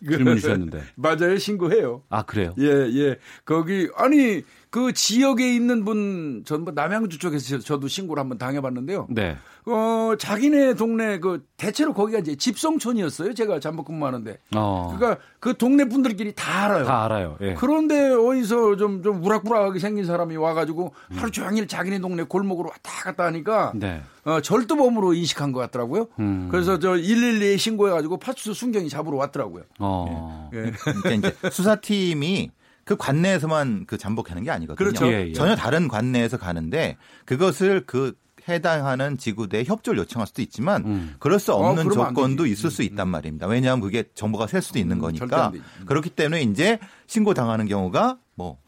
질문 0.02 0.36
주셨는데. 0.36 0.82
맞아요, 0.96 1.36
신고해요. 1.36 2.02
아 2.08 2.22
그래요? 2.22 2.54
예, 2.58 2.64
예. 2.66 3.18
거기 3.44 3.88
아니 3.94 4.42
그 4.72 4.94
지역에 4.94 5.54
있는 5.54 5.84
분 5.84 6.44
전부 6.46 6.70
남양주 6.72 7.18
쪽에서 7.18 7.46
저- 7.46 7.58
저도 7.58 7.88
신고를 7.88 8.22
한번 8.22 8.38
당해봤는데요. 8.38 9.06
네. 9.10 9.36
어 9.66 10.14
자기네 10.18 10.74
동네 10.76 11.20
그 11.20 11.44
대체로 11.58 11.92
거기가 11.92 12.20
이제 12.20 12.34
집성촌이었어요. 12.36 13.34
제가 13.34 13.60
잠복 13.60 13.88
근무하는데. 13.88 14.38
어. 14.56 14.96
그러니까 14.96 15.20
그 15.40 15.54
동네 15.58 15.84
분들끼리 15.84 16.34
다 16.34 16.64
알아요. 16.64 16.84
다 16.86 17.04
알아요. 17.04 17.36
예. 17.42 17.52
그런데 17.52 18.12
어디서 18.14 18.76
좀, 18.76 19.02
좀 19.02 19.22
우락부락하게 19.22 19.78
생긴 19.78 20.06
사람이 20.06 20.36
와가지고 20.38 20.94
음. 21.10 21.16
하루 21.18 21.30
종일 21.30 21.68
자기네 21.68 21.98
동네 21.98 22.22
골목으로 22.22 22.70
왔다 22.70 23.04
갔다 23.04 23.24
하니까 23.26 23.72
네. 23.74 24.00
어, 24.24 24.40
절도범으로 24.40 25.12
인식한 25.12 25.52
것 25.52 25.60
같더라고요. 25.60 26.06
음. 26.18 26.48
그래서 26.50 26.78
저 26.78 26.92
112에 26.94 27.58
신고해가지고 27.58 28.16
파출소 28.20 28.54
순경이 28.54 28.88
잡으러 28.88 29.18
왔더라고요. 29.18 29.64
어. 29.80 30.48
예. 30.54 30.72
그러니까 31.02 31.28
이제 31.28 31.50
수사팀이 31.50 32.50
그 32.84 32.96
관내에서만 32.96 33.84
그 33.86 33.96
잠복하는 33.96 34.42
게 34.42 34.50
아니거든요. 34.50 34.76
그렇죠. 34.76 35.06
예, 35.12 35.28
예. 35.28 35.32
전혀 35.32 35.54
다른 35.54 35.88
관내에서 35.88 36.36
가는데 36.36 36.96
그것을 37.24 37.84
그 37.86 38.14
해당하는 38.48 39.18
지구대에 39.18 39.64
협조를 39.64 40.00
요청할 40.00 40.26
수도 40.26 40.42
있지만 40.42 40.84
음. 40.84 41.14
그럴 41.20 41.38
수 41.38 41.52
어, 41.52 41.56
없는 41.58 41.84
안 41.86 41.90
조건도. 41.90 42.46
있을 42.46 42.70
수 42.70 42.82
있단 42.82 43.08
말입니다. 43.08 43.46
왜냐하면 43.46 43.80
그게 43.82 44.04
정보가 44.14 44.48
셀 44.48 44.62
수도 44.62 44.78
있는 44.78 45.00
절대 45.00 45.18
거니까 45.18 45.46
안 45.46 45.52
되지. 45.52 45.64
그렇기 45.86 46.10
때문에 46.10 46.42
이제 46.42 46.78
신고 47.06 47.34
당하는 47.34 47.66
경우가 47.66 48.18
뭐 48.34 48.58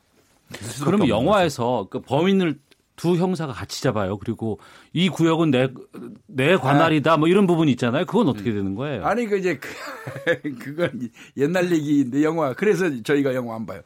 그러면 0.85 1.09
영화에서 1.09 1.89
그 1.91 2.01
범인을 2.01 2.61
두 2.97 3.17
형사가 3.17 3.53
같이 3.53 3.83
잡아요. 3.83 4.19
그리고 4.19 4.61
이 4.93 5.09
구역은 5.09 5.51
내, 5.51 5.69
내 6.27 6.57
관할이다. 6.57 7.17
뭐 7.17 7.27
이런 7.29 7.47
부분이 7.47 7.71
있잖아요. 7.73 8.07
그건 8.07 8.29
어떻게 8.29 8.53
되는 8.53 8.75
거예요? 8.75 9.05
아니, 9.05 9.27
그 9.27 9.39
이제, 9.39 9.59
그, 9.59 9.69
그건 10.59 11.11
옛날 11.37 11.73
얘기인데 11.73 12.23
영화. 12.23 12.53
그래서 12.53 12.87
저희가 13.03 13.35
영화 13.35 13.57
안 13.57 13.67
봐요. 13.67 13.81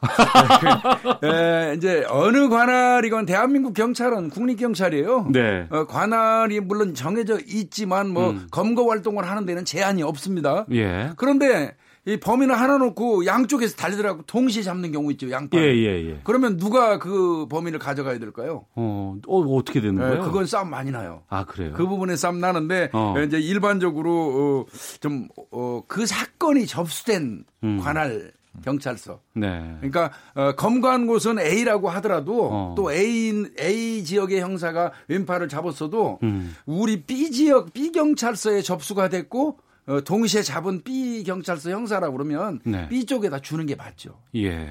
에, 1.24 1.74
이제 1.76 2.04
어느 2.08 2.48
관할이건 2.48 3.24
대한민국 3.24 3.72
경찰은 3.72 4.28
국립경찰이에요. 4.28 5.28
네. 5.32 5.66
어, 5.70 5.86
관할이 5.86 6.60
물론 6.60 6.94
정해져 6.94 7.38
있지만 7.46 8.10
뭐 8.10 8.30
음. 8.30 8.46
검거 8.50 8.88
활동을 8.88 9.26
하는 9.26 9.46
데는 9.46 9.64
제한이 9.64 10.02
없습니다. 10.02 10.66
예. 10.72 11.10
그런데 11.16 11.74
이 12.06 12.16
범인을 12.16 12.58
하나 12.58 12.78
놓고 12.78 13.26
양쪽에서 13.26 13.76
달리더라고 13.76 14.22
동시에 14.22 14.62
잡는 14.62 14.92
경우 14.92 15.10
있죠. 15.12 15.30
양팔. 15.30 15.60
예, 15.60 15.76
예, 15.76 16.10
예. 16.10 16.20
그러면 16.24 16.56
누가 16.56 16.98
그 16.98 17.46
범인을 17.48 17.78
가져가야 17.78 18.18
될까요? 18.18 18.64
어, 18.74 19.16
어 19.26 19.40
어떻게 19.56 19.80
되는 19.80 19.96
예, 20.02 20.08
거예요? 20.08 20.22
그건 20.22 20.46
싸움 20.46 20.70
많이 20.70 20.90
나요. 20.90 21.22
아, 21.28 21.44
그래요? 21.44 21.72
그 21.74 21.86
부분에 21.86 22.16
싸움 22.16 22.40
나는데 22.40 22.90
어. 22.92 23.14
이제 23.26 23.38
일반적으로 23.38 24.66
어, 24.66 24.72
좀 25.00 25.28
어, 25.50 25.82
그 25.86 26.06
사건이 26.06 26.66
접수된 26.66 27.44
음. 27.64 27.78
관할 27.78 28.32
경찰서. 28.62 29.20
네. 29.34 29.76
그러니까 29.78 30.10
어, 30.34 30.52
검거한 30.52 31.06
곳은 31.06 31.38
A라고 31.38 31.90
하더라도 31.90 32.48
어. 32.50 32.74
또 32.76 32.92
A 32.92 33.32
A 33.60 34.04
지역의 34.04 34.40
형사가 34.40 34.92
왼팔을 35.08 35.48
잡았어도 35.48 36.18
음. 36.22 36.54
우리 36.66 37.02
B 37.02 37.30
지역 37.30 37.72
B 37.72 37.92
경찰서에 37.92 38.62
접수가 38.62 39.08
됐고 39.08 39.48
어, 39.50 39.67
동시에 40.04 40.42
잡은 40.42 40.82
B 40.82 41.24
경찰서 41.24 41.70
형사라 41.70 42.10
그러면 42.10 42.60
네. 42.64 42.88
B 42.88 43.06
쪽에다 43.06 43.40
주는 43.40 43.64
게 43.66 43.74
맞죠. 43.74 44.20
예. 44.36 44.70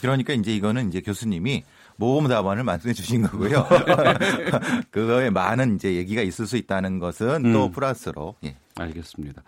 그러니까 0.00 0.32
이제 0.32 0.54
이거는 0.54 0.88
이제 0.88 1.00
교수님이 1.00 1.64
모범 1.96 2.28
답안을 2.28 2.64
말씀해 2.64 2.94
주신 2.94 3.22
거고요. 3.22 3.66
그거에 4.90 5.30
많은 5.30 5.76
이제 5.76 5.94
얘기가 5.94 6.22
있을 6.22 6.46
수 6.46 6.56
있다는 6.56 6.98
것은 6.98 7.52
또 7.52 7.66
음. 7.66 7.72
플러스로 7.72 8.36
예. 8.44 8.56
알겠습니다. 8.76 9.42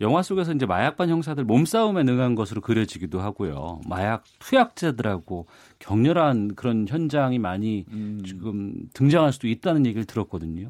영화 0.00 0.22
속에서 0.22 0.52
이제 0.52 0.64
마약반 0.64 1.08
형사들 1.08 1.44
몸싸움에 1.44 2.04
능한 2.04 2.36
것으로 2.36 2.60
그려지기도 2.60 3.20
하고요. 3.20 3.80
마약 3.88 4.22
투약자들하고 4.38 5.46
격렬한 5.80 6.54
그런 6.54 6.86
현장이 6.88 7.38
많이 7.38 7.84
음. 7.90 8.22
지금 8.24 8.74
등장할 8.94 9.32
수도 9.32 9.48
있다는 9.48 9.86
얘기를 9.86 10.04
들었거든요. 10.04 10.68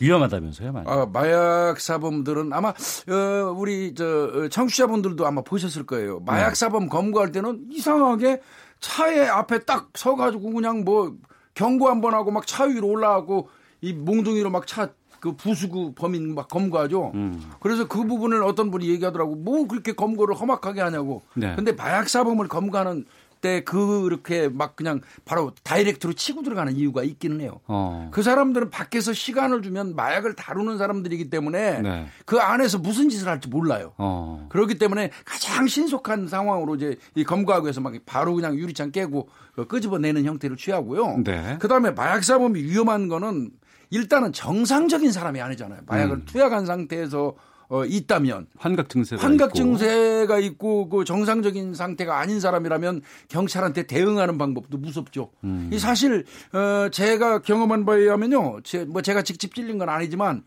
위험하다면서요, 0.00 0.72
많이. 0.72 0.86
아, 0.88 1.06
마약 1.12 1.78
사범들은 1.80 2.52
아마 2.52 2.68
어, 2.70 3.54
우리 3.56 3.94
저 3.94 4.04
어, 4.04 4.48
청취자분들도 4.48 5.26
아마 5.26 5.42
보셨을 5.42 5.86
거예요. 5.86 6.20
마약 6.20 6.50
네. 6.50 6.54
사범 6.54 6.88
검거할 6.88 7.32
때는 7.32 7.66
이상하게 7.70 8.40
차에 8.80 9.26
앞에 9.28 9.60
딱 9.60 9.90
서가지고 9.94 10.52
그냥 10.52 10.84
뭐 10.84 11.14
경고 11.54 11.88
한 11.88 12.00
번 12.00 12.14
하고 12.14 12.30
막 12.30 12.46
차 12.46 12.64
위로 12.64 12.88
올라가고 12.88 13.48
이 13.80 13.92
몽둥이로 13.92 14.50
막 14.50 14.66
차 14.66 14.88
그 15.20 15.34
부수고 15.36 15.94
범인 15.94 16.34
막 16.34 16.48
검거하죠. 16.48 17.12
음. 17.14 17.50
그래서 17.60 17.88
그 17.88 18.04
부분을 18.04 18.42
어떤 18.42 18.70
분이 18.70 18.86
얘기하더라고. 18.90 19.36
뭐 19.36 19.66
그렇게 19.66 19.94
검거를 19.94 20.34
험악하게 20.34 20.82
하냐고. 20.82 21.22
네. 21.32 21.54
근데 21.56 21.72
마약 21.72 22.10
사범을 22.10 22.46
검거하는 22.48 23.06
때 23.44 23.62
그렇게 23.62 24.48
막 24.48 24.74
그냥 24.74 25.02
바로 25.26 25.52
다이렉트로 25.64 26.14
치고 26.14 26.42
들어가는 26.42 26.74
이유가 26.76 27.02
있기는 27.02 27.42
해요. 27.42 27.60
어. 27.66 28.08
그 28.10 28.22
사람들은 28.22 28.70
밖에서 28.70 29.12
시간을 29.12 29.60
주면 29.60 29.94
마약을 29.94 30.34
다루는 30.34 30.78
사람들이기 30.78 31.28
때문에 31.28 31.82
네. 31.82 32.06
그 32.24 32.38
안에서 32.38 32.78
무슨 32.78 33.10
짓을 33.10 33.28
할지 33.28 33.48
몰라요. 33.48 33.92
어. 33.98 34.46
그렇기 34.48 34.78
때문에 34.78 35.10
가장 35.26 35.66
신속한 35.66 36.26
상황으로 36.28 36.76
이제 36.76 36.96
이 37.14 37.22
검거하기 37.22 37.64
위해서 37.66 37.82
막 37.82 37.92
바로 38.06 38.34
그냥 38.34 38.54
유리창 38.56 38.92
깨고 38.92 39.28
그 39.54 39.66
끄집어내는 39.66 40.24
형태를 40.24 40.56
취하고요. 40.56 41.18
네. 41.22 41.58
그 41.60 41.68
다음에 41.68 41.90
마약 41.90 42.24
사범이 42.24 42.62
위험한 42.62 43.08
거는 43.08 43.50
일단은 43.90 44.32
정상적인 44.32 45.12
사람이 45.12 45.42
아니잖아요. 45.42 45.82
마약을 45.86 46.16
음. 46.16 46.24
투약한 46.24 46.64
상태에서 46.64 47.34
어, 47.68 47.84
있다면 47.84 48.46
환각 48.56 48.88
증세가 48.88 49.22
환각 49.22 49.46
있고. 49.48 49.56
증세가 49.56 50.38
있고 50.38 50.88
그 50.88 51.04
정상적인 51.04 51.74
상태가 51.74 52.18
아닌 52.18 52.40
사람이라면 52.40 53.02
경찰한테 53.28 53.86
대응하는 53.86 54.38
방법도 54.38 54.78
무섭죠. 54.78 55.30
음. 55.44 55.70
이 55.72 55.78
사실 55.78 56.24
어 56.52 56.88
제가 56.90 57.40
경험한 57.40 57.84
바에 57.84 58.00
의하면요. 58.00 58.60
제, 58.64 58.84
뭐 58.84 59.02
제가 59.02 59.22
직접 59.22 59.54
찔린 59.54 59.78
건 59.78 59.88
아니지만 59.88 60.44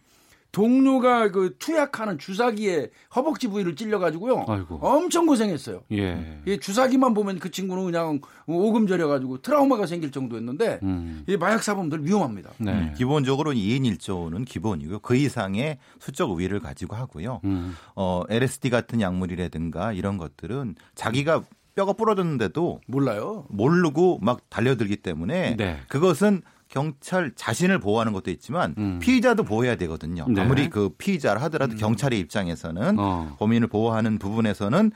동료가 0.58 1.30
그 1.30 1.56
투약하는 1.60 2.18
주사기에 2.18 2.90
허벅지 3.16 3.48
부위를 3.48 3.76
찔려 3.76 4.00
가지고요. 4.00 4.44
아이고. 4.48 4.80
엄청 4.82 5.28
고생했어요. 5.28 5.84
예. 5.92 6.42
이 6.48 6.60
주사기만 6.60 7.14
보면 7.14 7.38
그 7.38 7.52
친구는 7.52 7.86
그냥 7.86 8.20
오금 8.48 8.88
절여 8.88 9.08
가지고 9.08 9.40
트라우마가 9.40 9.86
생길 9.86 10.12
정도였는데 10.12 10.80
음. 10.82 11.24
이 11.28 11.38
마약 11.38 11.62
사범들 11.62 12.04
위험합니다. 12.04 12.54
네. 12.58 12.72
음, 12.72 12.94
기본적으로 12.98 13.52
2인 13.52 13.82
1조는 13.84 14.46
기본이고요. 14.48 14.98
그 15.02 15.16
이상의 15.16 15.78
수적 16.00 16.32
우위를 16.32 16.60
가지고 16.60 16.96
하고요. 16.96 17.42
음. 17.44 17.76
어, 17.96 18.24
LSD 18.28 18.72
같은 18.72 19.00
약물이라든가 19.00 19.94
이런 19.94 20.18
것들은 20.18 20.74
자기가 20.96 21.44
뼈가 21.76 21.94
부러졌는데도 21.94 22.82
몰라요. 22.88 23.46
모르고 23.50 24.18
막 24.24 24.42
달려들기 24.50 24.98
때문에 24.98 25.56
네. 25.56 25.78
그것은 25.88 26.42
경찰 26.70 27.32
자신을 27.36 27.80
보호하는 27.80 28.14
것도 28.14 28.32
있지만 28.32 29.00
피의자도 29.00 29.44
보호해야 29.44 29.76
되거든요. 29.76 30.26
네. 30.30 30.42
아무리 30.42 30.70
그 30.70 30.90
피의자를 30.98 31.42
하더라도 31.44 31.76
경찰의 31.76 32.20
입장에서는 32.20 33.00
어. 33.00 33.36
범인을 33.40 33.68
보호하는 33.68 34.20
부분에서는 34.20 34.92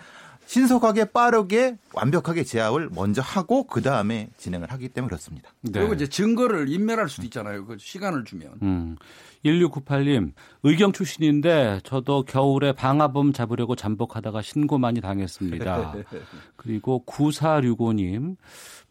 신속하게 0.45 1.05
빠르게 1.05 1.78
완벽하게 1.93 2.43
제압을 2.43 2.89
먼저 2.93 3.22
하고 3.22 3.63
그 3.65 3.82
다음에 3.82 4.30
진행을 4.38 4.69
하기 4.72 4.89
때문에 4.89 5.07
그렇습니다. 5.07 5.49
네. 5.61 5.72
그리고 5.80 5.93
이제 5.93 6.07
증거를 6.07 6.67
인멸할 6.67 7.07
수도 7.07 7.24
있잖아요. 7.24 7.65
그 7.65 7.78
시간을 7.80 8.26
주면. 8.26 8.55
음. 8.61 8.97
1698님, 9.45 10.34
의경 10.63 10.91
출신인데 10.91 11.80
저도 11.84 12.24
겨울에 12.24 12.74
방화범 12.74 13.34
잡으려고 13.34 13.76
잠복하다가 13.76 14.41
신고 14.41 14.78
많이 14.78 15.01
당했습니다. 15.01 15.95
그리고 16.57 17.03
9465님, 17.07 18.36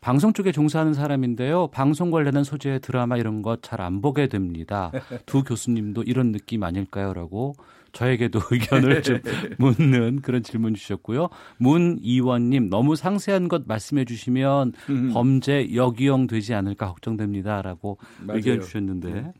방송 0.00 0.32
쪽에 0.32 0.50
종사하는 0.52 0.94
사람인데요. 0.94 1.66
방송 1.68 2.10
관련한 2.10 2.42
소재 2.44 2.78
드라마 2.78 3.16
이런 3.18 3.42
거 3.42 3.56
잘 3.60 3.80
안 3.82 4.00
보게 4.00 4.28
됩니다. 4.28 4.90
두 5.26 5.42
교수님도 5.44 6.02
이런 6.04 6.32
느낌 6.32 6.62
아닐까요? 6.62 7.12
라고 7.12 7.54
저에게도 7.92 8.38
의견을 8.50 9.02
좀 9.02 9.18
묻는 9.58 10.20
그런 10.22 10.42
질문 10.42 10.74
주셨고요. 10.74 11.28
문이원님, 11.58 12.70
너무 12.70 12.96
상세한 12.96 13.48
것 13.48 13.66
말씀해 13.66 14.04
주시면 14.06 14.72
범죄 15.12 15.74
역이용 15.74 16.26
되지 16.28 16.54
않을까 16.54 16.86
걱정됩니다. 16.88 17.60
라고 17.62 17.98
맞아요. 18.20 18.38
의견 18.38 18.60
주셨는데. 18.60 19.32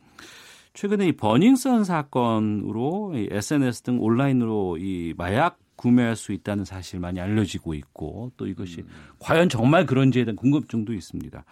최근에 0.73 1.07
이 1.07 1.11
버닝썬 1.11 1.83
사건으로 1.83 3.13
이 3.15 3.27
SNS 3.31 3.81
등 3.81 3.97
온라인으로 4.01 4.77
이 4.77 5.13
마약 5.17 5.59
구매할 5.81 6.15
수 6.15 6.31
있다는 6.31 6.63
사실 6.63 6.99
많이 6.99 7.19
알려지고 7.19 7.73
있고 7.73 8.31
또 8.37 8.45
이것이 8.45 8.85
과연 9.17 9.49
정말 9.49 9.87
그런지에 9.87 10.25
대한 10.25 10.35
궁금증도 10.35 10.93
있습니다. 10.93 11.43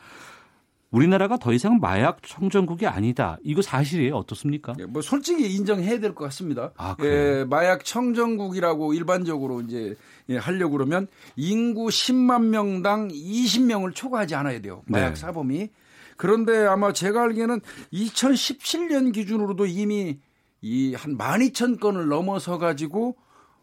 우리나라가 0.91 1.37
더 1.37 1.51
이상 1.53 1.79
마약 1.79 2.21
청정국이 2.23 2.85
아니다. 2.87 3.37
이거 3.43 3.61
사실이에요? 3.61 4.15
어떻습니까? 4.15 4.73
예, 4.79 4.85
뭐 4.85 5.01
솔직히 5.01 5.51
인정해야 5.55 5.99
될 5.99 6.13
것 6.15 6.23
같습니다. 6.25 6.71
아? 6.77 6.95
예, 7.03 7.43
마약 7.47 7.85
청정국이라고 7.85 8.93
일반적으로 8.93 9.61
이제 9.61 9.95
예, 10.29 10.37
하려고 10.37 10.73
그러면 10.73 11.07
인구 11.35 11.87
10만 11.87 12.45
명당 12.45 13.09
20명을 13.09 13.93
초과하지 13.95 14.35
않아야 14.35 14.61
돼요. 14.61 14.81
마약 14.85 15.09
네. 15.09 15.15
사범이. 15.15 15.69
그런데 16.17 16.65
아마 16.65 16.91
제가 16.93 17.23
알기에는 17.23 17.61
2017년 17.93 19.13
기준으로도 19.13 19.65
이미 19.67 20.19
이 20.61 20.93
한 20.95 21.17
12,000건을 21.17 22.07
넘어서 22.09 22.57
가지고 22.57 23.15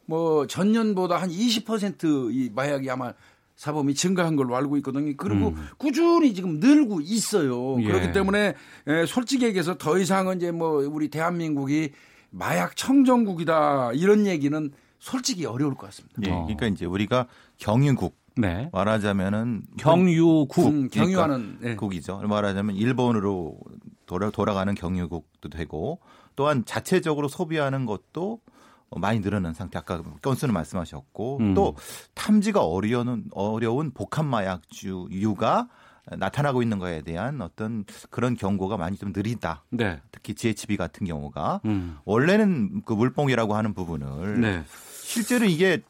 뭐 0.07 0.47
전년보다 0.47 1.17
한 1.17 1.31
20%이 1.31 2.51
마약이 2.55 2.89
아마 2.91 3.13
사범이 3.57 3.95
증가한 3.95 4.37
걸로 4.37 4.55
알고 4.55 4.77
있거든요. 4.79 5.13
그리고 5.17 5.55
꾸준히 5.79 6.35
지금 6.35 6.61
늘고 6.61 7.01
있어요. 7.01 7.77
음. 7.77 7.83
예. 7.83 7.87
그렇기 7.87 8.13
때문에 8.13 8.55
에, 8.87 9.07
솔직히 9.07 9.47
얘기해서 9.47 9.77
더 9.79 9.99
이상은 9.99 10.37
이제 10.37 10.53
뭐 10.53 10.87
우리 10.87 11.09
대한민국이 11.09 11.93
마약 12.31 12.77
청정국이다 12.77 13.93
이런 13.95 14.27
얘기는 14.27 14.71
솔직히 14.99 15.47
어려울 15.47 15.75
것 15.75 15.87
같습니다. 15.87 16.21
예, 16.23 16.29
그러니까 16.29 16.67
이제 16.67 16.85
우리가 16.85 17.27
경유국 17.59 18.15
네. 18.37 18.69
말하자면은 18.73 19.63
경유국. 19.79 20.67
음, 20.67 20.89
경유하는 20.91 21.59
예. 21.65 21.77
국이죠. 21.77 22.19
말하자면 22.19 22.77
일본으로 22.77 23.59
돌아, 24.05 24.31
돌아가는 24.31 24.75
경유국도 24.75 25.49
되고 25.49 26.01
또한 26.35 26.65
자체적으로 26.67 27.29
소비하는 27.29 27.87
것도 27.87 28.41
많이 28.91 29.21
늘어난 29.21 29.53
상태. 29.53 29.79
아까 29.79 30.03
건수는 30.23 30.55
말씀하셨고 30.55 31.39
음. 31.39 31.55
또 31.55 31.77
탐지가 32.15 32.65
어려운 32.65 33.25
어려운 33.33 33.91
복합 33.91 34.25
마약주 34.25 35.09
유가 35.11 35.69
나타나고 36.09 36.63
있는 36.63 36.79
거에 36.79 37.03
대한 37.03 37.41
어떤 37.43 37.85
그런 38.11 38.37
경고가 38.37 38.77
많이 38.77 38.97
좀 38.97 39.13
느리다. 39.15 39.65
네. 39.71 40.01
특히 40.13 40.35
GHB 40.35 40.77
같은 40.77 41.07
경우가 41.07 41.61
음. 41.65 41.99
원래는 42.05 42.83
그 42.85 42.93
물뽕이라고 42.93 43.57
하는 43.57 43.75
부분을 43.75 44.41
네. 44.41 44.63
실제로 45.03 45.47
이게 45.47 45.83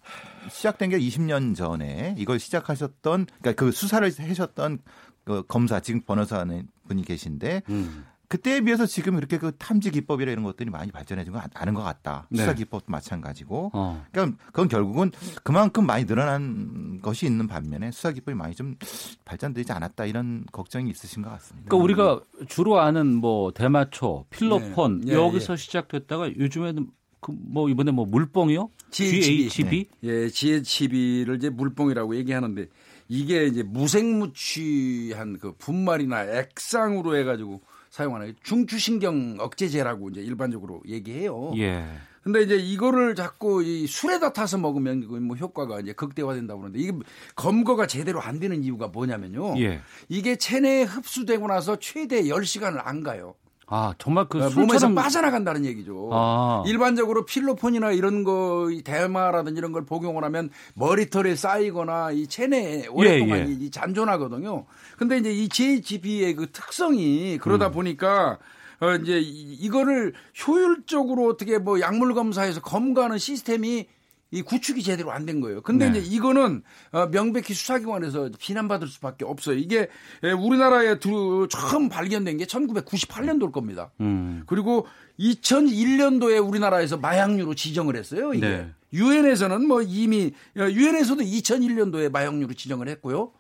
시작된 0.50 0.90
게 0.90 0.98
20년 0.98 1.54
전에 1.54 2.14
이걸 2.16 2.38
시작하셨던 2.38 3.26
그러니까 3.40 3.52
그 3.52 3.72
수사를 3.72 4.10
하셨던 4.18 4.78
그 5.24 5.42
검사 5.46 5.80
지금 5.80 6.00
변호사 6.00 6.44
분이 6.86 7.02
계신데 7.04 7.62
음. 7.68 8.06
그때에 8.28 8.60
비해서 8.60 8.86
지금 8.86 9.18
이렇게 9.18 9.38
그 9.38 9.52
탐지 9.56 9.90
기법이나 9.90 10.32
이런 10.32 10.44
것들이 10.44 10.70
많이 10.70 10.90
발전해진 10.90 11.32
건 11.32 11.42
아는 11.54 11.74
것 11.74 11.82
같다. 11.82 12.26
네. 12.30 12.40
수사 12.40 12.54
기법도 12.54 12.86
마찬가지고. 12.88 13.70
어. 13.72 14.04
그러니까 14.12 14.36
그건 14.46 14.68
결국은 14.68 15.12
그만큼 15.42 15.86
많이 15.86 16.06
늘어난 16.06 17.00
것이 17.02 17.26
있는 17.26 17.46
반면에 17.46 17.90
수사 17.90 18.12
기법이 18.12 18.34
많이 18.36 18.54
좀 18.54 18.76
발전되지 19.24 19.72
않았다 19.72 20.06
이런 20.06 20.44
걱정이 20.52 20.90
있으신 20.90 21.22
것 21.22 21.30
같습니다. 21.30 21.68
그러니까 21.68 21.84
우리가 21.84 22.20
주로 22.48 22.80
아는 22.80 23.14
뭐 23.14 23.52
대마초, 23.52 24.26
필로폰 24.30 25.02
네. 25.02 25.12
예, 25.12 25.16
여기서 25.16 25.56
시작됐다가 25.56 26.36
요즘에는 26.36 26.88
그 27.20 27.32
뭐 27.32 27.68
이번에 27.68 27.90
뭐 27.90 28.04
물뽕이요? 28.06 28.70
GHB. 28.90 29.48
GHB? 29.48 29.86
예, 30.04 30.28
GHB를 30.28 31.36
이제 31.36 31.50
물뽕이라고 31.50 32.16
얘기하는데 32.16 32.66
이게 33.08 33.46
이제 33.46 33.62
무생무취한 33.62 35.38
그 35.38 35.52
분말이나 35.58 36.24
액상으로 36.24 37.16
해가지고 37.16 37.62
사용하는 37.96 38.34
중추신경 38.42 39.38
억제제라고 39.40 40.10
이제 40.10 40.20
일반적으로 40.20 40.82
얘기해요. 40.86 41.52
예. 41.56 41.82
근데 42.22 42.42
이제 42.42 42.56
이거를 42.56 43.14
자꾸 43.14 43.62
이 43.62 43.86
술에다 43.86 44.34
타서 44.34 44.58
먹으면 44.58 45.08
그뭐 45.08 45.36
효과가 45.36 45.80
이제 45.80 45.92
극대화된다고 45.94 46.60
그러는데 46.60 46.82
이게 46.82 46.92
검거가 47.36 47.86
제대로 47.86 48.20
안 48.20 48.38
되는 48.38 48.62
이유가 48.62 48.88
뭐냐면요. 48.88 49.58
예. 49.60 49.80
이게 50.10 50.36
체내에 50.36 50.82
흡수되고 50.82 51.46
나서 51.46 51.78
최대 51.78 52.24
10시간을 52.24 52.80
안 52.84 53.02
가요. 53.02 53.34
아, 53.68 53.94
정말 53.98 54.26
그 54.28 54.38
어, 54.38 54.42
몸에서 54.42 54.64
술처럼 54.78 54.94
빠져나간다는 54.94 55.64
얘기죠. 55.64 56.08
아. 56.12 56.62
일반적으로 56.66 57.24
필로폰이나 57.24 57.90
이런 57.90 58.22
거, 58.22 58.68
이 58.70 58.82
대마라든지 58.82 59.58
이런 59.58 59.72
걸 59.72 59.84
복용을 59.84 60.22
하면 60.24 60.50
머리털에 60.74 61.34
쌓이거나 61.34 62.12
이 62.12 62.28
체내에 62.28 62.86
오랫동안 62.86 63.38
예, 63.40 63.42
예. 63.50 63.52
이 63.52 63.70
잔존하거든요. 63.70 64.66
근데 64.96 65.18
이제 65.18 65.32
이 65.32 65.48
GHB의 65.48 66.34
그 66.36 66.46
특성이 66.52 67.38
그러다 67.38 67.68
음. 67.68 67.72
보니까 67.72 68.38
어 68.78 68.92
이제 69.02 69.18
이- 69.18 69.54
이거를 69.54 70.12
효율적으로 70.46 71.26
어떻게 71.28 71.58
뭐 71.58 71.80
약물 71.80 72.14
검사에서 72.14 72.60
검거하는 72.60 73.18
시스템이 73.18 73.88
이 74.36 74.42
구축이 74.42 74.82
제대로 74.82 75.10
안 75.12 75.26
된 75.26 75.40
거예요. 75.40 75.60
근데 75.62 75.90
네. 75.90 75.98
이제 75.98 76.14
이거는 76.14 76.62
어, 76.92 77.06
명백히 77.10 77.52
수사기관에서 77.54 78.30
비난받을 78.38 78.86
수밖에 78.86 79.24
없어요. 79.24 79.56
이게 79.58 79.88
에, 80.22 80.30
우리나라에 80.30 80.98
두, 81.00 81.48
처음 81.50 81.88
발견된 81.88 82.36
게 82.38 82.44
1998년도일 82.44 83.50
겁니다. 83.50 83.90
음. 84.00 84.44
그리고 84.46 84.86
2001년도에 85.18 86.46
우리나라에서 86.46 86.96
마약류로 86.96 87.54
지정을 87.54 87.96
했어요. 87.96 88.32
이게 88.34 88.46
네. 88.48 88.70
유엔에서는 88.92 89.66
뭐 89.66 89.82
이미 89.82 90.32
유엔에서도 90.56 91.22
2001년도에 91.22 92.10
마약류로 92.10 92.54
지정을 92.54 92.88
했고요. 92.88 93.32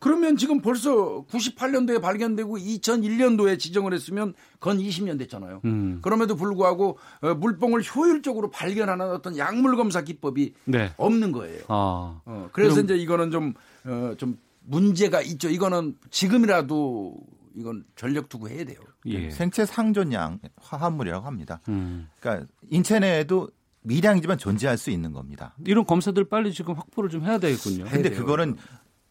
그러면 0.00 0.36
지금 0.36 0.60
벌써 0.60 1.24
98년도에 1.30 2.00
발견되고 2.02 2.56
2001년도에 2.58 3.58
지정을 3.58 3.92
했으면 3.94 4.34
건 4.60 4.78
20년 4.78 5.18
됐잖아요. 5.18 5.60
음. 5.64 5.98
그럼에도 6.02 6.36
불구하고 6.36 6.98
어, 7.22 7.34
물뽕을 7.34 7.82
효율적으로 7.82 8.50
발견하는 8.50 9.10
어떤 9.10 9.36
약물 9.38 9.76
검사 9.76 10.02
기법이 10.02 10.54
네. 10.64 10.92
없는 10.96 11.32
거예요. 11.32 11.60
아. 11.68 12.20
어, 12.24 12.48
그래서 12.52 12.74
그럼- 12.74 12.84
이제 12.84 12.96
이거는 12.96 13.30
좀, 13.30 13.54
어, 13.84 14.14
좀 14.18 14.38
문제가 14.66 15.20
있죠. 15.22 15.48
이거는 15.48 15.96
지금이라도 16.10 17.16
이건 17.56 17.84
전력 17.96 18.28
두고 18.28 18.48
해야 18.48 18.64
돼요. 18.64 18.78
예. 19.06 19.30
생체 19.30 19.64
상존량 19.64 20.40
화합물이라고 20.56 21.24
합니다. 21.26 21.60
음. 21.68 22.08
그러니까 22.18 22.46
인체 22.70 22.98
내에도 22.98 23.48
미량이지만 23.82 24.38
존재할 24.38 24.76
수 24.78 24.90
있는 24.90 25.12
겁니다. 25.12 25.54
이런 25.66 25.84
검사들 25.84 26.24
빨리 26.24 26.52
지금 26.52 26.74
확보를 26.74 27.10
좀 27.10 27.22
해야 27.22 27.38
되겠군요. 27.38 27.84
근데 27.84 28.10
그거는 28.10 28.56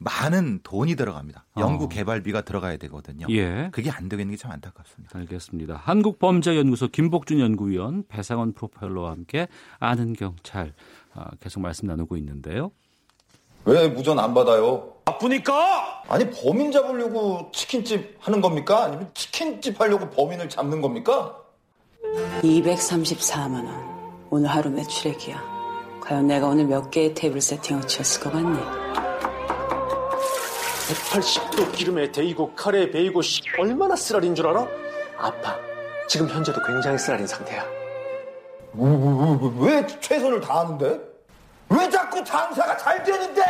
많은 0.04 0.60
돈이 0.64 0.95
들어갑니다. 0.95 1.45
연구 1.58 1.86
어. 1.86 1.88
개발비가 1.88 2.41
들어가야 2.41 2.78
되거든요. 2.78 3.26
예. 3.30 3.70
그게 3.72 3.89
안 3.89 4.10
되고 4.10 4.22
있는 4.22 4.36
게 4.36 4.41
참 4.41 4.51
안타깝습니다. 4.51 5.18
알겠습니다. 5.20 5.76
한국범죄연구소 5.84 6.89
김복준 6.89 7.39
연구위원, 7.39 8.04
배상원 8.08 8.54
프로펠러와 8.54 9.12
함께 9.12 9.47
아는 9.80 10.14
경찰 10.14 10.74
아, 11.14 11.30
계속 11.39 11.62
말씀 11.62 11.88
나누고 11.88 12.18
있는데요. 12.18 12.72
왜 13.66 13.88
무전 13.88 14.20
안 14.20 14.34
받아요? 14.34 14.93
바쁘니까? 15.06 16.04
아니 16.10 16.30
범인 16.32 16.72
잡으려고 16.72 17.49
치킨집 17.54 18.18
하는 18.20 18.41
겁니까? 18.41 18.84
아니면 18.86 19.10
치킨집 19.14 19.80
하려고 19.80 20.10
범인을 20.10 20.49
잡는 20.49 20.82
겁니까? 20.82 21.38
234만 22.41 23.54
원. 23.66 23.93
오늘 24.30 24.49
하루 24.49 24.70
매출액이야. 24.70 25.54
과연 26.01 26.28
내가 26.28 26.47
오늘 26.47 26.66
몇 26.66 26.89
개의 26.91 27.14
테이블 27.14 27.39
세팅을 27.39 27.88
치웠을 27.88 28.22
것 28.24 28.32
같니? 28.34 28.60
180도 30.88 31.72
기름에 31.72 32.12
데이고 32.12 32.54
카레에 32.56 32.92
베이고 32.92 33.22
씨, 33.22 33.42
얼마나 33.58 33.96
쓰라린 33.96 34.36
줄 34.36 34.48
알아? 34.48 34.68
아파. 35.18 35.58
지금 36.08 36.28
현재도 36.28 36.62
굉장히 36.66 36.98
쓰라린 36.98 37.26
상태야. 37.26 37.64
왜, 38.74 38.90
왜, 38.90 39.82
왜 39.82 39.88
최선을 40.02 40.42
다하는데? 40.42 41.00
왜 41.70 41.90
자꾸 41.90 42.24
장사가 42.24 42.78
잘 42.78 43.04
되는데? 43.04 43.42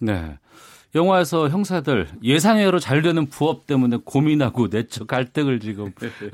네. 0.00 0.38
영화에서 0.94 1.48
형사들 1.48 2.08
예상외로 2.22 2.80
잘 2.80 3.02
되는 3.02 3.26
부업 3.26 3.66
때문에 3.66 3.98
고민하고 4.04 4.68
내적 4.68 5.06
갈등을 5.06 5.60
지금 5.60 5.92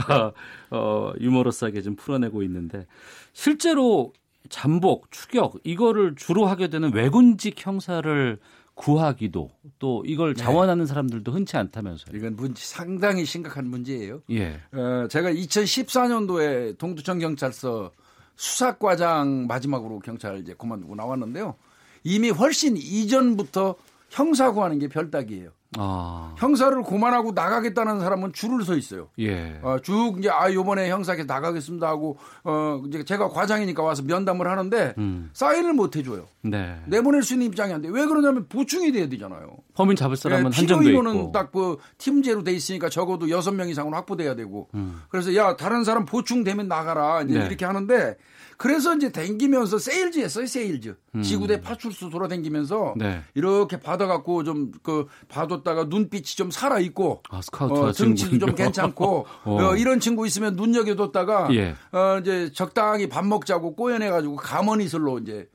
어, 0.08 0.32
어, 0.74 1.12
유머러스하게 1.20 1.82
좀 1.82 1.94
풀어내고 1.94 2.42
있는데 2.44 2.86
실제로 3.34 4.14
잠복, 4.48 5.10
추격 5.10 5.56
이거를 5.64 6.14
주로 6.16 6.46
하게 6.46 6.68
되는 6.68 6.94
외군직 6.94 7.54
형사를 7.58 8.38
구하기도 8.76 9.50
또 9.78 10.04
이걸 10.06 10.34
네. 10.34 10.42
자원하는 10.42 10.86
사람들도 10.86 11.32
흔치 11.32 11.56
않다면서요. 11.56 12.16
이건 12.16 12.36
문제, 12.36 12.62
상당히 12.62 13.24
심각한 13.24 13.66
문제예요. 13.66 14.22
예. 14.30 14.60
어, 14.72 15.08
제가 15.08 15.32
2014년도에 15.32 16.78
동두천 16.78 17.18
경찰서 17.18 17.90
수사과장 18.36 19.46
마지막으로 19.46 19.98
경찰 20.00 20.38
이제 20.38 20.54
그만두고 20.56 20.94
나왔는데요. 20.94 21.56
이미 22.04 22.30
훨씬 22.30 22.76
이전부터 22.76 23.76
형사 24.10 24.52
구하는 24.52 24.78
게 24.78 24.88
별따기예요. 24.88 25.50
아. 25.78 26.34
형사를 26.36 26.82
그만하고 26.82 27.32
나가겠다는 27.32 28.00
사람은 28.00 28.32
줄을 28.32 28.64
서 28.64 28.76
있어요. 28.76 29.08
예. 29.18 29.58
어, 29.62 29.78
쭉 29.82 30.16
이제 30.18 30.30
아 30.30 30.52
요번에 30.52 30.90
형사계 30.90 31.24
나가겠습니다 31.24 31.86
하고 31.86 32.18
어 32.44 32.82
이제 32.88 33.04
제가 33.04 33.28
과장이니까 33.28 33.82
와서 33.82 34.02
면담을 34.02 34.48
하는데 34.48 34.94
음. 34.98 35.30
사인을 35.32 35.72
못 35.72 35.96
해줘요. 35.96 36.26
네. 36.42 36.80
내보낼 36.86 37.22
수 37.22 37.34
있는 37.34 37.46
입장이 37.48 37.72
안 37.72 37.82
돼. 37.82 37.88
왜 37.88 38.06
그러냐면 38.06 38.46
보충이 38.48 38.92
돼야 38.92 39.08
되잖아요. 39.08 39.56
범인 39.74 39.96
잡을 39.96 40.16
사람은 40.16 40.52
예, 40.52 40.56
한정돼 40.56 40.90
있고. 40.92 41.32
딱그 41.32 41.78
팀제로 41.98 42.42
돼 42.42 42.52
있으니까 42.52 42.88
적어도 42.88 43.28
여섯 43.30 43.52
명 43.52 43.68
이상은 43.68 43.92
확보돼야 43.94 44.34
되고. 44.34 44.68
음. 44.74 45.02
그래서 45.08 45.34
야 45.34 45.56
다른 45.56 45.84
사람 45.84 46.04
보충되면 46.04 46.68
나가라 46.68 47.22
이제 47.22 47.38
네. 47.38 47.46
이렇게 47.46 47.64
하는데 47.64 48.16
그래서 48.56 48.94
이제 48.94 49.12
댕기면서 49.12 49.78
세일즈 49.78 50.18
했어요 50.18 50.46
세일즈 50.46 50.96
음. 51.14 51.22
지구대 51.22 51.60
파출소 51.60 52.10
돌아댕기면서 52.10 52.94
네. 52.96 53.22
이렇게 53.34 53.78
받아갖고 53.78 54.44
좀그 54.44 55.06
봐뒀다가 55.28 55.84
눈빛이 55.84 56.24
좀 56.24 56.50
살아 56.50 56.78
있고 56.78 57.22
아, 57.30 57.40
스카우트 57.42 57.74
어. 57.74 57.92
등치도 57.92 58.38
좀 58.38 58.54
괜찮고 58.54 59.26
어. 59.44 59.62
어, 59.62 59.76
이런 59.76 60.00
친구 60.00 60.26
있으면 60.26 60.56
눈여겨뒀다가 60.56 61.48
예. 61.54 61.74
어, 61.92 62.18
이제 62.20 62.50
적당히 62.52 63.08
밥 63.08 63.26
먹자고 63.26 63.74
꼬여내가지고 63.74 64.36
감언이설로 64.36 65.18
이제 65.18 65.48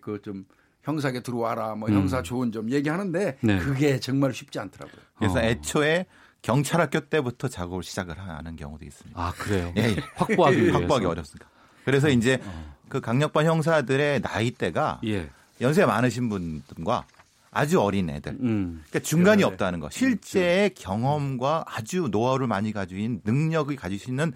그좀 0.00 0.44
형사에 0.82 1.20
들어와라 1.20 1.74
뭐 1.74 1.88
음. 1.88 1.94
형사 1.94 2.22
좋은 2.22 2.52
점 2.52 2.70
얘기하는데 2.70 3.38
네. 3.40 3.58
그게 3.58 3.98
정말 3.98 4.32
쉽지 4.32 4.58
않더라고요. 4.60 5.00
그래서 5.18 5.38
어. 5.38 5.42
애초에 5.42 6.06
경찰학교 6.42 7.00
때부터 7.00 7.48
작업을 7.48 7.82
시작을 7.82 8.18
하는 8.18 8.54
경우도 8.54 8.84
있습니다. 8.84 9.20
아 9.20 9.32
그래요? 9.32 9.72
예, 9.76 9.82
예. 9.82 9.96
확보하기. 10.14 10.70
확보하기 10.70 11.06
어렵습니다. 11.06 11.48
그래서 11.86 12.08
이제 12.08 12.40
그 12.88 13.00
강력반 13.00 13.46
형사들의 13.46 14.20
나이대가 14.20 15.00
예. 15.06 15.30
연세 15.60 15.86
많으신 15.86 16.28
분들과 16.28 17.04
아주 17.52 17.80
어린 17.80 18.10
애들. 18.10 18.32
음. 18.40 18.82
그러니까 18.88 18.98
중간이 19.08 19.38
네. 19.38 19.44
없다는 19.44 19.78
거. 19.78 19.88
실제의 19.88 20.74
경험과 20.74 21.64
아주 21.68 22.08
노하우를 22.10 22.48
많이 22.48 22.72
있는 22.90 23.20
능력을 23.24 23.74
가지고 23.76 24.10
있는 24.10 24.32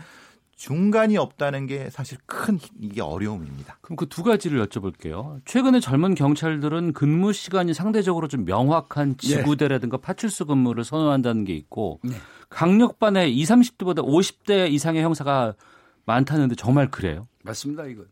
중간이 0.55 1.17
없다는 1.17 1.67
게 1.67 1.91
사실 1.91 2.19
큰 2.27 2.61
이게 2.81 3.03
어려움입니다. 3.03 3.79
그럼 3.81 3.97
그 3.97 4.07
두 4.07 4.23
가지를 4.23 4.65
여쭤볼게요. 4.67 5.41
최근에 5.45 5.81
젊은 5.81 6.15
경찰들은 6.15 6.93
근무 6.93 7.33
시간이 7.33 7.75
상대적으로 7.75 8.29
좀 8.29 8.45
명확한 8.45 9.17
예. 9.25 9.27
지구대라든가 9.27 9.97
파출소 9.97 10.45
근무를 10.47 10.85
선호한다는 10.85 11.45
게 11.45 11.55
있고 11.55 11.99
네. 12.05 12.13
강력반에 12.49 13.29
20, 13.29 13.57
30대보다 13.57 14.05
50대 14.07 14.71
이상의 14.71 15.03
형사가 15.03 15.55
많다는데 16.05 16.55
정말 16.55 16.91
그래요? 16.91 17.27
맞습니다, 17.43 17.87
이거. 17.87 18.05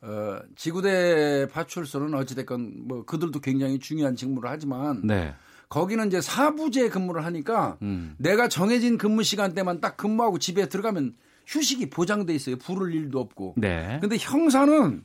어, 0.00 0.38
지구대 0.56 1.48
파출소는 1.52 2.14
어찌됐건 2.14 2.86
뭐 2.86 3.04
그들도 3.04 3.40
굉장히 3.40 3.78
중요한 3.78 4.14
직무를 4.14 4.48
하지만 4.48 5.00
네. 5.04 5.34
거기는 5.68 6.06
이제 6.06 6.20
사부제 6.20 6.88
근무를 6.88 7.24
하니까 7.24 7.78
음. 7.82 8.14
내가 8.18 8.48
정해진 8.48 8.96
근무 8.96 9.22
시간대만 9.22 9.80
딱 9.80 9.96
근무하고 9.96 10.38
집에 10.38 10.68
들어가면 10.68 11.16
휴식이 11.46 11.90
보장돼 11.90 12.34
있어요. 12.34 12.56
부를 12.56 12.94
일도 12.94 13.18
없고. 13.18 13.54
네. 13.56 13.98
근데 14.00 14.16
형사는 14.18 15.04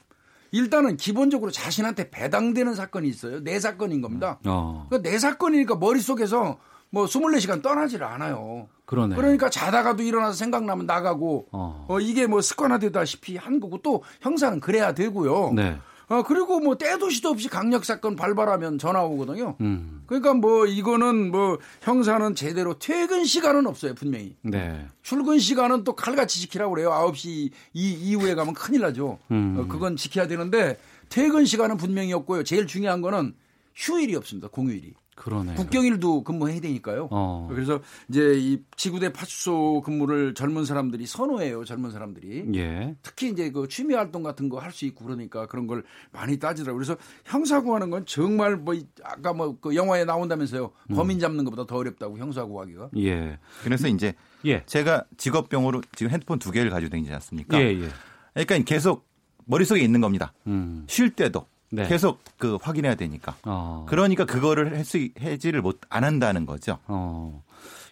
일단은 0.51 0.97
기본적으로 0.97 1.49
자신한테 1.51 2.11
배당되는 2.11 2.75
사건이 2.75 3.07
있어요. 3.07 3.43
내 3.43 3.59
사건인 3.59 4.01
겁니다. 4.01 4.39
어. 4.45 4.85
그러니까 4.87 5.09
내 5.09 5.17
사건이니까 5.17 5.77
머릿속에서 5.77 6.59
뭐 6.91 7.05
24시간 7.05 7.63
떠나지를 7.63 8.05
않아요. 8.05 8.69
그러네. 8.85 9.15
그러니까 9.15 9.49
자다가도 9.49 10.03
일어나서 10.03 10.33
생각나면 10.33 10.85
나가고 10.85 11.47
어. 11.51 11.85
어, 11.87 11.99
이게 11.99 12.27
뭐 12.27 12.41
습관화되다시피 12.41 13.37
한 13.37 13.59
거고 13.59 13.77
또 13.79 14.03
형사는 14.21 14.59
그래야 14.59 14.93
되고요. 14.93 15.53
네. 15.53 15.77
어, 16.09 16.21
그리고 16.23 16.59
뭐 16.59 16.77
때도 16.77 17.09
시도 17.09 17.29
없이 17.29 17.47
강력 17.47 17.85
사건 17.85 18.15
발발하면 18.15 18.77
전화 18.77 19.03
오거든요. 19.03 19.55
음. 19.61 20.03
그러니까 20.05 20.33
뭐 20.33 20.65
이거는 20.65 21.31
뭐 21.31 21.57
형사는 21.81 22.35
제대로 22.35 22.77
퇴근 22.77 23.23
시간은 23.23 23.65
없어요, 23.65 23.95
분명히. 23.95 24.35
네. 24.41 24.85
출근 25.01 25.39
시간은 25.39 25.83
또 25.83 25.95
칼같이 25.95 26.41
지키라고 26.41 26.73
그래요. 26.73 26.91
9시 26.91 27.27
이, 27.27 27.51
이후에 27.73 28.35
가면 28.35 28.53
큰일 28.53 28.81
나죠. 28.81 29.17
음. 29.31 29.55
어, 29.57 29.67
그건 29.67 29.95
지켜야 29.95 30.27
되는데 30.27 30.77
퇴근 31.09 31.45
시간은 31.45 31.77
분명히 31.77 32.11
없고요. 32.13 32.43
제일 32.43 32.67
중요한 32.67 33.01
거는 33.01 33.33
휴일이 33.75 34.15
없습니다. 34.15 34.49
공휴일이. 34.49 34.93
그러네. 35.15 35.55
국경일도 35.55 36.23
근무해야 36.23 36.59
되니까요. 36.59 37.07
어. 37.11 37.47
그래서 37.49 37.79
이제 38.09 38.33
이 38.35 38.61
지구대 38.75 39.13
파출소 39.13 39.81
근무를 39.85 40.33
젊은 40.33 40.65
사람들이 40.65 41.05
선호해요. 41.05 41.65
젊은 41.65 41.91
사람들이. 41.91 42.45
예. 42.55 42.95
특히 43.01 43.29
이제 43.29 43.51
그 43.51 43.67
취미 43.67 43.93
활동 43.93 44.23
같은 44.23 44.49
거 44.49 44.59
할 44.59 44.71
수 44.71 44.85
있고 44.85 45.05
그러니까 45.05 45.45
그런 45.47 45.67
걸 45.67 45.83
많이 46.11 46.39
따지더라고요. 46.39 46.79
그래서 46.83 46.97
형사구하는 47.25 47.89
건 47.89 48.05
정말 48.05 48.55
뭐 48.57 48.73
이- 48.73 48.87
아까 49.03 49.33
뭐 49.33 49.57
그 49.59 49.75
영화에 49.75 50.03
나온다면서요. 50.05 50.71
음. 50.89 50.95
범인 50.95 51.19
잡는 51.19 51.43
것보다 51.45 51.65
더 51.65 51.75
어렵다고 51.77 52.17
형사구하기가. 52.17 52.89
예. 52.97 53.37
그래서 53.63 53.87
이제 53.87 54.13
예. 54.45 54.63
제가 54.65 55.05
직업병으로 55.17 55.81
지금 55.95 56.11
핸드폰 56.11 56.39
두 56.39 56.51
개를 56.51 56.69
가지고 56.71 56.89
다니지 56.89 57.13
않습니까? 57.13 57.59
예, 57.61 57.65
예. 57.67 57.89
그러니까 58.33 58.57
계속 58.65 59.07
머릿속에 59.45 59.81
있는 59.81 60.01
겁니다. 60.01 60.33
음. 60.47 60.85
쉴 60.87 61.11
때도 61.11 61.45
네. 61.75 61.87
계속 61.87 62.19
그 62.37 62.57
확인해야 62.61 62.93
되니까. 62.95 63.35
어. 63.45 63.85
그러니까 63.89 64.25
그거를 64.25 64.75
할 64.77 64.83
수 64.85 64.97
해지를 65.19 65.61
못 65.61 65.79
안 65.89 66.03
한다는 66.03 66.45
거죠. 66.45 66.77
어. 66.87 67.43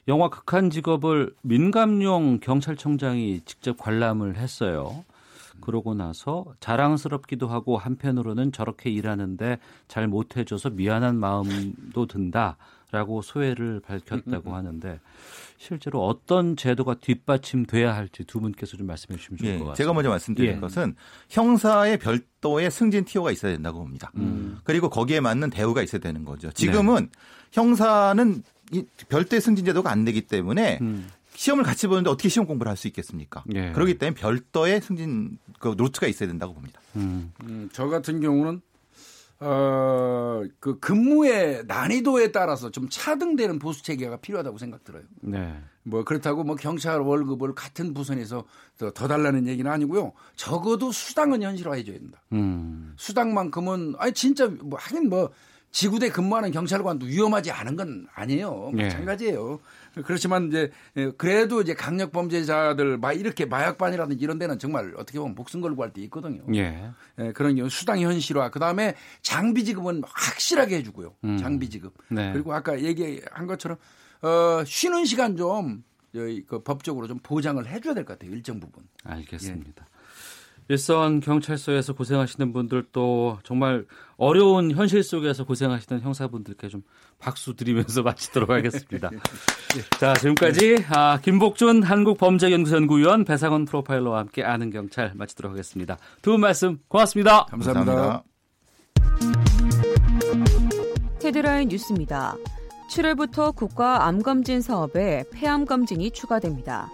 영화 0.07 0.29
극한 0.29 0.69
직업을 0.69 1.34
민감용 1.41 2.39
경찰청장이 2.41 3.41
직접 3.45 3.77
관람을 3.77 4.38
했어요. 4.38 5.03
그러고 5.61 5.93
나서 5.93 6.45
자랑스럽기도 6.59 7.47
하고 7.47 7.77
한편으로는 7.77 8.51
저렇게 8.51 8.89
일하는데 8.89 9.59
잘 9.88 10.07
못해줘서 10.07 10.69
미안한 10.71 11.17
마음도 11.17 12.07
든다라고 12.07 13.21
소회를 13.21 13.79
밝혔다고 13.82 14.53
하는데 14.55 14.99
실제로 15.62 16.03
어떤 16.07 16.55
제도가 16.55 16.95
뒷받침돼야 16.95 17.95
할지 17.95 18.24
두 18.24 18.39
분께서 18.39 18.78
좀 18.78 18.88
말씀해 18.88 19.16
주시면 19.20 19.38
좋을 19.38 19.47
예, 19.47 19.53
것 19.59 19.66
같습니다. 19.66 19.76
제가 19.76 19.93
먼저 19.93 20.09
말씀드릴 20.09 20.49
예. 20.49 20.55
것은 20.59 20.95
형사의 21.30 21.99
별도의 21.99 22.72
승진 22.72 23.05
티오가 23.05 23.32
있어야 23.32 23.51
된다고 23.51 23.78
봅니다. 23.78 24.12
음. 24.16 24.57
그리고 24.64 24.89
거기에 24.89 25.20
맞는 25.20 25.51
대우가 25.51 25.84
있어야 25.84 26.01
되는 26.01 26.26
거죠. 26.26 26.47
네. 26.47 26.53
지금은 26.55 27.09
형사는 27.51 28.41
이 28.72 28.86
별도의 29.09 29.39
승진 29.39 29.64
제도가 29.66 29.91
안 29.91 30.03
되기 30.03 30.22
때문에 30.22 30.80
음. 30.82 31.07
시험을 31.36 31.64
같이 31.64 31.86
보는데 31.86 32.09
어떻게 32.09 32.28
시험 32.28 32.47
공부를 32.47 32.72
할 32.72 32.76
수 32.76 32.88
있겠습니까? 32.88 33.43
예. 33.53 33.72
그렇기 33.72 33.99
때문에 33.99 34.20
별도의 34.20 34.82
승진 34.82 35.38
그 35.59 35.76
노트가 35.78 36.07
있어야 36.07 36.28
된다고 36.28 36.55
봅니다. 36.55 36.82
음. 36.95 37.32
음, 37.43 37.70
저 37.72 37.88
같은 37.88 38.20
경우는 38.20 38.62
어, 39.43 40.43
그 40.59 40.79
근무의 40.79 41.63
난이도에 41.65 42.31
따라서 42.31 42.69
좀 42.69 42.87
차등되는 42.89 43.57
보수 43.57 43.83
체계가 43.83 44.17
필요하다고 44.17 44.59
생각 44.59 44.83
들어요. 44.83 45.03
네. 45.21 45.59
뭐 45.83 46.03
그렇다고 46.03 46.43
뭐 46.43 46.55
경찰 46.55 46.99
월급을 46.99 47.55
같은 47.55 47.95
부선에서 47.95 48.45
더, 48.77 48.91
더 48.91 49.07
달라는 49.07 49.47
얘기는 49.47 49.69
아니고요. 49.69 50.13
적어도 50.35 50.91
수당은 50.91 51.41
현실화해 51.41 51.83
줘야 51.83 51.97
된다. 51.97 52.21
음. 52.33 52.93
수당만큼은 52.97 53.95
아니 53.97 54.13
진짜 54.13 54.47
뭐 54.47 54.77
하긴 54.79 55.09
뭐 55.09 55.31
지구대 55.71 56.09
근무하는 56.09 56.51
경찰관도 56.51 57.07
위험하지 57.07 57.49
않은 57.49 57.75
건 57.75 58.07
아니에요. 58.13 58.71
예. 58.77 58.83
마찬가지예요. 58.83 59.59
그렇지만 60.05 60.47
이제 60.47 60.71
예, 60.95 61.11
그래도 61.17 61.61
이제 61.61 61.73
강력 61.73 62.11
범죄자들 62.11 62.97
막 62.97 63.13
이렇게 63.13 63.45
마약반이라든지 63.45 64.23
이런 64.23 64.39
데는 64.39 64.57
정말 64.59 64.93
어떻게 64.97 65.19
보면 65.19 65.35
목숨 65.35 65.61
걸고 65.61 65.83
할 65.83 65.91
때 65.91 66.01
있거든요. 66.03 66.43
예. 66.55 66.89
예, 67.19 67.31
그런 67.33 67.55
경우 67.55 67.69
수당 67.69 67.99
현실화. 67.99 68.49
그다음에 68.51 68.95
장비 69.21 69.65
지급은 69.65 70.03
확실하게 70.05 70.77
해 70.77 70.83
주고요. 70.83 71.13
음. 71.25 71.37
장비 71.37 71.69
지급. 71.69 71.93
네. 72.09 72.31
그리고 72.33 72.53
아까 72.53 72.79
얘기한 72.81 73.47
것처럼 73.47 73.77
어, 74.21 74.63
쉬는 74.65 75.05
시간 75.05 75.35
좀 75.35 75.83
그 76.13 76.61
법적으로 76.61 77.07
좀 77.07 77.19
보장을 77.23 77.65
해 77.65 77.79
줘야 77.79 77.93
될 77.93 78.03
것 78.03 78.19
같아요. 78.19 78.35
일정 78.35 78.59
부분. 78.59 78.83
알겠습니다. 79.05 79.87
일선 80.72 81.19
경찰서에서 81.19 81.91
고생하시는 81.91 82.53
분들 82.53 82.86
또 82.93 83.38
정말 83.43 83.86
어려운 84.15 84.72
현실 84.72 85.03
속에서 85.03 85.43
고생하시는 85.43 86.01
형사분들께 86.01 86.69
좀 86.69 86.82
박수 87.19 87.55
드리면서 87.57 88.03
마치도록 88.03 88.49
하겠습니다. 88.49 89.09
자, 89.99 90.13
지금까지 90.13 90.86
아, 90.89 91.19
김복준 91.22 91.84
한국범죄연구소 91.84 92.78
연구위원 92.78 93.26
배상원 93.26 93.65
프로파일러와 93.65 94.19
함께 94.19 94.43
아는 94.43 94.69
경찰 94.69 95.11
마치도록 95.13 95.51
하겠습니다. 95.51 95.97
두 96.22 96.32
분 96.32 96.39
말씀 96.39 96.80
고맙습니다. 96.88 97.45
감사합니다. 97.47 98.24
헤드라인 101.22 101.67
뉴스입니다. 101.67 102.38
7월부터 102.89 103.53
국가 103.53 104.05
암검진 104.07 104.61
사업에 104.61 105.26
폐암 105.34 105.65
검진이 105.65 106.11
추가됩니다. 106.11 106.89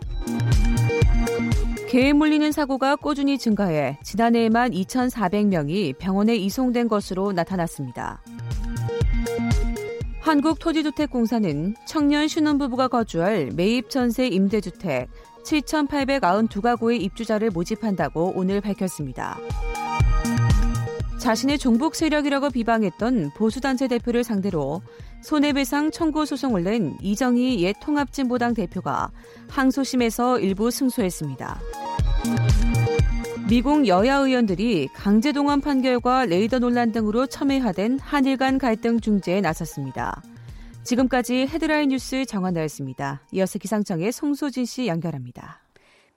개에 1.87 2.11
물리는 2.11 2.51
사고가 2.51 2.97
꾸준히 2.97 3.37
증가해 3.37 3.97
지난해에만 4.03 4.71
2,400명이 4.71 5.97
병원에 5.97 6.35
이송된 6.35 6.89
것으로 6.89 7.31
나타났습니다. 7.31 8.21
한국토지주택공사는 10.19 11.75
청년 11.85 12.27
신혼부부가 12.27 12.89
거주할 12.89 13.51
매입 13.55 13.89
전세 13.89 14.27
임대주택 14.27 15.07
7,892가구의 15.45 17.01
입주자를 17.01 17.51
모집한다고 17.51 18.33
오늘 18.35 18.59
밝혔습니다. 18.59 19.37
자신의 21.19 21.57
종북 21.57 21.95
세력이라고 21.95 22.49
비방했던 22.49 23.31
보수단체 23.35 23.87
대표를 23.87 24.25
상대로 24.25 24.81
손해배상 25.21 25.91
청구 25.91 26.25
소송을 26.25 26.63
낸 26.63 26.97
이정희 27.01 27.61
옛 27.63 27.75
통합진보당 27.81 28.53
대표가 28.53 29.11
항소심에서 29.49 30.39
일부 30.39 30.71
승소했습니다. 30.71 31.59
미국 33.49 33.87
여야 33.87 34.17
의원들이 34.17 34.89
강제동원 34.93 35.61
판결과 35.61 36.25
레이더 36.25 36.59
논란 36.59 36.91
등으로 36.91 37.27
첨예화된 37.27 37.99
한일 37.99 38.37
간 38.37 38.57
갈등 38.57 38.99
중재에 38.99 39.39
나섰습니다. 39.41 40.21
지금까지 40.83 41.47
헤드라인 41.47 41.89
뉴스 41.89 42.25
정한나였습니다. 42.25 43.21
이어서 43.31 43.59
기상청의 43.59 44.11
송소진 44.11 44.65
씨 44.65 44.87
연결합니다. 44.87 45.61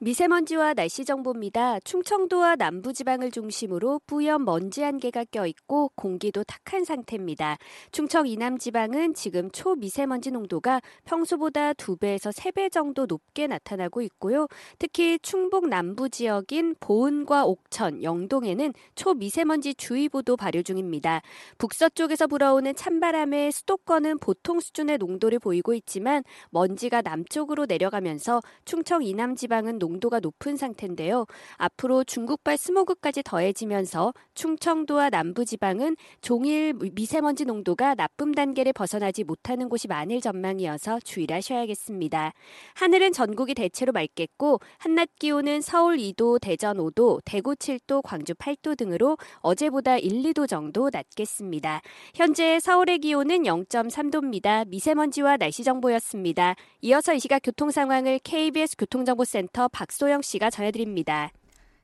미세먼지와 0.03 0.73
날씨 0.73 1.05
정보입니다. 1.05 1.79
충청도와 1.81 2.55
남부지방을 2.55 3.29
중심으로 3.29 4.01
뿌연 4.07 4.45
먼지 4.45 4.83
안개가 4.83 5.25
껴있고 5.25 5.91
공기도 5.93 6.43
탁한 6.43 6.85
상태입니다. 6.85 7.59
충청 7.91 8.25
이남지방은 8.25 9.13
지금 9.13 9.51
초미세먼지 9.51 10.31
농도가 10.31 10.81
평소보다 11.05 11.73
2배에서 11.73 12.33
3배 12.35 12.71
정도 12.71 13.05
높게 13.05 13.45
나타나고 13.45 14.01
있고요. 14.01 14.47
특히 14.79 15.19
충북 15.19 15.69
남부 15.69 16.09
지역인 16.09 16.77
보은과 16.79 17.45
옥천, 17.45 18.01
영동에는 18.01 18.73
초미세먼지 18.95 19.75
주의보도 19.75 20.35
발효 20.35 20.63
중입니다. 20.63 21.21
북서쪽에서 21.59 22.25
불어오는 22.25 22.73
찬바람에 22.73 23.51
수도권은 23.51 24.17
보통 24.17 24.61
수준의 24.61 24.97
농도를 24.97 25.37
보이고 25.37 25.75
있지만 25.75 26.23
먼지가 26.49 27.03
남쪽으로 27.03 27.67
내려가면서 27.67 28.41
충청 28.65 29.03
이남지방은 29.03 29.77
농 29.77 29.90
도가 29.99 30.19
높은 30.19 30.55
상태인데요. 30.55 31.25
앞으로 31.57 32.03
중국발 32.03 32.57
스모그까지 32.57 33.23
더해지면서 33.23 34.13
충청도와 34.33 35.09
남부지방은 35.09 35.97
종일 36.21 36.73
미세먼지 36.93 37.45
농도가 37.45 37.95
나쁨 37.95 38.33
단계를 38.33 38.73
벗어나지 38.73 39.23
못하는 39.23 39.69
곳이 39.69 39.87
많을 39.87 40.21
전망이어서 40.21 40.99
주의를 41.01 41.35
하셔야겠습니다. 41.37 42.33
하늘은 42.75 43.13
전국이 43.13 43.53
대체로 43.53 43.91
맑겠고 43.91 44.59
한낮 44.77 45.09
기온은 45.19 45.61
서울 45.61 45.97
2도, 45.97 46.39
대전 46.41 46.77
5도, 46.77 47.19
대구 47.25 47.55
7도, 47.55 48.01
광주 48.03 48.33
8도 48.33 48.77
등으로 48.77 49.17
어제보다 49.39 49.97
1, 49.97 50.23
2도 50.23 50.47
정도 50.47 50.89
낮겠습니다. 50.91 51.81
현재 52.15 52.59
서울의 52.59 52.99
기온은 52.99 53.43
0.3도입니다. 53.43 54.67
미세먼지와 54.67 55.37
날씨 55.37 55.63
정보였습니다. 55.63 56.55
이어서 56.81 57.13
이 57.13 57.19
시각 57.19 57.41
교통 57.43 57.71
상황을 57.71 58.19
KBS 58.23 58.77
교통정보센터 58.77 59.67
박소영 59.81 60.21
씨가 60.21 60.51
전해드립니다. 60.51 61.31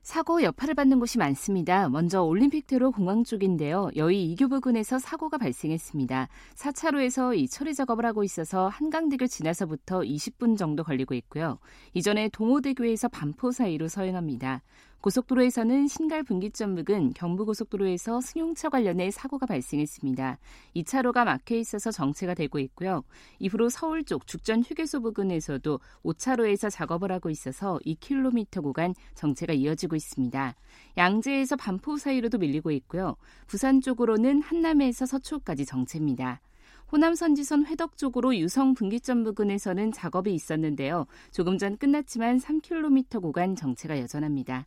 사고 0.02 0.40
여파를 0.44 0.76
받는 0.76 1.00
곳이 1.00 1.18
많습니다. 1.18 1.88
먼저 1.88 2.22
올림픽대로 2.22 2.92
공항 2.92 3.24
쪽인데요. 3.24 3.90
여의 3.96 4.24
이교 4.30 4.46
부근에서 4.46 5.00
사고가 5.00 5.36
발생했습니다. 5.36 6.28
4차로에서 6.54 7.36
이 7.36 7.48
처리 7.48 7.74
작업을 7.74 8.06
하고 8.06 8.22
있어서 8.22 8.68
한강대교 8.68 9.26
지나서부터 9.26 10.02
20분 10.02 10.56
정도 10.56 10.84
걸리고 10.84 11.14
있고요. 11.14 11.58
이전에 11.92 12.28
동호대교에서 12.28 13.08
반포 13.08 13.50
사이로 13.50 13.88
서행합니다. 13.88 14.62
고속도로에서는 15.00 15.86
신갈 15.86 16.24
분기점 16.24 16.74
부근 16.74 17.12
경부고속도로에서 17.14 18.20
승용차 18.20 18.68
관련해 18.68 19.12
사고가 19.12 19.46
발생했습니다. 19.46 20.38
2차로가 20.74 21.24
막혀 21.24 21.54
있어서 21.54 21.92
정체가 21.92 22.34
되고 22.34 22.58
있고요. 22.58 23.04
이후로 23.38 23.68
서울 23.68 24.02
쪽 24.02 24.26
죽전 24.26 24.62
휴게소 24.62 25.00
부근에서도 25.02 25.78
5차로에서 26.04 26.68
작업을 26.68 27.12
하고 27.12 27.30
있어서 27.30 27.78
2km 27.86 28.60
구간 28.60 28.92
정체가 29.14 29.52
이어지고 29.52 29.94
있습니다. 29.94 30.54
양재에서 30.96 31.54
반포 31.54 31.96
사이로도 31.96 32.38
밀리고 32.38 32.72
있고요. 32.72 33.14
부산 33.46 33.80
쪽으로는 33.80 34.42
한남에서 34.42 35.06
서초까지 35.06 35.64
정체입니다. 35.64 36.40
호남 36.90 37.14
선지선 37.14 37.66
회덕 37.66 37.96
쪽으로 37.98 38.34
유성 38.36 38.74
분기점 38.74 39.22
부근에서는 39.22 39.92
작업이 39.92 40.34
있었는데요. 40.34 41.06
조금 41.30 41.56
전 41.56 41.76
끝났지만 41.76 42.38
3km 42.38 43.22
구간 43.22 43.54
정체가 43.54 44.00
여전합니다. 44.00 44.66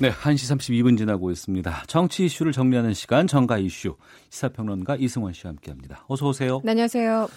네, 0.00 0.10
1시 0.10 0.56
32분 0.56 0.98
지나고 0.98 1.30
있습니다. 1.30 1.84
정치 1.86 2.24
이슈를 2.24 2.50
정리하는 2.50 2.94
시간 2.94 3.28
정가 3.28 3.58
이슈 3.58 3.96
시사평론가 4.28 4.96
이승원 4.96 5.32
씨와 5.32 5.50
함께합니다. 5.52 6.04
어서 6.08 6.26
오세요. 6.26 6.60
네, 6.64 6.72
안녕하세요. 6.72 7.28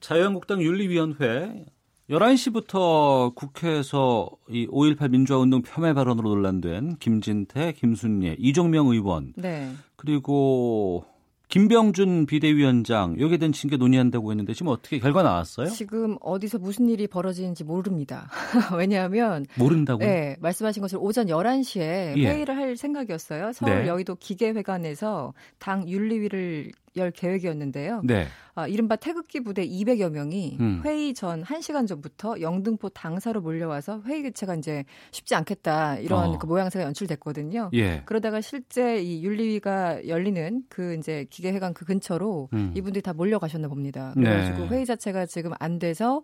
자유한국당 0.00 0.62
윤리위원회 0.62 1.66
11시부터 2.08 3.34
국회에서 3.34 4.30
이 4.48 4.66
5.18 4.68 5.10
민주화운동 5.10 5.60
폄훼 5.60 5.92
발언으로 5.92 6.30
논란된 6.30 6.96
김진태, 6.96 7.72
김순례, 7.72 8.36
이종명 8.38 8.88
의원 8.88 9.34
네. 9.36 9.72
그리고 9.96 11.04
김병준 11.48 12.26
비대위원장 12.26 13.20
여기에 13.20 13.38
대한 13.38 13.52
징계 13.52 13.76
논의한다고 13.76 14.32
했는데 14.32 14.52
지금 14.52 14.68
어떻게 14.68 14.98
결과 14.98 15.22
나왔어요? 15.22 15.68
지금 15.68 16.16
어디서 16.20 16.58
무슨 16.58 16.88
일이 16.88 17.06
벌어지는지 17.06 17.62
모릅니다. 17.62 18.28
왜냐하면 18.76 19.46
모른다고요? 19.56 20.06
네, 20.06 20.36
말씀하신 20.40 20.80
것처럼 20.80 21.04
오전 21.04 21.28
11시에 21.28 22.16
예. 22.16 22.26
회의를 22.28 22.56
할 22.56 22.76
생각이었어요. 22.76 23.52
서울 23.52 23.82
네. 23.82 23.88
여의도 23.88 24.16
기계회관에서 24.16 25.34
당 25.58 25.88
윤리위를 25.88 26.72
열 26.96 27.10
계획이었는데요. 27.10 28.02
네. 28.04 28.26
아, 28.54 28.66
이른바 28.66 28.96
태극기 28.96 29.40
부대 29.40 29.66
200여 29.66 30.10
명이 30.10 30.56
음. 30.60 30.82
회의 30.84 31.12
전 31.12 31.42
1시간 31.42 31.86
전부터 31.86 32.40
영등포 32.40 32.88
당사로 32.88 33.42
몰려와서 33.42 34.02
회의 34.06 34.22
개최가 34.22 34.54
이제 34.54 34.84
쉽지 35.10 35.34
않겠다 35.34 35.98
이런 35.98 36.30
어. 36.30 36.38
그 36.38 36.46
모양새가 36.46 36.84
연출됐거든요. 36.86 37.70
예. 37.74 38.02
그러다가 38.06 38.40
실제 38.40 39.02
이 39.02 39.22
윤리위가 39.22 40.08
열리는 40.08 40.62
그 40.70 40.94
이제 40.94 41.26
기계회관 41.28 41.74
그 41.74 41.84
근처로 41.84 42.48
음. 42.54 42.72
이분들이 42.74 43.02
다 43.02 43.12
몰려가셨나 43.12 43.68
봅니다. 43.68 44.12
그래가지고 44.14 44.58
네. 44.62 44.68
회의 44.68 44.86
자체가 44.86 45.26
지금 45.26 45.52
안 45.58 45.78
돼서 45.78 46.22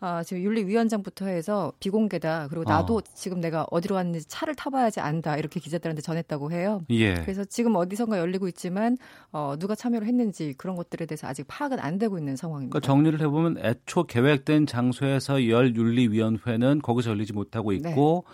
아, 0.00 0.22
지금 0.22 0.42
윤리위원장부터 0.42 1.26
해서 1.26 1.72
비공개다. 1.80 2.48
그리고 2.48 2.64
나도 2.64 2.96
어. 2.96 3.00
지금 3.14 3.40
내가 3.40 3.66
어디로 3.70 3.96
왔는지 3.96 4.28
차를 4.28 4.54
타봐야지 4.54 5.00
안다. 5.00 5.36
이렇게 5.36 5.58
기자들한테 5.58 6.02
전했다고 6.02 6.52
해요. 6.52 6.82
예. 6.90 7.14
그래서 7.14 7.44
지금 7.44 7.74
어디선가 7.74 8.18
열리고 8.18 8.46
있지만 8.48 8.96
어, 9.32 9.56
누가 9.58 9.74
참여를 9.74 10.06
했는지 10.06 10.54
그런 10.56 10.76
것들에 10.76 11.06
대해서 11.06 11.26
아직 11.26 11.44
파악은 11.48 11.80
안 11.80 11.98
되고 11.98 12.16
있는 12.16 12.36
상황입니다. 12.36 12.78
그러니까 12.78 12.86
정리를 12.86 13.20
해보면 13.20 13.58
애초 13.58 14.04
계획된 14.04 14.66
장소에서 14.66 15.48
열 15.48 15.74
윤리위원회는 15.74 16.80
거기서 16.82 17.10
열리지 17.10 17.32
못하고 17.32 17.72
있고 17.72 18.24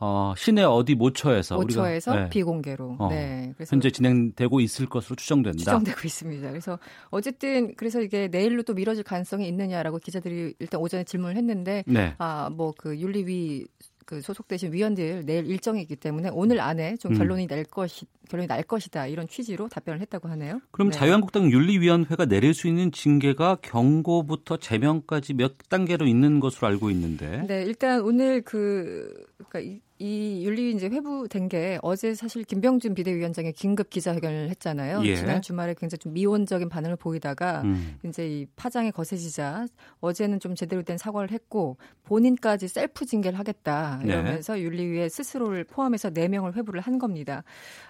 어, 0.00 0.34
시내 0.36 0.62
어디 0.62 0.94
모처에서 0.94 1.56
모처에서 1.56 2.10
우리가 2.10 2.24
네. 2.24 2.30
비공개로. 2.30 2.96
어, 2.98 3.08
네. 3.08 3.52
그래서 3.56 3.74
현재 3.76 3.90
진행되고 3.90 4.60
있을 4.60 4.86
것으로 4.86 5.16
추정된다. 5.16 5.58
추정되고 5.58 6.00
있습니다. 6.04 6.48
그래서 6.50 6.78
어쨌든 7.10 7.74
그래서 7.76 8.00
이게 8.00 8.28
내일로 8.28 8.62
또 8.64 8.74
미뤄질 8.74 9.04
가능성이 9.04 9.46
있느냐라고 9.48 9.98
기자들이 9.98 10.54
일단 10.58 10.80
오전에 10.80 11.04
질문을 11.04 11.36
했는데 11.36 11.84
네. 11.86 12.14
아뭐 12.18 12.74
그 12.76 12.98
윤리위 12.98 13.66
그 14.04 14.20
소속되신 14.20 14.72
위원들 14.72 15.24
내일 15.24 15.46
일정이 15.46 15.80
있기 15.82 15.96
때문에 15.96 16.30
오늘 16.32 16.60
안에 16.60 16.96
좀 16.96 17.12
음. 17.12 17.18
결론이 17.18 17.46
날 17.46 17.64
것이 17.64 18.06
결론이 18.28 18.46
날 18.46 18.62
것이다 18.62 19.06
이런 19.06 19.28
취지로 19.28 19.68
답변을 19.68 20.00
했다고 20.00 20.28
하네요. 20.28 20.60
그럼 20.70 20.90
네. 20.90 20.96
자유한국당 20.96 21.50
윤리위원회가 21.50 22.26
내릴 22.26 22.54
수 22.54 22.68
있는 22.68 22.92
징계가 22.92 23.58
경고부터 23.62 24.56
제명까지 24.56 25.34
몇 25.34 25.54
단계로 25.68 26.06
있는 26.06 26.40
것으로 26.40 26.68
알고 26.68 26.90
있는데. 26.90 27.44
네, 27.46 27.62
일단 27.62 28.00
오늘 28.00 28.42
그 28.42 29.12
그러니까 29.36 29.60
이, 29.60 29.80
이 29.98 30.44
윤리위 30.44 30.74
이제 30.74 30.88
회부된 30.88 31.48
게 31.48 31.78
어제 31.82 32.14
사실 32.14 32.42
김병준 32.44 32.94
비대위원장이 32.94 33.52
긴급 33.52 33.90
기자회견을 33.90 34.48
했잖아요. 34.50 35.02
예. 35.04 35.16
지난 35.16 35.40
주말에 35.40 35.74
굉장히 35.74 35.98
좀 35.98 36.12
미온적인 36.14 36.68
반응을 36.68 36.96
보이다가 36.96 37.62
음. 37.62 37.98
이제 38.04 38.26
이 38.26 38.46
파장이 38.56 38.90
거세지자 38.90 39.66
어제는 40.00 40.40
좀 40.40 40.54
제대로 40.56 40.82
된 40.82 40.98
사과를 40.98 41.30
했고 41.30 41.76
본인까지 42.04 42.68
셀프 42.68 43.06
징계를 43.06 43.38
하겠다 43.38 44.00
네. 44.02 44.12
이러면서 44.12 44.60
윤리위에 44.60 45.08
스스로를 45.08 45.64
포함해서 45.64 46.10
네 46.10 46.26
명을 46.28 46.56
회부를 46.56 46.80
한 46.80 46.98
겁니다. 46.98 47.44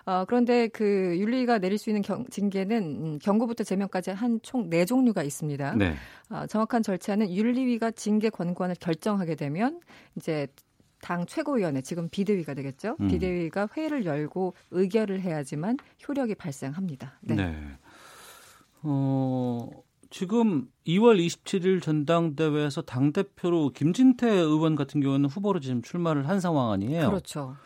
어, 0.05 0.24
그런데 0.27 0.69
그 0.69 1.17
윤리위가 1.19 1.59
내릴 1.59 1.79
수 1.79 1.91
있는 1.91 2.03
경, 2.03 2.25
징계는 2.29 2.83
음, 2.83 3.19
경고부터 3.21 3.65
제명까지 3.65 4.11
한 4.11 4.41
총 4.43 4.69
네 4.71 4.85
종류가 4.85 5.23
있습니다. 5.23 5.75
네. 5.77 5.95
아, 6.29 6.47
정확한 6.47 6.83
절차는 6.83 7.31
윤리위가 7.31 7.93
징계 7.93 8.31
권고안을 8.31 8.77
결정하게 8.81 9.35
되면 9.35 9.81
이제 10.17 10.47
당 11.01 11.27
최고위원회 11.27 11.83
지금 11.83 12.09
비대위가 12.09 12.55
되겠죠. 12.55 12.97
음. 13.01 13.09
비대위가 13.09 13.69
회의를 13.77 14.07
열고 14.07 14.55
의결을 14.71 15.21
해야지만 15.21 15.77
효력이 16.09 16.35
발생합니다. 16.35 17.19
네. 17.21 17.35
네. 17.35 17.55
어, 18.83 19.69
지금 20.11 20.69
2월 20.87 21.19
27일 21.25 21.83
전당대회에서 21.83 22.83
당 22.83 23.13
대표로 23.13 23.71
김진태 23.71 24.29
의원 24.31 24.77
같은 24.77 25.01
경우는 25.01 25.29
후보로 25.29 25.61
지금 25.61 25.83
출마를 25.83 26.29
한 26.29 26.41
상황 26.41 26.71
아니에요? 26.71 27.09
그렇죠. 27.11 27.57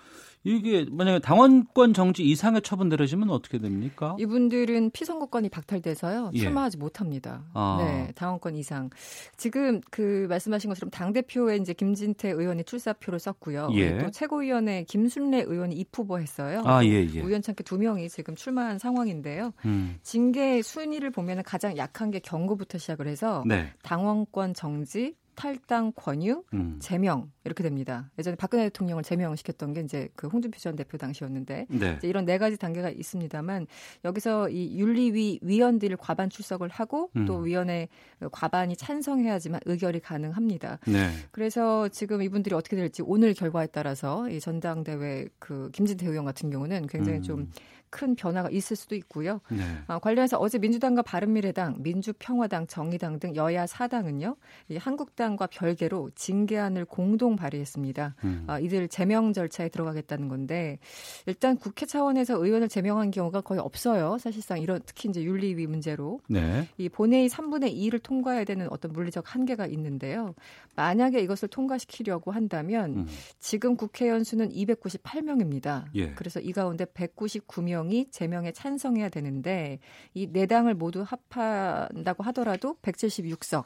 이게 0.44 0.86
만약에 0.90 1.18
당원권 1.20 1.94
정지 1.94 2.22
이상의 2.24 2.62
처분 2.62 2.88
내려지면 2.88 3.30
어떻게 3.30 3.58
됩니까? 3.58 4.16
이분들은 4.18 4.90
피선거권이 4.90 5.48
박탈돼서요 5.48 6.30
예. 6.34 6.38
출마하지 6.38 6.78
못합니다. 6.78 7.44
아. 7.54 7.78
네, 7.80 8.12
당원권 8.14 8.56
이상. 8.56 8.90
지금 9.36 9.80
그 9.90 10.26
말씀하신 10.28 10.68
것처럼 10.68 10.90
당 10.90 11.12
대표에 11.12 11.56
이제 11.56 11.72
김진태 11.72 12.30
의원이 12.30 12.64
출사표를 12.64 13.18
썼고요. 13.18 13.70
예. 13.74 13.98
또 13.98 14.10
최고위원회 14.10 14.84
김순례 14.84 15.42
의원이 15.42 15.74
입후보했어요. 15.76 16.62
아, 16.64 16.84
예, 16.84 17.06
예. 17.12 17.20
우연찮게 17.20 17.64
두 17.64 17.78
명이 17.78 18.08
지금 18.08 18.34
출마한 18.34 18.78
상황인데요. 18.78 19.52
음. 19.64 19.98
징계 20.02 20.62
순위를 20.62 21.10
보면 21.10 21.42
가장 21.42 21.76
약한 21.76 22.10
게 22.10 22.18
경고부터 22.18 22.78
시작을 22.78 23.06
해서 23.06 23.42
네. 23.46 23.72
당원권 23.82 24.54
정지, 24.54 25.14
탈당 25.38 25.92
권유, 25.94 26.42
음. 26.52 26.78
제명 26.80 27.30
이렇게 27.44 27.62
됩니다. 27.62 28.10
예전에 28.18 28.34
박근혜 28.34 28.64
대통령을 28.64 29.04
제명시켰던 29.04 29.72
게 29.72 29.82
이제 29.82 30.08
그 30.16 30.26
홍준표 30.26 30.58
전 30.58 30.74
대표 30.74 30.98
당시였는데 30.98 31.66
네. 31.70 31.94
이제 31.96 32.08
이런 32.08 32.24
네 32.24 32.38
가지 32.38 32.56
단계가 32.56 32.90
있습니다만 32.90 33.68
여기서 34.04 34.48
이 34.48 34.76
윤리위 34.76 35.38
위원들을 35.42 35.96
과반 35.96 36.28
출석을 36.28 36.68
하고 36.68 37.10
음. 37.14 37.24
또 37.24 37.36
위원회 37.36 37.86
과반이 38.32 38.74
찬성해야지만 38.74 39.60
의결이 39.64 40.00
가능합니다. 40.00 40.80
네. 40.88 41.08
그래서 41.30 41.86
지금 41.86 42.20
이분들이 42.20 42.56
어떻게 42.56 42.74
될지 42.74 43.02
오늘 43.06 43.32
결과에 43.32 43.68
따라서 43.68 44.28
이 44.28 44.40
전당대회 44.40 45.28
그 45.38 45.70
김진태 45.72 46.04
의원 46.08 46.24
같은 46.24 46.50
경우는 46.50 46.88
굉장히 46.88 47.18
음. 47.18 47.22
좀 47.22 47.52
큰 47.90 48.14
변화가 48.14 48.50
있을 48.50 48.76
수도 48.76 48.94
있고요. 48.96 49.40
네. 49.50 49.62
아, 49.86 49.98
관련해서 49.98 50.38
어제 50.38 50.58
민주당과 50.58 51.02
바른미래당, 51.02 51.76
민주평화당, 51.78 52.66
정의당 52.66 53.18
등 53.18 53.34
여야 53.36 53.66
사당은요, 53.66 54.36
이 54.68 54.76
한국당과 54.76 55.48
별개로 55.48 56.10
징계안을 56.14 56.84
공동 56.84 57.36
발의했습니다. 57.36 58.14
음. 58.24 58.44
아, 58.46 58.58
이들 58.58 58.88
제명 58.88 59.32
절차에 59.32 59.68
들어가겠다는 59.68 60.28
건데 60.28 60.78
일단 61.26 61.56
국회 61.56 61.86
차원에서 61.86 62.42
의원을 62.42 62.68
제명한 62.68 63.10
경우가 63.10 63.42
거의 63.42 63.60
없어요. 63.60 64.18
사실상 64.18 64.60
이런 64.60 64.80
특히 64.84 65.08
이제 65.08 65.22
윤리위 65.22 65.66
문제로 65.66 66.20
네. 66.28 66.68
이 66.76 66.88
본회의 66.88 67.28
3분의 67.28 67.74
2를 67.74 68.02
통과해야 68.02 68.44
되는 68.44 68.68
어떤 68.70 68.92
물리적 68.92 69.34
한계가 69.34 69.66
있는데요. 69.66 70.34
만약에 70.76 71.20
이것을 71.20 71.48
통과시키려고 71.48 72.30
한다면 72.30 72.98
음. 72.98 73.06
지금 73.38 73.76
국회의원 73.76 74.24
수는 74.24 74.50
298명입니다. 74.50 75.84
예. 75.94 76.12
그래서 76.14 76.40
이 76.40 76.52
가운데 76.52 76.84
199명 76.84 77.77
이 77.86 78.10
제명에 78.10 78.52
찬성해야 78.52 79.08
되는데 79.08 79.78
이 80.14 80.26
네 80.32 80.46
당을 80.46 80.74
모두 80.74 81.04
합한다고 81.06 82.22
하더라도 82.24 82.76
176석 82.82 83.64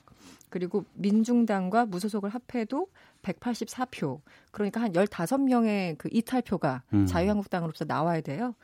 그리고 0.49 0.85
민중당과 0.95 1.87
무소속을 1.87 2.31
합해도 2.31 2.89
184표 3.23 4.21
그러니까 4.51 4.81
한 4.83 4.93
15명의 4.93 5.97
그 5.99 6.09
이탈표가 6.13 6.83
음. 6.95 7.07
자유한국당으로서 7.07 7.85
나와야 7.85 8.21
돼요. 8.21 8.55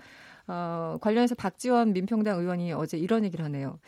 어, 0.47 0.97
관련해서 1.03 1.35
박지원 1.35 1.93
민평당 1.93 2.39
의원이 2.39 2.73
어제 2.73 2.97
이런 2.97 3.25
얘기를 3.25 3.45
하네요. 3.45 3.79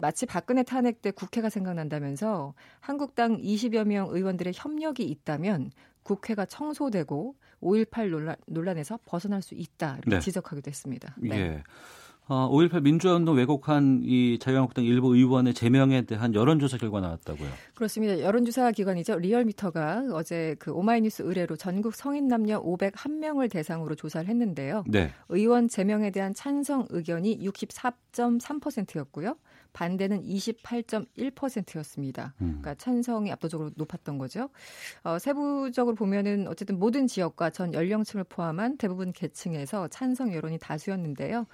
마치 0.00 0.26
박근혜 0.26 0.64
탄핵 0.64 1.00
때 1.00 1.12
국회가 1.12 1.48
생각난다면서 1.48 2.54
한국당 2.80 3.40
20여 3.40 3.84
명 3.84 4.08
의원들의 4.10 4.52
협력이 4.56 5.04
있다면 5.04 5.70
국회가 6.08 6.46
청소되고 6.46 7.34
5.18 7.60 8.08
논란, 8.08 8.36
논란에서 8.46 8.98
벗어날 9.04 9.42
수 9.42 9.54
있다 9.54 9.96
이렇게 9.98 10.10
네. 10.16 10.20
지적하기도 10.20 10.70
했습니다. 10.70 11.14
네. 11.18 11.36
예. 11.36 11.62
어, 12.28 12.48
5.18 12.50 12.82
민주화운동 12.82 13.36
왜곡한 13.36 14.02
이 14.04 14.38
자유한국당 14.38 14.84
일부 14.84 15.14
의원의 15.14 15.54
제명에 15.54 16.02
대한 16.02 16.34
여론조사 16.34 16.76
결과 16.76 17.00
나왔다고요. 17.00 17.48
그렇습니다. 17.74 18.20
여론조사 18.20 18.70
기관이죠. 18.72 19.18
리얼미터가 19.18 20.08
어제 20.12 20.54
그 20.58 20.70
오마이뉴스 20.70 21.22
의뢰로 21.22 21.56
전국 21.56 21.94
성인 21.94 22.28
남녀 22.28 22.62
501명을 22.62 23.50
대상으로 23.50 23.94
조사를 23.94 24.28
했는데요. 24.28 24.84
네. 24.86 25.10
의원 25.30 25.68
제명에 25.68 26.10
대한 26.10 26.34
찬성 26.34 26.86
의견이 26.90 27.38
64.3%였고요. 27.38 29.36
반대는 29.72 30.22
28.1%였습니다. 30.22 32.34
음. 32.40 32.58
그러니까 32.60 32.74
찬성이 32.74 33.32
압도적으로 33.32 33.70
높았던 33.74 34.18
거죠. 34.18 34.50
어, 35.02 35.18
세부적으로 35.18 35.94
보면은 35.94 36.46
어쨌든 36.48 36.78
모든 36.78 37.06
지역과 37.06 37.50
전 37.50 37.74
연령층을 37.74 38.24
포함한 38.24 38.78
대부분 38.78 39.12
계층에서 39.12 39.88
찬성 39.88 40.34
여론이 40.34 40.58
다수였는데요. 40.58 41.46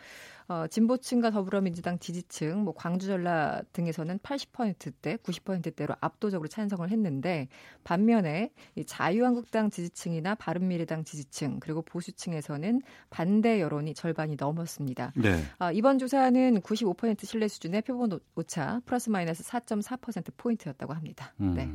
어, 0.46 0.66
진보층과 0.66 1.30
더불어민주당 1.30 1.98
지지층, 1.98 2.64
뭐 2.64 2.74
광주 2.74 3.06
전라 3.06 3.62
등에서는 3.72 4.18
80%대, 4.18 5.16
90%대로 5.16 5.94
압도적으로 6.00 6.48
찬성을 6.48 6.88
했는데 6.90 7.48
반면에 7.82 8.50
이 8.76 8.84
자유한국당 8.84 9.70
지지층이나 9.70 10.34
바른미래당 10.34 11.04
지지층 11.04 11.60
그리고 11.60 11.80
보수층에서는 11.82 12.82
반대 13.08 13.60
여론이 13.60 13.94
절반이 13.94 14.36
넘었습니다. 14.38 15.12
네. 15.16 15.42
아, 15.58 15.72
이번 15.72 15.98
조사는 15.98 16.60
95% 16.60 17.24
신뢰 17.24 17.48
수준의 17.48 17.82
표본 17.82 18.12
오- 18.12 18.20
오차 18.36 18.82
플러스 18.84 19.08
마이너스 19.08 19.42
4.4% 19.44 20.32
포인트였다고 20.36 20.92
합니다. 20.92 21.32
음. 21.40 21.54
네. 21.54 21.70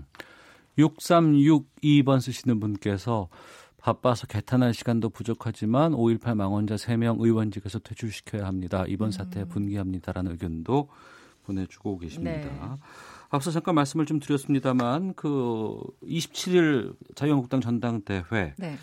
6362번 0.78 2.22
쓰시는 2.22 2.60
분께서 2.60 3.28
바빠서 3.81 4.27
개탄할 4.27 4.73
시간도 4.73 5.10
부족하지만 5.10 5.93
5.18 5.93 6.35
망원자 6.35 6.76
3명 6.76 7.22
의원직에서 7.22 7.80
퇴출시켜야 7.80 8.45
합니다. 8.45 8.85
이번 8.88 9.11
사태에 9.11 9.45
분개합니다라는 9.45 10.31
의견도 10.31 10.89
보내주고 11.43 11.97
계십니다. 11.97 12.49
네. 12.49 12.77
앞서 13.30 13.51
잠깐 13.51 13.76
말씀을 13.76 14.06
좀 14.06 14.19
드렸습니다만 14.19 15.14
그 15.15 15.80
27일 16.03 16.95
자유한국당 17.15 17.61
전당대회 17.61 18.53
네. 18.57 18.77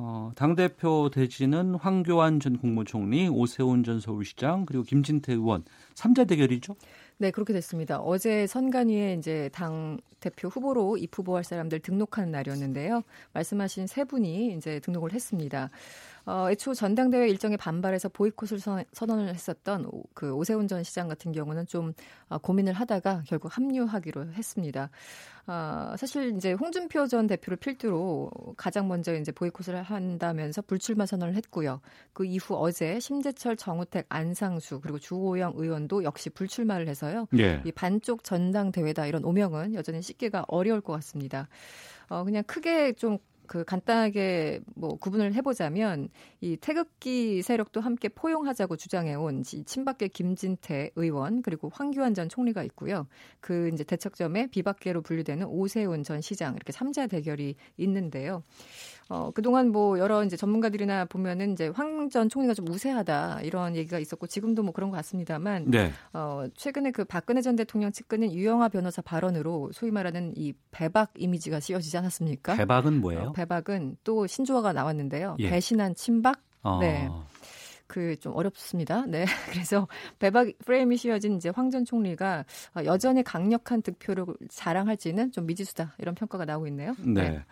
어, 0.00 0.30
당대표 0.36 1.10
대진은 1.12 1.74
황교안 1.74 2.38
전 2.38 2.56
국무총리, 2.56 3.28
오세훈 3.28 3.82
전 3.82 3.98
서울시장, 3.98 4.64
그리고 4.64 4.84
김진태 4.84 5.32
의원 5.32 5.64
3자 5.94 6.28
대결이죠? 6.28 6.76
네, 7.20 7.32
그렇게 7.32 7.52
됐습니다. 7.52 7.98
어제 7.98 8.46
선관위에 8.46 9.14
이제 9.14 9.50
당 9.52 9.98
대표 10.20 10.46
후보로 10.48 10.96
입후보할 10.98 11.42
사람들 11.42 11.80
등록하는 11.80 12.30
날이었는데요. 12.30 13.02
말씀하신 13.32 13.88
세 13.88 14.04
분이 14.04 14.54
이제 14.56 14.78
등록을 14.78 15.12
했습니다. 15.12 15.70
어, 16.26 16.48
애초 16.50 16.74
전당대회 16.74 17.28
일정에 17.28 17.56
반발해서 17.56 18.08
보이콧을 18.10 18.58
선, 18.60 18.84
선언을 18.92 19.28
했었던 19.34 19.86
오- 19.86 20.02
그 20.14 20.32
오세훈 20.32 20.68
전 20.68 20.82
시장 20.82 21.08
같은 21.08 21.32
경우는 21.32 21.66
좀 21.66 21.92
어, 22.28 22.38
고민을 22.38 22.72
하다가 22.74 23.22
결국 23.26 23.56
합류하기로 23.56 24.32
했습니다. 24.32 24.90
어, 25.46 25.94
사실 25.96 26.36
이제 26.36 26.52
홍준표 26.52 27.06
전 27.06 27.26
대표를 27.26 27.56
필두로 27.56 28.30
가장 28.58 28.86
먼저 28.86 29.14
이제 29.14 29.32
보이콧을 29.32 29.82
한다면서 29.82 30.60
불출마 30.62 31.06
선언을 31.06 31.34
했고요. 31.36 31.80
그 32.12 32.26
이후 32.26 32.54
어제 32.56 33.00
심재철, 33.00 33.56
정우택, 33.56 34.04
안상수 34.10 34.80
그리고 34.80 34.98
주호영 34.98 35.54
의원도 35.56 36.04
역시 36.04 36.28
불출마를 36.28 36.86
해서요. 36.88 37.26
예. 37.38 37.62
이 37.64 37.72
반쪽 37.72 38.24
전당대회다 38.24 39.06
이런 39.06 39.24
오명은 39.24 39.74
여전히 39.74 40.02
씻기가 40.02 40.44
어려울 40.48 40.82
것 40.82 40.92
같습니다. 40.94 41.48
어, 42.10 42.24
그냥 42.24 42.42
크게 42.46 42.92
좀 42.92 43.16
그 43.48 43.64
간단하게 43.64 44.60
뭐 44.76 44.96
구분을 44.96 45.34
해보자면 45.34 46.08
이 46.40 46.56
태극기 46.56 47.42
세력도 47.42 47.80
함께 47.80 48.08
포용하자고 48.08 48.76
주장해온 48.76 49.40
이 49.40 49.64
친박계 49.64 50.08
김진태 50.08 50.92
의원 50.94 51.42
그리고 51.42 51.70
황교안 51.72 52.14
전 52.14 52.28
총리가 52.28 52.62
있고요. 52.64 53.08
그 53.40 53.70
이제 53.72 53.82
대척점에 53.82 54.46
비박계로 54.48 55.02
분류되는 55.02 55.46
오세훈 55.46 56.04
전 56.04 56.20
시장 56.20 56.54
이렇게 56.54 56.72
삼자 56.72 57.08
대결이 57.08 57.56
있는데요. 57.78 58.44
어, 59.08 59.30
그동안 59.32 59.70
뭐 59.72 59.98
여러 59.98 60.22
이제 60.24 60.36
전문가들이나 60.36 61.06
보면은 61.06 61.52
이제 61.52 61.68
황 61.68 62.08
전 62.10 62.28
총리가 62.28 62.54
좀 62.54 62.66
우세하다 62.68 63.40
이런 63.42 63.76
얘기가 63.76 63.98
있었고 63.98 64.26
지금도 64.26 64.62
뭐 64.62 64.72
그런 64.72 64.90
것 64.90 64.96
같습니다만 64.98 65.70
네. 65.70 65.92
어, 66.14 66.44
최근에 66.56 66.90
그 66.90 67.04
박근혜 67.04 67.42
전 67.42 67.54
대통령 67.56 67.92
측근인 67.92 68.32
유영아 68.32 68.68
변호사 68.68 69.02
발언으로 69.02 69.70
소위 69.72 69.90
말하는 69.90 70.32
이 70.36 70.54
배박 70.70 71.10
이미지가 71.16 71.60
씌워지지 71.60 71.96
않았습니까? 71.98 72.56
대박은 72.56 73.00
뭐예요? 73.00 73.20
어, 73.28 73.32
배박은 73.32 73.96
또 74.04 74.26
신조어가 74.26 74.72
나왔는데요. 74.72 75.36
예. 75.40 75.50
배신한 75.50 75.94
친박. 75.96 76.40
어. 76.62 76.78
네. 76.80 77.08
그좀 77.86 78.34
어렵습니다. 78.36 79.04
네. 79.08 79.24
그래서 79.50 79.88
배박 80.18 80.48
프레임이 80.64 80.96
씌워진 80.96 81.36
이제 81.36 81.48
황 81.50 81.70
전 81.70 81.84
총리가 81.84 82.44
어, 82.76 82.84
여전히 82.84 83.22
강력한 83.22 83.82
득표를 83.82 84.24
자랑할지는 84.50 85.32
좀 85.32 85.46
미지수다 85.46 85.94
이런 85.98 86.14
평가가 86.14 86.44
나오고 86.46 86.66
있네요. 86.68 86.94
네. 87.04 87.42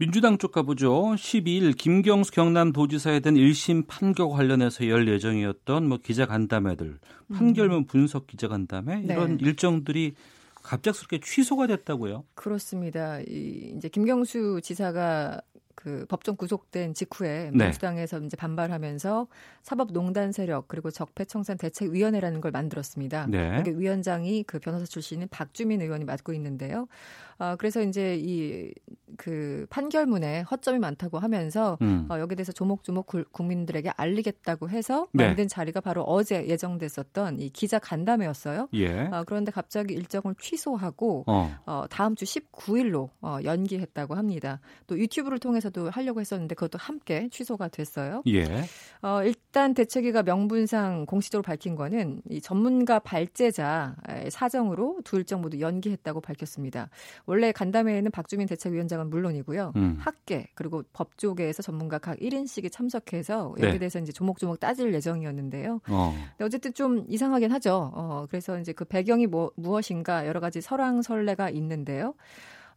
민주당 0.00 0.38
쪽 0.38 0.52
가보죠. 0.52 1.12
12일 1.14 1.76
김경수 1.76 2.32
경남도지사에 2.32 3.20
대한 3.20 3.36
1심 3.36 3.86
판결 3.86 4.30
관련해서 4.30 4.88
열 4.88 5.06
예정이었던 5.06 5.86
뭐 5.86 5.98
기자 6.02 6.24
간담회들, 6.24 6.98
판결문 7.34 7.84
분석 7.84 8.26
기자 8.26 8.48
간담회 8.48 9.00
네. 9.00 9.12
이런 9.12 9.38
일정들이 9.38 10.14
갑작스럽게 10.62 11.20
취소가 11.20 11.66
됐다고요. 11.66 12.24
그렇습니다. 12.34 13.20
이 13.20 13.74
이제 13.76 13.90
김경수 13.90 14.62
지사가 14.62 15.42
그 15.74 16.06
법정 16.08 16.36
구속된 16.36 16.94
직후에 16.94 17.50
네. 17.54 17.64
민주당에서 17.64 18.20
이제 18.20 18.36
반발하면서 18.38 19.26
사법농단 19.62 20.32
세력 20.32 20.68
그리고 20.68 20.90
적폐청산 20.90 21.58
대책위원회라는 21.58 22.40
걸 22.40 22.52
만들었습니다. 22.52 23.26
네. 23.28 23.56
여기 23.58 23.78
위원장이 23.78 24.44
그 24.44 24.58
변호사 24.58 24.84
출신인 24.84 25.28
박주민 25.28 25.80
의원이 25.80 26.04
맡고 26.04 26.32
있는데요. 26.34 26.86
어, 27.40 27.56
그래서 27.58 27.82
이제 27.82 28.16
이 28.16 28.70
그 29.16 29.66
판결문에 29.70 30.42
허점이 30.50 30.78
많다고 30.78 31.18
하면서 31.18 31.76
음. 31.82 32.06
어, 32.10 32.18
여기에 32.18 32.36
대해서 32.36 32.52
조목조목 32.52 33.06
구- 33.06 33.24
국민들에게 33.32 33.90
알리겠다고 33.96 34.70
해서 34.70 35.08
네. 35.12 35.26
만든 35.26 35.46
자리가 35.48 35.80
바로 35.80 36.02
어제 36.04 36.46
예정됐었던 36.46 37.38
이 37.40 37.50
기자 37.50 37.78
간담회였어요. 37.78 38.68
예. 38.74 39.08
어, 39.12 39.24
그런데 39.26 39.50
갑자기 39.52 39.92
일정을 39.94 40.36
취소하고 40.40 41.24
어. 41.26 41.54
어, 41.66 41.84
다음 41.90 42.14
주 42.14 42.24
19일로 42.24 43.10
어, 43.20 43.38
연기했다고 43.44 44.14
합니다. 44.14 44.60
또 44.86 44.98
유튜브를 44.98 45.38
통해서도 45.38 45.90
하려고 45.90 46.20
했었는데 46.20 46.54
그것도 46.54 46.78
함께 46.78 47.28
취소가 47.30 47.68
됐어요. 47.68 48.22
예. 48.28 48.44
어, 49.02 49.22
일단 49.24 49.74
대책위가 49.74 50.22
명분상 50.22 51.04
공식적으로 51.06 51.42
밝힌 51.42 51.74
거는 51.74 52.22
이 52.30 52.40
전문가 52.40 52.98
발제자 53.00 53.96
사정으로 54.30 55.00
두 55.04 55.16
일정 55.16 55.40
모두 55.42 55.60
연기했다고 55.60 56.20
밝혔습니다. 56.20 56.88
원래 57.30 57.52
간담회에는 57.52 58.10
박주민 58.10 58.48
대책위원장은 58.48 59.08
물론이고요. 59.08 59.74
음. 59.76 59.96
학계 60.00 60.48
그리고 60.56 60.82
법조계에서 60.92 61.62
전문가 61.62 61.98
각 61.98 62.18
1인씩이 62.18 62.72
참석해서 62.72 63.54
네. 63.56 63.66
여기에 63.68 63.78
대해서 63.78 64.00
이제 64.00 64.10
조목조목 64.10 64.58
따질 64.58 64.92
예정이었는데요. 64.94 65.80
어. 65.90 66.14
근데 66.30 66.44
어쨌든 66.44 66.74
좀 66.74 67.04
이상하긴 67.06 67.52
하죠. 67.52 67.92
어, 67.94 68.26
그래서 68.28 68.58
이제 68.58 68.72
그 68.72 68.84
배경이 68.84 69.28
뭐, 69.28 69.52
무엇인가 69.54 70.26
여러 70.26 70.40
가지 70.40 70.60
설왕설래가 70.60 71.50
있는데요. 71.50 72.14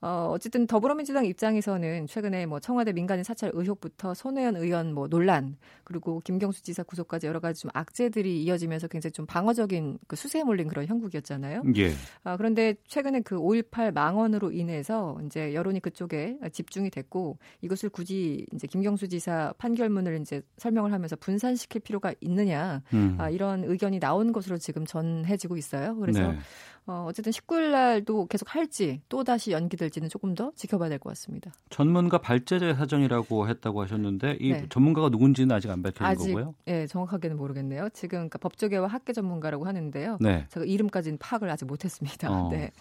어, 0.03 0.31
어쨌든 0.31 0.67
더불어민주당 0.67 1.25
입장에서는 1.25 2.07
최근에 2.07 2.45
뭐 2.45 2.59
청와대 2.59 2.91
민간인 2.91 3.23
사찰 3.23 3.51
의혹부터 3.53 4.13
손혜연 4.13 4.57
의원 4.57 4.93
뭐 4.93 5.07
논란 5.07 5.55
그리고 5.85 6.19
김경수 6.19 6.61
지사 6.61 6.84
구속까지 6.84 7.25
여러 7.25 7.39
가지 7.39 7.61
좀 7.61 7.71
악재들이 7.73 8.43
이어지면서 8.43 8.89
굉장히 8.89 9.13
좀 9.13 9.25
방어적인 9.25 9.99
그 10.05 10.17
수세에 10.17 10.43
몰린 10.43 10.67
그런 10.67 10.88
형국이었잖아요. 10.88 11.63
예. 11.77 11.93
아, 12.25 12.35
그런데 12.35 12.75
최근에 12.85 13.21
그 13.21 13.38
5.18 13.38 13.93
망언으로 13.93 14.51
인해서 14.51 15.17
이제 15.25 15.53
여론이 15.53 15.80
그쪽에 15.80 16.38
집중이 16.51 16.89
됐고 16.89 17.38
이것을 17.61 17.88
굳이 17.88 18.45
이제 18.53 18.67
김경수 18.67 19.07
지사 19.07 19.53
판결문을 19.57 20.19
이제 20.19 20.41
설명을 20.57 20.91
하면서 20.91 21.15
분산시킬 21.15 21.80
필요가 21.80 22.13
있느냐 22.19 22.81
음. 22.93 23.15
아, 23.17 23.30
이런 23.30 23.63
의견이 23.63 24.01
나온 24.01 24.34
것으로 24.34 24.57
지금 24.57 24.85
전해지고 24.85 25.55
있어요. 25.55 25.95
그래서 25.95 26.34
네. 26.34 26.39
어, 26.85 27.05
어쨌든 27.07 27.31
19일 27.31 27.72
날도 27.72 28.26
계속 28.27 28.53
할지 28.53 29.01
또 29.07 29.23
다시 29.23 29.51
연기될지는 29.51 30.10
조금 30.10 30.35
더 30.35 30.51
지켜봐야 30.55 30.89
될 30.89 30.99
것 30.99 31.10
같습니다. 31.10 31.51
전문가 31.69 32.18
발제자 32.18 32.73
사정이라고 32.76 33.47
했다고 33.47 33.81
하셨는데 33.81 34.38
이 34.39 34.51
네. 34.51 34.65
전문가가 34.69 35.10
누군지는 35.10 35.55
아직 35.55 35.69
안 35.72 35.81
밝혀진 35.81 36.05
아직 36.05 36.27
거고요. 36.34 36.55
예, 36.68 36.85
정확하게는 36.88 37.38
모르겠네요. 37.38 37.89
지금 37.93 38.18
그러니까 38.19 38.38
법조계와 38.39 38.88
학계 38.88 39.14
전문가라고 39.14 39.65
하는데요. 39.65 40.18
네. 40.19 40.45
제가 40.49 40.65
이름까지는 40.65 41.18
파악을 41.19 41.49
아직 41.49 41.65
못했습니다. 41.65 42.30
어. 42.31 42.49
네. 42.51 42.72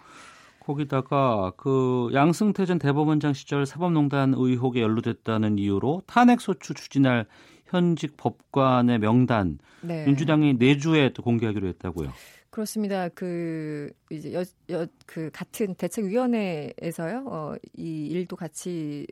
거기다가 0.60 1.52
그 1.56 2.10
양승태 2.14 2.66
전 2.66 2.78
대법원장 2.78 3.32
시절 3.32 3.66
사법농단 3.66 4.34
의혹에 4.36 4.80
연루됐다는 4.80 5.58
이유로 5.58 6.02
탄핵소추 6.06 6.74
추진할 6.74 7.26
현직 7.66 8.16
법관의 8.16 8.98
명단 9.00 9.58
네. 9.80 10.04
민주당이 10.06 10.54
내주에 10.54 11.12
또 11.14 11.22
공개하기로 11.22 11.66
했다고요. 11.68 12.12
그렇습니다. 12.52 13.08
그 13.08 13.90
이제 14.10 14.34
여, 14.34 14.44
여, 14.68 14.86
그 15.06 15.30
같은 15.32 15.74
대책위원회에서요. 15.74 17.24
어, 17.26 17.54
이 17.74 18.06
일도 18.08 18.36
같이 18.36 19.06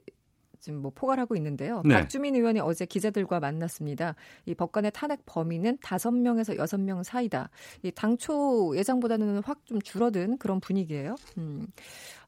지금 0.61 0.83
뭐 0.83 0.93
포괄하고 0.95 1.37
있는데요. 1.37 1.81
네. 1.87 1.95
박주민 1.95 2.35
의원이 2.35 2.61
어제 2.61 2.85
기자들과 2.85 3.41
만났습니다. 3.41 4.15
이 4.45 4.55
법관의 4.55 4.91
탄핵 4.93 5.23
범위는 5.25 5.79
다섯 5.83 6.11
명에서 6.11 6.55
여섯 6.59 6.79
명 6.79 7.03
사이다. 7.03 7.49
이 7.83 7.91
당초 7.91 8.77
예상보다는 8.77 9.43
확 9.43 9.65
좀 9.65 9.81
줄어든 9.81 10.37
그런 10.37 10.61
분위기예요. 10.61 11.15
음. 11.39 11.67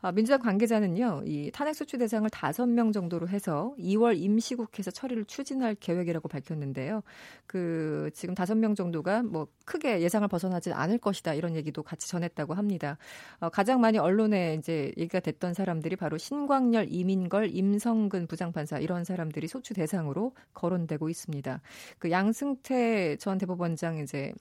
아, 0.04 0.10
민주당 0.10 0.40
관계자는요, 0.40 1.22
이 1.26 1.52
탄핵 1.52 1.74
소추 1.74 1.96
대상을 1.96 2.28
다섯 2.30 2.66
명 2.66 2.90
정도로 2.90 3.28
해서 3.28 3.72
2월 3.78 4.18
임시국회에서 4.18 4.90
처리를 4.90 5.24
추진할 5.26 5.76
계획이라고 5.76 6.28
밝혔는데요. 6.28 7.02
그 7.46 8.10
지금 8.12 8.34
다섯 8.34 8.56
명 8.56 8.74
정도가 8.74 9.22
뭐 9.22 9.46
크게 9.64 10.00
예상을 10.00 10.26
벗어나지 10.26 10.72
않을 10.72 10.98
것이다 10.98 11.34
이런 11.34 11.54
얘기도 11.54 11.84
같이 11.84 12.08
전했다고 12.08 12.54
합니다. 12.54 12.98
어, 13.38 13.48
가장 13.48 13.80
많이 13.80 13.96
언론에 13.96 14.54
이제 14.54 14.92
얘기가 14.98 15.20
됐던 15.20 15.54
사람들이 15.54 15.94
바로 15.94 16.18
신광열, 16.18 16.88
이민걸, 16.90 17.50
임성근 17.54 18.26
부장판사 18.26 18.78
이런 18.78 19.04
사람들이 19.04 19.46
소추 19.46 19.72
대상으로 19.72 20.32
거론되고 20.52 21.10
있습니다. 21.10 21.60
그 22.00 22.10
양승태 22.10 23.18
전 23.18 23.38
대법원장 23.38 23.98
이제 23.98 24.32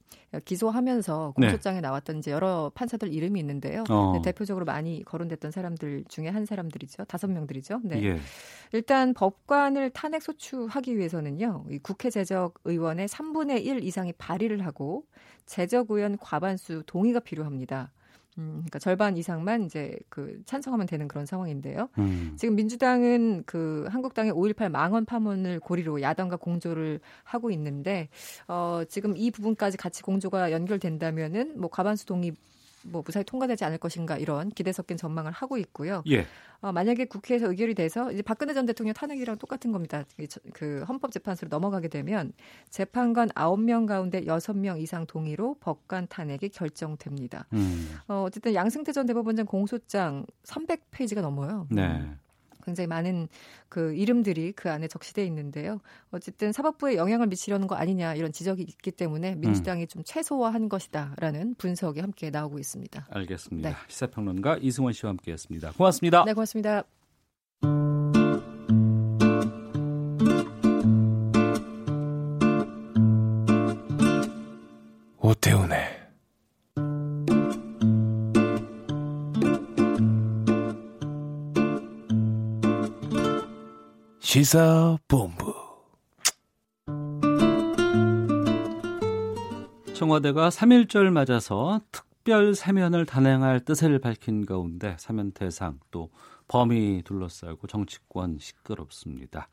기소하면서 0.46 1.34
공소장에 1.36 1.76
네. 1.76 1.82
나왔던 1.82 2.18
이제 2.18 2.32
여러 2.32 2.72
판사들 2.74 3.14
이름이 3.14 3.40
있는데요. 3.40 3.84
어. 3.92 4.14
네, 4.16 4.22
대표적으로 4.24 4.66
많이 4.66 5.04
거론됐던 5.04 5.51
사람들 5.52 6.06
중에 6.08 6.30
한 6.30 6.46
사람들이죠. 6.46 7.06
다섯 7.06 7.30
명들이죠. 7.30 7.82
네. 7.84 8.04
예. 8.04 8.20
일단 8.74 9.14
법관을 9.14 9.92
탄핵 9.92 10.22
소추하기 10.22 10.98
위해서는요. 10.98 11.66
이 11.70 11.80
국회 11.80 12.10
재적 12.10 12.60
의원의 12.64 13.08
3분의 13.08 13.66
1 13.66 13.84
이상이 13.84 14.14
발의를 14.14 14.66
하고 14.66 15.06
재적 15.46 15.92
의원 15.92 16.18
과반수 16.18 16.84
동의가 16.86 17.20
필요합니다. 17.20 17.92
음, 18.38 18.52
그러니까 18.60 18.80
절반 18.80 19.18
이상만 19.18 19.64
이제 19.64 19.98
그 20.10 20.42
찬성하면 20.46 20.88
되는 20.88 21.08
그런 21.08 21.26
상황인데요. 21.26 21.90
음. 21.98 22.34
지금 22.38 22.56
민주당은 22.56 23.44
그 23.46 23.86
한국당의 23.90 24.32
5.18 24.34 24.70
망언 24.70 25.06
파문을 25.06 25.60
고리로 25.60 26.02
야당과 26.02 26.38
공조를 26.38 27.02
하고 27.24 27.52
있는데 27.52 28.10
어, 28.48 28.84
지금 28.88 29.18
이 29.18 29.32
부분까지 29.32 29.78
같이 29.78 30.02
공조가 30.02 30.52
연결된다면은 30.52 31.60
뭐 31.60 31.70
과반수 31.70 32.06
동의 32.06 32.34
뭐 32.84 33.04
무사히 33.06 33.24
통과되지 33.24 33.64
않을 33.66 33.78
것인가 33.78 34.18
이런 34.18 34.50
기대 34.50 34.72
섞인 34.72 34.98
전망을 34.98 35.32
하고 35.32 35.58
있고요. 35.58 36.04
예. 36.10 36.26
어, 36.62 36.72
만약에 36.72 37.06
국회에서 37.06 37.50
의결이 37.50 37.74
돼서 37.74 38.12
이제 38.12 38.22
박근혜 38.22 38.54
전 38.54 38.66
대통령 38.66 38.94
탄핵이랑 38.94 39.38
똑같은 39.38 39.72
겁니다. 39.72 40.04
그 40.54 40.84
헌법재판소로 40.88 41.50
넘어가게 41.50 41.88
되면 41.88 42.34
재판관 42.70 43.30
9명 43.30 43.88
가운데 43.88 44.22
6명 44.22 44.80
이상 44.80 45.06
동의로 45.08 45.58
법관 45.60 46.08
탄핵이 46.08 46.50
결정됩니다. 46.54 47.48
음. 47.54 47.98
어, 48.08 48.24
어쨌든 48.28 48.54
양승태 48.54 48.92
전 48.92 49.08
대법원장 49.08 49.46
공소장 49.46 50.26
300페이지가 50.44 51.22
넘어요. 51.22 51.68
네. 51.70 52.06
굉장히 52.62 52.88
많은 52.88 53.28
그 53.70 53.94
이름들이 53.94 54.54
그 54.54 54.70
안에 54.70 54.88
적시돼 54.88 55.26
있는데요. 55.26 55.80
어쨌든 56.12 56.52
사법부에 56.52 56.96
영향을 56.96 57.28
미치려는 57.28 57.68
거 57.68 57.76
아니냐 57.76 58.16
이런 58.16 58.32
지적이 58.32 58.64
있기 58.64 58.92
때문에 58.92 59.36
민주당이 59.36 59.84
음. 59.84 59.88
좀 59.88 60.04
최소화한 60.06 60.70
것이다라는 60.70 61.56
분석이 61.56 62.00
함께 62.00 62.30
나오고 62.30 62.60
있습니다. 62.60 63.08
알겠습니다. 63.10 63.70
네. 63.70 63.76
시사평론가 63.88 64.58
이승원 64.62 64.94
씨와 64.94 65.12
함께했습니다. 65.12 65.72
고맙습니다. 65.74 66.24
네, 66.26 66.34
고맙습니다. 66.34 66.84
오태훈의 75.18 75.91
시사본부 84.32 85.54
청와대가 89.94 90.48
3.1절 90.48 91.10
맞아서 91.10 91.82
특별 91.92 92.56
사면을 92.56 93.06
단행할 93.06 93.60
뜻을 93.60 94.00
밝힌 94.00 94.46
가운데 94.46 94.96
사면 95.00 95.34
대상 95.34 95.82
또 95.92 96.12
범위 96.48 97.02
둘러싸고 97.04 97.68
정치권 97.68 98.38
시끄럽습니다. 98.40 99.50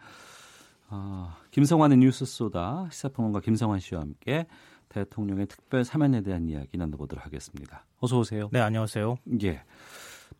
아, 0.90 1.36
김성환의 1.50 1.98
뉴스 1.98 2.24
소다 2.24 2.86
시사평론가 2.92 3.40
김성환 3.40 3.80
씨와 3.80 4.02
함께 4.02 4.46
대통령의 4.90 5.48
특별 5.48 5.84
사면에 5.84 6.20
대한 6.20 6.46
이야기 6.46 6.78
나눠보도록 6.78 7.26
하겠습니다. 7.26 7.84
어서 7.98 8.20
오세요. 8.20 8.48
네, 8.52 8.60
안녕하세요. 8.60 9.16
예. 9.42 9.64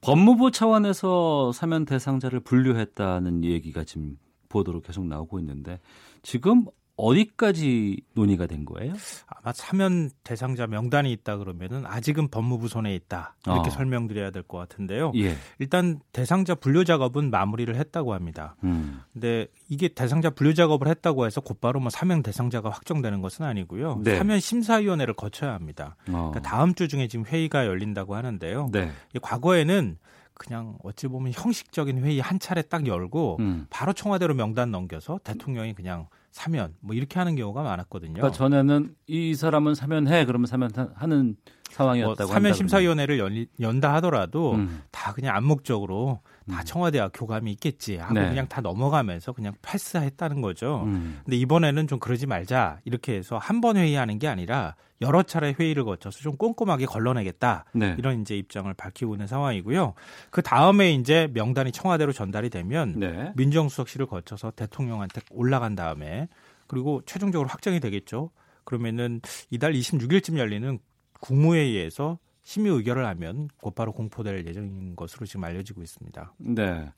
법무부 0.01 0.52
차원에서 0.52 1.51
사면 1.51 1.85
대상자를 1.85 2.39
분류했다는 2.39 3.43
얘기가 3.43 3.82
지금 3.82 4.16
보도로 4.48 4.80
계속 4.80 5.06
나오고 5.06 5.38
있는데 5.40 5.80
지금 6.22 6.64
어디까지 7.00 8.00
논의가 8.14 8.46
된 8.46 8.64
거예요? 8.64 8.92
아마 9.26 9.52
사면 9.52 10.10
대상자 10.24 10.66
명단이 10.66 11.12
있다 11.12 11.36
그러면은 11.36 11.86
아직은 11.86 12.26
법무부 12.28 12.66
손에 12.66 12.92
있다 12.94 13.36
이렇게 13.46 13.68
어. 13.68 13.70
설명드려야 13.70 14.30
될 14.32 14.42
것 14.42 14.58
같은데요. 14.58 15.12
예. 15.16 15.36
일단 15.60 16.00
대상자 16.12 16.54
분류 16.56 16.84
작업은 16.84 17.30
마무리를 17.30 17.72
했다고 17.76 18.14
합니다. 18.14 18.56
음. 18.64 19.00
근데 19.12 19.46
이게 19.68 19.86
대상자 19.88 20.30
분류 20.30 20.54
작업을 20.54 20.88
했다고 20.88 21.26
해서 21.26 21.40
곧바로 21.40 21.78
뭐 21.80 21.90
사면 21.90 22.22
대상자가 22.22 22.70
확정되는 22.70 23.20
것은 23.20 23.44
아니고요. 23.44 24.00
네. 24.02 24.16
사면 24.16 24.40
심사위원회를 24.40 25.14
거쳐야 25.14 25.52
합니다. 25.54 25.94
어. 26.08 26.30
그러니까 26.32 26.40
다음 26.40 26.74
주 26.74 26.88
중에 26.88 27.06
지금 27.06 27.24
회의가 27.26 27.66
열린다고 27.66 28.16
하는데요. 28.16 28.70
네. 28.72 28.90
과거에는 29.22 29.98
그냥 30.39 30.78
어찌 30.82 31.09
보면 31.09 31.32
형식적인 31.35 31.98
회의 32.05 32.20
한 32.20 32.39
차례 32.39 32.62
딱 32.62 32.86
열고 32.86 33.36
음. 33.40 33.66
바로 33.69 33.93
청와대로 33.93 34.35
명단 34.35 34.70
넘겨서 34.70 35.19
대통령이 35.24 35.74
그냥 35.74 36.06
사면 36.31 36.74
뭐 36.81 36.94
이렇게 36.94 37.19
하는 37.19 37.35
경우가 37.36 37.62
많았거든요. 37.62 38.15
그러니까 38.15 38.36
전에는 38.36 38.94
이 39.06 39.35
사람은 39.35 39.74
사면해 39.74 40.24
그러면 40.24 40.47
사면하는 40.47 41.36
상황이었다고 41.70 42.28
뭐 42.28 42.32
사면 42.32 42.55
심사위원회를 42.55 43.19
연, 43.19 43.47
연다 43.60 43.93
하더라도 43.94 44.52
음. 44.55 44.82
다 44.90 45.12
그냥 45.12 45.36
암묵적으로 45.36 46.20
다 46.48 46.60
음. 46.60 46.64
청와대와 46.64 47.10
교감이 47.12 47.52
있겠지 47.52 47.96
하고 47.96 48.14
네. 48.14 48.28
그냥 48.28 48.48
다 48.48 48.60
넘어가면서 48.60 49.32
그냥 49.32 49.54
패스했다는 49.62 50.40
거죠. 50.40 50.82
음. 50.86 51.20
근데 51.24 51.36
이번에는 51.36 51.86
좀 51.86 51.98
그러지 51.98 52.26
말자 52.26 52.80
이렇게 52.84 53.14
해서 53.14 53.38
한 53.38 53.60
번 53.60 53.76
회의하는 53.76 54.18
게 54.18 54.28
아니라 54.28 54.76
여러 55.00 55.22
차례 55.22 55.52
회의를 55.52 55.84
거쳐서 55.84 56.20
좀 56.20 56.36
꼼꼼하게 56.36 56.86
걸러내겠다 56.86 57.64
네. 57.72 57.94
이런 57.98 58.20
이제 58.20 58.36
입장을 58.36 58.72
밝히고 58.74 59.14
있는 59.14 59.26
상황이고요. 59.26 59.94
그 60.30 60.42
다음에 60.42 60.92
이제 60.92 61.28
명단이 61.32 61.72
청와대로 61.72 62.12
전달이 62.12 62.50
되면 62.50 62.98
네. 62.98 63.32
민정수석실을 63.36 64.06
거쳐서 64.06 64.52
대통령한테 64.52 65.20
올라간 65.30 65.74
다음에 65.74 66.28
그리고 66.68 67.02
최종적으로 67.06 67.48
확정이 67.48 67.80
되겠죠. 67.80 68.30
그러면은 68.64 69.20
이달 69.50 69.72
26일쯤 69.72 70.36
열리는 70.38 70.78
국무회의에서 71.20 72.18
심의 72.48 72.72
의결을 72.72 73.04
하면 73.08 73.50
곧바로 73.58 73.92
공포될 73.92 74.46
예정인 74.46 74.96
것으로 74.96 75.26
지금 75.26 75.44
알려지고 75.44 75.82
있습니다. 75.82 76.32
네. 76.38 76.90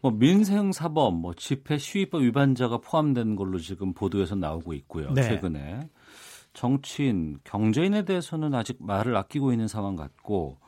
뭐 0.00 0.12
민생 0.12 0.70
사법, 0.70 1.16
뭐 1.16 1.34
집회 1.34 1.78
시위법 1.78 2.22
위반자가 2.22 2.78
포함된 2.78 3.34
걸로 3.34 3.58
지금 3.58 3.92
보도에서 3.92 4.36
나오고 4.36 4.72
있고요. 4.74 5.12
네. 5.12 5.22
최근에 5.22 5.88
정치인, 6.52 7.40
경제인에 7.42 8.04
대해서는 8.04 8.54
아직 8.54 8.76
말을 8.78 9.16
아끼고 9.16 9.50
있는 9.50 9.66
상황 9.66 9.96
같고 9.96 10.58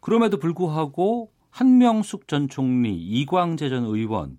그럼에도 0.00 0.38
불구하고 0.38 1.30
한명숙 1.50 2.28
전 2.28 2.48
총리, 2.48 2.96
이광재 2.96 3.68
전 3.68 3.84
의원, 3.84 4.38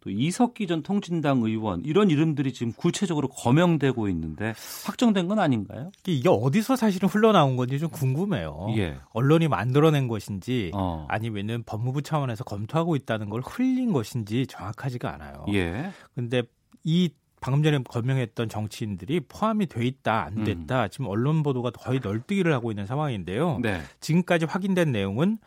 또 0.00 0.10
이석기 0.10 0.66
전 0.66 0.82
통진당 0.82 1.42
의원 1.42 1.82
이런 1.84 2.10
이름들이 2.10 2.52
지금 2.52 2.72
구체적으로 2.72 3.28
거명되고 3.28 4.08
있는데 4.08 4.54
확정된 4.86 5.26
건 5.28 5.38
아닌가요? 5.38 5.90
이게 6.06 6.28
어디서 6.28 6.76
사실은 6.76 7.08
흘러나온 7.08 7.56
건지 7.56 7.78
좀 7.78 7.90
궁금해요. 7.90 8.68
예. 8.76 8.96
언론이 9.12 9.48
만들어낸 9.48 10.06
것인지 10.08 10.70
어. 10.74 11.06
아니면은 11.08 11.62
법무부 11.64 12.02
차원에서 12.02 12.44
검토하고 12.44 12.96
있다는 12.96 13.28
걸 13.28 13.42
흘린 13.44 13.92
것인지 13.92 14.46
정확하지가 14.46 15.12
않아요. 15.14 15.44
예. 15.52 15.90
근데 16.14 16.42
이 16.84 17.10
방금 17.40 17.62
전에 17.62 17.78
거명했던 17.82 18.48
정치인들이 18.48 19.20
포함이 19.28 19.66
돼 19.66 19.84
있다 19.86 20.24
안 20.24 20.44
됐다 20.44 20.84
음. 20.84 20.88
지금 20.90 21.06
언론 21.06 21.42
보도가 21.42 21.70
거의 21.70 22.00
널뛰기를 22.02 22.52
하고 22.52 22.70
있는 22.72 22.86
상황인데요. 22.86 23.58
네. 23.62 23.80
지금까지 24.00 24.46
확인된 24.46 24.92
내용은 24.92 25.38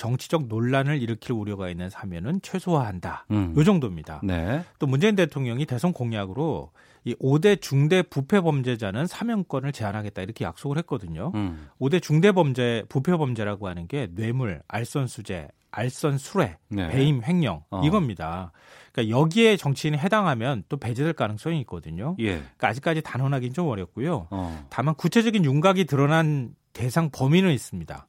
정치적 0.00 0.46
논란을 0.46 1.02
일으킬 1.02 1.34
우려가 1.34 1.68
있는 1.68 1.90
사면은 1.90 2.40
최소화한다. 2.40 3.26
음. 3.32 3.52
요 3.54 3.64
정도입니다. 3.64 4.22
네. 4.24 4.64
또 4.78 4.86
문재인 4.86 5.14
대통령이 5.14 5.66
대선 5.66 5.92
공약으로 5.92 6.70
이 7.04 7.14
5대 7.16 7.60
중대 7.60 8.00
부패 8.02 8.40
범죄자는 8.40 9.06
사면권을 9.06 9.72
제한하겠다 9.72 10.22
이렇게 10.22 10.46
약속을 10.46 10.78
했거든요. 10.78 11.32
음. 11.34 11.68
5대 11.78 12.00
중대 12.00 12.32
범죄 12.32 12.82
부패 12.88 13.14
범죄라고 13.14 13.68
하는 13.68 13.86
게 13.88 14.08
뇌물, 14.14 14.62
알선수재, 14.68 15.48
알선 15.70 16.16
수뢰, 16.16 16.56
네. 16.68 16.88
배임 16.88 17.22
횡령 17.22 17.64
어. 17.70 17.82
이겁니다. 17.84 18.52
그러니까 18.92 19.14
여기에 19.14 19.58
정치인이 19.58 19.98
해당하면 19.98 20.64
또 20.70 20.78
배제될 20.78 21.12
가능성이 21.12 21.60
있거든요. 21.60 22.16
예. 22.20 22.36
그러니까 22.36 22.68
아직까지 22.68 23.02
단언하기는 23.02 23.52
좀 23.52 23.68
어렵고요. 23.68 24.28
어. 24.30 24.66
다만 24.70 24.94
구체적인 24.94 25.44
윤곽이 25.44 25.84
드러난 25.84 26.54
대상 26.72 27.10
범위는 27.10 27.52
있습니다. 27.52 28.06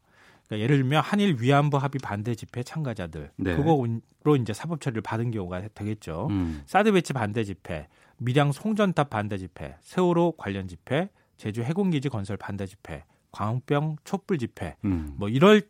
그러니까 0.52 0.60
예를 0.60 0.78
들면 0.78 1.02
한일 1.02 1.38
위안부 1.40 1.78
합의 1.78 2.00
반대 2.04 2.36
집회 2.36 2.62
참가자들 2.62 3.32
네. 3.38 3.56
그거로 3.56 4.36
이제 4.36 4.52
사법 4.52 4.82
처리를 4.82 5.02
받은 5.02 5.32
경우가 5.32 5.70
되겠죠. 5.74 6.28
음. 6.30 6.62
사드 6.66 6.92
배치 6.92 7.14
반대 7.14 7.46
집회, 7.46 7.88
밀양 8.18 8.52
송전탑 8.52 9.10
반대 9.10 9.38
집회, 9.38 9.78
세월호 9.80 10.34
관련 10.34 10.68
집회, 10.68 11.10
제주 11.38 11.64
해군기지 11.64 12.10
건설 12.10 12.36
반대 12.36 12.66
집회, 12.66 13.06
광우병 13.32 13.96
촛불 14.04 14.38
집회, 14.38 14.76
음. 14.84 15.14
뭐 15.16 15.30
이럴 15.30 15.62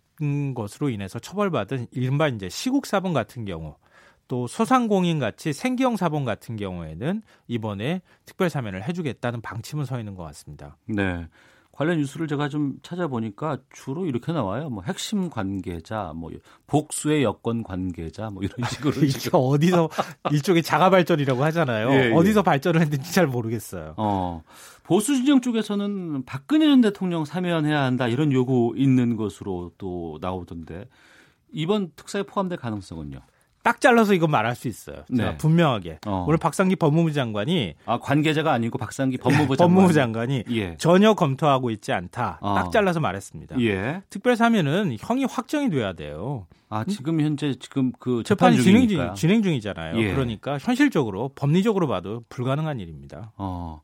것으로 0.55 0.89
인해서 0.89 1.19
처벌받은 1.19 1.87
이른바 1.91 2.27
이제 2.27 2.49
시국 2.49 2.87
사범 2.87 3.13
같은 3.13 3.45
경우 3.45 3.75
또 4.27 4.47
소상공인 4.47 5.19
같이 5.19 5.53
생계형 5.53 5.95
사범 5.95 6.25
같은 6.25 6.55
경우에는 6.55 7.21
이번에 7.47 8.01
특별 8.25 8.49
사면을 8.49 8.83
해주겠다는 8.87 9.41
방침은 9.41 9.85
서 9.85 9.99
있는 9.99 10.15
것 10.15 10.23
같습니다. 10.23 10.77
네. 10.87 11.27
관련 11.81 11.97
뉴스를 11.97 12.27
제가 12.27 12.47
좀 12.47 12.75
찾아보니까 12.83 13.57
주로 13.73 14.05
이렇게 14.05 14.31
나와요. 14.31 14.69
뭐 14.69 14.83
핵심 14.83 15.31
관계자, 15.31 16.13
뭐 16.15 16.29
복수의 16.67 17.23
여권 17.23 17.63
관계자, 17.63 18.29
뭐 18.29 18.43
이런 18.43 18.69
식으로 18.69 19.03
이게. 19.03 19.31
어디서 19.33 19.89
일종의 20.31 20.61
자가 20.61 20.91
발전이라고 20.91 21.43
하잖아요. 21.45 21.89
예, 21.89 22.09
예. 22.09 22.13
어디서 22.13 22.43
발전을 22.43 22.81
했는지 22.81 23.11
잘 23.11 23.25
모르겠어요. 23.25 23.95
어, 23.97 24.43
보수 24.83 25.15
진영 25.15 25.41
쪽에서는 25.41 26.23
박근혜 26.25 26.67
전 26.67 26.81
대통령 26.81 27.25
사면해야 27.25 27.81
한다 27.81 28.07
이런 28.07 28.31
요구 28.31 28.75
있는 28.77 29.15
것으로 29.15 29.71
또 29.79 30.19
나오던데 30.21 30.87
이번 31.51 31.93
특사에 31.95 32.21
포함될 32.21 32.59
가능성은요? 32.59 33.21
딱 33.63 33.79
잘라서 33.79 34.13
이건 34.13 34.31
말할 34.31 34.55
수 34.55 34.67
있어요. 34.67 35.03
네. 35.09 35.23
자, 35.23 35.37
분명하게 35.37 35.99
어. 36.07 36.25
오늘 36.27 36.37
박상기 36.37 36.75
법무부 36.77 37.13
장관이 37.13 37.75
아 37.85 37.99
관계자가 37.99 38.51
아니고 38.51 38.77
박상기 38.77 39.17
법무부 39.17 39.55
장관. 39.57 39.75
법무부 39.75 39.93
장관이 39.93 40.43
예. 40.51 40.75
전혀 40.77 41.13
검토하고 41.13 41.69
있지 41.71 41.91
않다. 41.93 42.39
어. 42.41 42.55
딱 42.55 42.71
잘라서 42.71 42.99
말했습니다. 42.99 43.59
예. 43.61 44.01
특별 44.09 44.35
사면은 44.35 44.95
형이 44.99 45.25
확정이 45.25 45.69
돼야 45.69 45.93
돼요. 45.93 46.47
아 46.69 46.85
지금 46.85 47.19
현재 47.21 47.53
지금 47.59 47.91
그 47.99 48.23
재판 48.23 48.53
재판이 48.53 48.63
진행, 48.63 48.87
중이니까. 48.87 49.07
중, 49.07 49.15
진행 49.15 49.43
중이잖아요. 49.43 49.99
예. 50.01 50.13
그러니까 50.13 50.57
현실적으로 50.57 51.31
법리적으로 51.35 51.87
봐도 51.87 52.23
불가능한 52.29 52.79
일입니다. 52.79 53.31
어. 53.37 53.81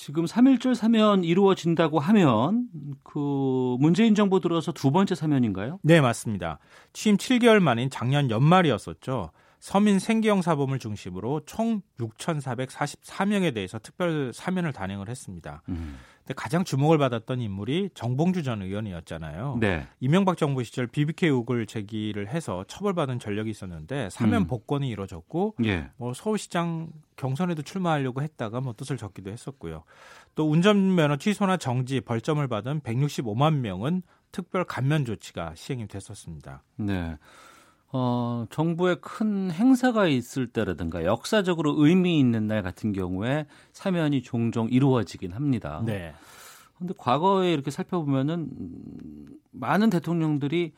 지금 0.00 0.24
3.1절 0.24 0.74
사면 0.74 1.24
이루어진다고 1.24 1.98
하면 1.98 2.68
그 3.02 3.76
문재인 3.80 4.14
정부 4.14 4.40
들어서 4.40 4.72
두 4.72 4.92
번째 4.92 5.14
사면인가요? 5.14 5.78
네, 5.82 6.00
맞습니다. 6.00 6.58
취임 6.94 7.18
7개월 7.18 7.60
만인 7.60 7.90
작년 7.90 8.30
연말이었었죠. 8.30 9.30
서민 9.58 9.98
생계형 9.98 10.40
사범을 10.40 10.78
중심으로 10.78 11.42
총 11.44 11.82
6,444명에 11.98 13.52
대해서 13.52 13.78
특별 13.78 14.32
사면을 14.32 14.72
단행을 14.72 15.10
했습니다. 15.10 15.62
음. 15.68 15.98
근데 16.30 16.34
가장 16.36 16.62
주목을 16.62 16.96
받았던 16.98 17.40
인물이 17.40 17.90
정봉주 17.94 18.44
전 18.44 18.62
의원이었잖아요. 18.62 19.56
네. 19.58 19.88
이명박 19.98 20.36
정부 20.36 20.62
시절 20.62 20.86
BBK 20.86 21.28
의혹을 21.28 21.66
제기를 21.66 22.28
해서 22.28 22.64
처벌받은 22.68 23.18
전력이 23.18 23.50
있었는데 23.50 24.10
사면 24.10 24.42
음. 24.42 24.46
복권이 24.46 24.88
이루어졌고 24.88 25.56
예. 25.64 25.90
뭐 25.96 26.14
서울시장 26.14 26.90
경선에도 27.16 27.62
출마하려고 27.62 28.22
했다가 28.22 28.60
뭐 28.60 28.74
뜻을 28.76 28.96
적기도 28.96 29.32
했었고요. 29.32 29.82
또 30.36 30.48
운전면허 30.48 31.16
취소나 31.16 31.56
정지 31.56 32.00
벌점을 32.00 32.46
받은 32.46 32.82
165만 32.82 33.56
명은 33.56 34.02
특별 34.30 34.62
감면 34.62 35.04
조치가 35.04 35.54
시행이 35.56 35.88
됐었습니다. 35.88 36.62
네. 36.76 37.16
어, 37.92 38.46
정부의 38.50 39.00
큰 39.00 39.50
행사가 39.50 40.06
있을 40.06 40.46
때라든가 40.46 41.04
역사적으로 41.04 41.74
의미 41.84 42.20
있는 42.20 42.46
날 42.46 42.62
같은 42.62 42.92
경우에 42.92 43.46
사면이 43.72 44.22
종종 44.22 44.68
이루어지긴 44.70 45.32
합니다. 45.32 45.82
네. 45.84 46.14
근데 46.78 46.94
과거에 46.96 47.52
이렇게 47.52 47.70
살펴보면은 47.70 48.48
음, 48.58 49.26
많은 49.50 49.90
대통령들이 49.90 50.72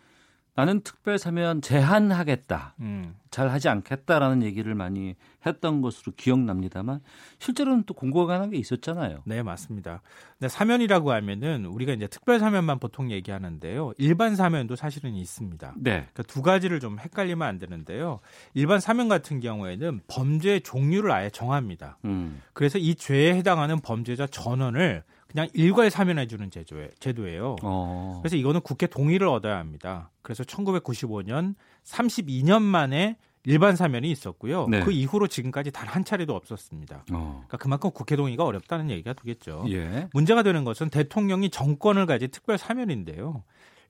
나는 0.55 0.81
특별 0.83 1.19
사면 1.19 1.63
제한하겠다. 1.63 2.75
음. 2.81 3.15
잘 3.31 3.49
하지 3.49 3.71
않겠다라는 3.71 4.43
얘기를 4.43 4.75
많이 4.75 5.15
했던 5.47 5.81
것으로 5.81 6.13
기억납니다만 6.15 7.01
실제로는 7.39 7.85
또 7.87 7.95
공고간한 7.95 8.51
게 8.51 8.59
있었잖아요. 8.59 9.23
네, 9.25 9.43
맞습니다. 9.43 10.03
근데 10.39 10.49
사면이라고 10.49 11.13
하면은 11.13 11.65
우리가 11.65 11.95
이제 11.95 12.07
특별 12.07 12.39
사면만 12.39 12.79
보통 12.79 13.11
얘기하는데요. 13.11 13.95
일반 13.97 14.37
사면도 14.37 14.77
사실은 14.77 15.15
있습니다. 15.15 15.75
네. 15.79 15.91
그러니까 16.13 16.23
두 16.25 16.43
가지를 16.43 16.81
좀 16.81 16.99
헷갈리면 16.99 17.49
안 17.49 17.59
되는데요. 17.59 18.21
일반 18.53 18.79
사면 18.79 19.09
같은 19.09 19.41
경우에는 19.41 20.03
범죄 20.07 20.61
종류를 20.61 21.11
아예 21.13 21.31
정합니다. 21.31 21.97
음. 22.05 22.43
그래서 22.53 22.77
이 22.77 22.95
죄에 22.95 23.35
해당하는 23.35 23.81
범죄자 23.81 24.27
전원을 24.27 25.03
그냥 25.33 25.49
일괄 25.55 25.91
사면해 25.91 26.27
주는 26.27 26.51
제도에, 26.51 26.91
제도예요. 27.01 27.57
어. 27.63 28.21
그래서 28.23 28.37
이거는 28.37 28.61
국회 28.61 28.87
동의를 28.87 29.27
얻어야 29.29 29.59
합니다. 29.59 30.11
그래서 30.23 30.45
1995년 30.45 31.55
32년 31.85 32.63
만에 32.63 33.17
일반 33.45 33.75
사면이 33.75 34.09
있었고요. 34.11 34.69
네. 34.69 34.81
그 34.85 34.93
이후로 34.93 35.27
지금까지 35.27 35.73
단 35.73 35.89
한 35.89 36.05
차례도 36.05 36.35
없었습니다. 36.35 37.05
어. 37.13 37.33
그러니까 37.47 37.57
그만큼 37.57 37.91
국회 37.93 38.15
동의가 38.17 38.45
어렵다는 38.45 38.89
얘기가 38.91 39.13
되겠죠. 39.15 39.65
예. 39.69 40.09
문제가 40.15 40.43
되는 40.43 40.65
것은 40.65 40.91
대통령이 40.91 41.51
정권을 41.51 42.07
가진 42.07 42.31
특별 42.31 42.57
사면인데요. 42.57 43.43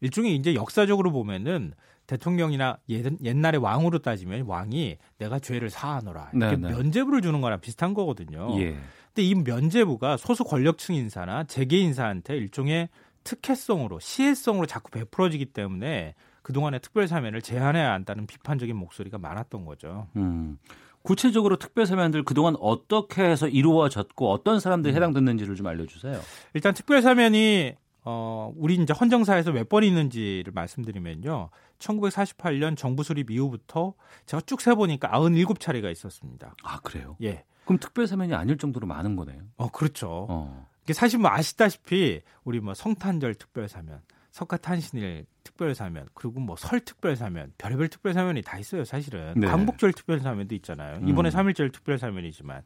일종의 0.03 0.37
이제 0.37 0.55
역사적으로 0.55 1.11
보면은 1.11 1.73
대통령이나 2.07 2.79
옛, 2.91 3.07
옛날에 3.23 3.57
왕으로 3.57 4.01
따지면 4.01 4.43
왕이 4.43 4.99
내가 5.19 5.39
죄를 5.39 5.71
사하노라 5.71 6.33
이렇게 6.35 6.57
네, 6.57 6.69
네. 6.69 6.75
면죄부를 6.75 7.23
주는 7.23 7.41
거랑 7.41 7.61
비슷한 7.61 7.95
거거든요. 7.95 8.61
예. 8.61 8.77
근데 9.07 9.23
이 9.23 9.35
면죄부가 9.35 10.17
소수 10.17 10.45
권력층 10.45 10.95
인사나 10.97 11.45
재계 11.45 11.79
인사한테 11.79 12.37
일종의 12.37 12.89
특혜성으로 13.25 14.01
시혜성으로 14.01 14.67
자꾸 14.67 14.91
베풀어지기 14.91 15.47
때문에 15.47 16.15
그동안의 16.43 16.81
특별 16.81 17.07
사면을 17.07 17.41
제한해야 17.41 17.93
한다는 17.93 18.27
비판적인 18.27 18.75
목소리가 18.75 19.19
많았던 19.19 19.65
거죠. 19.65 20.09
음. 20.17 20.59
구체적으로 21.03 21.57
특별 21.57 21.87
사면들 21.87 22.25
그동안 22.25 22.57
어떻게 22.61 23.23
해서 23.23 23.49
이루어졌고 23.49 24.31
어떤 24.31 24.61
사람들이 24.61 24.95
해당됐는지를 24.95 25.57
좀 25.57 25.67
알려주세요. 25.67 26.21
일단 26.55 26.75
특별 26.75 27.03
사면이 27.03 27.75
어 28.05 28.53
우리 28.57 28.75
이제 28.75 28.93
헌정사에서 28.93 29.53
몇 29.53 29.69
번 29.69 29.85
있는지를 29.85 30.53
말씀드리면요. 30.53 31.51
1948년 31.79 32.77
정부 32.77 33.03
수립 33.03 33.31
이후부터 33.31 33.95
제가 34.27 34.41
쭉 34.47 34.61
세보니까 34.61 35.09
97차례가 35.11 35.91
있었습니다. 35.93 36.55
아 36.65 36.81
그래요? 36.81 37.17
예. 37.23 37.45
그럼 37.65 37.79
특별 37.79 38.07
사면이 38.07 38.35
아닐 38.35 38.59
정도로 38.59 38.87
많은 38.87 39.15
거네요. 39.17 39.41
어 39.57 39.69
그렇죠. 39.71 40.27
어. 40.29 40.67
이게 40.85 40.93
사실 40.95 41.21
뭐 41.21 41.31
아시다시피 41.31 42.23
우리 42.43 42.59
뭐 42.59 42.75
성탄절 42.75 43.37
특별 43.37 43.69
사면, 43.69 44.01
석가탄신일 44.33 45.27
특별 45.45 45.75
사면, 45.77 46.09
그리고 46.15 46.41
뭐 46.41 46.57
설 46.57 46.81
특별 46.81 47.15
사면, 47.15 47.53
별의별 47.57 47.87
특별 47.89 48.15
사면이 48.15 48.43
다 48.43 48.59
있어요, 48.59 48.85
사실은. 48.85 49.35
네. 49.37 49.47
광복절 49.47 49.93
특별 49.93 50.19
사면도 50.19 50.57
있잖아요. 50.57 51.01
이번에 51.07 51.29
음. 51.29 51.33
3.1절 51.33 51.73
특별 51.73 51.99
사면이지만 51.99 52.63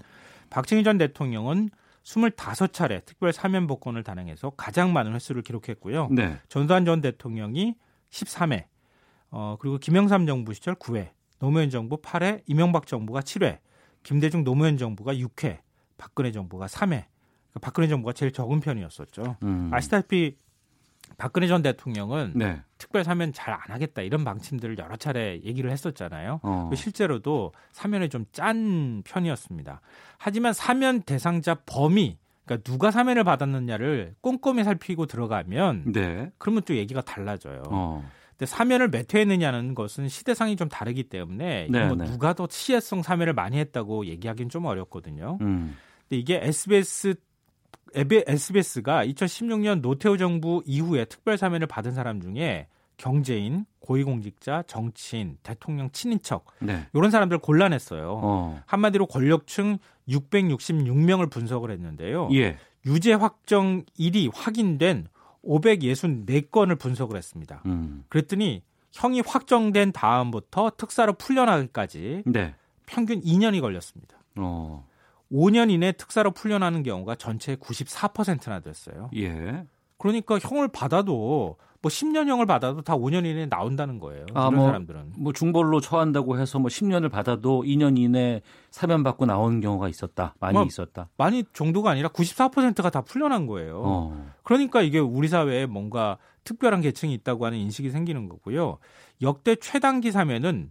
박정희 0.49 0.83
전 0.83 0.97
대통령은 0.97 1.69
25차례 2.07 3.05
특별 3.05 3.33
사면 3.33 3.67
복권을 3.67 4.05
단행해서 4.05 4.51
가장 4.51 4.93
많은 4.93 5.15
횟수를 5.15 5.43
기록했고요. 5.43 6.09
네. 6.13 6.39
전두환 6.49 6.85
전 6.85 7.01
대통령이 7.01 7.75
13회, 8.11 8.65
어, 9.31 9.57
그리고 9.61 9.79
김영삼 9.79 10.27
정부 10.27 10.55
시절 10.55 10.77
9회, 10.77 11.11
노무현 11.41 11.69
정부 11.69 12.01
8회, 12.01 12.43
이명박 12.47 12.87
정부가 12.87 13.21
7회, 13.21 13.59
김대중 14.05 14.45
노무현 14.45 14.79
정부가 14.79 15.15
6회, 15.15 15.59
박근혜 15.99 16.31
정부가 16.31 16.67
3회. 16.67 16.89
그러니까 16.89 17.61
박근혜 17.61 17.89
정부가 17.89 18.13
제일 18.13 18.33
적은 18.33 18.61
편이었었죠. 18.61 19.39
음. 19.43 19.71
아시다시피 19.73 20.37
박근혜 21.19 21.47
전 21.47 21.63
대통령은 21.63 22.33
네. 22.35 22.61
특별 22.79 23.05
사면 23.05 23.33
잘 23.33 23.55
안 23.55 23.61
하겠다 23.69 24.03
이런 24.03 24.23
방침들을 24.25 24.77
여러 24.79 24.97
차례 24.97 25.41
얘기를 25.43 25.71
했었잖아요. 25.71 26.41
어. 26.43 26.71
실제로도 26.75 27.53
사면이 27.73 28.09
좀짠 28.11 29.03
편이었습니다. 29.05 29.81
하지만 30.19 30.53
사면 30.53 31.01
대상자 31.03 31.55
범위, 31.67 32.19
그러니까 32.45 32.71
누가 32.71 32.91
사면을 32.91 33.25
받았느냐를 33.25 34.15
꼼꼼히 34.21 34.63
살피고 34.63 35.07
들어가면 35.07 35.93
네. 35.93 36.31
그러면 36.39 36.63
또 36.65 36.77
얘기가 36.77 37.01
달라져요. 37.01 37.63
어. 37.71 38.09
근데 38.31 38.45
사면을 38.45 38.91
몇 38.91 39.15
회 39.15 39.21
했느냐는 39.21 39.75
것은 39.75 40.09
시대상이 40.09 40.57
좀 40.57 40.69
다르기 40.69 41.05
때문에 41.05 41.69
네, 41.71 41.87
뭐 41.87 41.97
네. 41.97 42.05
누가 42.05 42.35
더 42.35 42.47
시혜성 42.51 43.03
사면을 43.03 43.33
많이 43.33 43.59
했다고 43.59 44.05
얘기하기는 44.07 44.51
좀 44.51 44.67
어렵거든요. 44.67 45.39
음. 45.41 45.75
근데 46.03 46.21
이게 46.21 46.39
SBS 46.43 47.15
SBS가 47.95 49.05
2016년 49.07 49.81
노태우 49.81 50.19
정부 50.19 50.63
이후에 50.67 51.05
특별 51.07 51.39
사면을 51.39 51.67
받은 51.67 51.93
사람 51.93 52.21
중에 52.21 52.67
경제인, 52.97 53.67
고위공직자, 53.81 54.65
정치인, 54.67 55.39
대통령 55.43 55.91
친인척 55.91 56.47
네. 56.61 56.87
이런 56.95 57.11
사람들 57.11 57.39
골라냈어요. 57.39 58.21
어. 58.23 58.63
한마디로 58.67 59.07
권력층 59.07 59.79
666명을 60.09 61.31
분석을 61.31 61.71
했는데요. 61.71 62.29
예. 62.33 62.59
유죄 62.87 63.13
확정 63.13 63.85
일이 63.97 64.31
확인된 64.33 65.09
564건을 65.45 66.79
분석을 66.79 67.17
했습니다. 67.17 67.63
음. 67.67 68.05
그랬더니 68.09 68.63
형이 68.93 69.21
확정된 69.21 69.93
다음부터 69.93 70.73
특사로 70.77 71.15
풀려나기까지 71.15 72.23
네. 72.27 72.55
평균 72.87 73.21
2년이 73.21 73.61
걸렸습니다. 73.61 74.17
어. 74.37 74.87
5년 75.33 75.71
이내 75.71 75.93
특사로 75.93 76.31
풀려나는 76.31 76.83
경우가 76.83 77.17
전체의 77.17 77.57
94%나 77.59 78.61
됐어요. 78.61 79.11
예. 79.17 79.65
그러니까 79.99 80.39
형을 80.39 80.69
받아도 80.69 81.57
뭐 81.83 81.91
10년형을 81.91 82.47
받아도 82.47 82.83
다 82.83 82.97
5년 82.97 83.25
이내에 83.25 83.47
나온다는 83.47 84.01
거예요. 84.01 84.27
아, 84.35 84.49
이런 84.49 84.55
뭐, 84.57 84.67
사람들은. 84.67 85.13
뭐 85.19 85.33
중벌로 85.33 85.81
처한다고 85.81 86.39
해서 86.39 86.59
뭐 86.59 86.69
10년을 86.69 87.11
받아도 87.11 87.63
2년 87.63 87.99
이내 87.99 88.43
사면 88.71 89.03
받고 89.03 89.27
나오는 89.27 89.61
경우가 89.61 89.89
있었다. 89.89 90.35
많이 90.41 90.55
뭐, 90.55 90.65
있었다. 90.65 91.09
많이 91.17 91.45
정도가 91.53 91.91
아니라 91.91 92.09
94%가 92.09 92.91
다 92.91 93.03
풀려난 93.03 93.47
거예요. 93.47 93.83
어. 93.85 94.27
그러니까 94.43 94.83
이게 94.83 94.99
우리 94.99 95.29
사회에 95.29 95.67
뭔가 95.67 96.19
특별한 96.45 96.81
계층이 96.81 97.13
있다고 97.15 97.47
하는 97.47 97.59
인식이 97.59 97.91
생기는 97.91 98.29
거고요. 98.29 98.79
역대 99.23 99.57
최단기 99.57 100.13
사면은 100.13 100.71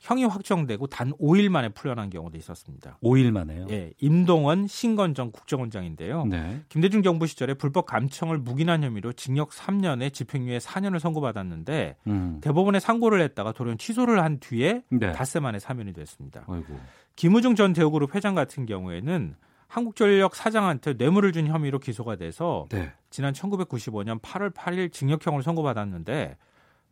형이 0.00 0.24
확정되고 0.24 0.86
단 0.86 1.12
5일 1.12 1.50
만에 1.50 1.68
풀려난 1.68 2.08
경우도 2.08 2.38
있었습니다. 2.38 2.98
5일 3.02 3.30
만에요? 3.32 3.66
예, 3.70 3.92
임동원 3.98 4.66
신건정 4.66 5.30
국정원장인데요. 5.30 6.24
네. 6.24 6.62
김대중 6.70 7.02
정부 7.02 7.26
시절에 7.26 7.52
불법 7.52 7.84
감청을 7.84 8.38
묵인한 8.38 8.82
혐의로 8.82 9.12
징역 9.12 9.50
3년에 9.50 10.12
집행유예 10.12 10.58
4년을 10.58 11.00
선고받았는데 11.00 11.96
음. 12.06 12.38
대법원에 12.40 12.80
상고를 12.80 13.20
했다가 13.20 13.52
돌연 13.52 13.76
취소를 13.76 14.24
한 14.24 14.40
뒤에 14.40 14.82
네. 14.88 15.12
닷새 15.12 15.38
만에 15.38 15.58
사면이 15.58 15.92
됐습니다. 15.92 16.44
아이고. 16.48 16.80
김우중 17.16 17.54
전 17.54 17.74
대우그룹 17.74 18.14
회장 18.14 18.34
같은 18.34 18.64
경우에는 18.64 19.34
한국전력 19.66 20.34
사장한테 20.34 20.94
뇌물을 20.94 21.30
준 21.32 21.46
혐의로 21.46 21.78
기소가 21.78 22.16
돼서 22.16 22.66
네. 22.70 22.90
지난 23.10 23.34
1995년 23.34 24.20
8월 24.22 24.54
8일 24.54 24.92
징역형을 24.92 25.42
선고받았는데 25.42 26.38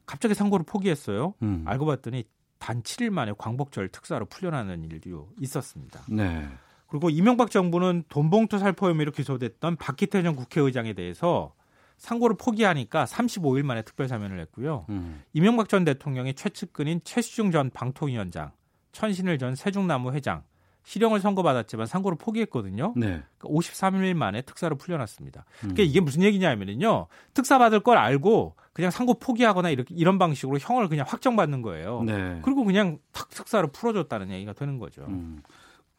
갑자기 0.05 0.35
상고를 0.35 0.67
포기했어요. 0.67 1.35
음. 1.43 1.65
알고 1.67 1.87
봤더니 1.87 2.25
단 2.59 2.83
7일 2.83 3.11
만에 3.11 3.33
광복절 3.37 3.89
특사로 3.89 4.27
풀려나는 4.27 4.85
일도 4.85 5.31
있었습니다. 5.41 6.03
네. 6.09 6.49
그리고 6.87 7.11
이명박 7.11 7.51
정부는 7.51 8.05
돈봉투 8.09 8.59
살포 8.59 8.89
혐의로 8.89 9.13
기소됐던 9.13 9.77
박기태 9.77 10.23
전 10.23 10.35
국회의장에 10.35 10.95
대해서 10.95 11.55
상고를 11.99 12.37
포기하니까 12.37 13.05
35일 13.05 13.63
만에 13.63 13.83
특별 13.83 14.09
사면을 14.09 14.41
했고요. 14.41 14.87
음. 14.89 15.23
이명박 15.33 15.69
전 15.69 15.85
대통령의 15.85 16.35
최측근인 16.35 17.01
최수중 17.05 17.51
전 17.51 17.71
방통위원장, 17.71 18.53
천신일 18.93 19.39
전 19.39 19.55
세종나무 19.55 20.13
회장 20.13 20.45
실형을 20.89 21.21
선고받았지만 21.21 21.87
상고를 21.87 22.17
포기했거든요. 22.17 22.95
네. 22.97 23.23
53일 23.41 24.15
만에 24.15 24.41
특사로 24.41 24.77
풀려났습니다. 24.77 25.45
음. 25.65 25.75
그러니까 25.75 25.83
이게 25.83 26.01
무슨 26.01 26.23
얘기냐면요. 26.23 27.09
특사 27.35 27.59
받을 27.59 27.81
걸 27.81 27.99
알고 27.99 28.57
그냥 28.73 28.91
상고 28.91 29.19
포기하거나 29.19 29.69
이렇게 29.69 29.95
이런 29.95 30.19
방식으로 30.19 30.57
형을 30.59 30.89
그냥 30.89 31.05
확정받는 31.07 31.61
거예요. 31.61 32.05
네. 32.05 32.41
그리고 32.43 32.65
그냥 32.65 32.99
탁 33.13 33.29
특사로 33.29 33.69
풀어줬다는 33.69 34.31
얘기가 34.31 34.55
되는 34.55 34.79
거죠. 34.79 35.05
음. 35.09 35.43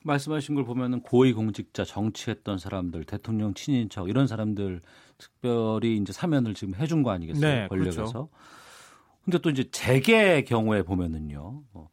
말씀하신 0.06 0.56
걸 0.56 0.64
보면은 0.64 1.02
고위공직자, 1.02 1.84
정치했던 1.84 2.58
사람들, 2.58 3.04
대통령 3.04 3.54
친인척 3.54 4.10
이런 4.10 4.26
사람들 4.26 4.82
특별히 5.20 5.98
이제 5.98 6.12
사면을 6.12 6.56
지금 6.56 6.74
해준 6.74 7.04
거 7.04 7.12
아니겠어요? 7.12 7.42
네, 7.42 7.68
권력에서. 7.68 8.02
그렇죠. 8.02 8.30
근데 9.24 9.38
또 9.38 9.52
이제 9.52 9.70
재계 9.70 10.44
경우에 10.44 10.82
보면은요, 10.82 11.62
뭐 11.74 11.90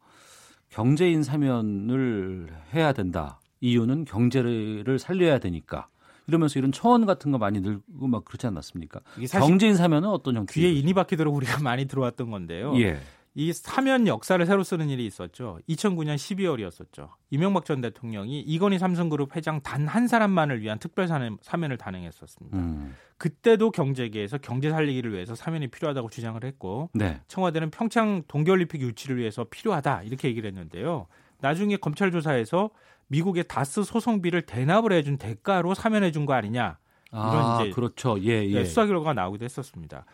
경제인 0.77 1.23
사면을 1.23 2.49
해야 2.71 2.93
된다. 2.93 3.39
이유는 3.61 4.05
경제를 4.05 4.99
살려야 4.99 5.39
되니까. 5.39 5.87
이러면서 6.27 6.59
이런 6.59 6.71
초원 6.71 7.07
같은 7.07 7.31
거 7.31 7.39
많이 7.39 7.61
늘고 7.61 8.05
막 8.07 8.23
그렇지 8.23 8.45
않았습니까? 8.45 8.99
경제인 9.31 9.75
사면은 9.75 10.09
어떤 10.09 10.35
형태? 10.35 10.53
귀에 10.53 10.71
인이 10.71 10.93
박히도록 10.93 11.33
우리가 11.33 11.61
많이 11.63 11.85
들어왔던 11.85 12.29
건데요. 12.29 12.79
예. 12.79 12.99
이 13.39 13.53
사면 13.53 14.07
역사를 14.07 14.43
새로 14.47 14.63
쓰는 14.63 14.89
일이 14.89 15.05
있었죠. 15.05 15.59
2009년 15.69 16.15
12월이었었죠. 16.15 17.09
이명박 17.29 17.65
전 17.65 17.81
대통령이 17.81 18.39
이건희 18.41 18.79
삼성그룹 18.79 19.35
회장 19.35 19.61
단 19.61 19.87
한 19.87 20.07
사람만을 20.07 20.61
위한 20.61 20.79
특별 20.79 21.07
사면을 21.07 21.77
단행했었습니다. 21.77 22.57
음. 22.57 22.95
그때도 23.19 23.69
경제계에서 23.69 24.39
경제 24.39 24.71
살리기를 24.71 25.13
위해서 25.13 25.35
사면이 25.35 25.67
필요하다고 25.67 26.09
주장을 26.09 26.43
했고 26.43 26.89
네. 26.93 27.21
청와대는 27.27 27.69
평창 27.69 28.23
동계올림픽 28.27 28.81
유치를 28.81 29.17
위해서 29.17 29.43
필요하다 29.43 30.01
이렇게 30.03 30.27
얘기를 30.29 30.47
했는데요. 30.49 31.05
나중에 31.39 31.77
검찰 31.77 32.11
조사에서 32.11 32.71
미국의 33.07 33.43
다스 33.47 33.83
소송비를 33.83 34.41
대납을 34.47 34.91
해준 34.93 35.17
대가로 35.17 35.75
사면해 35.75 36.11
준 36.11 36.25
거 36.25 36.33
아니냐 36.33 36.79
이런 37.11 37.25
아, 37.35 37.59
이제 37.61 37.69
그렇죠. 37.71 38.19
예, 38.23 38.43
예. 38.47 38.53
네, 38.53 38.65
수사 38.65 38.87
결과가 38.87 39.13
나오기도 39.13 39.45
했었습니다. 39.45 40.05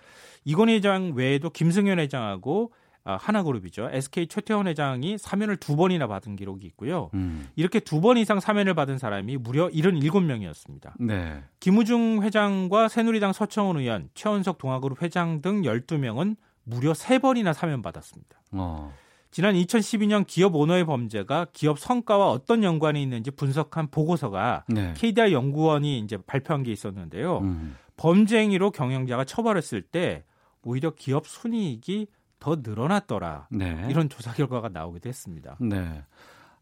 이건희 0.44 0.74
회장 0.76 1.14
외에도 1.16 1.50
김승현 1.50 2.00
회장하고 2.00 2.74
아, 2.74 2.83
하나그룹이죠. 3.06 3.90
SK 3.92 4.28
최태원 4.28 4.68
회장이 4.68 5.18
사면을 5.18 5.58
두 5.58 5.76
번이나 5.76 6.08
받은 6.08 6.36
기록이 6.36 6.66
있고요. 6.68 7.10
음. 7.14 7.48
이렇게 7.56 7.80
두 7.80 8.00
번 8.02 8.18
이상 8.18 8.40
사면을 8.40 8.74
받은 8.74 8.98
사람이 8.98 9.38
무려 9.38 9.68
77명이었습니다. 9.70 10.94
네. 11.00 11.44
김우중 11.60 12.22
회장과 12.24 12.88
새누리당 12.88 13.34
서청원 13.34 13.78
의원, 13.78 14.10
최원석 14.14 14.58
동아그룹 14.58 15.02
회장 15.02 15.42
등 15.42 15.62
12명은 15.64 16.36
무려 16.64 16.94
3번이나 16.94 17.54
사면받았습니다. 17.54 18.42
어. 18.54 18.94
지난 19.32 19.56
2012년 19.56 20.26
기업 20.28 20.56
오너의 20.56 20.86
범죄가 20.86 21.48
기업 21.54 21.80
성과와 21.80 22.30
어떤 22.30 22.64
연관이 22.64 23.02
있는지 23.02 23.32
분석한 23.32 23.90
보고서가 23.90 24.64
네. 24.68 24.94
KDI 24.96 25.34
연구원이 25.34 26.00
이제 26.00 26.18
발표한 26.26 26.64
게 26.64 26.72
있었는데요. 26.72 27.40
음. 27.40 27.76
범죄 27.98 28.38
행위로 28.40 28.72
경영자가 28.72 29.26
처벌했을 29.26 29.82
때 29.82 30.24
오히려 30.64 30.92
기업 30.92 31.28
순이익이 31.28 32.08
더 32.44 32.58
늘어났더라. 32.62 33.48
네. 33.52 33.88
이런 33.90 34.10
조사 34.10 34.34
결과가 34.34 34.68
나오기도 34.68 35.08
했습니다. 35.08 35.56
네. 35.62 36.04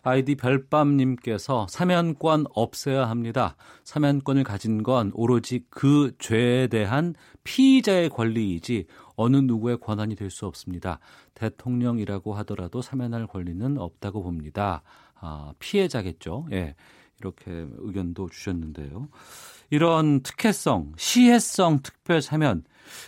아이디 0.04 0.36
별밤님께서 0.36 1.66
사면권 1.70 2.46
없애야 2.54 3.10
합니다. 3.10 3.56
사면권을 3.84 4.44
가진 4.44 4.84
건 4.84 5.10
오로지 5.16 5.66
그 5.72 6.12
죄에 6.20 6.68
대한 6.68 7.16
피의자의 7.44 8.10
권리이지 8.10 8.86
어느 9.16 9.38
누구의 9.38 9.80
권한이 9.80 10.16
될 10.16 10.30
수 10.30 10.46
없습니다. 10.46 11.00
대통령이라고 11.34 12.36
하더라도 12.36 12.84
사면할 12.84 13.26
권리는 13.26 13.80
없다고 13.80 14.22
봅니다. 14.22 14.84
아, 15.20 15.54
피해자겠죠. 15.58 16.46
예. 16.52 16.76
이렇게 17.20 17.68
의견도 17.78 18.30
주셨는데요. 18.30 19.08
이런 19.72 20.22
특혜성, 20.22 20.94
시혜성 20.96 21.80
특별 21.82 22.22
사면 22.22 22.64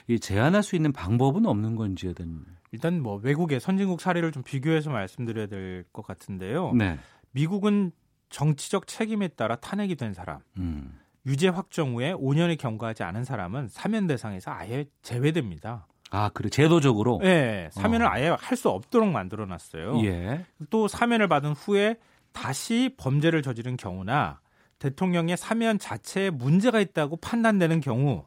이 0.07 0.19
제한할 0.19 0.63
수 0.63 0.75
있는 0.75 0.91
방법은 0.91 1.45
없는 1.45 1.75
건지에 1.75 2.13
대한 2.13 2.45
일단 2.73 3.01
뭐 3.01 3.19
외국의 3.23 3.59
선진국 3.59 4.01
사례를 4.01 4.31
좀 4.31 4.43
비교해서 4.43 4.89
말씀드려야 4.89 5.45
될 5.47 5.85
것 5.93 6.05
같은데요. 6.05 6.73
네. 6.73 6.97
미국은 7.31 7.91
정치적 8.29 8.87
책임에 8.87 9.27
따라 9.29 9.55
탄핵이 9.55 9.95
된 9.95 10.13
사람, 10.13 10.39
음. 10.57 10.99
유죄 11.25 11.47
확정 11.49 11.93
후에 11.95 12.13
5년이 12.13 12.57
경과하지 12.57 13.03
않은 13.03 13.23
사람은 13.23 13.67
사면 13.69 14.07
대상에서 14.07 14.51
아예 14.51 14.85
제외됩니다. 15.03 15.85
아, 16.09 16.29
그래 16.33 16.49
제도적으로. 16.49 17.19
네, 17.21 17.69
사면을 17.71 18.07
어. 18.07 18.09
아예 18.09 18.27
할 18.29 18.57
수 18.57 18.69
없도록 18.69 19.07
만들어놨어요. 19.09 20.03
예. 20.05 20.45
또 20.69 20.87
사면을 20.87 21.27
받은 21.27 21.51
후에 21.53 21.97
다시 22.33 22.93
범죄를 22.97 23.41
저지른 23.43 23.77
경우나 23.77 24.39
대통령의 24.79 25.37
사면 25.37 25.77
자체에 25.79 26.29
문제가 26.31 26.79
있다고 26.79 27.17
판단되는 27.17 27.81
경우 27.81 28.25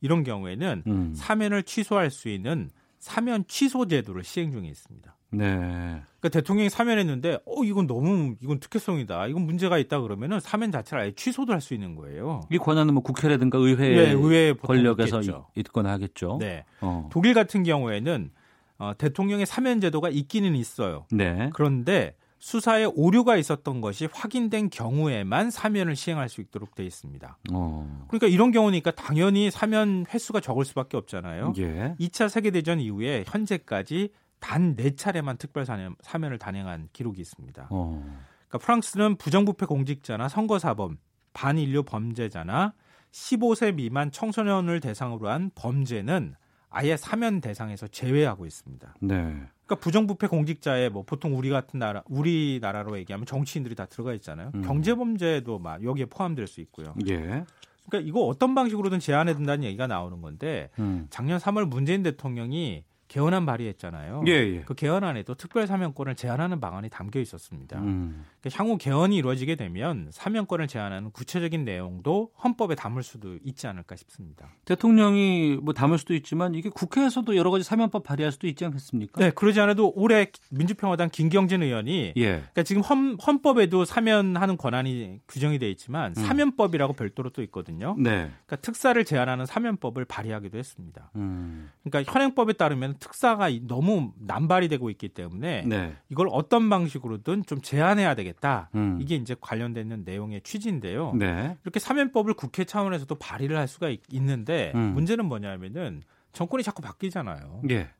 이런 0.00 0.22
경우에는 0.22 0.82
음. 0.86 1.12
사면을 1.14 1.64
취소할 1.64 2.10
수 2.10 2.28
있는 2.28 2.70
사면 2.98 3.44
취소 3.48 3.86
제도를 3.86 4.24
시행 4.24 4.50
중에 4.50 4.66
있습니다. 4.68 5.14
네. 5.30 5.46
그러니까 5.46 6.28
대통령이 6.30 6.70
사면했는데 6.70 7.40
어 7.44 7.62
이건 7.64 7.86
너무 7.86 8.34
이건 8.40 8.60
특혜성이다. 8.60 9.26
이건 9.26 9.42
문제가 9.42 9.78
있다 9.78 10.00
그러면은 10.00 10.40
사면 10.40 10.72
자체를 10.72 11.02
아예 11.02 11.12
취소도 11.12 11.52
할 11.52 11.60
수 11.60 11.74
있는 11.74 11.94
거예요. 11.96 12.40
이 12.50 12.56
권한은 12.58 12.94
뭐 12.94 13.02
국회라든가 13.02 13.58
의회 13.58 13.88
네, 13.88 14.52
보통 14.54 14.76
권력에서 14.76 15.20
있겠죠. 15.20 15.46
있거나 15.56 15.90
하겠죠. 15.92 16.38
네. 16.40 16.64
어. 16.80 17.08
독일 17.12 17.34
같은 17.34 17.62
경우에는 17.62 18.30
어, 18.78 18.92
대통령의 18.96 19.44
사면 19.44 19.80
제도가 19.80 20.08
있기는 20.08 20.54
있어요. 20.54 21.04
네. 21.10 21.50
그런데 21.52 22.14
수사에 22.38 22.84
오류가 22.84 23.36
있었던 23.36 23.80
것이 23.80 24.08
확인된 24.12 24.70
경우에만 24.70 25.50
사면을 25.50 25.96
시행할 25.96 26.28
수 26.28 26.40
있도록 26.40 26.74
돼 26.74 26.84
있습니다. 26.84 27.38
어. 27.52 28.06
그러니까 28.08 28.28
이런 28.28 28.52
경우니까 28.52 28.92
당연히 28.92 29.50
사면 29.50 30.06
횟수가 30.12 30.40
적을 30.40 30.64
수밖에 30.64 30.96
없잖아요. 30.96 31.54
예. 31.58 31.96
2차 31.98 32.28
세계대전 32.28 32.80
이후에 32.80 33.24
현재까지 33.26 34.10
단 34.40 34.76
4차례만 34.76 35.38
특별 35.38 35.66
사면, 35.66 35.96
사면을 36.00 36.38
단행한 36.38 36.88
기록이 36.92 37.20
있습니다. 37.20 37.68
어. 37.70 38.02
그러니까 38.48 38.58
프랑스는 38.58 39.16
부정부패 39.16 39.66
공직자나 39.66 40.28
선거사범, 40.28 40.98
반인류 41.32 41.82
범죄자나 41.82 42.74
15세 43.10 43.74
미만 43.74 44.10
청소년을 44.10 44.80
대상으로 44.80 45.28
한 45.28 45.50
범죄는 45.54 46.34
아예 46.70 46.96
사면 46.96 47.40
대상에서 47.40 47.88
제외하고 47.88 48.46
있습니다. 48.46 48.94
네. 49.00 49.42
그러니까 49.68 49.76
부정부패 49.76 50.26
공직자에 50.28 50.88
뭐 50.88 51.02
보통 51.02 51.36
우리 51.36 51.50
같은 51.50 51.78
나라 51.78 52.02
우리나라로 52.08 52.98
얘기하면 52.98 53.26
정치인들이 53.26 53.74
다 53.74 53.84
들어가 53.84 54.14
있잖아요. 54.14 54.50
음. 54.54 54.62
경제 54.62 54.94
범죄도 54.94 55.58
막 55.58 55.84
여기에 55.84 56.06
포함될 56.06 56.46
수 56.46 56.62
있고요. 56.62 56.94
예. 57.06 57.44
그러니까 57.86 58.08
이거 58.08 58.20
어떤 58.20 58.54
방식으로든 58.54 58.98
제한해 58.98 59.34
둔다는 59.34 59.64
얘기가 59.64 59.86
나오는 59.86 60.20
건데 60.22 60.70
음. 60.78 61.06
작년 61.10 61.38
3월 61.38 61.66
문재인 61.66 62.02
대통령이 62.02 62.84
개헌안 63.08 63.46
발의했잖아요. 63.46 64.24
예, 64.26 64.32
예. 64.32 64.60
그 64.62 64.74
개헌안에도 64.74 65.34
특별 65.34 65.66
사면권을 65.66 66.14
제한하는 66.14 66.60
방안이 66.60 66.88
담겨 66.88 67.20
있었습니다. 67.20 67.78
음. 67.80 68.24
그러니까 68.48 68.58
향후 68.64 68.78
개헌이 68.78 69.16
이루어지게 69.16 69.56
되면 69.56 70.08
사면권을 70.12 70.68
제한하는 70.68 71.10
구체적인 71.10 71.64
내용도 71.64 72.30
헌법에 72.42 72.74
담을 72.74 73.02
수도 73.02 73.36
있지 73.44 73.66
않을까 73.66 73.96
싶습니다. 73.96 74.48
대통령이 74.64 75.58
뭐 75.62 75.74
담을 75.74 75.98
수도 75.98 76.14
있지만 76.14 76.54
이게 76.54 76.68
국회에서도 76.68 77.36
여러 77.36 77.50
가지 77.50 77.64
사면법 77.64 78.04
발의할 78.04 78.32
수도 78.32 78.46
있지 78.46 78.64
않겠습니까? 78.64 79.20
네, 79.20 79.30
그러지 79.30 79.60
않아도 79.60 79.92
올해 79.94 80.30
민주평화당 80.50 81.10
김경진 81.10 81.62
의원이 81.62 82.12
예. 82.16 82.22
그러니까 82.36 82.62
지금 82.62 82.82
헌, 82.82 83.16
헌법에도 83.24 83.84
사면하는 83.84 84.56
권한이 84.56 85.20
규정이 85.28 85.58
돼 85.58 85.70
있지만 85.70 86.12
음. 86.16 86.22
사면법이라고 86.22 86.92
별도로 86.94 87.30
또 87.30 87.42
있거든요. 87.42 87.94
네. 87.98 88.30
그러니까 88.46 88.56
특사를 88.56 89.02
제한하는 89.04 89.46
사면법을 89.46 90.04
발의하기도 90.04 90.56
했습니다. 90.58 91.10
음. 91.16 91.70
그러니까 91.84 92.10
현행법에 92.12 92.52
따르면 92.54 92.96
특사가 92.98 93.48
이- 93.48 93.60
너무 93.66 94.12
남발이 94.18 94.68
되고 94.68 94.90
있기 94.90 95.08
때문에 95.10 95.62
네. 95.66 95.96
이걸 96.10 96.28
어떤 96.30 96.68
방식으로든 96.70 97.44
좀 97.46 97.60
제한해야 97.60 98.14
되겠다. 98.14 98.37
음. 98.74 98.98
이게 99.00 99.16
이제 99.16 99.34
관련되는 99.40 100.04
내용의 100.04 100.42
취지인데요. 100.42 101.12
네. 101.14 101.56
이렇게 101.62 101.80
사면법을 101.80 102.34
국회 102.34 102.64
차원에서도 102.64 103.14
발의를 103.14 103.56
할 103.56 103.68
수가 103.68 103.88
있, 103.88 104.00
는데 104.12 104.72
음. 104.74 104.94
문제는 104.94 105.24
뭐냐면은 105.26 106.02
정권이 106.32 106.62
자꾸 106.62 106.82
바뀌잖아요. 106.82 107.62
예. 107.70 107.90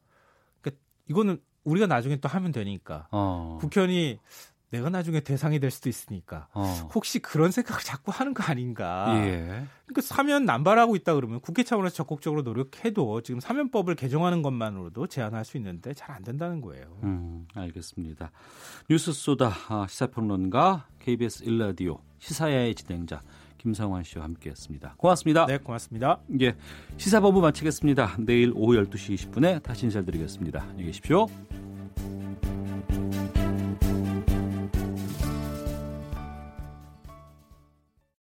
그러니까 0.60 0.82
이거는 1.08 1.40
우리가 1.64 1.86
나중에 1.86 2.16
또 2.16 2.28
하면 2.28 2.52
되니까 2.52 3.08
어. 3.10 3.58
국회의원이 3.60 4.18
내가 4.70 4.90
나중에 4.90 5.20
대상이 5.20 5.60
될 5.60 5.70
수도 5.70 5.88
있으니까 5.88 6.48
어. 6.52 6.90
혹시 6.94 7.20
그런 7.20 7.50
생각을 7.50 7.82
자꾸 7.82 8.10
하는 8.12 8.34
거 8.34 8.42
아닌가. 8.42 9.14
예. 9.24 9.64
그러니까 9.86 10.02
사면 10.02 10.44
남발하고 10.44 10.94
있다 10.96 11.14
그러면 11.14 11.40
국회 11.40 11.62
차원에서 11.62 11.94
적극적으로 11.94 12.42
노력해도 12.42 13.22
지금 13.22 13.40
사면법을 13.40 13.94
개정하는 13.94 14.42
것만으로도 14.42 15.06
제한할 15.06 15.44
수 15.44 15.56
있는데 15.56 15.94
잘 15.94 16.08
안 16.18 16.24
된다는 16.24 16.60
거예요. 16.60 16.98
음, 17.04 17.46
알겠습니다. 17.54 18.32
뉴스 18.90 19.12
소다 19.12 19.52
아, 19.68 19.86
시사평론가 19.88 20.88
KBS 20.98 21.44
일라디오 21.44 22.00
시사야의 22.18 22.74
진행자 22.74 23.22
김성환 23.58 24.02
씨와 24.04 24.24
함께했습니다. 24.24 24.94
고맙습니다. 24.96 25.46
네, 25.46 25.58
고맙습니다. 25.58 26.18
예, 26.40 26.56
시사본부 26.96 27.40
마치겠습니다. 27.40 28.16
내일 28.20 28.52
오후 28.54 28.74
12시 28.74 29.14
20분에 29.30 29.62
다시 29.62 29.84
인사드리겠습니다. 29.86 30.60
안녕히 30.62 30.86
계십시오. 30.86 31.26